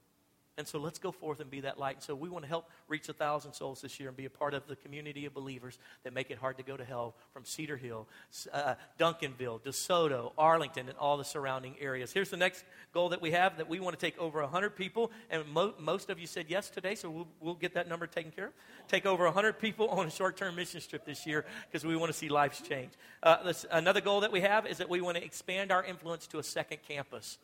And 0.57 0.65
so 0.65 0.79
let's 0.79 0.99
go 0.99 1.11
forth 1.11 1.41
and 1.41 1.49
be 1.49 1.61
that 1.61 1.77
light. 1.77 1.97
And 1.97 2.03
so 2.03 2.15
we 2.15 2.29
want 2.29 2.45
to 2.45 2.49
help 2.49 2.69
reach 2.87 3.09
a 3.09 3.13
thousand 3.13 3.53
souls 3.53 3.81
this 3.81 3.99
year 3.99 4.07
and 4.07 4.15
be 4.15 4.23
a 4.23 4.29
part 4.29 4.53
of 4.53 4.65
the 4.67 4.77
community 4.77 5.25
of 5.25 5.33
believers 5.33 5.77
that 6.03 6.13
make 6.13 6.31
it 6.31 6.37
hard 6.37 6.57
to 6.57 6.63
go 6.63 6.77
to 6.77 6.85
hell 6.85 7.13
from 7.33 7.43
Cedar 7.43 7.75
Hill, 7.75 8.07
uh, 8.53 8.75
Duncanville, 8.97 9.61
DeSoto, 9.61 10.31
Arlington, 10.37 10.87
and 10.87 10.97
all 10.97 11.17
the 11.17 11.25
surrounding 11.25 11.75
areas. 11.81 12.13
Here's 12.13 12.29
the 12.29 12.37
next 12.37 12.63
goal 12.93 13.09
that 13.09 13.21
we 13.21 13.31
have 13.31 13.57
that 13.57 13.67
we 13.67 13.81
want 13.81 13.99
to 13.99 14.05
take 14.05 14.17
over 14.17 14.41
100 14.41 14.77
people. 14.77 15.11
And 15.29 15.45
mo- 15.49 15.73
most 15.77 16.09
of 16.09 16.19
you 16.19 16.27
said 16.27 16.45
yes 16.47 16.69
today, 16.69 16.95
so 16.95 17.09
we'll, 17.09 17.27
we'll 17.41 17.55
get 17.55 17.73
that 17.73 17.89
number 17.89 18.07
taken 18.07 18.31
care 18.31 18.47
of. 18.47 18.53
Take 18.87 19.05
over 19.05 19.25
100 19.25 19.59
people 19.59 19.89
on 19.89 20.07
a 20.07 20.11
short 20.11 20.37
term 20.37 20.55
mission 20.55 20.79
trip 20.79 21.05
this 21.05 21.25
year 21.27 21.45
because 21.69 21.85
we 21.85 21.97
want 21.97 22.11
to 22.11 22.17
see 22.17 22.29
lives 22.29 22.61
change. 22.61 22.93
Uh, 23.21 23.53
another 23.71 23.99
goal 23.99 24.21
that 24.21 24.31
we 24.31 24.41
have 24.41 24.65
is 24.65 24.77
that 24.77 24.89
we 24.89 25.01
want 25.01 25.17
to 25.17 25.23
expand 25.23 25.71
our 25.71 25.83
influence 25.83 26.27
to 26.27 26.39
a 26.39 26.43
second 26.43 26.79
campus. 26.87 27.37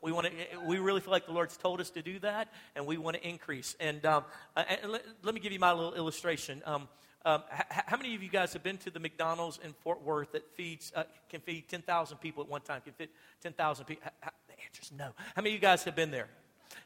We 0.00 0.12
want 0.12 0.26
to. 0.26 0.60
We 0.60 0.78
really 0.78 1.00
feel 1.00 1.10
like 1.10 1.26
the 1.26 1.32
Lord's 1.32 1.56
told 1.56 1.80
us 1.80 1.90
to 1.90 2.02
do 2.02 2.18
that, 2.20 2.52
and 2.76 2.86
we 2.86 2.98
want 2.98 3.16
to 3.16 3.28
increase. 3.28 3.74
And, 3.80 4.04
um, 4.06 4.24
uh, 4.56 4.64
and 4.68 4.92
let, 4.92 5.04
let, 5.22 5.34
me 5.34 5.40
give 5.40 5.52
you 5.52 5.58
my 5.58 5.72
little 5.72 5.94
illustration. 5.94 6.62
Um, 6.64 6.88
um, 7.24 7.42
h- 7.52 7.66
how 7.68 7.96
many 7.96 8.14
of 8.14 8.22
you 8.22 8.28
guys 8.28 8.52
have 8.52 8.62
been 8.62 8.78
to 8.78 8.90
the 8.90 9.00
McDonald's 9.00 9.58
in 9.64 9.72
Fort 9.72 10.02
Worth 10.02 10.32
that 10.32 10.48
feeds 10.56 10.92
uh, 10.94 11.04
can 11.28 11.40
feed 11.40 11.68
ten 11.68 11.82
thousand 11.82 12.18
people 12.18 12.44
at 12.44 12.48
one 12.48 12.60
time? 12.60 12.80
Can 12.82 12.92
fit 12.92 13.10
ten 13.42 13.52
thousand 13.52 13.86
people? 13.86 14.10
The 14.22 14.64
answer 14.64 14.82
is 14.82 14.92
no. 14.96 15.10
How 15.34 15.42
many 15.42 15.50
of 15.50 15.54
you 15.54 15.60
guys 15.60 15.82
have 15.84 15.96
been 15.96 16.10
there? 16.10 16.28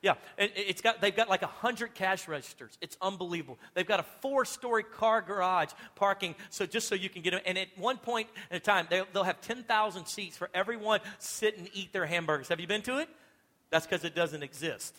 Yeah, 0.01 0.15
it's 0.37 0.81
got, 0.81 1.01
they've 1.01 1.15
got 1.15 1.29
like 1.29 1.43
100 1.43 1.95
cash 1.95 2.27
registers. 2.27 2.77
It's 2.81 2.97
unbelievable. 3.01 3.59
They've 3.75 3.87
got 3.87 4.01
a 4.01 4.05
four 4.21 4.45
story 4.45 4.83
car 4.83 5.23
garage 5.23 5.71
parking, 5.95 6.35
so 6.51 6.67
just 6.67 6.89
so 6.89 6.95
you 6.95 7.09
can 7.09 7.23
get 7.23 7.31
them. 7.31 7.41
And 7.47 7.57
at 7.57 7.69
one 7.77 7.99
point 7.99 8.29
in 8.51 8.61
time, 8.61 8.87
they'll, 8.91 9.07
they'll 9.13 9.23
have 9.23 9.41
10,000 9.41 10.07
seats 10.07 10.37
for 10.37 10.51
everyone 10.55 11.01
sit 11.19 11.57
and 11.57 11.69
eat 11.73 11.93
their 11.93 12.07
hamburgers. 12.07 12.49
Have 12.49 12.61
you 12.61 12.67
been 12.67 12.83
to 12.83 12.99
it? 12.99 13.09
That's 13.71 13.87
because 13.87 14.05
it 14.05 14.15
doesn't 14.15 14.43
exist. 14.43 14.95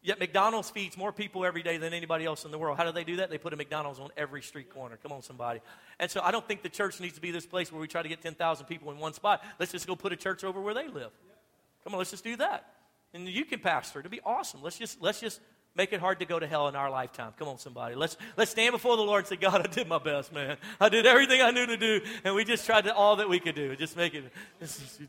Yet 0.00 0.20
McDonald's 0.20 0.70
feeds 0.70 0.96
more 0.96 1.12
people 1.12 1.44
every 1.44 1.62
day 1.62 1.78
than 1.78 1.92
anybody 1.92 2.24
else 2.24 2.44
in 2.44 2.50
the 2.50 2.58
world. 2.58 2.76
How 2.76 2.84
do 2.84 2.92
they 2.92 3.04
do 3.04 3.16
that? 3.16 3.30
They 3.30 3.38
put 3.38 3.52
a 3.52 3.56
McDonald's 3.56 3.98
on 3.98 4.10
every 4.16 4.42
street 4.42 4.70
corner. 4.70 4.98
Come 5.02 5.12
on, 5.12 5.22
somebody. 5.22 5.60
And 5.98 6.10
so 6.10 6.20
I 6.22 6.30
don't 6.30 6.46
think 6.46 6.62
the 6.62 6.68
church 6.68 7.00
needs 7.00 7.14
to 7.14 7.20
be 7.20 7.30
this 7.30 7.46
place 7.46 7.72
where 7.72 7.80
we 7.80 7.88
try 7.88 8.02
to 8.02 8.08
get 8.08 8.20
10,000 8.20 8.66
people 8.66 8.92
in 8.92 8.98
one 8.98 9.14
spot. 9.14 9.42
Let's 9.58 9.72
just 9.72 9.86
go 9.86 9.96
put 9.96 10.12
a 10.12 10.16
church 10.16 10.44
over 10.44 10.60
where 10.60 10.74
they 10.74 10.88
live. 10.88 11.10
Come 11.82 11.94
on, 11.94 11.98
let's 11.98 12.10
just 12.10 12.22
do 12.22 12.36
that 12.36 12.70
and 13.14 13.28
you 13.28 13.44
can 13.44 13.60
pastor. 13.60 14.00
It'd 14.00 14.10
be 14.10 14.20
awesome. 14.24 14.62
Let's 14.62 14.76
just 14.76 15.00
let's 15.00 15.20
just 15.20 15.40
make 15.76 15.92
it 15.92 16.00
hard 16.00 16.20
to 16.20 16.24
go 16.24 16.38
to 16.38 16.46
hell 16.46 16.68
in 16.68 16.76
our 16.76 16.90
lifetime. 16.90 17.32
Come 17.38 17.48
on, 17.48 17.58
somebody. 17.58 17.94
Let's, 17.94 18.16
let's 18.36 18.50
stand 18.50 18.72
before 18.72 18.96
the 18.96 19.02
Lord 19.02 19.20
and 19.20 19.28
say, 19.28 19.36
God, 19.36 19.60
I 19.60 19.66
did 19.66 19.88
my 19.88 19.98
best, 19.98 20.32
man. 20.32 20.56
I 20.80 20.88
did 20.88 21.04
everything 21.04 21.42
I 21.42 21.50
knew 21.50 21.66
to 21.66 21.76
do, 21.76 22.00
and 22.22 22.34
we 22.34 22.44
just 22.44 22.64
tried 22.64 22.84
to, 22.84 22.94
all 22.94 23.16
that 23.16 23.28
we 23.28 23.40
could 23.40 23.54
do. 23.54 23.74
Just 23.76 23.96
make 23.96 24.14
it. 24.14 24.24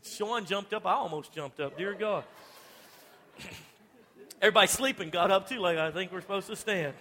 Sean 0.04 0.44
jumped 0.44 0.74
up. 0.74 0.86
I 0.86 0.94
almost 0.94 1.32
jumped 1.32 1.60
up. 1.60 1.78
Dear 1.78 1.94
God. 1.94 2.24
Everybody 4.42 4.66
sleeping 4.66 5.10
got 5.10 5.30
up 5.30 5.48
too 5.48 5.60
late. 5.60 5.78
I 5.78 5.90
think 5.90 6.12
we're 6.12 6.20
supposed 6.20 6.48
to 6.48 6.56
stand. 6.56 6.94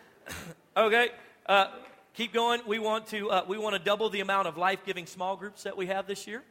okay. 0.76 1.10
Uh, 1.46 1.66
keep 2.14 2.32
going. 2.32 2.62
We 2.66 2.78
want 2.78 3.06
to 3.08 3.30
uh, 3.30 3.44
we 3.46 3.58
want 3.58 3.76
to 3.76 3.78
double 3.78 4.10
the 4.10 4.20
amount 4.20 4.48
of 4.48 4.56
life 4.56 4.80
giving 4.84 5.06
small 5.06 5.36
groups 5.36 5.62
that 5.62 5.76
we 5.76 5.86
have 5.86 6.06
this 6.06 6.26
year 6.26 6.42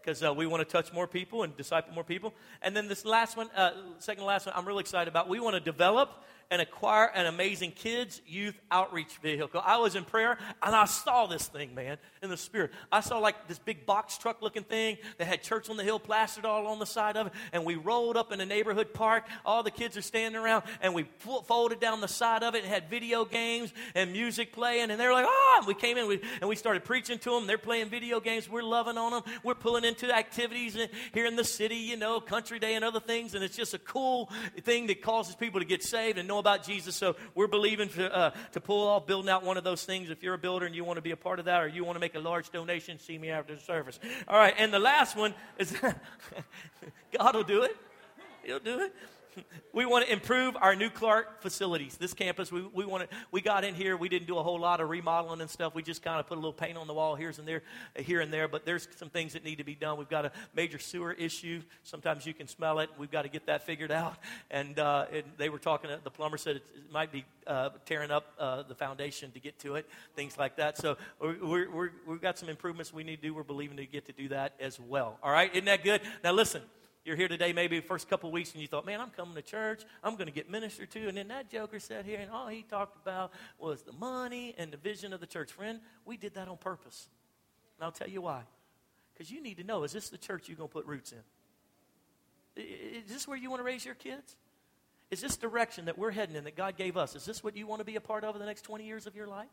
because 0.00 0.22
uh, 0.22 0.32
we 0.32 0.46
want 0.46 0.60
to 0.60 0.70
touch 0.70 0.92
more 0.92 1.06
people 1.06 1.42
and 1.42 1.56
disciple 1.56 1.94
more 1.94 2.04
people. 2.04 2.34
And 2.62 2.76
then 2.76 2.88
this 2.88 3.04
last 3.04 3.36
one, 3.36 3.50
uh, 3.56 3.72
second 3.98 4.24
last 4.24 4.46
one, 4.46 4.54
I'm 4.56 4.66
really 4.66 4.80
excited 4.80 5.08
about. 5.08 5.28
We 5.28 5.40
want 5.40 5.54
to 5.54 5.60
develop 5.60 6.22
and 6.50 6.60
acquire 6.60 7.06
an 7.06 7.26
amazing 7.26 7.70
kids 7.70 8.20
youth 8.26 8.60
outreach 8.70 9.18
vehicle. 9.22 9.62
I 9.64 9.78
was 9.78 9.94
in 9.94 10.04
prayer 10.04 10.36
and 10.62 10.74
I 10.74 10.84
saw 10.84 11.26
this 11.26 11.46
thing, 11.46 11.74
man, 11.74 11.98
in 12.22 12.30
the 12.30 12.36
spirit. 12.36 12.72
I 12.90 13.00
saw 13.00 13.18
like 13.18 13.46
this 13.46 13.58
big 13.58 13.86
box 13.86 14.18
truck 14.18 14.42
looking 14.42 14.64
thing 14.64 14.98
that 15.18 15.26
had 15.26 15.42
Church 15.42 15.70
on 15.70 15.76
the 15.76 15.84
Hill 15.84 16.00
plastered 16.00 16.44
all 16.44 16.66
on 16.66 16.78
the 16.78 16.86
side 16.86 17.16
of 17.16 17.28
it. 17.28 17.32
And 17.52 17.64
we 17.64 17.76
rolled 17.76 18.16
up 18.16 18.32
in 18.32 18.40
a 18.40 18.46
neighborhood 18.46 18.92
park. 18.92 19.26
All 19.46 19.62
the 19.62 19.70
kids 19.70 19.96
are 19.96 20.02
standing 20.02 20.40
around 20.40 20.64
and 20.80 20.92
we 20.92 21.06
folded 21.18 21.78
down 21.78 22.00
the 22.00 22.08
side 22.08 22.42
of 22.42 22.54
it 22.54 22.64
and 22.64 22.68
had 22.72 22.90
video 22.90 23.24
games 23.24 23.72
and 23.94 24.12
music 24.12 24.52
playing. 24.52 24.90
And 24.90 24.98
they're 24.98 25.12
like, 25.12 25.26
ah! 25.28 25.58
And 25.58 25.66
we 25.66 25.74
came 25.74 25.96
in 25.98 26.20
and 26.40 26.48
we 26.48 26.56
started 26.56 26.84
preaching 26.84 27.18
to 27.20 27.30
them. 27.30 27.46
They're 27.46 27.58
playing 27.58 27.90
video 27.90 28.18
games. 28.18 28.50
We're 28.50 28.62
loving 28.62 28.98
on 28.98 29.12
them. 29.12 29.22
We're 29.44 29.54
pulling 29.54 29.84
into 29.84 30.12
activities 30.12 30.76
here 31.14 31.26
in 31.26 31.36
the 31.36 31.44
city, 31.44 31.76
you 31.76 31.96
know, 31.96 32.20
Country 32.20 32.58
Day 32.58 32.74
and 32.74 32.84
other 32.84 33.00
things. 33.00 33.34
And 33.34 33.44
it's 33.44 33.56
just 33.56 33.72
a 33.72 33.78
cool 33.78 34.30
thing 34.62 34.88
that 34.88 35.00
causes 35.00 35.36
people 35.36 35.60
to 35.60 35.66
get 35.66 35.84
saved 35.84 36.18
and 36.18 36.26
know 36.26 36.39
about 36.40 36.64
Jesus. 36.64 36.96
So 36.96 37.16
we're 37.34 37.46
believing 37.46 37.88
for, 37.88 38.02
uh, 38.02 38.30
to 38.52 38.60
pull 38.60 38.88
off 38.88 39.06
building 39.06 39.30
out 39.30 39.44
one 39.44 39.56
of 39.56 39.64
those 39.64 39.84
things. 39.84 40.10
If 40.10 40.22
you're 40.22 40.34
a 40.34 40.38
builder 40.38 40.66
and 40.66 40.74
you 40.74 40.84
want 40.84 40.96
to 40.96 41.02
be 41.02 41.12
a 41.12 41.16
part 41.16 41.38
of 41.38 41.44
that 41.44 41.62
or 41.62 41.68
you 41.68 41.84
want 41.84 41.96
to 41.96 42.00
make 42.00 42.14
a 42.14 42.20
large 42.20 42.50
donation, 42.50 42.98
see 42.98 43.18
me 43.18 43.30
after 43.30 43.54
the 43.54 43.60
service. 43.60 44.00
All 44.26 44.38
right, 44.38 44.54
and 44.58 44.72
the 44.72 44.78
last 44.78 45.16
one 45.16 45.34
is 45.58 45.72
God 47.18 47.34
will 47.34 47.44
do 47.44 47.62
it. 47.62 47.76
He'll 48.42 48.58
do 48.58 48.80
it. 48.80 48.94
we 49.74 49.86
want 49.86 50.06
to 50.06 50.12
improve 50.12 50.56
our 50.60 50.74
new 50.74 50.90
Clark 50.90 51.42
facilities. 51.42 51.96
This 51.96 52.14
campus, 52.14 52.50
we, 52.50 52.62
we 52.62 52.84
want 52.84 53.08
to, 53.08 53.16
we 53.30 53.40
got 53.40 53.64
in 53.64 53.74
here. 53.74 53.96
We 53.96 54.08
didn't 54.08 54.26
do 54.26 54.38
a 54.38 54.42
whole 54.42 54.60
lot 54.60 54.80
of 54.80 54.88
remodeling 54.88 55.40
and 55.40 55.50
stuff. 55.50 55.74
We 55.74 55.82
just 55.82 56.02
kind 56.02 56.20
of 56.20 56.26
put 56.26 56.34
a 56.34 56.40
little 56.40 56.52
paint 56.52 56.76
on 56.76 56.86
the 56.86 56.94
wall 56.94 57.14
here 57.14 57.32
and 57.36 57.46
there, 57.46 57.62
here 57.96 58.20
and 58.20 58.32
there. 58.32 58.48
But 58.48 58.64
there's 58.64 58.88
some 58.96 59.10
things 59.10 59.32
that 59.34 59.44
need 59.44 59.58
to 59.58 59.64
be 59.64 59.74
done. 59.74 59.98
We've 59.98 60.08
got 60.08 60.24
a 60.24 60.32
major 60.54 60.78
sewer 60.78 61.12
issue. 61.12 61.62
Sometimes 61.82 62.26
you 62.26 62.34
can 62.34 62.48
smell 62.48 62.80
it. 62.80 62.90
We've 62.98 63.10
got 63.10 63.22
to 63.22 63.28
get 63.28 63.46
that 63.46 63.64
figured 63.64 63.92
out. 63.92 64.16
And, 64.50 64.78
uh, 64.78 65.06
they 65.36 65.48
were 65.48 65.58
talking. 65.58 65.90
The 66.02 66.10
plumber 66.10 66.36
said 66.36 66.56
it, 66.56 66.64
it 66.74 66.92
might 66.92 67.12
be 67.12 67.24
uh, 67.46 67.70
tearing 67.86 68.10
up 68.10 68.32
uh, 68.38 68.62
the 68.62 68.74
foundation 68.74 69.30
to 69.32 69.40
get 69.40 69.58
to 69.60 69.76
it. 69.76 69.86
Things 70.14 70.38
like 70.38 70.56
that. 70.56 70.76
So 70.76 70.96
we're, 71.20 71.92
we've 72.06 72.20
got 72.20 72.38
some 72.38 72.48
improvements 72.48 72.92
we 72.92 73.04
need 73.04 73.16
to 73.16 73.22
do. 73.22 73.34
We're 73.34 73.42
believing 73.42 73.76
to 73.78 73.86
get 73.86 74.06
to 74.06 74.12
do 74.12 74.28
that 74.28 74.54
as 74.60 74.78
well. 74.78 75.18
All 75.22 75.32
right, 75.32 75.50
isn't 75.52 75.64
that 75.66 75.84
good? 75.84 76.00
Now 76.22 76.32
listen. 76.32 76.62
You're 77.04 77.16
here 77.16 77.28
today, 77.28 77.52
maybe 77.54 77.80
the 77.80 77.86
first 77.86 78.10
couple 78.10 78.30
weeks, 78.30 78.52
and 78.52 78.60
you 78.60 78.68
thought, 78.68 78.84
man, 78.84 79.00
I'm 79.00 79.10
coming 79.10 79.34
to 79.34 79.42
church. 79.42 79.84
I'm 80.04 80.16
going 80.16 80.26
to 80.26 80.32
get 80.32 80.50
ministered 80.50 80.90
to. 80.90 81.08
And 81.08 81.16
then 81.16 81.28
that 81.28 81.50
joker 81.50 81.80
sat 81.80 82.04
here, 82.04 82.18
and 82.20 82.30
all 82.30 82.46
he 82.48 82.62
talked 82.62 82.96
about 83.02 83.32
was 83.58 83.82
the 83.82 83.92
money 83.92 84.54
and 84.58 84.70
the 84.70 84.76
vision 84.76 85.12
of 85.14 85.20
the 85.20 85.26
church. 85.26 85.50
Friend, 85.50 85.80
we 86.04 86.18
did 86.18 86.34
that 86.34 86.48
on 86.48 86.58
purpose. 86.58 87.08
And 87.78 87.84
I'll 87.84 87.92
tell 87.92 88.08
you 88.08 88.20
why. 88.20 88.42
Because 89.14 89.30
you 89.30 89.42
need 89.42 89.56
to 89.56 89.64
know 89.64 89.84
is 89.84 89.92
this 89.92 90.10
the 90.10 90.18
church 90.18 90.48
you're 90.48 90.56
going 90.56 90.68
to 90.68 90.72
put 90.72 90.84
roots 90.86 91.12
in? 91.12 92.62
Is 92.62 93.10
this 93.10 93.26
where 93.26 93.38
you 93.38 93.48
want 93.48 93.60
to 93.60 93.64
raise 93.64 93.84
your 93.84 93.94
kids? 93.94 94.36
Is 95.10 95.22
this 95.22 95.36
direction 95.36 95.86
that 95.86 95.96
we're 95.96 96.10
heading 96.10 96.36
in 96.36 96.44
that 96.44 96.56
God 96.56 96.76
gave 96.76 96.96
us? 96.96 97.16
Is 97.16 97.24
this 97.24 97.42
what 97.42 97.56
you 97.56 97.66
want 97.66 97.80
to 97.80 97.84
be 97.84 97.96
a 97.96 98.00
part 98.00 98.24
of 98.24 98.34
in 98.34 98.40
the 98.40 98.46
next 98.46 98.62
20 98.62 98.84
years 98.84 99.06
of 99.06 99.16
your 99.16 99.26
life? 99.26 99.48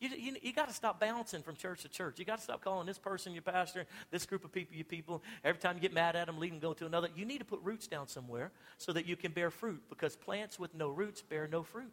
You, 0.00 0.08
you, 0.08 0.36
you 0.42 0.52
got 0.52 0.68
to 0.68 0.74
stop 0.74 0.98
bouncing 0.98 1.42
from 1.42 1.54
church 1.54 1.82
to 1.82 1.88
church. 1.88 2.18
You 2.18 2.24
got 2.24 2.38
to 2.38 2.44
stop 2.44 2.62
calling 2.62 2.86
this 2.86 2.98
person 2.98 3.32
your 3.32 3.42
pastor, 3.42 3.86
this 4.10 4.26
group 4.26 4.44
of 4.44 4.52
people 4.52 4.74
your 4.74 4.84
people. 4.84 5.22
Every 5.44 5.60
time 5.60 5.76
you 5.76 5.80
get 5.80 5.94
mad 5.94 6.16
at 6.16 6.26
them, 6.26 6.38
leave 6.38 6.50
them, 6.50 6.58
go 6.58 6.72
to 6.72 6.86
another. 6.86 7.08
You 7.14 7.24
need 7.24 7.38
to 7.38 7.44
put 7.44 7.60
roots 7.62 7.86
down 7.86 8.08
somewhere 8.08 8.50
so 8.78 8.92
that 8.92 9.06
you 9.06 9.16
can 9.16 9.30
bear 9.30 9.50
fruit 9.50 9.82
because 9.88 10.16
plants 10.16 10.58
with 10.58 10.74
no 10.74 10.88
roots 10.88 11.22
bear 11.22 11.46
no 11.46 11.62
fruit. 11.62 11.92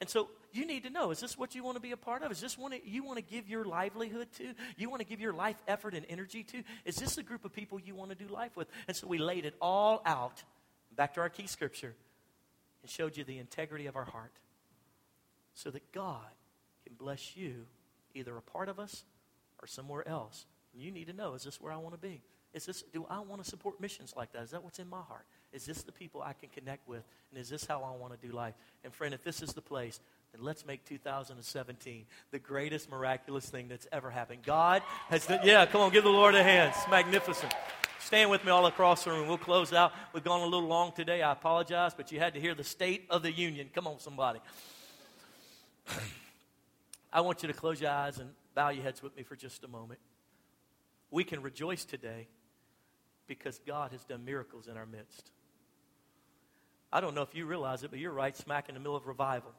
And 0.00 0.08
so 0.08 0.28
you 0.52 0.66
need 0.66 0.84
to 0.84 0.90
know 0.90 1.10
is 1.10 1.20
this 1.20 1.38
what 1.38 1.54
you 1.54 1.62
want 1.62 1.76
to 1.76 1.80
be 1.80 1.92
a 1.92 1.96
part 1.96 2.22
of? 2.22 2.30
Is 2.32 2.40
this 2.40 2.56
one 2.56 2.72
you 2.84 3.04
want 3.04 3.18
to 3.18 3.24
give 3.24 3.48
your 3.48 3.64
livelihood 3.64 4.28
to? 4.38 4.54
You 4.76 4.90
want 4.90 5.00
to 5.00 5.06
give 5.06 5.20
your 5.20 5.32
life 5.32 5.56
effort 5.68 5.94
and 5.94 6.06
energy 6.08 6.42
to? 6.44 6.62
Is 6.84 6.96
this 6.96 7.18
a 7.18 7.22
group 7.22 7.44
of 7.44 7.52
people 7.52 7.78
you 7.78 7.94
want 7.94 8.10
to 8.10 8.16
do 8.16 8.26
life 8.32 8.56
with? 8.56 8.68
And 8.88 8.96
so 8.96 9.06
we 9.06 9.18
laid 9.18 9.44
it 9.44 9.54
all 9.60 10.02
out 10.04 10.42
back 10.94 11.14
to 11.14 11.20
our 11.20 11.28
key 11.28 11.46
scripture 11.46 11.94
and 12.82 12.90
showed 12.90 13.16
you 13.16 13.24
the 13.24 13.38
integrity 13.38 13.86
of 13.86 13.96
our 13.96 14.04
heart 14.04 14.32
so 15.56 15.70
that 15.70 15.90
God 15.90 16.30
can 16.84 16.94
bless 16.94 17.36
you, 17.36 17.66
either 18.14 18.36
a 18.36 18.42
part 18.42 18.68
of 18.68 18.78
us 18.78 19.02
or 19.60 19.66
somewhere 19.66 20.06
else. 20.06 20.46
And 20.72 20.82
you 20.82 20.92
need 20.92 21.08
to 21.08 21.12
know 21.12 21.34
is 21.34 21.42
this 21.42 21.60
where 21.60 21.72
I 21.72 21.78
want 21.78 21.94
to 21.94 22.00
be? 22.00 22.22
Is 22.54 22.64
this, 22.64 22.82
do 22.92 23.04
I 23.10 23.20
want 23.20 23.42
to 23.42 23.50
support 23.50 23.80
missions 23.80 24.14
like 24.16 24.32
that? 24.32 24.42
Is 24.42 24.50
that 24.52 24.62
what's 24.62 24.78
in 24.78 24.88
my 24.88 25.02
heart? 25.02 25.26
Is 25.52 25.66
this 25.66 25.82
the 25.82 25.92
people 25.92 26.22
I 26.22 26.32
can 26.32 26.48
connect 26.48 26.88
with? 26.88 27.02
And 27.30 27.40
is 27.40 27.48
this 27.48 27.66
how 27.66 27.82
I 27.82 27.94
want 27.96 28.18
to 28.18 28.26
do 28.26 28.32
life? 28.32 28.54
And 28.84 28.94
friend, 28.94 29.12
if 29.12 29.24
this 29.24 29.42
is 29.42 29.52
the 29.52 29.60
place, 29.60 30.00
then 30.32 30.42
let's 30.42 30.64
make 30.64 30.84
2017 30.84 32.06
the 32.30 32.38
greatest 32.38 32.90
miraculous 32.90 33.48
thing 33.48 33.68
that's 33.68 33.86
ever 33.92 34.10
happened. 34.10 34.42
God 34.44 34.82
has 35.08 35.26
done, 35.26 35.40
yeah, 35.42 35.66
come 35.66 35.82
on, 35.82 35.92
give 35.92 36.04
the 36.04 36.10
Lord 36.10 36.34
a 36.34 36.42
hand. 36.42 36.72
It's 36.74 36.88
magnificent. 36.88 37.54
Stand 37.98 38.30
with 38.30 38.44
me 38.44 38.50
all 38.50 38.66
across 38.66 39.04
the 39.04 39.10
room. 39.10 39.28
We'll 39.28 39.36
close 39.36 39.72
out. 39.72 39.92
We've 40.12 40.24
gone 40.24 40.40
a 40.40 40.44
little 40.44 40.68
long 40.68 40.92
today. 40.92 41.22
I 41.22 41.32
apologize, 41.32 41.92
but 41.94 42.12
you 42.12 42.20
had 42.20 42.34
to 42.34 42.40
hear 42.40 42.54
the 42.54 42.64
state 42.64 43.06
of 43.10 43.22
the 43.22 43.32
union. 43.32 43.68
Come 43.74 43.86
on, 43.86 43.98
somebody. 43.98 44.40
I 47.12 47.20
want 47.20 47.42
you 47.42 47.48
to 47.48 47.54
close 47.54 47.80
your 47.80 47.90
eyes 47.90 48.18
and 48.18 48.30
bow 48.54 48.70
your 48.70 48.82
heads 48.82 49.02
with 49.02 49.16
me 49.16 49.22
for 49.22 49.36
just 49.36 49.64
a 49.64 49.68
moment. 49.68 50.00
We 51.10 51.24
can 51.24 51.42
rejoice 51.42 51.84
today 51.84 52.28
because 53.26 53.60
God 53.66 53.92
has 53.92 54.04
done 54.04 54.24
miracles 54.24 54.68
in 54.68 54.76
our 54.76 54.86
midst. 54.86 55.30
I 56.92 57.00
don't 57.00 57.14
know 57.14 57.22
if 57.22 57.34
you 57.34 57.46
realize 57.46 57.82
it, 57.82 57.90
but 57.90 57.98
you're 57.98 58.12
right 58.12 58.36
smack 58.36 58.68
in 58.68 58.74
the 58.74 58.80
middle 58.80 58.96
of 58.96 59.06
revival. 59.06 59.52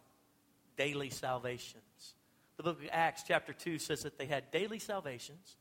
Daily 0.78 1.10
salvations. 1.10 2.16
The 2.58 2.64
book 2.64 2.82
of 2.82 2.90
Acts, 2.92 3.24
chapter 3.28 3.54
2, 3.54 3.78
says 3.78 4.04
that 4.04 4.18
they 4.18 4.26
had 4.26 4.52
daily 4.52 4.80
salvations. 4.80 5.58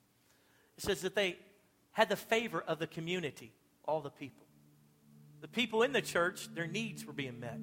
It 0.79 0.85
says 0.85 1.03
that 1.03 1.15
they 1.15 1.37
had 1.93 2.09
the 2.09 2.17
favor 2.17 2.63
of 2.67 2.79
the 2.79 2.87
community, 2.87 3.53
all 3.85 4.01
the 4.01 4.11
people. 4.11 4.47
The 5.41 5.49
people 5.49 5.83
in 5.83 5.93
the 5.93 6.03
church, 6.03 6.49
their 6.55 6.67
needs 6.67 7.05
were 7.05 7.13
being 7.13 7.41
met. 7.41 7.59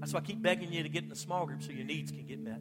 That's 0.00 0.12
why 0.14 0.20
I 0.20 0.22
keep 0.22 0.42
begging 0.42 0.72
you 0.72 0.82
to 0.82 0.88
get 0.88 1.04
in 1.04 1.12
a 1.12 1.16
small 1.16 1.46
group 1.46 1.62
so 1.62 1.70
your 1.72 1.84
needs 1.84 2.10
can 2.10 2.26
get 2.26 2.40
met. 2.40 2.60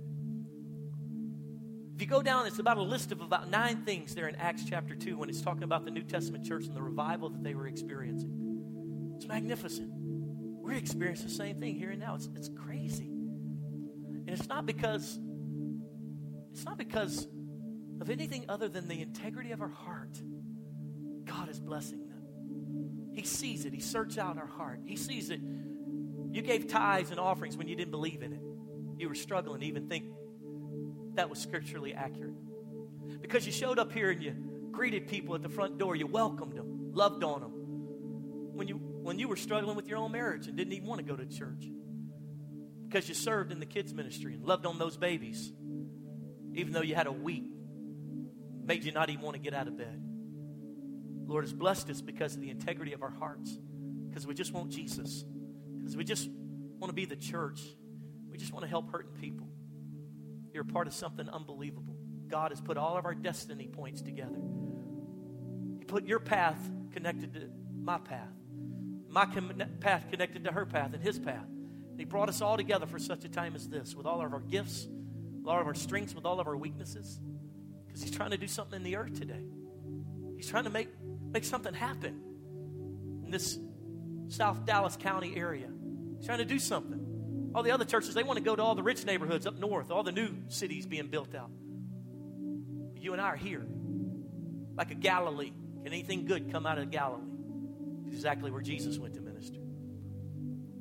If 1.95 2.01
you 2.01 2.07
go 2.07 2.21
down, 2.21 2.47
it's 2.47 2.59
about 2.59 2.77
a 2.77 2.81
list 2.81 3.11
of 3.11 3.21
about 3.21 3.49
nine 3.49 3.83
things 3.83 4.13
there 4.13 4.27
in 4.27 4.35
Acts 4.35 4.63
chapter 4.69 4.95
2 4.95 5.17
when 5.17 5.29
it's 5.29 5.41
talking 5.41 5.63
about 5.63 5.83
the 5.85 5.91
New 5.91 6.03
Testament 6.03 6.45
church 6.45 6.65
and 6.65 6.75
the 6.75 6.81
revival 6.81 7.29
that 7.29 7.43
they 7.43 7.55
were 7.55 7.67
experiencing. 7.67 9.13
It's 9.15 9.27
magnificent. 9.27 9.89
We're 9.91 10.73
experiencing 10.73 11.27
the 11.27 11.33
same 11.33 11.59
thing 11.59 11.75
here 11.75 11.89
and 11.89 11.99
now. 11.99 12.15
It's, 12.15 12.29
it's 12.35 12.49
crazy. 12.49 13.07
And 13.07 14.29
it's 14.29 14.47
not 14.47 14.65
because 14.65 15.19
it's 16.51 16.65
not 16.65 16.77
because 16.77 17.27
of 18.01 18.09
anything 18.09 18.45
other 18.49 18.69
than 18.69 18.87
the 18.87 19.01
integrity 19.01 19.51
of 19.51 19.61
our 19.61 19.69
heart. 19.69 20.21
God 21.25 21.49
is 21.49 21.59
blessing 21.59 22.07
them. 22.07 23.11
He 23.13 23.23
sees 23.23 23.65
it. 23.65 23.73
He 23.73 23.81
searches 23.81 24.17
out 24.17 24.37
our 24.37 24.47
heart. 24.47 24.81
He 24.85 24.95
sees 24.95 25.29
it. 25.29 25.41
You 26.31 26.41
gave 26.41 26.67
tithes 26.67 27.11
and 27.11 27.19
offerings 27.19 27.57
when 27.57 27.67
you 27.67 27.75
didn't 27.75 27.91
believe 27.91 28.21
in 28.21 28.33
it. 28.33 28.41
You 28.97 29.09
were 29.09 29.15
struggling 29.15 29.61
to 29.61 29.65
even 29.65 29.87
think 29.87 30.05
that 31.15 31.29
was 31.29 31.39
scripturally 31.39 31.93
accurate. 31.93 32.35
Because 33.21 33.45
you 33.45 33.51
showed 33.51 33.79
up 33.79 33.91
here 33.91 34.11
and 34.11 34.21
you 34.21 34.35
greeted 34.71 35.07
people 35.07 35.35
at 35.35 35.41
the 35.41 35.49
front 35.49 35.77
door, 35.77 35.95
you 35.95 36.07
welcomed 36.07 36.55
them, 36.55 36.91
loved 36.93 37.23
on 37.23 37.41
them. 37.41 37.51
When 38.53 38.67
you, 38.67 38.75
when 38.75 39.19
you 39.19 39.27
were 39.27 39.35
struggling 39.35 39.75
with 39.75 39.87
your 39.87 39.97
own 39.97 40.11
marriage 40.11 40.47
and 40.47 40.55
didn't 40.55 40.73
even 40.73 40.87
want 40.87 40.99
to 40.99 41.05
go 41.05 41.15
to 41.15 41.25
church. 41.25 41.65
Because 42.87 43.07
you 43.07 43.15
served 43.15 43.51
in 43.51 43.59
the 43.59 43.65
kids' 43.65 43.93
ministry 43.93 44.33
and 44.33 44.43
loved 44.43 44.65
on 44.65 44.79
those 44.79 44.97
babies, 44.97 45.51
even 46.53 46.73
though 46.73 46.81
you 46.81 46.95
had 46.95 47.07
a 47.07 47.11
week, 47.11 47.45
made 48.65 48.83
you 48.83 48.91
not 48.91 49.09
even 49.09 49.23
want 49.23 49.35
to 49.35 49.41
get 49.41 49.53
out 49.53 49.67
of 49.67 49.77
bed. 49.77 50.01
Lord 51.25 51.43
has 51.43 51.53
blessed 51.53 51.89
us 51.89 52.01
because 52.01 52.35
of 52.35 52.41
the 52.41 52.49
integrity 52.49 52.93
of 52.93 53.03
our 53.03 53.11
hearts, 53.11 53.57
because 54.07 54.25
we 54.25 54.33
just 54.33 54.51
want 54.51 54.71
Jesus, 54.71 55.23
because 55.79 55.97
we 55.97 56.03
just 56.03 56.29
want 56.77 56.89
to 56.89 56.95
be 56.95 57.05
the 57.05 57.15
church. 57.15 57.61
We 58.29 58.37
just 58.37 58.53
want 58.53 58.63
to 58.63 58.69
help 58.69 58.91
hurting 58.91 59.13
people. 59.13 59.47
You're 60.53 60.63
a 60.63 60.65
part 60.65 60.87
of 60.87 60.93
something 60.93 61.27
unbelievable. 61.29 61.95
God 62.27 62.51
has 62.51 62.61
put 62.61 62.77
all 62.77 62.97
of 62.97 63.05
our 63.05 63.15
destiny 63.15 63.67
points 63.67 64.01
together. 64.01 64.39
He 65.79 65.85
put 65.85 66.05
your 66.05 66.19
path 66.19 66.59
connected 66.91 67.33
to 67.33 67.49
my 67.81 67.97
path, 67.97 68.33
my 69.09 69.25
path 69.79 70.05
connected 70.11 70.43
to 70.43 70.51
her 70.51 70.65
path, 70.65 70.93
and 70.93 71.01
his 71.01 71.17
path. 71.17 71.45
And 71.89 71.99
he 71.99 72.05
brought 72.05 72.29
us 72.29 72.41
all 72.41 72.57
together 72.57 72.85
for 72.85 72.99
such 72.99 73.25
a 73.25 73.29
time 73.29 73.55
as 73.55 73.67
this, 73.67 73.95
with 73.95 74.05
all 74.05 74.23
of 74.23 74.33
our 74.33 74.39
gifts, 74.39 74.87
with 75.37 75.47
all 75.47 75.59
of 75.59 75.65
our 75.65 75.73
strengths, 75.73 76.13
with 76.13 76.25
all 76.25 76.39
of 76.39 76.47
our 76.47 76.57
weaknesses, 76.57 77.19
because 77.87 78.01
he's 78.01 78.11
trying 78.11 78.31
to 78.31 78.37
do 78.37 78.47
something 78.47 78.77
in 78.77 78.83
the 78.83 78.95
earth 78.95 79.17
today. 79.19 79.43
He's 80.35 80.47
trying 80.47 80.65
to 80.65 80.69
make, 80.69 80.89
make 81.31 81.43
something 81.43 81.73
happen 81.73 82.21
in 83.25 83.31
this 83.31 83.57
South 84.29 84.65
Dallas 84.65 84.95
County 84.95 85.35
area. 85.35 85.67
He's 86.17 86.25
trying 86.25 86.37
to 86.37 86.45
do 86.45 86.59
something. 86.59 87.51
All 87.53 87.63
the 87.63 87.71
other 87.71 87.85
churches, 87.85 88.13
they 88.13 88.23
want 88.23 88.37
to 88.37 88.43
go 88.43 88.55
to 88.55 88.61
all 88.61 88.75
the 88.75 88.83
rich 88.83 89.05
neighborhoods 89.05 89.45
up 89.45 89.57
north, 89.57 89.91
all 89.91 90.03
the 90.03 90.11
new 90.11 90.29
cities 90.47 90.85
being 90.85 91.07
built 91.07 91.33
out. 91.35 91.49
But 92.93 93.01
you 93.01 93.13
and 93.13 93.21
I 93.21 93.25
are 93.25 93.35
here, 93.35 93.65
like 94.77 94.91
a 94.91 94.95
Galilee. 94.95 95.51
Can 95.83 95.93
anything 95.93 96.25
good 96.25 96.51
come 96.51 96.65
out 96.65 96.77
of 96.77 96.91
Galilee? 96.91 97.23
It's 98.05 98.15
exactly 98.15 98.51
where 98.51 98.61
Jesus 98.61 98.99
went 98.99 99.15
to 99.15 99.21
minister. 99.21 99.59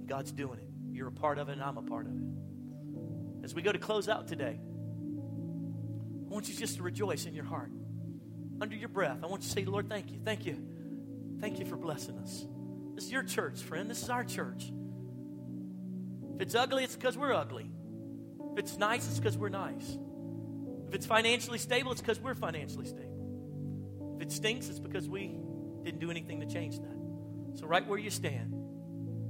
God's 0.07 0.33
doing 0.33 0.59
it. 0.59 0.69
You're 0.93 1.09
a 1.09 1.13
part 1.13 1.39
of 1.39 1.49
it, 1.49 1.53
and 1.53 1.63
I'm 1.63 1.79
a 1.79 1.83
part 1.83 2.07
of 2.07 2.13
it. 2.13 3.45
As 3.45 3.55
we 3.55 3.63
go 3.63 3.73
to 3.73 3.79
close 3.79 4.09
out 4.09 4.29
today, 4.29 4.59
I 4.61 6.33
want 6.33 6.49
you 6.49 6.55
just 6.55 6.77
to 6.77 6.83
rejoice 6.83 7.25
in 7.25 7.35
your 7.35 7.45
heart. 7.45 7.71
Under 8.61 8.77
your 8.77 8.89
breath, 8.89 9.19
I 9.23 9.27
want 9.27 9.43
you 9.43 9.49
to 9.49 9.55
say, 9.55 9.65
Lord, 9.65 9.89
thank 9.89 10.11
you. 10.11 10.19
Thank 10.23 10.45
you. 10.45 10.59
Thank 11.41 11.59
you 11.61 11.65
for 11.65 11.77
blessing 11.77 12.19
us. 12.19 12.45
This 12.99 13.05
is 13.05 13.13
your 13.13 13.23
church, 13.23 13.61
friend. 13.61 13.89
This 13.89 14.03
is 14.03 14.11
our 14.11 14.25
church. 14.25 14.73
If 16.35 16.41
it's 16.41 16.57
ugly, 16.57 16.83
it's 16.83 16.97
because 16.97 17.17
we're 17.17 17.33
ugly. 17.33 17.71
If 18.55 18.59
it's 18.59 18.77
nice, 18.77 19.07
it's 19.07 19.21
because 19.21 19.39
we're 19.39 19.51
nice. 19.51 19.97
If 20.89 20.95
it's 20.97 21.07
financially 21.07 21.59
stable, 21.59 21.93
it's 21.93 22.01
because 22.01 22.19
we're 22.19 22.35
financially 22.35 22.87
stable. 22.87 24.17
If 24.17 24.23
it 24.23 24.33
stinks, 24.33 24.69
it's 24.69 24.81
because 24.81 25.09
we 25.09 25.39
didn't 25.85 26.01
do 26.01 26.11
anything 26.11 26.41
to 26.41 26.47
change 26.47 26.81
that. 26.81 27.61
So, 27.61 27.69
right 27.69 27.87
where 27.87 28.01
you 28.01 28.11
stand, 28.11 28.53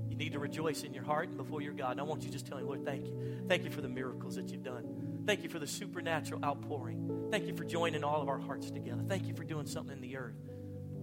you 0.09 0.16
need 0.16 0.33
to 0.33 0.39
rejoice 0.39 0.83
in 0.83 0.95
your 0.95 1.05
heart 1.05 1.29
and 1.29 1.37
before 1.37 1.61
your 1.61 1.75
God. 1.75 1.91
And 1.91 2.01
I 2.01 2.05
want 2.05 2.23
you 2.23 2.29
to 2.29 2.33
just 2.33 2.47
tell 2.47 2.57
Him, 2.57 2.69
Lord, 2.69 2.87
thank 2.87 3.05
you. 3.05 3.45
Thank 3.49 3.64
you 3.64 3.71
for 3.71 3.83
the 3.83 3.89
miracles 3.91 4.37
that 4.37 4.49
you've 4.49 4.64
done. 4.64 5.25
Thank 5.27 5.43
you 5.43 5.51
for 5.51 5.59
the 5.59 5.66
supernatural 5.66 6.43
outpouring. 6.43 7.29
Thank 7.31 7.47
you 7.47 7.55
for 7.55 7.64
joining 7.64 8.03
all 8.03 8.23
of 8.23 8.31
our 8.31 8.39
hearts 8.39 8.71
together. 8.71 9.03
Thank 9.07 9.27
you 9.27 9.35
for 9.35 9.45
doing 9.45 9.66
something 9.66 9.95
in 9.95 10.01
the 10.01 10.16
earth. 10.16 10.41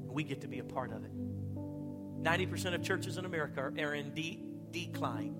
We 0.07 0.23
get 0.23 0.41
to 0.41 0.47
be 0.47 0.57
a 0.57 0.63
part 0.63 0.91
of 0.91 1.03
it. 1.05 1.11
90% 2.21 2.73
of 2.73 2.83
churches 2.83 3.17
in 3.17 3.25
America 3.25 3.61
are 3.61 3.93
in 3.93 4.13
de- 4.13 4.43
decline. 4.71 5.35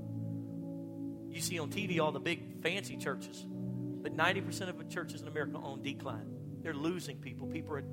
You 1.29 1.41
see 1.41 1.59
on 1.59 1.69
TV 1.69 1.99
all 1.99 2.11
the 2.11 2.19
big 2.19 2.61
fancy 2.61 2.97
churches, 2.97 3.45
but 3.47 4.15
90% 4.15 4.69
of 4.69 4.77
the 4.77 4.85
churches 4.85 5.21
in 5.21 5.27
America 5.27 5.57
are 5.57 5.63
on 5.63 5.81
decline. 5.81 6.35
They're 6.61 6.73
losing 6.73 7.17
people. 7.17 7.47
People 7.47 7.75
are 7.75 7.83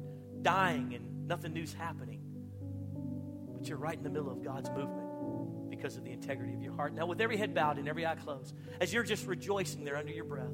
dying 0.42 0.94
and 0.94 1.26
nothing 1.26 1.52
new's 1.52 1.72
happening. 1.74 2.20
But 3.52 3.68
you're 3.68 3.78
right 3.78 3.96
in 3.96 4.02
the 4.02 4.10
middle 4.10 4.30
of 4.30 4.42
God's 4.42 4.70
movement 4.70 5.70
because 5.70 5.96
of 5.96 6.04
the 6.04 6.12
integrity 6.12 6.54
of 6.54 6.62
your 6.62 6.74
heart. 6.74 6.94
Now, 6.94 7.06
with 7.06 7.20
every 7.20 7.36
head 7.36 7.54
bowed 7.54 7.78
and 7.78 7.88
every 7.88 8.06
eye 8.06 8.14
closed, 8.14 8.54
as 8.80 8.92
you're 8.92 9.02
just 9.02 9.26
rejoicing 9.26 9.84
there 9.84 9.96
under 9.96 10.12
your 10.12 10.24
breath, 10.24 10.52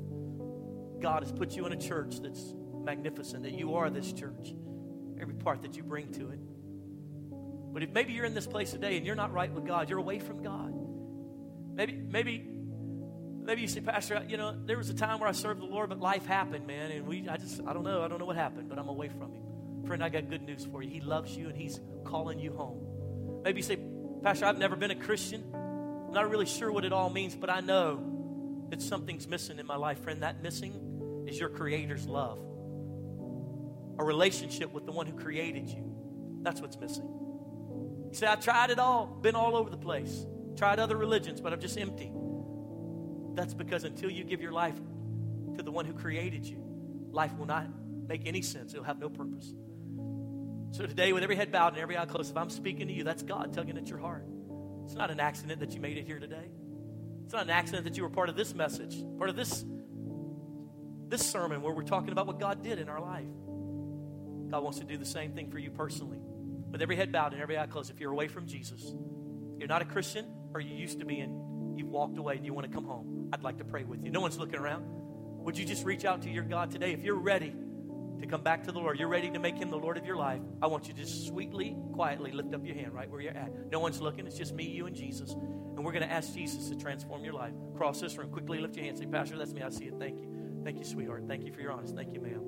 God 1.01 1.23
has 1.23 1.33
put 1.33 1.57
you 1.57 1.67
in 1.67 1.73
a 1.73 1.77
church 1.77 2.21
that's 2.21 2.55
magnificent, 2.83 3.43
that 3.43 3.53
you 3.53 3.75
are 3.75 3.91
this 3.91 4.13
church, 4.13 4.55
every 5.21 5.35
part 5.35 5.63
that 5.63 5.77
you 5.77 5.83
bring 5.83 6.11
to 6.13 6.31
it. 6.31 6.41
But 7.73 7.83
if 7.83 7.91
maybe 7.91 8.13
you're 8.13 8.25
in 8.25 8.35
this 8.35 8.47
place 8.47 8.71
today 8.71 8.97
and 8.97 9.07
you're 9.07 9.15
not 9.15 9.33
right 9.33 9.53
with 9.53 9.67
God, 9.67 9.89
you're 9.89 9.99
away 9.99 10.19
from 10.19 10.43
God. 10.43 10.75
Maybe, 11.75 11.93
maybe 11.93 12.59
maybe 13.49 13.63
you 13.63 13.67
say, 13.67 13.81
Pastor, 13.81 14.23
you 14.29 14.37
know, 14.37 14.55
there 14.67 14.77
was 14.77 14.91
a 14.91 14.95
time 14.95 15.21
where 15.21 15.29
I 15.29 15.33
served 15.33 15.63
the 15.63 15.65
Lord, 15.65 15.89
but 15.89 15.99
life 15.99 16.27
happened, 16.27 16.67
man, 16.67 16.91
and 16.91 17.07
we, 17.07 17.27
I 17.29 17.39
just, 17.39 17.63
I 17.67 17.73
don't 17.73 17.83
know, 17.83 18.03
I 18.03 18.09
don't 18.09 18.19
know 18.19 18.27
what 18.27 18.37
happened, 18.37 18.69
but 18.69 18.79
I'm 18.79 18.89
away 18.89 19.09
from 19.09 19.33
Him. 19.33 19.87
Friend, 19.87 20.05
I 20.05 20.11
got 20.11 20.29
good 20.29 20.43
news 20.43 20.67
for 20.71 20.83
you. 20.83 20.91
He 20.91 21.01
loves 21.01 21.35
you, 21.35 21.49
and 21.49 21.57
He's 21.57 21.81
calling 22.05 22.39
you 22.39 22.53
home. 22.53 23.41
Maybe 23.43 23.61
you 23.61 23.63
say, 23.63 23.79
Pastor, 24.23 24.45
I've 24.45 24.59
never 24.59 24.77
been 24.77 24.91
a 24.91 24.97
Christian. 24.97 25.43
I'm 25.55 26.13
not 26.13 26.29
really 26.29 26.45
sure 26.45 26.71
what 26.71 26.85
it 26.85 26.93
all 26.93 27.09
means, 27.09 27.35
but 27.35 27.49
I 27.49 27.61
know 27.61 28.67
that 28.69 28.83
something's 28.83 29.27
missing 29.27 29.59
in 29.59 29.67
my 29.67 29.77
life, 29.77 30.03
friend. 30.03 30.23
That 30.23 30.43
missing 30.43 31.25
is 31.27 31.41
your 31.41 31.49
Creator's 31.49 32.07
love, 32.07 32.39
a 33.99 34.05
relationship 34.05 34.75
with 34.75 34.85
the 34.85 34.93
one 34.93 35.07
who 35.07 35.17
created 35.17 35.71
you. 35.71 35.91
That's 36.43 36.61
what's 36.61 36.77
missing. 36.79 37.09
You 38.11 38.15
say, 38.15 38.27
I 38.27 38.37
tried 38.37 38.71
it 38.71 38.79
all, 38.79 39.07
been 39.07 39.35
all 39.35 39.57
over 39.57 39.71
the 39.71 39.77
place, 39.77 40.27
tried 40.57 40.79
other 40.79 40.97
religions, 40.97 41.41
but 41.41 41.53
I'm 41.53 41.61
just 41.61 41.79
empty. 41.79 42.11
That's 43.35 43.55
because 43.55 43.85
until 43.85 44.11
you 44.11 44.25
give 44.25 44.41
your 44.41 44.53
life 44.53 44.77
to 45.57 45.63
the 45.63 45.71
one 45.71 45.85
who 45.85 45.93
created 45.93 46.45
you, 46.47 46.63
life 47.11 47.37
will 47.37 47.47
not 47.47 47.67
make 48.07 48.27
any 48.27 48.43
sense. 48.43 48.73
It'll 48.73 48.85
have 48.85 48.99
no 48.99 49.09
purpose. 49.09 49.53
So 50.71 50.87
today, 50.87 51.13
with 51.13 51.23
every 51.23 51.37
head 51.37 51.51
bowed 51.51 51.75
and 51.75 51.79
every 51.79 51.97
eye 51.97 52.07
closed, 52.07 52.31
if 52.31 52.37
I'm 52.37 52.51
speaking 52.51 52.89
to 52.89 52.93
you, 52.93 53.05
that's 53.05 53.23
God 53.23 53.53
tugging 53.53 53.79
at 53.79 53.89
your 53.89 53.99
heart. 53.99 54.27
It's 54.85 54.95
not 54.95 55.11
an 55.11 55.21
accident 55.21 55.61
that 55.61 55.73
you 55.73 55.81
made 55.81 55.99
it 55.99 56.07
here 56.07 56.19
today. 56.19 56.49
It's 57.25 57.33
not 57.33 57.45
an 57.45 57.51
accident 57.51 57.85
that 57.85 57.97
you 57.97 58.03
were 58.03 58.11
part 58.11 58.29
of 58.29 58.37
this 58.37 58.55
message, 58.55 59.03
part 59.19 59.29
of 59.29 59.37
this, 59.37 59.65
this 61.09 61.25
sermon 61.25 61.63
where 61.63 61.75
we're 61.75 61.83
talking 61.83 62.11
about 62.11 62.27
what 62.27 62.41
God 62.41 62.63
did 62.63 62.79
in 62.79 62.89
our 62.89 63.01
life. 63.01 63.29
God 64.51 64.63
wants 64.63 64.79
to 64.79 64.85
do 64.85 64.97
the 64.97 65.05
same 65.05 65.33
thing 65.33 65.51
for 65.51 65.59
you 65.59 65.71
personally. 65.71 66.21
With 66.71 66.83
every 66.83 66.97
head 66.97 67.13
bowed 67.13 67.33
and 67.33 67.43
every 67.43 67.59
eye 67.59 67.67
closed, 67.67 67.91
if 67.91 68.01
you're 68.01 68.13
away 68.13 68.29
from 68.29 68.47
Jesus, 68.47 68.95
you're 69.59 69.69
not 69.69 69.83
a 69.83 69.87
Christian, 69.87 70.27
or 70.55 70.61
you 70.61 70.75
used 70.75 70.99
to 71.01 71.05
be 71.05 71.21
and 71.21 71.79
you've 71.79 71.89
walked 71.89 72.19
away 72.19 72.37
and 72.37 72.45
you 72.45 72.53
want 72.53 72.67
to 72.67 72.73
come 72.73 72.85
home, 72.85 73.31
I'd 73.33 73.43
like 73.43 73.59
to 73.59 73.65
pray 73.65 73.85
with 73.85 74.05
you. 74.05 74.11
No 74.11 74.21
one's 74.21 74.39
looking 74.39 74.59
around. 74.59 74.85
Would 75.45 75.57
you 75.57 75.65
just 75.65 75.85
reach 75.85 76.05
out 76.05 76.23
to 76.23 76.31
your 76.31 76.45
God 76.45 76.71
today? 76.71 76.93
If 76.93 77.03
you're 77.03 77.15
ready 77.15 77.55
to 78.21 78.27
come 78.27 78.43
back 78.43 78.65
to 78.65 78.73
the 78.73 78.79
Lord, 78.79 78.99
you're 78.99 79.09
ready 79.09 79.31
to 79.31 79.39
make 79.39 79.57
Him 79.57 79.71
the 79.71 79.79
Lord 79.79 79.97
of 79.97 80.05
your 80.05 80.17
life, 80.17 80.41
I 80.61 80.67
want 80.67 80.89
you 80.89 80.95
to 80.95 81.01
just 81.01 81.27
sweetly, 81.27 81.77
quietly 81.93 82.33
lift 82.33 82.53
up 82.55 82.65
your 82.67 82.75
hand 82.75 82.93
right 82.93 83.09
where 83.09 83.21
you're 83.21 83.37
at. 83.37 83.71
No 83.71 83.81
one's 83.81 84.01
looking. 84.01 84.27
It's 84.27 84.37
just 84.37 84.55
me, 84.55 84.65
you, 84.65 84.87
and 84.87 84.97
Jesus. 84.97 85.33
And 85.33 85.85
we're 85.85 85.93
going 85.93 86.07
to 86.07 86.13
ask 86.13 86.35
Jesus 86.35 86.69
to 86.69 86.77
transform 86.77 87.25
your 87.25 87.35
life. 87.35 87.53
Cross 87.77 88.01
this 88.01 88.17
room. 88.19 88.31
Quickly 88.31 88.59
lift 88.59 88.77
your 88.77 88.85
hand. 88.85 88.99
Say, 88.99 89.07
Pastor, 89.07 89.39
that's 89.39 89.53
me. 89.53 89.63
I 89.63 89.71
see 89.71 89.85
it. 89.85 89.95
Thank 89.99 90.19
you. 90.19 90.61
Thank 90.65 90.79
you, 90.79 90.85
sweetheart. 90.85 91.25
Thank 91.29 91.45
you 91.45 91.53
for 91.53 91.61
your 91.61 91.73
honesty. 91.73 91.97
Thank 91.97 92.13
you, 92.13 92.21
ma'am. 92.21 92.43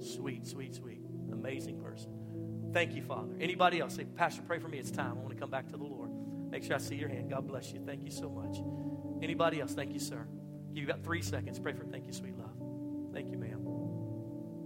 Sweet, 0.00 0.46
sweet, 0.46 0.74
sweet. 0.74 1.00
Amazing 1.32 1.80
person. 1.80 2.25
Thank 2.72 2.94
you, 2.94 3.02
Father. 3.02 3.34
Anybody 3.40 3.80
else? 3.80 3.94
Say, 3.94 4.04
Pastor, 4.04 4.42
pray 4.42 4.58
for 4.58 4.68
me. 4.68 4.78
It's 4.78 4.90
time. 4.90 5.12
I 5.12 5.20
want 5.20 5.30
to 5.30 5.36
come 5.36 5.50
back 5.50 5.68
to 5.70 5.76
the 5.76 5.84
Lord. 5.84 6.10
Make 6.50 6.64
sure 6.64 6.76
I 6.76 6.78
see 6.78 6.96
your 6.96 7.08
hand. 7.08 7.30
God 7.30 7.46
bless 7.46 7.72
you. 7.72 7.80
Thank 7.84 8.04
you 8.04 8.10
so 8.10 8.28
much. 8.28 8.58
Anybody 9.22 9.60
else? 9.60 9.74
Thank 9.74 9.92
you, 9.92 9.98
sir. 9.98 10.26
Give 10.74 10.84
you 10.84 10.90
about 10.90 11.04
three 11.04 11.22
seconds. 11.22 11.58
Pray 11.58 11.72
for 11.72 11.84
thank 11.84 12.06
you, 12.06 12.12
sweet 12.12 12.36
love. 12.36 12.52
Thank 13.12 13.30
you, 13.30 13.38
ma'am. 13.38 13.66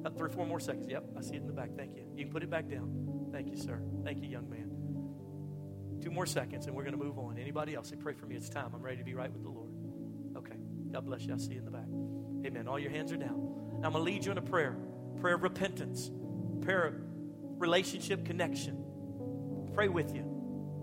About 0.01 0.19
three 0.19 0.31
four 0.31 0.47
more 0.47 0.61
seconds. 0.61 0.87
Yep, 0.89 1.05
I 1.17 1.21
see 1.21 1.35
it 1.35 1.43
in 1.43 1.47
the 1.47 1.53
back. 1.53 1.71
Thank 1.77 1.95
you. 1.95 2.03
You 2.17 2.25
can 2.25 2.33
put 2.33 2.43
it 2.43 2.51
back 2.51 2.69
down. 2.69 3.29
Thank 3.33 3.51
you, 3.51 3.57
sir. 3.57 3.81
Thank 4.03 4.23
you, 4.23 4.29
young 4.29 4.49
man. 4.51 4.71
Two 6.03 6.11
more 6.11 6.27
seconds 6.27 6.67
and 6.67 6.75
we're 6.75 6.83
going 6.83 6.99
to 6.99 7.03
move 7.03 7.19
on. 7.19 7.39
Anybody 7.39 7.75
else? 7.75 7.91
Say, 7.91 7.97
pray 7.97 8.15
for 8.15 8.27
me. 8.27 8.35
It's 8.35 8.49
time. 8.49 8.73
I'm 8.75 8.83
ready 8.83 8.97
to 8.97 9.05
be 9.05 9.15
right 9.15 9.31
with 9.31 9.43
the 9.43 9.51
Lord. 9.51 9.71
Okay. 10.37 10.57
God 10.91 11.05
bless 11.05 11.25
you. 11.25 11.35
I 11.35 11.37
see 11.37 11.53
you 11.53 11.59
in 11.59 11.65
the 11.65 11.71
back. 11.71 11.87
Amen. 12.47 12.67
All 12.67 12.79
your 12.79 12.91
hands 12.91 13.13
are 13.13 13.17
down. 13.17 13.81
I'm 13.85 13.93
going 13.93 14.05
to 14.05 14.11
lead 14.11 14.25
you 14.25 14.33
in 14.33 14.39
a 14.39 14.43
prayer. 14.43 14.77
Prayer 15.21 15.35
of 15.35 15.43
repentance. 15.43 16.11
Prayer 16.63 16.85
of 16.85 16.95
relationship 17.61 18.25
connection. 18.25 18.85
Pray 19.75 19.89
with 19.89 20.15
you 20.15 20.31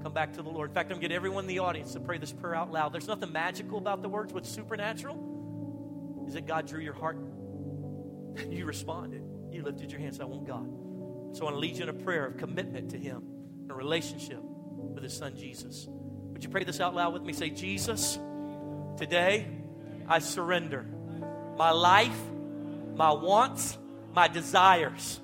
come 0.07 0.13
back 0.13 0.31
to 0.31 0.41
the 0.41 0.49
Lord. 0.49 0.69
In 0.69 0.73
fact, 0.73 0.85
I'm 0.85 0.99
going 0.99 1.01
to 1.01 1.07
get 1.09 1.15
everyone 1.15 1.43
in 1.43 1.47
the 1.49 1.59
audience 1.59 1.91
to 1.91 1.99
pray 1.99 2.17
this 2.17 2.31
prayer 2.31 2.55
out 2.55 2.71
loud. 2.71 2.93
There's 2.93 3.09
nothing 3.09 3.31
magical 3.33 3.77
about 3.77 4.01
the 4.01 4.07
words. 4.07 4.31
What's 4.31 4.47
supernatural 4.47 6.25
is 6.27 6.33
that 6.33 6.45
God 6.45 6.65
drew 6.65 6.79
your 6.79 6.93
heart 6.93 7.17
and 7.17 8.53
you 8.53 8.65
responded. 8.65 9.21
You 9.51 9.63
lifted 9.63 9.91
your 9.91 9.99
hands. 9.99 10.21
I 10.21 10.23
want 10.23 10.47
God. 10.47 10.65
So 11.35 11.41
I 11.41 11.43
want 11.45 11.55
to 11.55 11.59
lead 11.59 11.75
you 11.75 11.83
in 11.83 11.89
a 11.89 11.93
prayer 11.93 12.25
of 12.25 12.37
commitment 12.37 12.91
to 12.91 12.97
Him, 12.97 13.21
a 13.69 13.73
relationship 13.73 14.39
with 14.41 15.03
His 15.03 15.11
Son 15.11 15.35
Jesus. 15.35 15.87
Would 15.89 16.41
you 16.41 16.49
pray 16.49 16.63
this 16.63 16.79
out 16.79 16.95
loud 16.95 17.11
with 17.11 17.23
me? 17.23 17.33
Say, 17.33 17.49
Jesus, 17.49 18.17
today 18.95 19.45
I 20.07 20.19
surrender 20.19 20.85
my 21.57 21.71
life, 21.71 22.17
my 22.95 23.11
wants, 23.11 23.77
my 24.13 24.29
desires. 24.29 25.19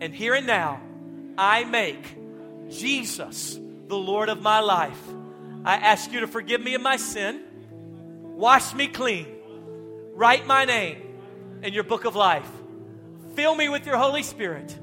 And 0.00 0.14
here 0.14 0.34
and 0.34 0.46
now, 0.46 0.80
I 1.38 1.64
make 1.64 2.04
Jesus 2.68 3.58
the 3.86 3.96
Lord 3.96 4.28
of 4.28 4.42
my 4.42 4.58
life. 4.60 5.00
I 5.64 5.76
ask 5.76 6.12
you 6.12 6.20
to 6.20 6.26
forgive 6.26 6.60
me 6.60 6.74
of 6.74 6.82
my 6.82 6.96
sin, 6.96 7.40
wash 8.22 8.74
me 8.74 8.88
clean, 8.88 9.28
write 10.14 10.46
my 10.46 10.64
name 10.64 11.00
in 11.62 11.72
your 11.72 11.84
book 11.84 12.04
of 12.04 12.16
life, 12.16 12.48
fill 13.36 13.54
me 13.54 13.68
with 13.68 13.86
your 13.86 13.96
Holy 13.96 14.22
Spirit, 14.22 14.76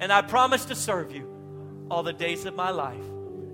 and 0.00 0.12
I 0.12 0.22
promise 0.22 0.64
to 0.66 0.74
serve 0.74 1.12
you 1.14 1.86
all 1.90 2.02
the 2.02 2.12
days 2.12 2.44
of 2.46 2.54
my 2.54 2.70
life 2.70 3.04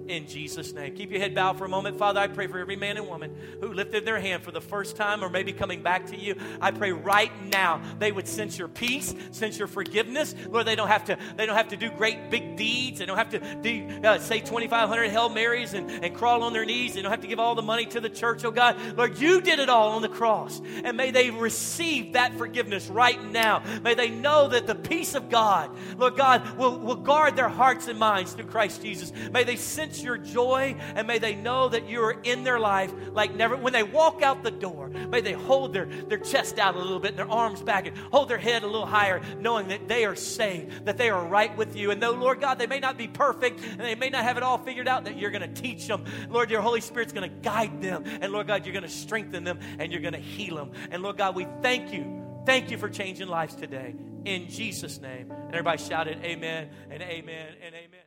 in 0.08 0.26
Jesus' 0.26 0.72
name. 0.72 0.94
Keep 0.94 1.10
your 1.10 1.20
head 1.20 1.34
bowed 1.34 1.58
for 1.58 1.64
a 1.64 1.68
moment. 1.68 1.98
Father, 1.98 2.20
I 2.20 2.26
pray 2.26 2.46
for 2.46 2.58
every 2.58 2.76
man 2.76 2.96
and 2.96 3.06
woman 3.06 3.34
who 3.60 3.72
lifted 3.72 4.04
their 4.04 4.20
hand 4.20 4.42
for 4.42 4.50
the 4.50 4.60
first 4.60 4.96
time 4.96 5.22
or 5.22 5.28
maybe 5.28 5.52
coming 5.52 5.82
back 5.82 6.06
to 6.06 6.16
you. 6.16 6.34
I 6.60 6.70
pray 6.70 6.92
right 6.92 7.32
now 7.46 7.82
they 7.98 8.12
would 8.12 8.28
sense 8.28 8.58
your 8.58 8.68
peace, 8.68 9.14
sense 9.30 9.58
your 9.58 9.68
forgiveness. 9.68 10.34
Lord, 10.48 10.66
they 10.66 10.74
don't 10.74 10.88
have 10.88 11.04
to, 11.06 11.18
they 11.36 11.46
don't 11.46 11.56
have 11.56 11.68
to 11.68 11.76
do 11.76 11.90
great 11.90 12.30
big 12.30 12.56
deeds. 12.56 12.98
They 12.98 13.06
don't 13.06 13.16
have 13.16 13.30
to 13.30 13.38
do, 13.62 14.00
uh, 14.04 14.18
say 14.18 14.40
2,500 14.40 15.10
Hail 15.10 15.28
Marys 15.28 15.74
and, 15.74 15.90
and 15.90 16.14
crawl 16.14 16.42
on 16.42 16.52
their 16.52 16.64
knees. 16.64 16.94
They 16.94 17.02
don't 17.02 17.10
have 17.10 17.20
to 17.20 17.28
give 17.28 17.38
all 17.38 17.54
the 17.54 17.62
money 17.62 17.86
to 17.86 18.00
the 18.00 18.10
church. 18.10 18.44
Oh 18.44 18.50
God, 18.50 18.96
Lord, 18.96 19.18
you 19.18 19.40
did 19.40 19.58
it 19.58 19.68
all 19.68 19.90
on 19.90 20.02
the 20.02 20.08
cross. 20.08 20.60
And 20.84 20.96
may 20.96 21.10
they 21.10 21.30
receive 21.30 22.14
that 22.14 22.36
forgiveness 22.38 22.88
right 22.88 23.22
now. 23.30 23.62
May 23.82 23.94
they 23.94 24.10
know 24.10 24.48
that 24.48 24.66
the 24.66 24.74
peace 24.74 25.14
of 25.14 25.30
God, 25.30 25.70
Lord 25.98 26.16
God, 26.16 26.56
will, 26.56 26.78
will 26.78 26.96
guard 26.96 27.36
their 27.36 27.48
hearts 27.48 27.88
and 27.88 27.98
minds 27.98 28.32
through 28.32 28.46
Christ 28.46 28.82
Jesus. 28.82 29.12
May 29.30 29.44
they 29.44 29.56
sense 29.56 29.91
sense 29.92 30.04
your 30.04 30.18
joy 30.18 30.76
and 30.94 31.06
may 31.06 31.18
they 31.18 31.34
know 31.34 31.68
that 31.68 31.88
you 31.88 32.02
are 32.02 32.20
in 32.22 32.44
their 32.44 32.58
life 32.58 32.92
like 33.12 33.34
never. 33.34 33.56
When 33.56 33.72
they 33.72 33.82
walk 33.82 34.22
out 34.22 34.42
the 34.42 34.50
door, 34.50 34.88
may 34.88 35.20
they 35.20 35.32
hold 35.32 35.72
their, 35.72 35.86
their 35.86 36.18
chest 36.18 36.58
out 36.58 36.74
a 36.74 36.78
little 36.78 37.00
bit, 37.00 37.10
and 37.10 37.18
their 37.18 37.30
arms 37.30 37.62
back, 37.62 37.86
and 37.86 37.96
hold 37.96 38.28
their 38.28 38.38
head 38.38 38.62
a 38.62 38.66
little 38.66 38.86
higher, 38.86 39.20
knowing 39.38 39.68
that 39.68 39.88
they 39.88 40.04
are 40.04 40.16
saved, 40.16 40.86
that 40.86 40.96
they 40.96 41.10
are 41.10 41.24
right 41.26 41.56
with 41.56 41.76
you. 41.76 41.90
And 41.90 42.02
though, 42.02 42.12
Lord 42.12 42.40
God, 42.40 42.58
they 42.58 42.66
may 42.66 42.80
not 42.80 42.96
be 42.96 43.08
perfect 43.08 43.60
and 43.62 43.80
they 43.80 43.94
may 43.94 44.08
not 44.08 44.24
have 44.24 44.36
it 44.36 44.42
all 44.42 44.58
figured 44.58 44.88
out, 44.88 45.04
that 45.04 45.18
you're 45.18 45.30
going 45.30 45.42
to 45.54 45.62
teach 45.62 45.86
them. 45.86 46.04
Lord, 46.28 46.50
your 46.50 46.62
Holy 46.62 46.80
Spirit's 46.80 47.12
going 47.12 47.28
to 47.28 47.36
guide 47.36 47.82
them. 47.82 48.04
And 48.06 48.32
Lord 48.32 48.46
God, 48.46 48.64
you're 48.66 48.72
going 48.72 48.82
to 48.82 48.88
strengthen 48.88 49.44
them 49.44 49.58
and 49.78 49.92
you're 49.92 50.00
going 50.00 50.14
to 50.14 50.20
heal 50.20 50.56
them. 50.56 50.72
And 50.90 51.02
Lord 51.02 51.16
God, 51.16 51.34
we 51.34 51.46
thank 51.60 51.92
you. 51.92 52.20
Thank 52.44 52.70
you 52.70 52.78
for 52.78 52.88
changing 52.88 53.28
lives 53.28 53.54
today. 53.54 53.94
In 54.24 54.48
Jesus' 54.48 55.00
name. 55.00 55.30
And 55.30 55.50
everybody 55.50 55.82
shouted, 55.82 56.18
Amen 56.24 56.70
and 56.90 57.02
Amen 57.02 57.54
and 57.62 57.74
Amen. 57.74 58.00